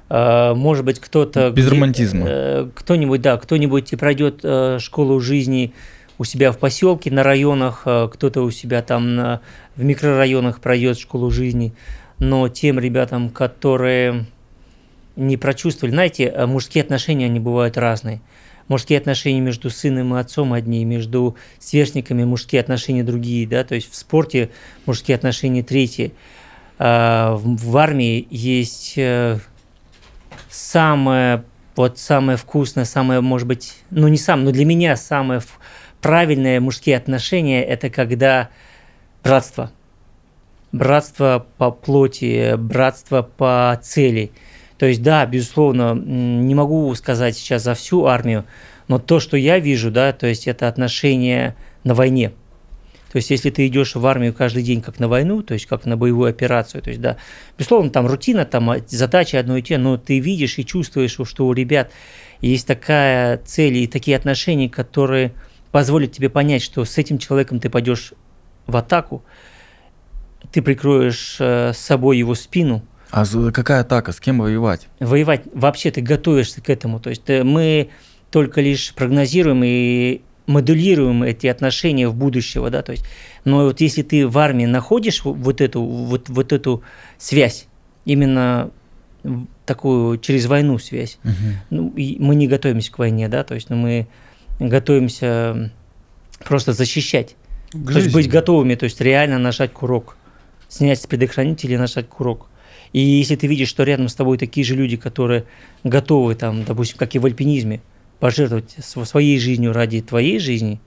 Э, 0.09 0.55
Может 0.55 0.85
быть, 0.85 1.01
кто-то... 1.01 1.51
Без 1.51 1.67
где- 1.67 1.75
романтизма. 1.75 2.25
э, 2.29 2.69
Кто-нибудь, 2.75 3.21
да, 3.21 3.37
кто-нибудь 3.37 3.93
и 3.93 3.97
пройдет 3.97 4.41
э, 4.43 4.79
школу 4.81 5.21
жизни 5.21 5.73
у 6.19 6.25
себя 6.25 6.53
в 6.53 6.59
поселке, 6.59 7.11
на 7.11 7.23
районах, 7.23 7.83
э, 7.85 8.09
кто-то 8.13 8.43
у 8.43 8.51
себя 8.51 8.83
там 8.83 9.15
на- 9.15 9.41
в 9.77 9.85
микрорайонах 9.85 10.61
пройдет 10.61 10.99
школу 10.99 11.31
жизни. 11.31 11.75
Но 12.19 12.49
тем 12.49 12.79
ребятам, 12.79 13.29
которые 13.29 14.27
не 15.17 15.37
прочувствовали, 15.37 15.93
знаете, 15.93 16.25
э, 16.25 16.47
мужские 16.47 16.83
отношения, 16.83 17.27
они 17.27 17.41
бывают 17.41 17.77
разные. 17.77 18.21
Мужские 18.69 18.99
отношения 18.99 19.41
между 19.41 19.71
сыном 19.71 20.15
и 20.17 20.19
отцом 20.19 20.53
одни, 20.53 20.85
между 20.85 21.37
сверстниками 21.59 22.25
мужские 22.25 22.61
отношения 22.61 23.05
другие, 23.05 23.47
да, 23.47 23.63
то 23.63 23.75
есть 23.75 23.91
в 23.91 23.95
спорте 23.95 24.51
мужские 24.87 25.15
отношения 25.15 25.63
третьи. 25.63 26.13
А, 26.79 27.37
в, 27.37 27.77
армии 27.77 28.27
есть 28.29 28.95
э, 28.97 29.39
самое, 30.51 31.45
вот 31.77 31.99
самое 31.99 32.37
вкусное, 32.37 32.85
самое, 32.85 33.21
может 33.21 33.47
быть, 33.47 33.77
ну 33.91 34.09
не 34.09 34.19
сам, 34.19 34.45
но 34.45 34.51
для 34.51 34.65
меня 34.65 34.97
самое 34.97 35.41
правильное 36.01 36.61
мужские 36.61 36.97
отношения– 36.97 37.63
это 37.65 37.91
когда 37.91 38.51
братство. 39.23 39.71
Братство 40.73 41.47
по 41.59 41.71
плоти, 41.71 42.57
братство 42.57 43.23
по 43.23 43.79
цели. 43.83 44.31
То 44.79 44.87
есть, 44.87 45.03
да, 45.03 45.25
безусловно, 45.25 45.95
не 45.95 46.55
могу 46.55 46.95
сказать 46.95 47.37
сейчас 47.37 47.63
за 47.63 47.75
всю 47.75 48.07
армию, 48.07 48.45
но 48.89 48.99
то, 48.99 49.21
что 49.21 49.37
я 49.37 49.59
вижу, 49.59 49.91
да, 49.91 50.13
то 50.13 50.27
есть 50.27 50.47
это 50.47 50.69
отношения 50.69 51.57
на 51.83 51.95
войне. 51.95 52.33
То 53.11 53.19
есть, 53.19 53.31
если 53.31 53.49
ты 53.49 53.67
идешь 53.67 53.95
в 53.95 54.05
армию 54.05 54.35
каждый 54.35 54.63
день 54.63 54.83
как 54.83 54.99
на 54.99 55.09
войну, 55.09 55.43
то 55.43 55.55
есть 55.55 55.65
как 55.67 55.87
на 55.87 55.97
боевую 55.97 56.29
операцию, 56.29 56.83
то 56.83 56.91
есть, 56.91 57.01
да, 57.01 57.17
безусловно, 57.57 57.89
там 57.91 58.07
рутина, 58.07 58.45
там 58.45 58.71
задачи 58.89 59.37
одно 59.37 59.57
и 59.57 59.63
те, 59.63 59.79
но 59.79 59.97
ты 59.97 60.19
видишь 60.19 60.59
и 60.59 60.67
чувствуешь, 60.67 61.13
что 61.13 61.47
у 61.47 61.53
ребят 61.55 61.91
есть 62.43 62.67
такая 62.67 63.39
цель 63.39 63.79
и 63.79 63.87
такие 63.87 64.17
отношения, 64.17 64.69
которые 64.69 65.33
позволят 65.73 66.13
тебе 66.13 66.29
понять, 66.29 66.63
что 66.63 66.85
с 66.85 66.99
этим 66.99 67.19
человеком 67.19 67.61
ты 67.61 67.71
пойдешь 67.71 68.13
в 68.67 68.77
атаку, 68.77 69.25
ты 70.53 70.63
прикроешь 70.63 71.37
э, 71.41 71.73
с 71.73 71.79
собой 71.79 72.19
его 72.19 72.35
спину, 72.35 72.83
А 73.11 73.25
какая 73.53 73.81
атака? 73.81 74.13
С 74.13 74.21
кем 74.21 74.41
воевать? 74.41 74.89
воевать 75.01 75.43
вообще 75.53 75.91
ты 75.91 76.01
готовишься 76.01 76.61
к 76.61 76.71
этому. 76.71 77.01
То 77.01 77.11
есть 77.11 77.29
э, 77.29 77.45
мы 77.45 77.91
только 78.31 78.61
лишь 78.61 78.93
прогнозируем 78.95 79.63
и 79.65 80.23
моделируем 80.47 81.23
эти 81.23 81.47
отношения 81.47 82.09
в 82.09 82.15
будущего, 82.15 82.71
да, 82.71 82.83
то 82.83 82.93
есть, 82.93 83.05
но 83.45 83.65
вот 83.65 83.81
если 83.81 84.03
ты 84.03 84.27
в 84.27 84.39
армии 84.39 84.67
находишь 84.67 85.25
вот 85.25 85.61
эту, 85.61 85.83
вот, 85.83 86.29
вот 86.29 86.53
эту 86.53 86.83
связь, 87.19 87.67
именно 88.05 88.71
такую 89.65 90.19
через 90.19 90.47
войну 90.47 90.79
связь, 90.79 91.19
ну, 91.71 91.93
и 91.97 92.17
мы 92.21 92.37
не 92.37 92.47
готовимся 92.47 92.93
к 92.93 92.99
войне, 92.99 93.29
да, 93.29 93.43
то 93.43 93.55
есть, 93.55 93.71
ну, 93.71 93.77
мы 93.77 94.07
готовимся 94.59 95.71
просто 96.45 96.73
защищать, 96.73 97.37
то 97.73 97.79
есть 97.99 98.13
быть 98.13 98.29
готовыми, 98.29 98.75
то 98.75 98.85
есть 98.85 99.01
реально 99.01 99.39
нажать 99.39 99.73
курок, 99.73 100.17
снять 100.69 101.01
с 101.01 101.07
предохранителя 101.07 101.75
и 101.75 101.79
нажать 101.79 102.09
курок. 102.09 102.47
И 102.93 103.01
если 103.01 103.37
ты 103.37 103.47
видишь, 103.47 103.69
что 103.69 103.83
рядом 103.83 104.09
с 104.09 104.15
тобой 104.15 104.39
такие 104.39 104.65
же 104.65 104.75
люди, 104.75 104.97
которые 104.97 105.45
готовы, 105.85 106.35
там, 106.35 106.65
допустим, 106.65 106.97
как 106.99 107.15
и 107.15 107.19
в 107.19 107.27
альпинизме, 107.27 107.81
пожертвовать 108.21 108.77
св- 108.79 109.07
своей 109.07 109.39
жизнью 109.39 109.73
ради 109.73 110.01
твоей 110.01 110.39
жизни, 110.39 110.81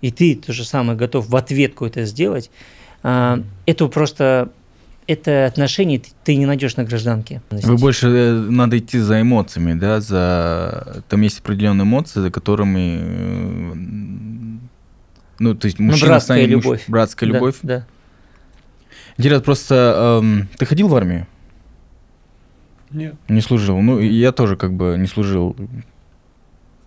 и 0.00 0.10
ты 0.10 0.34
то 0.34 0.52
же 0.52 0.64
самое 0.64 0.96
готов 0.96 1.28
в 1.28 1.36
ответку 1.36 1.84
это 1.84 2.04
сделать, 2.04 2.50
а, 3.02 3.42
это 3.66 3.88
просто 3.88 4.50
это 5.06 5.46
отношение 5.46 6.00
ты, 6.24 6.36
не 6.36 6.46
найдешь 6.46 6.76
на 6.76 6.84
гражданке. 6.84 7.40
Вы 7.50 7.76
больше 7.76 8.08
э, 8.08 8.32
надо 8.32 8.78
идти 8.78 8.98
за 8.98 9.20
эмоциями, 9.20 9.74
да, 9.74 10.00
за 10.00 11.02
там 11.08 11.20
есть 11.22 11.40
определенные 11.40 11.84
эмоции, 11.84 12.20
за 12.20 12.30
которыми, 12.30 13.00
э, 13.02 13.74
ну 15.40 15.54
то 15.54 15.66
есть 15.66 15.78
Ну, 15.78 15.86
мужчина 15.86 16.10
братская 16.12 16.36
станет 16.38 16.54
муж- 16.56 16.64
любовь. 16.64 16.84
братская 16.88 17.28
Да, 17.28 17.34
любовь. 17.34 17.56
Да. 17.62 17.86
Интересно, 19.18 19.44
просто 19.44 20.20
эм, 20.22 20.48
ты 20.56 20.64
ходил 20.66 20.88
в 20.88 20.94
армию? 20.96 21.26
Нет. 22.90 23.14
Не 23.28 23.40
служил. 23.40 23.80
Ну 23.80 23.98
и 23.98 24.06
я 24.06 24.32
тоже 24.32 24.56
как 24.56 24.74
бы 24.74 24.96
не 24.98 25.06
служил, 25.06 25.56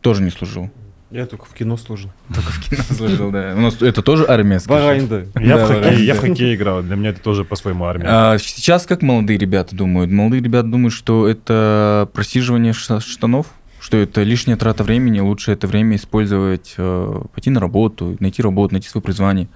тоже 0.02 0.22
не 0.24 0.30
служил. 0.32 0.70
Я 1.11 1.26
только 1.27 1.45
в 1.45 1.53
кино 1.53 1.77
служил. 1.77 2.10
Только 2.34 2.52
в 2.52 2.60
кино 2.68 2.84
служил, 2.84 3.32
да. 3.32 3.53
У 3.56 3.61
нас 3.61 3.82
это 3.82 4.02
тоже 4.02 4.26
армия. 4.27 4.60
скажи. 4.60 5.07
Я, 5.40 5.57
Да, 5.57 5.65
в 5.65 5.68
хоккей, 5.69 6.03
я 6.03 6.15
в 6.15 6.19
хоккей 6.19 6.56
играл, 6.56 6.82
для 6.82 6.95
меня 6.95 7.10
это 7.11 7.22
тоже 7.22 7.45
по-своему 7.45 7.86
армия. 7.86 8.06
А 8.07 8.38
сейчас 8.40 8.86
как 8.86 9.02
молодые 9.02 9.38
ребята 9.38 9.76
думают? 9.76 10.11
Молодые 10.11 10.41
ребята 10.41 10.68
думают, 10.68 10.94
что 10.94 11.27
это 11.27 12.10
просиживание 12.14 12.73
штанов, 12.73 13.48
что 13.80 13.98
это 13.98 14.23
лишняя 14.23 14.57
трата 14.57 14.84
времени, 14.84 15.19
лучше 15.19 15.52
это 15.52 15.68
время 15.68 15.95
использовать, 15.95 16.73
э, 16.77 17.22
пойти 17.34 17.52
на 17.52 17.60
работу, 17.60 18.18
найти 18.19 18.41
работу, 18.41 18.73
найти 18.73 18.90
свое 18.90 19.03
призвание. 19.03 19.48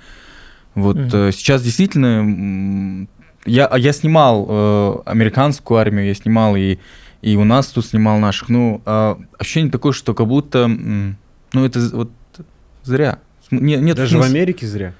Вот 0.76 0.97
э, 1.13 1.31
сейчас 1.31 1.63
действительно 1.63 3.07
я, 3.45 3.65
а 3.65 3.77
я 3.80 3.91
снимал 3.91 4.45
э, 4.47 4.95
американскую 5.05 5.80
армию, 5.80 6.05
я 6.07 6.13
снимал 6.13 6.55
и, 6.55 6.77
и 7.21 7.35
у 7.35 7.43
нас 7.43 7.67
тут 7.67 7.85
снимал 7.88 8.19
наших. 8.19 8.49
Ну, 8.49 8.81
а 8.85 9.17
ощущение 9.39 9.71
такое, 9.71 9.93
что 9.93 10.13
как 10.13 10.27
будто, 10.27 10.59
м, 10.59 11.17
ну 11.53 11.65
это 11.65 11.80
вот 11.93 12.11
зря. 12.84 13.19
Не- 13.51 13.77
нет 13.77 13.95
Даже 13.97 14.17
в 14.17 14.21
смысла. 14.21 14.38
Америке 14.38 14.67
зря. 14.67 14.93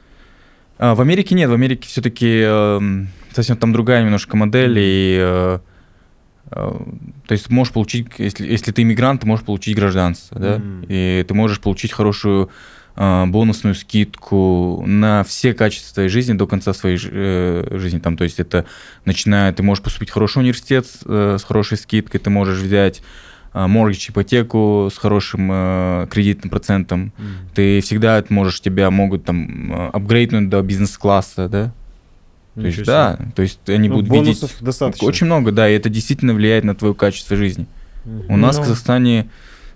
А, 0.78 0.96
в 0.96 1.02
Америке 1.02 1.36
нет, 1.36 1.50
в 1.50 1.54
Америке 1.54 1.88
все-таки 1.88 2.44
совсем 3.34 3.58
там 3.58 3.74
другая 3.74 4.04
немножко 4.04 4.36
модель, 4.38 4.78
и 4.80 5.18
э, 5.22 5.60
э, 6.52 6.72
то 7.28 7.32
есть 7.32 7.50
можешь 7.50 7.74
получить, 7.74 8.08
если, 8.18 8.48
если 8.48 8.72
ты 8.72 8.82
иммигрант, 8.82 9.22
ты 9.22 9.28
можешь 9.28 9.46
получить 9.46 9.76
гражданство, 9.76 10.40
да, 10.40 10.58
Мгм. 10.58 10.86
и 10.88 11.24
ты 11.28 11.34
можешь 11.34 11.60
получить 11.60 11.92
хорошую 11.92 12.50
э, 12.96 13.26
бонусную 13.28 13.76
скидку 13.76 14.84
на 14.88 15.24
все 15.24 15.54
качества 15.54 15.94
твоей 15.96 16.10
жизни 16.10 16.34
до 16.34 16.48
конца 16.48 16.74
своей 16.74 16.98
э, 17.02 17.68
жизни, 17.78 18.00
там, 18.00 18.18
то 18.18 18.24
есть 18.24 18.40
это 18.40 18.66
начиная, 19.06 19.54
ты 19.54 19.62
можешь 19.64 19.84
поступить 19.84 20.10
в 20.10 20.14
хороший 20.14 20.40
университет 20.40 20.88
э, 21.06 21.38
с 21.40 21.44
хорошей 21.44 21.78
скидкой, 21.78 22.20
ты 22.20 22.30
можешь 22.30 22.60
взять 22.60 23.02
моргич 23.54 24.10
ипотеку 24.10 24.90
с 24.94 24.98
хорошим 24.98 25.50
э, 25.52 26.08
кредитным 26.10 26.50
процентом, 26.50 27.12
ты 27.56 27.82
всегда 27.82 28.18
это 28.20 28.32
можешь, 28.34 28.62
тебя 28.62 28.92
могут 28.92 29.26
там 29.26 29.72
э, 29.74 29.90
апгрейднуть 29.94 30.50
до 30.50 30.62
бизнес-класса, 30.62 31.48
да? 31.50 31.72
То 32.56 32.66
есть, 32.66 32.84
да, 32.84 33.18
то 33.36 33.42
есть 33.42 33.70
они 33.70 33.88
Ну, 33.88 33.96
будут 33.96 34.10
бонусов 34.10 34.52
видеть 34.52 34.64
достаточно. 34.66 35.08
очень 35.08 35.28
много, 35.28 35.52
да, 35.52 35.70
и 35.70 35.76
это 35.76 35.90
действительно 35.90 36.34
влияет 36.34 36.64
на 36.66 36.76
твое 36.76 36.94
качество 36.94 37.38
жизни. 37.38 37.68
У 38.28 38.36
нас 38.38 38.56
в 38.56 38.60
Ну. 38.60 38.64
Казахстане 38.66 39.30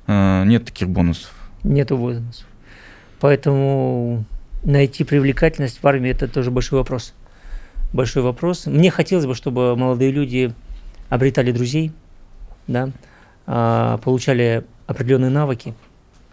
э, 0.07 0.43
нет 0.45 0.65
таких 0.65 0.89
бонусов. 0.89 1.31
Нету 1.63 1.95
возрастов. 1.97 2.45
Поэтому 3.21 4.25
найти 4.63 5.03
привлекательность 5.05 5.81
в 5.81 5.87
армии 5.87 6.11
это 6.11 6.27
тоже 6.27 6.51
большой 6.51 6.79
вопрос. 6.79 7.13
Большой 7.93 8.21
вопрос. 8.23 8.65
Мне 8.65 8.91
хотелось 8.91 9.25
бы, 9.25 9.33
чтобы 9.35 9.75
молодые 9.77 10.11
люди 10.11 10.53
обретали 11.09 11.51
друзей, 11.51 11.91
да, 12.67 12.83
а, 12.83 12.89
получали 13.45 14.65
определенные 14.87 15.29
навыки, 15.29 15.73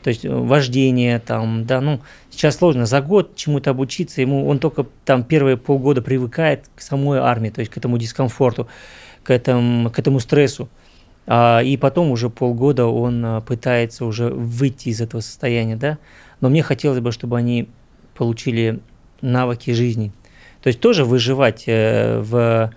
то 0.03 0.09
есть 0.09 0.25
э, 0.25 0.31
вождение 0.31 1.19
там, 1.19 1.67
да, 1.67 1.81
ну, 1.81 2.01
сейчас 2.31 2.57
сложно, 2.57 2.87
за 2.87 3.01
год 3.01 3.37
чему-то 3.37 3.71
обучиться, 3.71 4.21
ему, 4.21 4.47
он 4.49 4.59
только 4.59 4.87
там 5.05 5.25
первые 5.25 5.57
полгода 5.57 6.03
привыкает 6.03 6.69
к 6.75 6.81
самой 6.81 7.19
армии, 7.19 7.51
то 7.51 7.61
есть 7.61 7.71
к 7.71 7.77
этому 7.77 7.99
дискомфорту, 7.99 8.69
к 9.23 9.31
этому, 9.31 9.91
к 9.91 9.99
этому 9.99 10.21
стрессу, 10.21 10.69
а, 11.27 11.61
и 11.61 11.77
потом 11.77 12.11
уже 12.11 12.31
полгода 12.31 12.87
он 12.87 13.25
а, 13.25 13.41
пытается 13.41 14.05
уже 14.05 14.31
выйти 14.31 14.89
из 14.89 15.01
этого 15.01 15.21
состояния, 15.21 15.77
да, 15.77 15.99
но 16.41 16.49
мне 16.49 16.63
хотелось 16.63 17.01
бы, 17.01 17.13
чтобы 17.13 17.37
они 17.37 17.69
получили 18.15 18.81
навыки 19.21 19.71
жизни, 19.73 20.13
то 20.63 20.69
есть 20.69 20.81
тоже 20.81 21.05
выживать 21.05 21.65
э, 21.67 22.21
в 22.21 22.71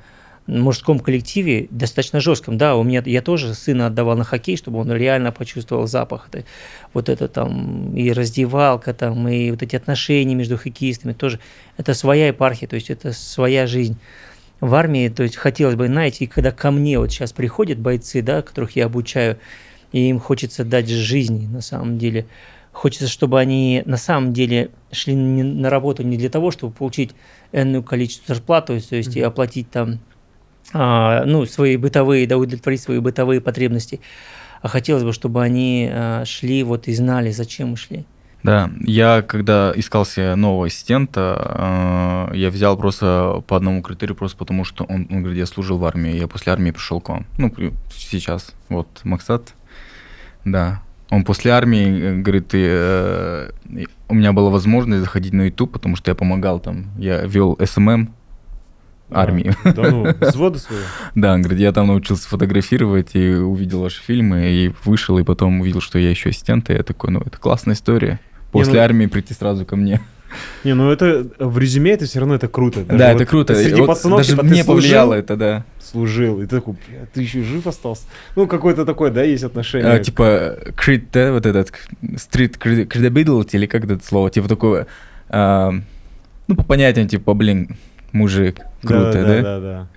мужском 0.48 0.99
коллективе 0.99 1.68
достаточно 1.70 2.20
жестком. 2.20 2.57
Да, 2.57 2.76
у 2.76 2.84
меня 2.84 3.02
я 3.06 3.22
тоже 3.22 3.53
сына 3.53 3.88
отдавал 3.88 4.18
на 4.18 4.24
хоккей, 4.24 4.57
чтобы 4.57 4.80
он 4.80 4.91
реально 4.91 5.32
почувствовал 5.32 5.88
запах. 5.88 6.28
Это, 6.32 6.45
вот 6.94 7.10
это 7.10 7.28
там 7.28 7.95
и 7.95 8.11
раздевалка, 8.11 8.94
там, 8.94 9.28
и 9.28 9.52
вот 9.52 9.64
эти 9.64 9.76
отношения 9.76 10.36
между 10.36 10.57
хоккеистами 10.57 11.14
тоже. 11.14 11.40
Это 11.78 11.94
своя 11.94 12.28
епархия, 12.28 12.68
то 12.68 12.76
есть 12.76 12.90
это 12.90 13.14
своя 13.14 13.68
жизнь. 13.68 13.98
В 14.60 14.76
армии, 14.76 15.10
то 15.10 15.24
есть 15.24 15.36
хотелось 15.36 15.76
бы, 15.76 15.88
знаете, 15.88 16.24
и 16.24 16.28
когда 16.28 16.52
ко 16.52 16.72
мне 16.72 16.98
вот 16.98 17.11
сейчас 17.11 17.34
приходят 17.34 17.80
бойцы, 17.80 18.22
да, 18.22 18.41
которых 18.41 18.76
я 18.76 18.86
обучаю, 18.86 19.38
и 19.91 20.10
им 20.10 20.20
хочется 20.20 20.64
дать 20.64 20.90
жизни 20.90 21.48
на 21.48 21.61
самом 21.61 21.98
деле. 21.98 22.26
Хочется, 22.72 23.07
чтобы 23.07 23.40
они 23.40 23.84
на 23.86 23.98
самом 23.98 24.34
деле 24.34 24.72
шли 24.91 25.15
на 25.15 25.70
работу 25.70 26.02
не 26.02 26.18
для 26.18 26.30
того, 26.30 26.49
чтобы 26.49 26.74
получить 26.74 27.11
энную 27.52 27.84
количество 27.84 28.34
зарплату, 28.34 28.68
то 28.68 28.74
есть, 28.74 28.91
есть 28.91 29.15
и 29.15 29.22
оплатить 29.22 29.70
там 29.70 29.99
ну, 30.74 31.45
свои 31.45 31.78
бытовые, 31.78 32.28
да, 32.28 32.38
удовлетворить 32.38 32.82
свои 32.82 33.00
бытовые 33.00 33.41
потребности. 33.41 34.02
А 34.62 34.68
хотелось 34.68 35.04
бы, 35.04 35.14
чтобы 35.14 35.44
они 35.44 35.90
а, 35.91 36.24
шли 36.26 36.64
вот 36.64 36.88
и 36.88 36.94
знали, 36.94 37.32
зачем 37.32 37.72
мы 37.72 37.78
шли. 37.78 38.06
Да, 38.44 38.70
я 38.82 39.22
когда 39.22 39.72
искал 39.76 40.06
себе 40.06 40.36
нового 40.36 40.68
ассистента, 40.68 42.30
э, 42.34 42.36
я 42.38 42.50
взял 42.50 42.76
просто 42.78 43.41
по 43.48 43.56
одному 43.56 43.82
критерию, 43.82 44.16
просто 44.16 44.38
потому 44.38 44.66
что 44.66 44.84
он, 44.84 45.08
он 45.10 45.22
говорит, 45.22 45.38
я 45.38 45.45
служил 45.45 45.78
в 45.78 45.86
армии, 45.86 46.18
я 46.18 46.28
после 46.28 46.52
армии 46.52 46.72
пришел 46.72 47.00
к 47.00 47.08
вам. 47.08 47.26
Ну, 47.38 47.54
сейчас, 47.95 48.54
вот, 48.68 48.88
Максат, 49.06 49.54
да. 50.44 50.82
Он 51.10 51.24
после 51.24 51.52
армии, 51.52 52.02
э, 52.02 52.16
говорит, 52.18 52.50
э, 52.54 53.52
и 53.70 53.88
у 54.10 54.14
меня 54.14 54.34
была 54.34 54.50
возможность 54.50 55.04
заходить 55.04 55.32
на 55.32 55.44
YouTube, 55.44 55.72
потому 55.72 55.95
что 55.95 56.12
я 56.12 56.16
помогал 56.16 56.60
там, 56.60 56.88
я 56.98 57.22
вел 57.22 57.58
SMM 57.64 58.14
армии. 59.14 59.53
Да 59.64 59.90
ну, 59.90 60.14
взводы 60.19 60.60
свои. 60.60 60.80
Да, 61.15 61.34
он 61.34 61.41
говорит, 61.41 61.60
я 61.60 61.72
там 61.72 61.88
научился 61.88 62.27
фотографировать 62.27 63.11
и 63.14 63.34
увидел 63.34 63.81
ваши 63.81 64.02
фильмы, 64.02 64.49
и 64.49 64.73
вышел, 64.84 65.18
и 65.19 65.23
потом 65.23 65.61
увидел, 65.61 65.81
что 65.81 65.99
я 65.99 66.10
еще 66.10 66.30
ассистент, 66.30 66.69
и 66.69 66.73
я 66.73 66.84
такой, 66.84 67.11
ну, 67.11 67.22
это 67.26 67.38
классная 67.38 67.76
история. 67.76 68.19
После 68.52 68.73
ну- 68.73 68.80
армии 68.80 69.06
прийти 69.07 69.34
сразу 69.34 69.65
ко 69.65 69.76
мне. 69.76 70.02
Не, 70.64 70.73
ну 70.73 70.91
это 70.91 71.27
в 71.40 71.57
резюме 71.57 71.91
это 71.91 72.06
все 72.06 72.19
равно 72.19 72.35
это 72.35 72.48
круто. 72.48 72.84
Даже 72.84 72.98
да, 72.98 73.14
вот 73.14 73.22
это 73.22 73.30
круто. 73.30 73.56
Среди 73.56 73.81
Вот 73.81 73.88
пацанов 73.88 74.19
даже 74.19 74.31
типа, 74.31 74.44
мне 74.44 74.64
служил, 74.64 74.73
повлияло 74.76 75.14
это, 75.14 75.35
да. 75.35 75.65
служил, 75.80 76.41
и 76.41 76.45
ты 76.45 76.57
такой, 76.57 76.73
«Бля, 76.73 77.06
ты 77.14 77.22
еще 77.22 77.44
жив 77.44 77.65
остался. 77.68 78.03
Ну, 78.35 78.48
какое-то 78.48 78.85
такое, 78.85 79.11
да, 79.11 79.23
есть 79.23 79.44
отношение. 79.44 79.91
А, 79.91 79.99
типа, 79.99 80.57
крит, 80.76 81.10
да, 81.11 81.31
вот 81.31 81.45
этот, 81.45 81.73
стрит 82.18 82.57
credibility, 82.57 83.52
или 83.53 83.65
как 83.65 83.85
это 83.85 84.03
слово, 84.03 84.30
типа 84.30 84.48
такое, 84.48 84.88
а, 85.30 85.73
ну, 86.48 86.56
по 86.56 86.64
понятиям, 86.64 87.07
типа, 87.07 87.34
блин, 87.34 87.77
мужик, 88.14 88.61
круто, 88.81 89.11
да? 89.14 89.22
Да, 89.22 89.41
да, 89.41 89.60
да. 89.60 89.88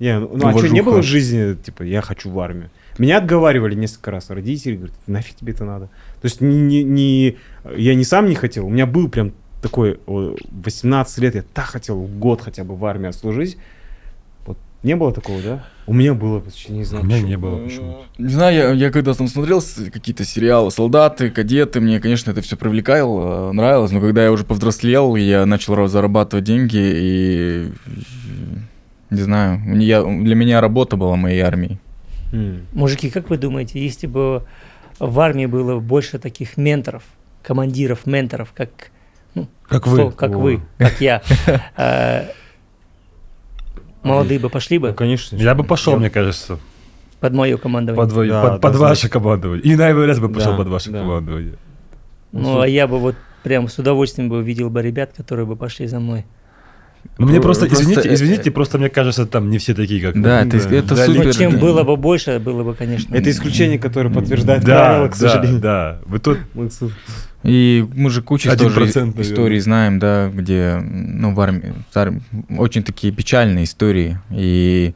Не, 0.00 0.18
ну, 0.20 0.30
ну, 0.34 0.48
а 0.48 0.52
что, 0.58 0.68
не 0.68 0.82
было 0.82 1.00
в 1.02 1.04
жизни, 1.04 1.54
типа, 1.54 1.82
я 1.82 2.02
хочу 2.02 2.30
в 2.30 2.38
армию? 2.38 2.70
Меня 2.98 3.18
отговаривали 3.18 3.74
несколько 3.74 4.10
раз 4.10 4.30
родители, 4.30 4.76
говорят, 4.76 4.94
нафиг 5.06 5.36
тебе 5.36 5.52
это 5.52 5.64
надо. 5.64 5.86
То 6.20 6.24
есть 6.24 6.40
не, 6.40 6.60
не, 6.60 6.84
не- 6.84 7.36
я 7.76 7.94
не 7.94 8.04
сам 8.04 8.26
не 8.28 8.34
хотел, 8.34 8.66
у 8.66 8.70
меня 8.70 8.86
был 8.86 9.08
прям 9.08 9.32
такой, 9.62 9.98
о, 10.06 10.36
18 10.50 11.18
лет, 11.18 11.34
я 11.34 11.42
так 11.42 11.66
хотел 11.66 12.00
год 12.02 12.42
хотя 12.42 12.62
бы 12.64 12.76
в 12.76 12.84
армии 12.84 13.08
отслужить. 13.08 13.56
Не 14.82 14.94
было 14.94 15.12
такого, 15.12 15.40
да? 15.42 15.64
У 15.86 15.92
меня 15.92 16.14
было, 16.14 16.38
почти 16.40 16.72
не 16.72 16.82
У 16.82 16.84
знаю. 16.84 17.04
меня 17.04 17.16
почему. 17.16 17.28
не 17.28 17.36
было 17.36 17.56
почему-то. 17.64 18.04
Не 18.22 18.28
знаю, 18.28 18.54
я, 18.56 18.70
я 18.72 18.90
когда 18.92 19.12
там 19.14 19.26
смотрел 19.26 19.60
какие-то 19.92 20.24
сериалы, 20.24 20.70
солдаты, 20.70 21.30
кадеты, 21.30 21.80
мне, 21.80 21.98
конечно, 21.98 22.30
это 22.30 22.42
все 22.42 22.56
привлекало, 22.56 23.50
э, 23.50 23.52
нравилось, 23.52 23.90
но 23.90 24.00
когда 24.00 24.22
я 24.22 24.30
уже 24.30 24.44
повзрослел, 24.44 25.16
я 25.16 25.46
начал 25.46 25.74
ра- 25.74 25.88
зарабатывать 25.88 26.44
деньги, 26.44 26.76
и, 26.78 27.72
не 29.10 29.20
знаю, 29.22 29.60
я- 29.80 30.02
для 30.04 30.34
меня 30.34 30.60
работа 30.60 30.96
была 30.96 31.16
моей 31.16 31.40
армией. 31.40 31.78
Мужики, 32.72 33.10
как 33.10 33.30
вы 33.30 33.38
думаете, 33.38 33.82
если 33.82 34.06
бы 34.06 34.44
в 35.00 35.18
армии 35.20 35.46
было 35.46 35.80
больше 35.80 36.18
таких 36.18 36.56
менторов, 36.56 37.02
командиров, 37.42 38.06
менторов, 38.06 38.52
как, 38.54 38.70
Как 39.66 39.82
кто- 39.82 39.90
вы. 40.06 40.12
как 40.12 40.32
О. 40.34 40.38
вы, 40.38 40.60
как 40.76 41.00
я, 41.00 41.22
э, 41.76 42.26
молодые 44.02 44.38
бы 44.40 44.48
пошли 44.48 44.78
Ну, 44.78 44.88
бы 44.88 44.92
конечно. 44.94 45.36
Я 45.36 45.54
бы 45.54 45.64
пошел, 45.64 45.96
мне 45.98 46.10
кажется, 46.10 46.58
под 47.20 47.32
мое 47.34 47.56
командование? 47.56 48.06
под, 48.06 48.28
Да, 48.28 48.42
под, 48.42 48.60
под 48.60 48.72
да, 48.72 48.78
ваше 48.78 49.08
командование. 49.08 49.62
И, 49.64 49.76
наверное, 49.76 50.20
бы 50.20 50.28
пошел 50.28 50.52
Да, 50.52 50.58
под 50.58 50.68
ваше 50.68 50.90
да. 50.90 51.00
командование. 51.00 51.54
Ну, 52.32 52.60
а 52.60 52.68
я 52.68 52.86
бы 52.86 52.98
вот 52.98 53.16
прям 53.42 53.68
с 53.68 53.78
удовольствием 53.78 54.28
бы 54.28 54.38
увидел 54.38 54.70
бы 54.70 54.82
ребят, 54.82 55.12
которые 55.16 55.46
бы 55.46 55.56
пошли 55.56 55.86
за 55.86 56.00
мной. 56.00 56.24
Ну, 57.16 57.26
мне 57.26 57.40
Просто- 57.40 57.66
просто, 57.66 57.82
извините, 57.82 58.02
просто, 58.02 58.14
извините, 58.14 58.50
просто 58.50 58.78
мне 58.78 58.88
кажется, 58.90 59.24
там 59.24 59.50
не 59.50 59.58
все 59.58 59.72
такие, 59.74 60.00
как 60.02 60.20
Да, 60.20 60.42
это, 60.44 60.56
это 60.56 60.94
Да, 60.94 61.06
супер. 61.06 61.26
Но 61.26 61.32
чем 61.32 61.52
да. 61.52 61.58
было 61.58 61.82
бы 61.84 61.96
больше, 61.96 62.38
было 62.38 62.64
бы, 62.64 62.74
конечно. 62.74 63.14
Это 63.14 63.30
исключение, 63.30 63.78
которое 63.78 64.10
подтверждает 64.10 64.64
Да, 64.64 64.84
правило, 64.86 65.08
к 65.08 65.12
да, 65.12 65.16
сожалению. 65.28 65.60
да. 65.60 65.98
Вы 66.06 66.18
тут. 66.18 66.38
И 67.44 67.86
мы 67.94 68.10
же 68.10 68.22
кучу 68.22 68.50
тоже 68.56 68.86
историй 68.86 69.60
знаем, 69.60 69.98
да, 69.98 70.28
где, 70.32 70.80
ну, 70.82 71.34
в 71.34 71.40
армии, 71.40 71.72
в 71.90 71.96
армии 71.96 72.22
очень 72.56 72.82
такие 72.82 73.12
печальные 73.12 73.64
истории. 73.64 74.18
И 74.30 74.94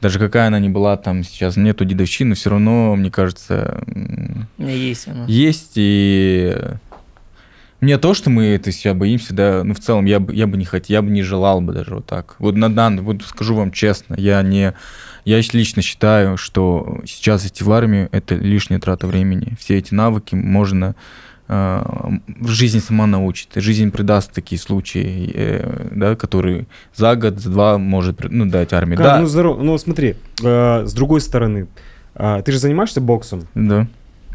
даже 0.00 0.18
какая 0.18 0.46
она 0.46 0.58
ни 0.58 0.68
была, 0.68 0.96
там 0.96 1.24
сейчас 1.24 1.56
нету 1.56 1.84
дедовщины, 1.84 2.34
все 2.34 2.50
равно, 2.50 2.94
мне 2.94 3.10
кажется, 3.10 3.82
есть 4.56 5.08
оно. 5.08 5.26
есть. 5.26 5.72
И 5.74 6.56
мне 7.80 7.98
то, 7.98 8.14
что 8.14 8.30
мы 8.30 8.44
это 8.44 8.72
себя 8.72 8.94
боимся, 8.94 9.34
да, 9.34 9.64
ну, 9.64 9.74
в 9.74 9.80
целом, 9.80 10.04
я 10.04 10.20
бы, 10.20 10.34
я 10.34 10.46
бы 10.46 10.56
не 10.56 10.64
хотел, 10.64 10.94
я 10.94 11.02
бы 11.02 11.10
не 11.10 11.22
желал 11.22 11.60
бы 11.60 11.72
даже 11.72 11.96
вот 11.96 12.06
так. 12.06 12.36
Вот 12.38 12.54
на 12.54 12.72
данный, 12.72 13.02
вот 13.02 13.22
скажу 13.22 13.54
вам 13.54 13.72
честно, 13.72 14.14
я 14.16 14.40
не, 14.42 14.74
я 15.24 15.38
лично 15.38 15.82
считаю, 15.82 16.36
что 16.36 17.00
сейчас 17.04 17.46
идти 17.46 17.64
в 17.64 17.72
армию– 17.72 18.08
это 18.12 18.34
лишняя 18.34 18.80
трата 18.80 19.06
времени. 19.06 19.56
Все 19.58 19.78
эти 19.78 19.92
навыки 19.92 20.34
можно 20.34 20.94
жизнь 22.44 22.80
сама 22.80 23.06
научит. 23.06 23.48
Жизнь 23.56 23.90
придаст 23.90 24.32
такие 24.32 24.60
случаи, 24.60 25.30
э, 25.34 25.88
да, 25.92 26.16
которые 26.16 26.66
за 26.94 27.16
год, 27.16 27.38
за 27.40 27.50
два 27.50 27.78
может 27.78 28.18
ну, 28.30 28.46
дать 28.46 28.72
армии. 28.72 28.96
Да, 28.96 29.20
Ну, 29.20 29.26
здорово. 29.26 29.62
Ну, 29.62 29.76
смотри, 29.78 30.16
э, 30.42 30.86
с 30.86 30.92
другой 30.92 31.20
стороны, 31.20 31.66
а, 32.14 32.42
ты 32.42 32.52
же 32.52 32.58
занимаешься 32.58 33.00
боксом. 33.00 33.46
да. 33.54 33.86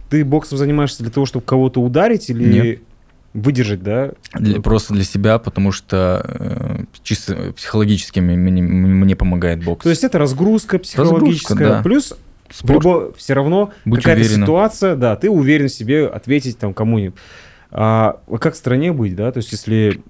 Ты 0.10 0.24
боксом 0.24 0.58
занимаешься 0.60 1.02
для 1.02 1.12
того, 1.12 1.26
чтобы 1.26 1.46
кого-то 1.46 1.82
ударить 1.82 2.30
или 2.30 2.54
Нет. 2.54 2.80
выдержать, 3.34 3.82
да? 3.82 4.12
Для- 4.36 4.62
просто 4.62 4.94
для 4.94 5.04
себя, 5.04 5.40
потому 5.40 5.72
что 5.72 6.24
э, 6.28 6.84
чисто 7.02 7.54
психологически 7.56 8.20
мне, 8.20 8.38
мне- 8.38 8.62
мне 8.62 9.16
помогает 9.16 9.64
бокс. 9.64 9.84
То 9.84 9.90
есть 9.90 10.04
это 10.04 10.20
разгрузка 10.20 10.78
психологическая, 10.78 11.70
да. 11.70 11.82
плюс 11.82 12.14
Спорт. 12.52 12.84
любо- 12.86 13.14
все 13.18 13.34
равно 13.34 13.72
какая-то 14.04 14.22
ситуация, 14.44 14.96
да, 14.96 15.16
ты 15.16 15.30
уверен 15.30 15.68
в 15.68 15.72
себе 15.74 16.08
ответить 16.08 16.58
там 16.58 16.74
кому-нибудь. 16.74 17.18
А 17.72 18.20
как 18.40 18.54
в 18.54 18.58
стране 18.58 18.94
быть, 18.94 19.16
да? 19.16 19.32
То 19.32 19.40
есть 19.40 19.52
если 19.52 20.02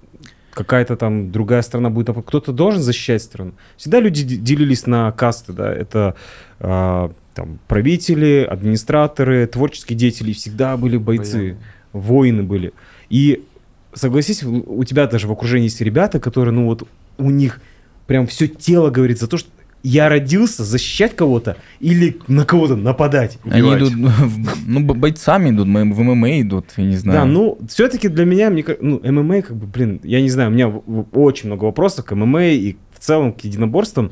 какая-то 0.52 0.96
там 0.96 1.30
другая 1.32 1.62
страна 1.62 1.90
будет, 1.90 2.08
напад- 2.08 2.24
кто-то 2.26 2.52
должен 2.52 2.80
защищать 2.82 3.22
страну. 3.22 3.52
Всегда 3.76 4.00
люди 4.00 4.22
де- 4.24 4.36
делились 4.36 4.86
на 4.86 5.12
касты, 5.12 5.52
да, 5.52 5.72
это 5.72 6.14
а, 6.60 7.12
там 7.34 7.58
правители, 7.68 8.46
администраторы, 8.48 9.46
творческие 9.46 9.98
деятели, 9.98 10.32
всегда 10.32 10.76
были 10.78 10.96
бойцы, 10.96 11.56
воины 11.92 12.42
были. 12.42 12.72
И 13.10 13.44
согласись, 13.92 14.42
у 14.42 14.82
тебя 14.84 15.06
даже 15.06 15.26
в 15.28 15.32
окружении 15.32 15.64
есть 15.66 15.80
ребята, 15.82 16.20
которые, 16.20 16.52
ну 16.54 16.66
вот, 16.66 16.88
у 17.18 17.30
них 17.30 17.60
прям 18.06 18.26
все 18.26 18.46
тело 18.46 18.88
говорит 18.90 19.18
за 19.18 19.26
то, 19.26 19.36
что 19.36 19.50
я 19.88 20.08
родился 20.08 20.64
защищать 20.64 21.14
кого-то 21.14 21.56
или 21.78 22.18
на 22.26 22.44
кого-то 22.44 22.74
нападать. 22.74 23.38
Они 23.44 23.62
убивать. 23.62 23.82
идут, 23.82 23.92
в- 23.94 24.66
ну, 24.68 24.80
бо- 24.80 24.94
бойцами 24.94 25.50
идут, 25.50 25.68
в 25.68 26.00
ММА 26.00 26.40
идут, 26.40 26.66
я 26.76 26.84
не 26.84 26.96
знаю. 26.96 27.20
Да, 27.20 27.24
ну, 27.24 27.56
все-таки 27.68 28.08
для 28.08 28.24
меня, 28.24 28.50
мне, 28.50 28.64
ну, 28.80 29.00
ММА, 29.00 29.42
как 29.42 29.56
бы, 29.56 29.66
блин, 29.66 30.00
я 30.02 30.20
не 30.20 30.28
знаю, 30.28 30.50
у 30.50 30.52
меня 30.52 30.68
очень 30.68 31.46
много 31.48 31.66
вопросов 31.66 32.04
к 32.04 32.14
ММА 32.16 32.46
и 32.48 32.76
в 32.92 32.98
целом 32.98 33.32
к 33.32 33.42
единоборствам, 33.42 34.10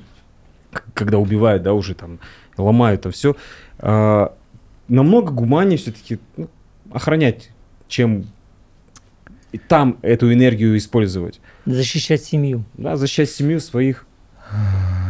когда 0.95 1.19
убивают, 1.19 1.65
да, 1.65 1.73
уже 1.73 1.95
там, 1.95 2.21
ломают 2.57 3.03
там 3.03 3.11
все, 3.11 3.35
намного 4.89 5.33
гуманнее 5.33 5.77
все-таки 5.79 6.21
охранять, 6.93 7.51
чем 7.89 8.27
там 9.67 9.99
эту 10.03 10.33
энергию 10.33 10.77
использовать. 10.77 11.41
Защищать 11.67 12.23
семью. 12.23 12.65
Да, 12.75 12.97
защищать 12.97 13.31
семью 13.31 13.59
своих. 13.59 14.07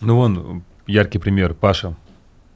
Ну, 0.00 0.16
вон, 0.16 0.62
яркий 0.86 1.18
пример, 1.18 1.54
Паша. 1.54 1.94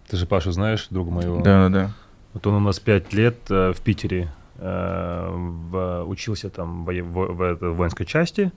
Ты 0.09 0.17
же 0.17 0.27
Пашу 0.27 0.53
знаешь, 0.53 0.87
друга 0.91 1.11
моего? 1.11 1.41
Да, 1.43 1.69
да, 1.69 1.69
да. 1.69 1.91
Вот 2.33 2.47
он 2.47 2.55
у 2.55 2.61
нас 2.61 2.79
пять 2.79 3.13
лет 3.13 3.37
э, 3.51 3.73
в 3.73 3.81
Питере 3.81 4.31
э, 4.59 5.29
в- 5.31 6.05
учился 6.07 6.51
там 6.51 6.85
в, 6.85 6.93
в- 6.93 7.33
в 7.35 7.43
этой 7.43 7.71
воинской 7.71 8.05
части, 8.07 8.53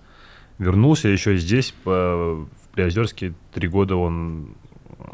вернулся 0.58 1.08
еще 1.08 1.38
здесь, 1.38 1.74
по, 1.84 2.46
в 2.46 2.48
Приозерске, 2.74 3.34
три 3.54 3.68
года 3.68 3.96
он 3.96 4.50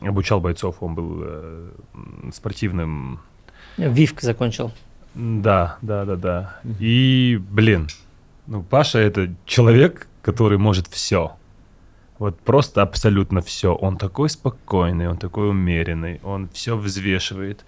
обучал 0.02 0.40
бойцов, 0.41 0.78
он 0.82 0.95
был 0.95 1.20
э, 1.24 1.70
спортивным... 2.34 3.20
Вивк 3.78 4.22
закончил. 4.22 4.72
Да, 5.14 5.78
да, 5.82 6.03
да, 6.06 6.16
да. 6.16 6.60
И, 6.80 7.40
блин, 7.49 7.88
ну, 8.48 8.64
Паша 8.64 8.99
это 8.99 9.34
человек, 9.45 10.07
который 10.22 10.57
может 10.57 10.88
все. 10.88 11.36
Вот 12.20 12.40
просто 12.40 12.82
абсолютно 12.82 13.42
все. 13.42 13.74
Он 13.76 13.98
такой 13.98 14.30
спокойный, 14.30 15.10
он 15.10 15.18
такой 15.18 15.50
умеренный, 15.50 16.20
он 16.24 16.48
все 16.54 16.78
взвешивает. 16.78 17.66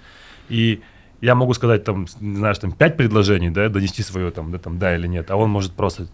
И 0.47 0.81
я 1.21 1.35
могу 1.35 1.53
сказать, 1.53 1.83
там, 1.83 2.07
знаешь, 2.07 2.57
там, 2.59 2.71
пять 2.71 2.95
предложений, 2.95 3.49
да, 3.49 3.67
донести 3.69 4.03
свое, 4.03 4.31
там, 4.31 4.51
да, 4.51 4.57
там, 4.57 4.79
да 4.79 4.95
или 4.95 5.07
нет, 5.07 5.31
а 5.31 5.35
он 5.35 5.49
может 5.49 5.73
просто 5.73 6.07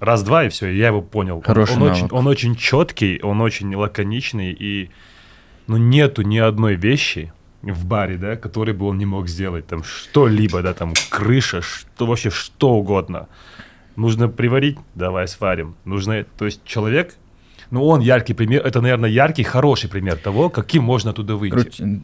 раз-два, 0.00 0.44
и 0.44 0.48
все, 0.48 0.68
и 0.68 0.76
я 0.76 0.86
его 0.88 1.02
понял. 1.02 1.36
Он- 1.36 1.42
Хороший 1.42 1.76
он, 1.76 1.82
очень, 1.82 1.96
навык. 2.02 2.12
он 2.12 2.26
очень 2.26 2.56
четкий, 2.56 3.20
он 3.22 3.40
очень 3.40 3.74
лаконичный, 3.74 4.52
и, 4.52 4.90
ну, 5.66 5.76
нету 5.76 6.22
ни 6.22 6.38
одной 6.38 6.74
вещи 6.76 7.32
в 7.62 7.84
баре, 7.86 8.16
да, 8.16 8.36
который 8.36 8.74
бы 8.74 8.86
он 8.86 8.98
не 8.98 9.06
мог 9.06 9.28
сделать, 9.28 9.66
там, 9.66 9.84
что-либо, 9.84 10.62
да, 10.62 10.72
там, 10.74 10.94
крыша, 11.10 11.60
что 11.62 12.06
вообще, 12.06 12.30
что 12.30 12.70
угодно. 12.70 13.28
Нужно 13.96 14.28
приварить, 14.28 14.78
давай 14.94 15.28
сварим. 15.28 15.74
Нужно, 15.84 16.24
то 16.38 16.44
есть 16.44 16.64
человек, 16.64 17.16
ну, 17.70 17.86
он 17.86 18.00
яркий 18.00 18.34
пример, 18.34 18.66
это, 18.66 18.80
наверное, 18.80 19.10
яркий, 19.10 19.42
хороший 19.42 19.88
пример 19.90 20.16
того, 20.16 20.50
каким 20.50 20.82
можно 20.82 21.10
оттуда 21.10 21.36
выйти. 21.36 21.54
Короче, 21.54 22.00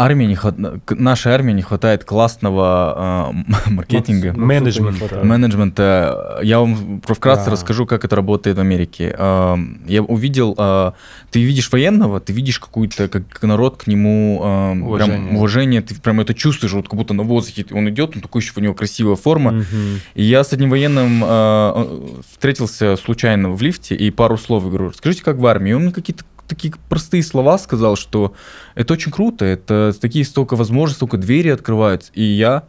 армии 0.00 0.26
не 0.26 0.34
хват- 0.36 0.58
нашей 0.98 1.32
армии 1.32 1.52
не 1.52 1.62
хватает 1.62 2.04
классного 2.04 3.32
э, 3.66 3.70
маркетинга. 3.70 4.28
Максута 4.28 4.40
не 4.40 4.46
менеджмент, 4.46 4.98
хватает. 4.98 5.24
менеджмента. 5.24 6.38
Я 6.42 6.60
вам 6.60 7.00
про- 7.00 7.14
вкратце 7.14 7.46
Да. 7.46 7.50
расскажу, 7.52 7.86
как 7.86 8.04
это 8.04 8.16
работает 8.16 8.56
в 8.56 8.60
Америке. 8.60 9.14
Эм, 9.18 9.80
Я 9.86 10.02
увидел, 10.02 10.54
э, 10.56 10.92
ты 11.30 11.42
видишь 11.42 11.70
военного, 11.72 12.20
ты 12.20 12.32
видишь 12.32 12.58
какую-то, 12.60 13.08
как 13.08 13.42
народ 13.42 13.76
к 13.82 13.86
нему 13.86 14.40
эм, 14.44 14.80
прям 14.80 14.88
Уважение. 14.88 15.36
уважение, 15.36 15.80
ты 15.82 15.94
прям 16.00 16.20
это 16.20 16.34
чувствуешь, 16.34 16.72
вот 16.74 16.88
как 16.88 16.96
будто 16.98 17.14
на 17.14 17.22
воздухе 17.24 17.64
он 17.72 17.88
идет, 17.88 18.14
он 18.16 18.22
такой 18.22 18.40
еще 18.42 18.52
у 18.56 18.60
него 18.60 18.74
красивая 18.74 19.16
форма. 19.16 19.50
Мгм. 19.52 19.66
И 20.14 20.22
я 20.22 20.44
с 20.44 20.52
одним 20.52 20.70
военным 20.70 21.22
э, 21.24 22.20
встретился 22.30 22.96
случайно 22.96 23.50
в 23.50 23.60
лифте 23.62 23.94
и 23.94 24.10
пару 24.10 24.38
слов 24.38 24.64
говорю, 24.64 24.90
расскажите, 24.90 25.22
как 25.24 25.36
в 25.38 25.46
армии. 25.46 25.70
И 25.70 25.72
он 25.74 25.82
мне 25.82 25.92
какие-то 25.92 26.24
такие 26.48 26.74
простые 26.88 27.22
слова 27.22 27.58
сказал, 27.58 27.96
что 27.96 28.34
это 28.74 28.94
очень 28.94 29.12
круто, 29.12 29.44
это 29.44 29.92
такие 30.00 30.24
столько 30.24 30.56
возможностей, 30.56 30.96
столько 30.98 31.16
двери 31.18 31.48
открываются. 31.50 32.10
И 32.14 32.22
я 32.22 32.64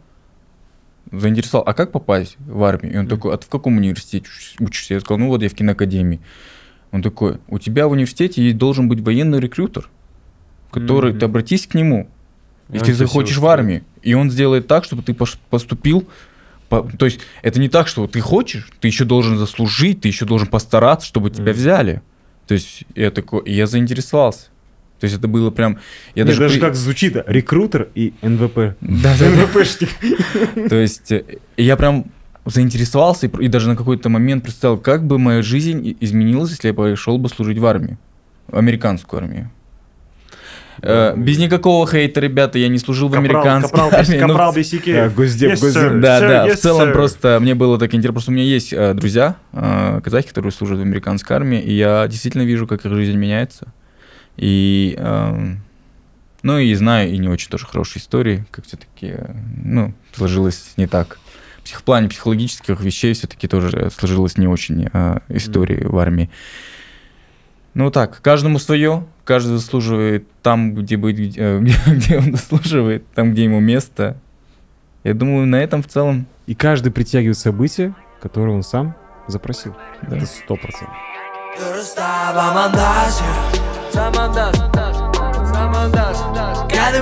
заинтересовал, 1.12 1.64
а 1.66 1.74
как 1.74 1.90
попасть 1.92 2.36
в 2.38 2.62
армию? 2.62 2.94
И 2.94 2.96
он 2.98 3.08
такой, 3.08 3.34
а 3.34 3.36
ты 3.38 3.46
в 3.46 3.48
каком 3.48 3.76
университете 3.78 4.26
уч- 4.28 4.64
учишься? 4.64 4.94
Я 4.94 5.00
сказал, 5.00 5.18
ну 5.18 5.28
вот 5.28 5.42
я 5.42 5.48
в 5.48 5.54
киноакадемии. 5.54 6.20
Он 6.92 7.02
такой, 7.02 7.38
у 7.48 7.58
тебя 7.58 7.88
в 7.88 7.92
университете 7.92 8.42
есть- 8.42 8.58
должен 8.58 8.88
быть 8.88 9.00
военный 9.00 9.40
рекрутер, 9.40 9.88
который, 10.70 11.10
Мгм. 11.12 11.20
ты 11.20 11.24
обратись 11.26 11.66
к 11.66 11.74
нему, 11.74 12.08
если 12.68 12.86
тебя 12.86 12.96
захочешь 12.96 13.38
в 13.38 13.46
армию. 13.46 13.84
И 14.02 14.14
он 14.14 14.30
сделает 14.30 14.66
так, 14.68 14.84
чтобы 14.84 15.02
ты 15.02 15.14
поступил. 15.14 16.06
по- 16.68 16.82
то 16.82 17.04
есть 17.04 17.18
это 17.42 17.58
не 17.58 17.68
так, 17.68 17.88
что 17.88 18.06
ты 18.06 18.20
хочешь, 18.20 18.70
ты 18.78 18.86
еще 18.86 19.04
должен 19.04 19.36
заслужить, 19.36 20.02
ты 20.02 20.06
еще 20.08 20.24
должен 20.24 20.46
постараться, 20.46 21.04
чтобы 21.04 21.30
тебя 21.30 21.50
Мгм. 21.50 21.52
взяли. 21.54 22.02
То 22.50 22.54
есть 22.54 22.82
я 22.96 23.12
такой, 23.12 23.48
я 23.48 23.68
заинтересовался. 23.68 24.48
То 24.98 25.04
есть 25.04 25.16
это 25.16 25.28
было 25.28 25.52
прям... 25.52 25.78
Я 26.16 26.24
Не, 26.24 26.30
даже 26.30 26.48
при- 26.48 26.58
как 26.58 26.74
звучит, 26.74 27.16
рекрутер 27.28 27.90
и 27.94 28.12
НВП. 28.22 28.74
Да, 28.80 29.14
да. 29.16 29.30
НВПшник. 29.30 29.88
То 30.68 30.74
есть 30.74 31.12
э, 31.12 31.22
я 31.56 31.76
прям 31.76 32.06
заинтересовался 32.44 33.28
и, 33.28 33.44
и 33.44 33.46
даже 33.46 33.68
на 33.68 33.76
какой-то 33.76 34.08
момент 34.08 34.42
представил, 34.42 34.78
как 34.78 35.06
бы 35.06 35.20
моя 35.20 35.42
жизнь 35.42 35.96
изменилась, 36.00 36.50
если 36.50 36.66
я 36.66 36.74
пошел 36.74 37.18
бы 37.18 37.28
служить 37.28 37.58
в 37.58 37.66
армию, 37.66 37.98
в 38.48 38.56
американскую 38.56 39.22
армию. 39.22 39.52
Э, 40.82 41.14
без 41.16 41.38
никакого 41.38 41.86
хейта, 41.86 42.20
ребята, 42.20 42.58
я 42.58 42.68
не 42.68 42.78
служил 42.78 43.08
в 43.08 43.14
американской 43.14 43.80
армии. 43.80 44.18
ну, 44.20 44.28
Капрал 44.28 44.52
Бесике. 44.56 44.94
Да, 44.94 45.08
Госдеп, 45.08 45.60
Госдеп. 45.60 46.00
Да, 46.00 46.20
да, 46.20 46.46
в 46.46 46.56
целом 46.56 46.92
просто 46.92 47.38
мне 47.40 47.54
было 47.54 47.78
так 47.78 47.94
интересно, 47.94 48.14
просто 48.14 48.30
у 48.30 48.34
меня 48.34 48.44
есть 48.44 48.72
э, 48.72 48.94
друзья, 48.94 49.36
э, 49.52 50.00
казахи, 50.02 50.28
которые 50.28 50.52
служат 50.52 50.78
в 50.78 50.82
американской 50.82 51.36
армии, 51.36 51.60
и 51.60 51.74
я 51.74 52.06
действительно 52.08 52.42
вижу, 52.42 52.66
как 52.66 52.84
их 52.84 52.92
жизнь 52.92 53.16
меняется. 53.16 53.72
И, 54.36 54.94
эм, 54.96 55.60
ну 56.42 56.58
и 56.58 56.72
знаю 56.74 57.10
и 57.10 57.18
не 57.18 57.28
очень 57.28 57.50
тоже 57.50 57.66
хорошие 57.66 58.00
истории, 58.00 58.46
как 58.50 58.64
все-таки, 58.64 59.16
ну, 59.62 59.92
сложилось 60.14 60.72
не 60.76 60.86
так. 60.86 61.18
В 61.64 61.82
плане 61.82 62.08
психологических 62.08 62.80
вещей 62.80 63.12
все-таки 63.12 63.46
тоже 63.46 63.90
сложилось 63.96 64.38
не 64.38 64.46
очень 64.46 64.88
э, 64.90 65.18
истории 65.28 65.84
в 65.84 65.98
армии. 65.98 66.30
Ну 67.74 67.90
так, 67.90 68.20
каждому 68.20 68.58
свое, 68.58 69.04
каждый 69.24 69.58
заслуживает 69.58 70.26
там, 70.42 70.74
где 70.74 70.96
быть, 70.96 71.36
э, 71.36 71.58
где, 71.60 71.74
где 71.86 72.18
он 72.18 72.32
заслуживает, 72.32 73.04
там, 73.14 73.32
где 73.32 73.44
ему 73.44 73.60
место. 73.60 74.16
Я 75.04 75.14
думаю, 75.14 75.46
на 75.46 75.56
этом 75.56 75.82
в 75.82 75.86
целом 75.86 76.26
И 76.46 76.54
каждый 76.54 76.92
притягивает 76.92 77.38
события, 77.38 77.94
которые 78.20 78.54
он 78.54 78.62
сам 78.62 78.94
запросил. 79.28 79.74
Да. 80.02 80.16
Это 80.16 80.26
сто 80.26 80.56
процентов. 80.56 80.94
My 81.58 82.72
dash, 82.72 83.20
Самандаш, 83.92 84.56
Самандаш, 85.52 86.16
Got 86.70 86.94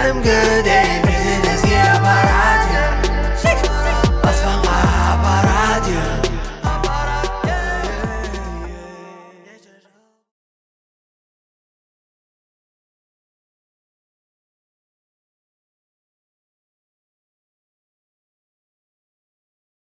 Adam 0.00 0.22
Goodell. 0.22 0.99